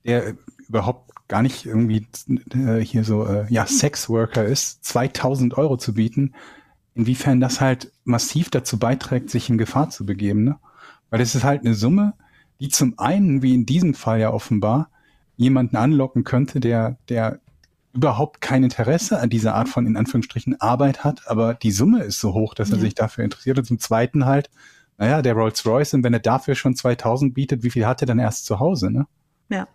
der 0.05 0.35
überhaupt 0.67 1.11
gar 1.27 1.41
nicht 1.41 1.65
irgendwie 1.65 2.07
äh, 2.53 2.79
hier 2.79 3.03
so, 3.03 3.25
äh, 3.25 3.45
ja, 3.49 3.65
Sexworker 3.65 4.45
ist, 4.45 4.85
2000 4.85 5.57
Euro 5.57 5.77
zu 5.77 5.93
bieten, 5.93 6.33
inwiefern 6.95 7.39
das 7.41 7.61
halt 7.61 7.91
massiv 8.05 8.49
dazu 8.49 8.79
beiträgt, 8.79 9.29
sich 9.29 9.49
in 9.49 9.57
Gefahr 9.57 9.89
zu 9.89 10.05
begeben. 10.05 10.45
Ne? 10.45 10.57
Weil 11.09 11.21
es 11.21 11.35
ist 11.35 11.43
halt 11.43 11.61
eine 11.61 11.73
Summe, 11.73 12.13
die 12.59 12.69
zum 12.69 12.97
einen, 12.97 13.41
wie 13.41 13.53
in 13.53 13.65
diesem 13.65 13.93
Fall 13.93 14.19
ja 14.19 14.31
offenbar, 14.31 14.89
jemanden 15.35 15.75
anlocken 15.75 16.23
könnte, 16.23 16.59
der, 16.59 16.97
der 17.09 17.39
überhaupt 17.93 18.41
kein 18.41 18.63
Interesse 18.63 19.19
an 19.19 19.29
dieser 19.29 19.55
Art 19.55 19.69
von, 19.69 19.85
in 19.87 19.97
Anführungsstrichen, 19.97 20.59
Arbeit 20.61 21.03
hat, 21.03 21.27
aber 21.27 21.53
die 21.55 21.71
Summe 21.71 22.03
ist 22.03 22.19
so 22.19 22.33
hoch, 22.33 22.53
dass 22.53 22.71
er 22.71 22.77
sich 22.79 22.93
dafür 22.95 23.23
interessiert. 23.23 23.57
Und 23.57 23.65
zum 23.65 23.79
Zweiten 23.79 24.25
halt, 24.25 24.49
naja, 24.97 25.21
der 25.21 25.33
Rolls 25.33 25.65
Royce, 25.65 25.93
und 25.95 26.03
wenn 26.03 26.13
er 26.13 26.19
dafür 26.19 26.55
schon 26.55 26.75
2000 26.75 27.33
bietet, 27.33 27.63
wie 27.63 27.69
viel 27.71 27.85
hat 27.87 28.01
er 28.01 28.05
dann 28.07 28.19
erst 28.19 28.45
zu 28.45 28.59
Hause, 28.59 28.91
ne? 28.91 29.07
Ja. 29.49 29.67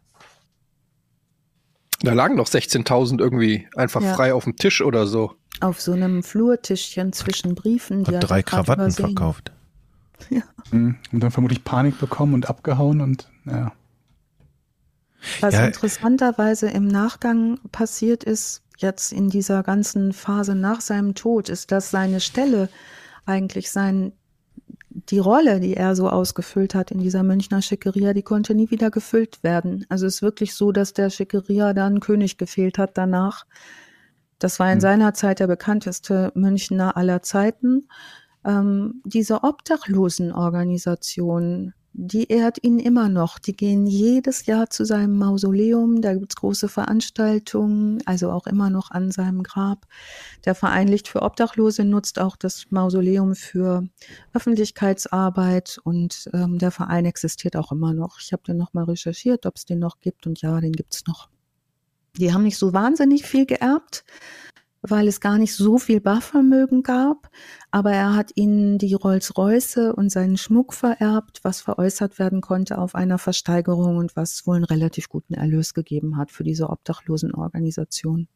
Da 2.01 2.13
lagen 2.13 2.35
noch 2.37 2.47
16.000 2.49 3.21
irgendwie 3.21 3.69
einfach 3.77 4.03
Ja. 4.03 4.15
frei 4.15 4.35
auf 4.35 4.45
dem 4.45 4.57
Tisch 4.57 4.83
oder 4.83 5.07
so. 5.07 5.35
Auf 5.61 5.81
so 5.81 5.93
einem 5.93 6.23
Flurtischchen 6.25 7.13
zwischen 7.13 7.55
Briefen. 7.55 8.03
die 8.05 8.17
Hat 8.17 8.29
drei 8.29 8.43
Krawatten 8.43 8.85
übersehen. 8.87 9.07
verkauft. 9.07 9.53
Mhm. 10.71 10.97
Und 11.13 11.21
dann 11.21 11.31
vermutlich 11.31 11.63
Panik 11.65 11.99
bekommen 12.01 12.35
und 12.35 12.49
abgehauen 12.49 13.01
und, 13.01 13.29
ja. 13.45 13.73
Was 15.40 15.55
Ja. 15.55 15.66
interessanterweise 15.66 16.69
im 16.69 16.86
Nachgang 16.86 17.59
passiert 17.70 18.24
ist, 18.24 18.62
jetzt 18.78 19.12
in 19.12 19.28
dieser 19.31 19.62
ganzen 19.62 20.12
Phase 20.12 20.55
nach 20.55 20.81
seinem 20.81 21.15
Tod, 21.15 21.49
ist, 21.49 21.70
dass 21.73 21.90
seine 21.90 22.20
Stelle 22.20 22.69
eigentlich 23.27 23.70
sein, 23.70 24.12
die 25.09 25.19
Rolle, 25.20 25.61
die 25.61 25.74
er 25.77 25.94
so 25.97 26.09
ausgefüllt 26.11 26.74
hat 26.74 26.90
in 26.90 26.99
dieser 26.99 27.23
Münchner 27.23 27.62
Schickeria, 27.62 28.12
die 28.12 28.23
konnte 28.23 28.55
nie 28.55 28.70
wieder 28.70 28.90
gefüllt 28.90 29.43
werden. 29.43 29.86
Also 29.89 30.07
es 30.07 30.16
ist 30.16 30.23
wirklich 30.23 30.55
so, 30.55 30.70
dass 30.73 30.93
der 30.93 31.09
Schickeria 31.11 31.73
da 31.73 31.86
einen 31.86 32.01
König 32.01 32.36
gefehlt 32.36 32.77
hat 32.78 32.99
danach. 32.99 33.47
Das 34.39 34.59
war 34.59 34.66
in 34.69 34.74
Hm. 34.74 34.81
seiner 34.81 35.15
Zeit 35.15 35.39
der 35.40 35.47
bekannteste 35.47 36.31
Münchner 36.35 36.97
aller 36.97 37.23
Zeiten. 37.23 37.86
Ähm, 38.44 39.01
diese 39.05 39.44
Obdachlosenorganisation, 39.44 41.73
die 41.94 42.28
ehrt 42.28 42.62
ihn 42.62 42.78
immer 42.78 43.09
noch. 43.09 43.39
Die 43.39 43.55
gehen 43.55 43.86
jedes 43.86 44.47
Jahr 44.47 44.70
zu 44.70 44.85
seinem 44.85 45.19
Mausoleum. 45.19 46.01
Da 46.01 46.14
gibt's 46.14 46.36
große 46.36 46.69
Veranstaltungen, 46.69 48.02
also 48.06 48.31
auch 48.31 48.47
immer 48.47 48.70
noch 48.70 48.90
an 48.90 49.10
seinem 49.10 49.43
Grab. 49.43 49.86
Der 50.44 50.55
Verein 50.55 50.89
Licht 50.89 51.09
für 51.09 51.23
Obdachlose 51.23 51.85
nutzt 51.85 52.19
auch 52.19 52.36
das 52.36 52.66
Mausoleum 52.70 53.35
für 53.35 53.86
Öffentlichkeitsarbeit 54.32 55.78
und 55.85 56.31
ähm, 56.32 56.59
der 56.59 56.70
Verein 56.70 57.05
existiert 57.05 57.56
auch 57.56 57.73
immer 57.73 57.93
noch. 57.93 58.19
Ich 58.20 58.32
habe 58.32 58.43
dann 58.47 58.56
nochmal 58.56 58.85
recherchiert, 58.85 59.44
ob 59.44 59.56
es 59.56 59.66
den 59.66 59.78
noch 59.78 60.01
gibt 60.01 60.27
und 60.27 60.40
ja, 60.40 60.60
den 60.60 60.73
gibt's 60.73 61.05
noch. 61.06 61.28
Die 62.16 62.32
haben 62.32 62.43
nicht 62.43 62.59
so 62.59 62.73
wahnsinnig 62.73 63.24
viel 63.24 63.47
geerbt, 63.47 64.05
weil 64.83 65.09
es 65.09 65.21
gar 65.21 65.39
nicht 65.39 65.55
so 65.55 65.79
viel 65.79 66.01
Barvermögen 66.01 66.83
gab. 66.83 67.31
Aber 67.71 67.93
er 67.93 68.15
hat 68.15 68.33
ihnen 68.35 68.79
die 68.79 68.95
Rolls-Royce 68.95 69.93
und 69.95 70.11
seinen 70.11 70.37
Schmuck 70.37 70.75
vererbt, 70.75 71.41
was 71.43 71.61
veräußert 71.61 72.19
werden 72.19 72.41
konnte 72.41 72.79
auf 72.79 72.95
einer 72.95 73.19
Versteigerung 73.19 73.97
und 73.97 74.17
was 74.17 74.47
wohl 74.47 74.57
einen 74.57 74.65
relativ 74.65 75.09
guten 75.09 75.35
Erlös 75.35 75.73
gegeben 75.75 76.17
hat 76.17 76.31
für 76.33 76.45
diese 76.45 76.69
Obdachlosenorganisation. 76.69 78.29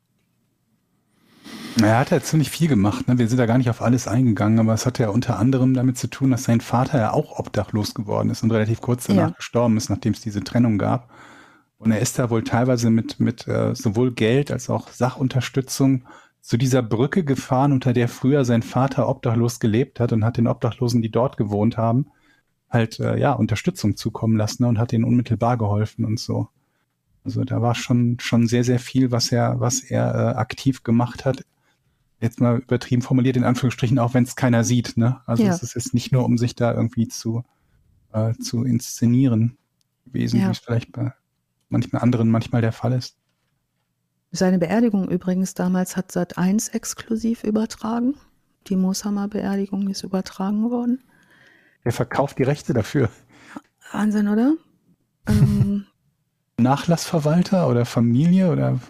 Na, 1.79 1.87
Er 1.89 1.99
hat 1.99 2.11
ja 2.11 2.21
ziemlich 2.21 2.51
viel 2.51 2.69
gemacht. 2.69 3.07
Ne? 3.09 3.19
Wir 3.19 3.29
sind 3.29 3.39
da 3.39 3.47
gar 3.47 3.59
nicht 3.59 3.71
auf 3.71 3.83
alles 3.83 4.09
eingegangen, 4.09 4.59
aber 4.61 4.73
es 4.75 4.87
hat 4.87 4.99
ja 4.99 5.09
unter 5.11 5.39
anderem 5.39 5.75
damit 5.75 5.99
zu 5.99 6.07
tun, 6.07 6.31
dass 6.31 6.45
sein 6.45 6.61
Vater 6.61 6.99
ja 6.99 7.13
auch 7.13 7.39
obdachlos 7.39 7.93
geworden 7.95 8.31
ist 8.31 8.43
und 8.43 8.51
relativ 8.51 8.81
kurz 8.81 9.07
danach 9.07 9.29
Ja. 9.31 9.35
gestorben 9.37 9.77
ist, 9.77 9.91
nachdem 9.91 10.13
es 10.13 10.21
diese 10.21 10.41
Trennung 10.43 10.79
gab. 10.79 11.11
Und 11.79 11.93
er 11.93 12.01
ist 12.01 12.19
da 12.19 12.31
wohl 12.31 12.43
teilweise 12.43 12.89
mit, 12.89 13.21
mit 13.21 13.47
äh, 13.47 13.75
sowohl 13.75 14.13
Geld 14.13 14.51
als 14.51 14.71
auch 14.71 14.89
Sachunterstützung 14.89 16.05
zu 16.47 16.57
dieser 16.57 16.81
Brücke 16.81 17.25
gefahren, 17.25 17.73
unter 17.73 17.93
der 17.93 18.09
früher 18.09 18.45
sein 18.45 18.63
Vater 18.63 19.09
obdachlos 19.09 19.59
gelebt 19.59 19.99
hat 19.99 20.13
und 20.13 20.25
hat 20.25 20.37
den 20.37 20.47
Obdachlosen, 20.47 21.03
die 21.03 21.11
dort 21.11 21.37
gewohnt 21.37 21.77
haben, 21.77 22.07
halt 22.71 23.01
äh, 23.01 23.19
ja 23.19 23.33
Unterstützung 23.33 23.97
zukommen 23.97 24.37
lassen 24.37 24.63
ne? 24.63 24.69
und 24.69 24.79
hat 24.79 24.93
ihnen 24.93 25.03
unmittelbar 25.03 25.59
geholfen 25.59 26.05
und 26.05 26.21
so. 26.21 26.49
Also 27.25 27.43
da 27.43 27.63
war 27.63 27.75
schon 27.75 28.19
schon 28.21 28.47
sehr 28.47 28.63
sehr 28.63 28.79
viel, 28.79 29.11
was 29.11 29.33
er 29.33 29.59
was 29.59 29.81
er 29.81 30.15
äh, 30.15 30.35
aktiv 30.37 30.85
gemacht 30.85 31.25
hat. 31.25 31.45
Jetzt 32.21 32.41
mal 32.41 32.59
übertrieben 32.59 33.03
formuliert 33.03 33.37
in 33.37 33.43
Anführungsstrichen, 33.43 33.99
auch 33.99 34.15
wenn 34.15 34.23
es 34.23 34.37
keiner 34.37 34.63
sieht. 34.63 34.97
Ne? 34.97 35.21
Also 35.27 35.43
Ja. 35.43 35.51
es 35.51 35.65
ist 35.65 35.75
jetzt 35.75 35.95
nicht 35.95 36.13
nur, 36.13 36.25
um 36.25 36.39
sich 36.39 36.55
da 36.55 36.73
irgendwie 36.73 37.09
zu 37.09 37.43
äh, 38.13 38.35
zu 38.35 38.63
inszenieren 38.63 39.59
gewesen, 40.05 40.39
Ja. 40.39 40.47
wie 40.47 40.53
es 40.53 40.59
vielleicht 40.61 40.93
bei 40.93 41.13
manchmal 41.71 42.03
anderen 42.03 42.31
manchmal 42.31 42.61
der 42.61 42.71
Fall 42.71 42.93
ist. 42.93 43.17
Seine 44.33 44.59
Beerdigung 44.59 45.09
übrigens 45.09 45.55
damals 45.55 45.97
hat 45.97 46.13
Sat 46.13 46.37
1 46.39 46.69
exklusiv 46.71 47.45
übertragen. 47.45 48.15
Die 48.67 48.77
Mooshammer 48.77 49.29
Beerdigung 49.29 49.89
ist 49.89 50.03
übertragen 50.03 50.71
worden. 50.71 51.03
Wer 51.85 51.93
verkauft 51.93 52.39
die 52.39 52.43
Rechte 52.43 52.73
dafür? 52.75 53.09
Wahnsinn, 53.93 54.29
oder? 54.29 54.55
ähm, 55.29 55.87
Nachlassverwalter 56.59 57.69
oder 57.69 57.85
Familie 57.85 58.51
oder 58.51 58.81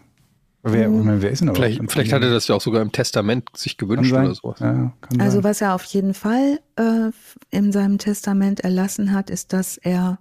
wer, 0.63 0.89
Mhm. 0.89 1.05
meine, 1.05 1.23
wer 1.23 1.31
ist 1.31 1.41
denn 1.41 1.49
überhaupt 1.49 1.65
Vielleicht, 1.65 1.91
vielleicht 1.93 2.13
hat 2.13 2.23
er 2.23 2.31
das 2.31 2.49
ja 2.49 2.55
auch 2.55 2.61
sogar 2.61 2.81
im 2.83 2.91
Testament 2.93 3.51
sich 3.57 3.77
Kann 3.77 3.89
gewünscht 3.89 4.11
sein. 4.13 4.25
oder 4.27 4.35
sowas. 4.35 4.61
Ja, 4.61 4.93
kann 5.01 5.21
Also 5.21 5.37
sein. 5.37 5.45
was 5.45 5.61
er 5.61 5.75
auf 5.75 5.85
jeden 5.85 6.15
Fall 6.15 6.59
äh, 6.77 7.11
in 7.51 7.73
seinem 7.73 7.99
Testament 7.99 8.61
erlassen 8.61 9.13
hat, 9.13 9.31
ist, 9.31 9.53
dass 9.53 9.77
er 9.77 10.19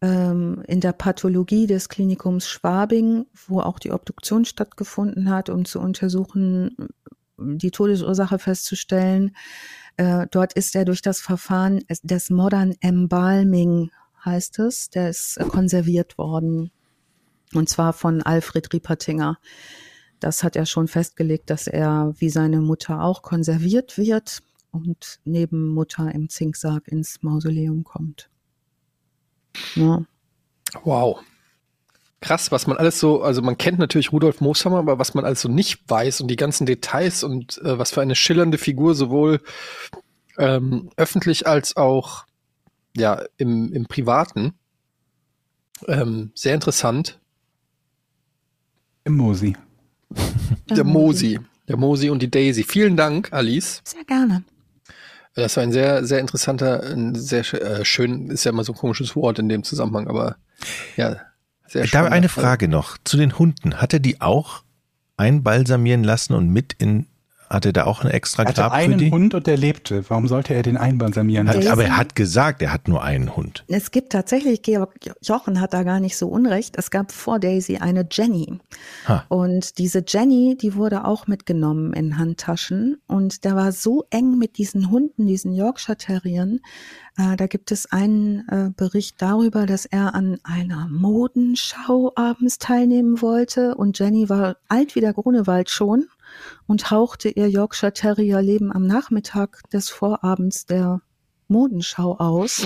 ähm, 0.00 0.62
in 0.66 0.80
der 0.80 0.92
Pathologie 0.92 1.66
des 1.66 1.88
Klinikums 1.88 2.48
Schwabing, 2.48 3.26
wo 3.46 3.60
auch 3.60 3.78
die 3.78 3.92
Obduktion 3.92 4.44
stattgefunden 4.44 5.30
hat, 5.30 5.50
um 5.50 5.64
zu 5.64 5.80
untersuchen, 5.80 6.76
die 7.36 7.70
Todesursache 7.70 8.38
festzustellen, 8.38 9.36
äh, 9.96 10.26
dort 10.30 10.52
ist 10.54 10.74
er 10.74 10.84
durch 10.84 11.02
das 11.02 11.20
Verfahren 11.20 11.84
des 12.02 12.30
Modern 12.30 12.74
Embalming, 12.80 13.90
heißt 14.24 14.58
es, 14.60 14.90
der 14.90 15.10
ist 15.10 15.36
äh, 15.36 15.44
konserviert 15.44 16.18
worden. 16.18 16.70
Und 17.54 17.68
zwar 17.68 17.92
von 17.92 18.22
Alfred 18.22 18.72
Riepertinger. 18.72 19.38
Das 20.20 20.44
hat 20.44 20.54
er 20.54 20.66
schon 20.66 20.86
festgelegt, 20.86 21.50
dass 21.50 21.66
er 21.66 22.14
wie 22.18 22.30
seine 22.30 22.60
Mutter 22.60 23.02
auch 23.02 23.22
konserviert 23.22 23.98
wird 23.98 24.42
und 24.70 25.18
neben 25.24 25.68
Mutter 25.68 26.14
im 26.14 26.28
Zinksarg 26.28 26.86
ins 26.88 27.22
Mausoleum 27.22 27.84
kommt. 27.84 28.30
Ja, 29.74 30.04
Wow. 30.84 31.20
Krass, 32.20 32.52
was 32.52 32.66
man 32.66 32.76
alles 32.76 33.00
so, 33.00 33.22
also 33.22 33.40
man 33.40 33.56
kennt 33.56 33.78
natürlich 33.78 34.12
Rudolf 34.12 34.40
Mooshammer, 34.40 34.78
aber 34.78 34.98
was 34.98 35.14
man 35.14 35.24
alles 35.24 35.40
so 35.40 35.48
nicht 35.48 35.88
weiß 35.88 36.20
und 36.20 36.28
die 36.28 36.36
ganzen 36.36 36.66
Details 36.66 37.24
und 37.24 37.58
äh, 37.64 37.78
was 37.78 37.92
für 37.92 38.02
eine 38.02 38.14
schillernde 38.14 38.58
Figur 38.58 38.94
sowohl 38.94 39.40
ähm, 40.36 40.90
öffentlich 40.96 41.46
als 41.46 41.76
auch 41.76 42.26
ja 42.94 43.22
im, 43.38 43.72
im 43.72 43.86
Privaten. 43.86 44.52
Ähm, 45.88 46.30
sehr 46.34 46.54
interessant. 46.54 47.18
Im 49.04 49.16
Mosi. 49.16 49.56
Der 50.68 50.84
Mosi, 50.84 51.40
der 51.68 51.78
Mosi 51.78 52.10
und 52.10 52.20
die 52.20 52.30
Daisy. 52.30 52.64
Vielen 52.64 52.98
Dank, 52.98 53.32
Alice. 53.32 53.80
Sehr 53.84 54.04
gerne. 54.04 54.44
Das 55.34 55.56
war 55.56 55.62
ein 55.62 55.72
sehr, 55.72 56.04
sehr 56.04 56.18
interessanter, 56.18 56.82
ein 56.82 57.14
sehr 57.14 57.40
äh, 57.54 57.84
schön, 57.84 58.28
ist 58.30 58.44
ja 58.44 58.50
immer 58.50 58.64
so 58.64 58.72
ein 58.72 58.78
komisches 58.78 59.14
Wort 59.14 59.38
in 59.38 59.48
dem 59.48 59.62
Zusammenhang, 59.62 60.08
aber 60.08 60.36
ja, 60.96 61.16
sehr 61.66 61.82
Da 61.82 62.04
schön. 62.04 62.12
eine 62.12 62.28
Frage 62.28 62.68
noch 62.68 62.98
zu 63.04 63.16
den 63.16 63.38
Hunden. 63.38 63.80
Hat 63.80 63.92
er 63.92 64.00
die 64.00 64.20
auch 64.20 64.62
einbalsamieren 65.16 66.02
lassen 66.02 66.34
und 66.34 66.48
mit 66.48 66.74
in, 66.78 67.06
hat 67.50 67.66
er 67.66 67.72
da 67.72 67.84
auch 67.84 68.04
ein 68.04 68.10
extra 68.10 68.44
Er 68.44 68.48
hatte 68.48 68.60
Grab 68.60 68.72
für 68.72 68.78
einen 68.78 68.98
die? 68.98 69.10
Hund 69.10 69.34
und 69.34 69.46
der 69.48 69.56
lebte. 69.56 70.08
Warum 70.08 70.28
sollte 70.28 70.54
er 70.54 70.62
den 70.62 70.76
einbalsamieren? 70.76 71.48
Hat, 71.48 71.66
aber 71.66 71.84
er 71.84 71.96
hat 71.96 72.14
gesagt, 72.14 72.62
er 72.62 72.72
hat 72.72 72.86
nur 72.86 73.02
einen 73.02 73.36
Hund. 73.36 73.64
Es 73.66 73.90
gibt 73.90 74.12
tatsächlich, 74.12 74.62
Georg 74.62 74.94
Jochen 75.20 75.60
hat 75.60 75.74
da 75.74 75.82
gar 75.82 75.98
nicht 75.98 76.16
so 76.16 76.28
unrecht, 76.28 76.76
es 76.78 76.90
gab 76.90 77.10
vor 77.10 77.40
Daisy 77.40 77.78
eine 77.78 78.06
Jenny. 78.10 78.60
Ha. 79.08 79.24
Und 79.28 79.78
diese 79.78 80.04
Jenny, 80.06 80.56
die 80.56 80.76
wurde 80.76 81.04
auch 81.04 81.26
mitgenommen 81.26 81.92
in 81.92 82.18
Handtaschen. 82.18 83.02
Und 83.08 83.44
der 83.44 83.56
war 83.56 83.72
so 83.72 84.04
eng 84.10 84.38
mit 84.38 84.56
diesen 84.56 84.90
Hunden, 84.90 85.26
diesen 85.26 85.52
Yorkshire 85.52 85.96
Terriern. 85.96 86.60
Äh, 87.16 87.36
da 87.36 87.48
gibt 87.48 87.72
es 87.72 87.90
einen 87.90 88.48
äh, 88.48 88.70
Bericht 88.76 89.20
darüber, 89.20 89.66
dass 89.66 89.86
er 89.86 90.14
an 90.14 90.38
einer 90.44 90.86
Modenschau 90.88 92.12
abends 92.14 92.58
teilnehmen 92.58 93.20
wollte. 93.20 93.74
Und 93.74 93.98
Jenny 93.98 94.28
war 94.28 94.56
alt 94.68 94.94
wie 94.94 95.00
der 95.00 95.14
Grunewald 95.14 95.68
schon 95.68 96.06
und 96.70 96.92
hauchte 96.92 97.28
ihr 97.30 97.48
Yorkshire 97.48 97.92
Terrier 97.92 98.40
Leben 98.40 98.70
am 98.72 98.86
Nachmittag 98.86 99.68
des 99.72 99.88
Vorabends 99.90 100.66
der 100.66 101.00
Modenschau 101.48 102.16
aus. 102.18 102.64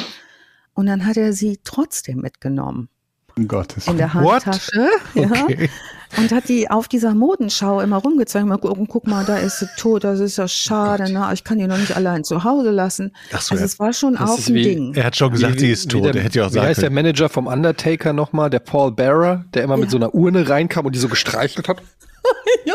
Und 0.74 0.85
dann 0.86 1.06
hat 1.06 1.16
er 1.16 1.32
sie 1.32 1.59
trotzdem 1.64 2.18
mitgenommen 2.18 2.90
Um 3.35 3.48
Gottes 3.48 3.89
in 3.89 3.97
der? 3.97 4.12
Handtasche. 4.12 4.89
Ja, 5.14 5.31
Okay. 5.44 5.70
und 6.18 6.31
hat 6.32 6.51
die 6.51 6.70
auf 6.70 6.86
dieser 6.86 7.14
Modenschau 7.14 7.81
immer 7.81 7.97
rumgezeigt. 7.97 8.44
Mal 8.47 8.59
gucken, 8.59 8.86
guck 8.89 9.06
mal, 9.06 9.24
da 9.24 9.39
ist 9.39 9.60
sie 9.60 9.68
tot, 9.78 10.05
das 10.05 10.20
ist 10.20 10.36
ja 10.36 10.48
schade, 10.48 11.10
ne? 11.10 11.31
Ich 11.32 11.43
kann 11.43 11.56
die 11.59 11.66
noch 11.66 11.78
nicht 11.78 11.97
allein 11.97 12.24
zu 12.24 12.44
Hause 12.44 12.72
lassen. 12.72 13.10
Ach 13.32 13.40
so, 13.40 13.55
Also 13.55 13.64
es 13.64 13.78
war 13.78 13.94
schon 13.94 14.16
Das 14.16 14.28
auch 14.31 14.36
ein 14.48 14.55
wie- 14.55 14.62
Ding. 14.64 14.94
er 14.94 15.05
hat 15.05 15.16
schon 15.16 15.32
gesagt, 15.32 15.60
sie 15.60 15.70
ist 15.70 15.90
tot. 15.90 16.05
der, 16.05 16.14
er 16.14 16.24
hätte 16.24 16.40
ja 16.40 16.47
auch 16.48 16.52
wie 16.52 16.60
heißt 16.60 16.82
der. 16.82 16.90
Manager 16.90 17.31
vom 17.31 17.47
Undertaker 17.47 18.12
nochmal, 18.12 18.51
der 18.51 18.59
Paul 18.60 18.93
Bearer, 18.93 19.47
der 19.55 19.64
immer 19.64 19.78
mit 19.78 19.86
Ja. 19.86 19.90
so 19.93 19.97
einer 19.97 20.14
Urne 20.14 20.47
reinkam 20.47 20.85
und 20.85 20.94
die 20.94 20.98
so 21.01 21.09
gestreichelt 21.09 21.68
hat? 21.68 21.81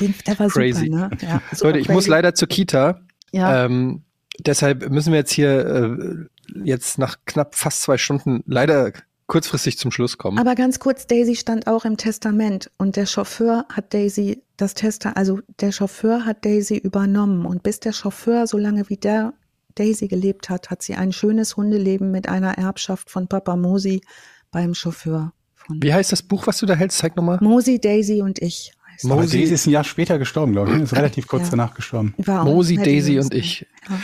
Den, 0.00 0.14
der 0.26 0.38
war 0.38 0.48
Crazy. 0.48 0.86
super, 0.86 1.08
ne? 1.08 1.10
Ja, 1.22 1.42
super 1.52 1.66
Leute, 1.68 1.78
ich 1.80 1.88
muss 1.88 2.04
crazy. 2.04 2.10
leider 2.10 2.34
zur 2.34 2.48
Kita. 2.48 3.00
Ja, 3.32 3.64
Ähm, 3.64 4.02
deshalb 4.40 4.90
müssen 4.90 5.12
wir 5.12 5.18
jetzt 5.20 5.32
hier 5.32 5.66
äh, 5.66 6.64
jetzt 6.64 6.98
nach 6.98 7.16
knapp 7.26 7.54
fast 7.54 7.82
zwei 7.82 7.98
Stunden 7.98 8.42
leider 8.46 8.92
kurzfristig 9.26 9.78
zum 9.78 9.90
Schluss 9.90 10.18
kommen. 10.18 10.38
aber 10.38 10.54
ganz 10.54 10.78
kurz, 10.78 11.06
Daisy 11.06 11.34
stand 11.34 11.66
auch 11.66 11.84
im 11.84 11.96
Testament 11.96 12.70
und 12.76 12.96
der 12.96 13.06
Chauffeur 13.06 13.64
hat 13.72 13.94
Daisy 13.94 14.42
das 14.58 14.74
Testament, 14.74 15.16
also 15.16 15.40
der 15.60 15.72
Chauffeur 15.72 16.26
hat 16.26 16.44
Daisy 16.44 16.76
übernommen 16.76 17.46
und 17.46 17.62
bis 17.62 17.80
der 17.80 17.92
Chauffeur, 17.92 18.46
solange 18.46 18.88
wie 18.90 18.96
der 18.98 19.32
Daisy 19.76 20.08
gelebt 20.08 20.50
hat, 20.50 20.70
hat 20.70 20.82
sie 20.82 20.94
ein 20.94 21.10
schönes 21.12 21.56
Hundeleben 21.56 22.10
mit 22.10 22.28
einer 22.28 22.58
Erbschaft 22.58 23.10
von 23.10 23.26
Papa 23.26 23.56
Mosi 23.56 24.02
beim 24.50 24.74
Chauffeur. 24.74 25.32
Wie 25.68 25.92
heißt 25.94 26.12
das 26.12 26.22
Buch, 26.22 26.46
was 26.46 26.58
du 26.58 26.66
da 26.66 26.74
hältst? 26.74 26.98
Zeig 26.98 27.16
nochmal. 27.16 27.38
Mosi, 27.40 27.80
Daisy 27.80 28.20
und 28.20 28.40
ich. 28.40 28.72
Heißt 28.94 29.04
Mosi- 29.04 29.38
Daisy 29.40 29.54
ist 29.54 29.66
ein 29.66 29.70
Jahr 29.70 29.84
später 29.84 30.18
gestorben, 30.18 30.52
glaube 30.52 30.72
ich. 30.74 30.82
Ist 30.82 30.96
relativ 30.96 31.26
kurz 31.28 31.44
Ja. 31.44 31.50
danach 31.50 31.74
gestorben. 31.74 32.14
Mosi, 32.26 32.76
Daisy 32.76 33.18
und 33.18 33.32
ich. 33.34 33.66
Ja. 33.88 33.96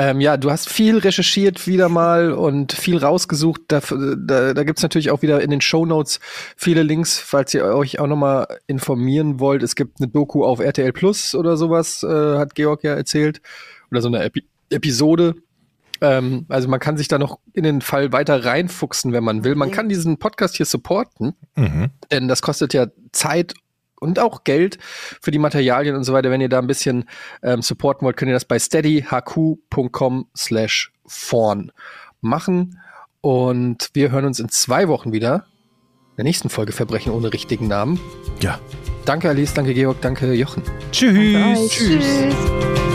Ähm, 0.00 0.20
ja, 0.20 0.36
du 0.36 0.48
hast 0.52 0.68
viel 0.68 0.98
recherchiert 0.98 1.66
wieder 1.66 1.88
mal 1.88 2.30
und 2.30 2.72
viel 2.72 2.98
rausgesucht. 2.98 3.62
Da, 3.66 3.80
da, 4.16 4.54
da 4.54 4.62
gibt's 4.62 4.82
natürlich 4.82 5.10
auch 5.10 5.22
wieder 5.22 5.40
in 5.42 5.50
den 5.50 5.60
Show 5.60 5.86
Notes 5.86 6.20
viele 6.56 6.84
Links, 6.84 7.18
falls 7.18 7.52
ihr 7.52 7.64
euch 7.64 7.98
auch 7.98 8.06
nochmal 8.06 8.46
informieren 8.68 9.40
wollt. 9.40 9.64
Es 9.64 9.74
gibt 9.74 10.00
eine 10.00 10.06
Doku 10.08 10.44
auf 10.44 10.60
RTL 10.60 10.92
Plus 10.92 11.34
oder 11.34 11.56
sowas, 11.56 12.04
äh, 12.04 12.38
hat 12.38 12.54
Georg 12.54 12.84
ja 12.84 12.94
erzählt. 12.94 13.40
Oder 13.90 14.00
so 14.02 14.06
eine 14.08 14.22
Epi 14.22 14.44
Episode. 14.70 15.34
Ähm, 16.00 16.46
also 16.48 16.68
man 16.68 16.78
kann 16.78 16.96
sich 16.96 17.08
da 17.08 17.18
noch 17.18 17.40
in 17.52 17.64
den 17.64 17.80
Fall 17.80 18.12
weiter 18.12 18.44
reinfuchsen, 18.44 19.12
wenn 19.12 19.24
man 19.24 19.42
will. 19.42 19.56
Man 19.56 19.72
kann 19.72 19.88
diesen 19.88 20.18
Podcast 20.18 20.54
hier 20.56 20.66
supporten. 20.66 21.34
Mhm. 21.56 21.90
Denn 22.12 22.28
das 22.28 22.40
kostet 22.40 22.72
ja 22.72 22.86
Zeit 23.10 23.54
und 24.00 24.18
auch 24.18 24.44
Geld 24.44 24.78
für 25.20 25.30
die 25.30 25.38
Materialien 25.38 25.96
und 25.96 26.04
so 26.04 26.12
weiter. 26.12 26.30
Wenn 26.30 26.40
ihr 26.40 26.48
da 26.48 26.58
ein 26.58 26.66
bisschen 26.66 27.04
ähm, 27.42 27.62
supporten 27.62 28.04
wollt, 28.04 28.16
könnt 28.16 28.30
ihr 28.30 28.34
das 28.34 28.44
bei 28.44 28.58
steadyhq.com 28.58 30.28
slash 30.36 30.92
vorn 31.06 31.72
machen. 32.20 32.80
Und 33.20 33.90
wir 33.94 34.10
hören 34.10 34.24
uns 34.24 34.38
in 34.38 34.48
zwei 34.48 34.88
Wochen 34.88 35.12
wieder. 35.12 35.46
In 36.12 36.16
der 36.22 36.24
nächsten 36.24 36.48
Folge 36.48 36.72
Verbrechen 36.72 37.12
ohne 37.12 37.32
richtigen 37.32 37.68
Namen. 37.68 38.00
Ja. 38.40 38.58
Danke 39.04 39.28
Alice, 39.28 39.54
danke 39.54 39.72
Georg, 39.72 40.00
danke 40.02 40.32
Jochen. 40.34 40.62
Tschüss. 40.92 41.14
Bye. 41.14 41.68
Tschüss. 41.68 42.87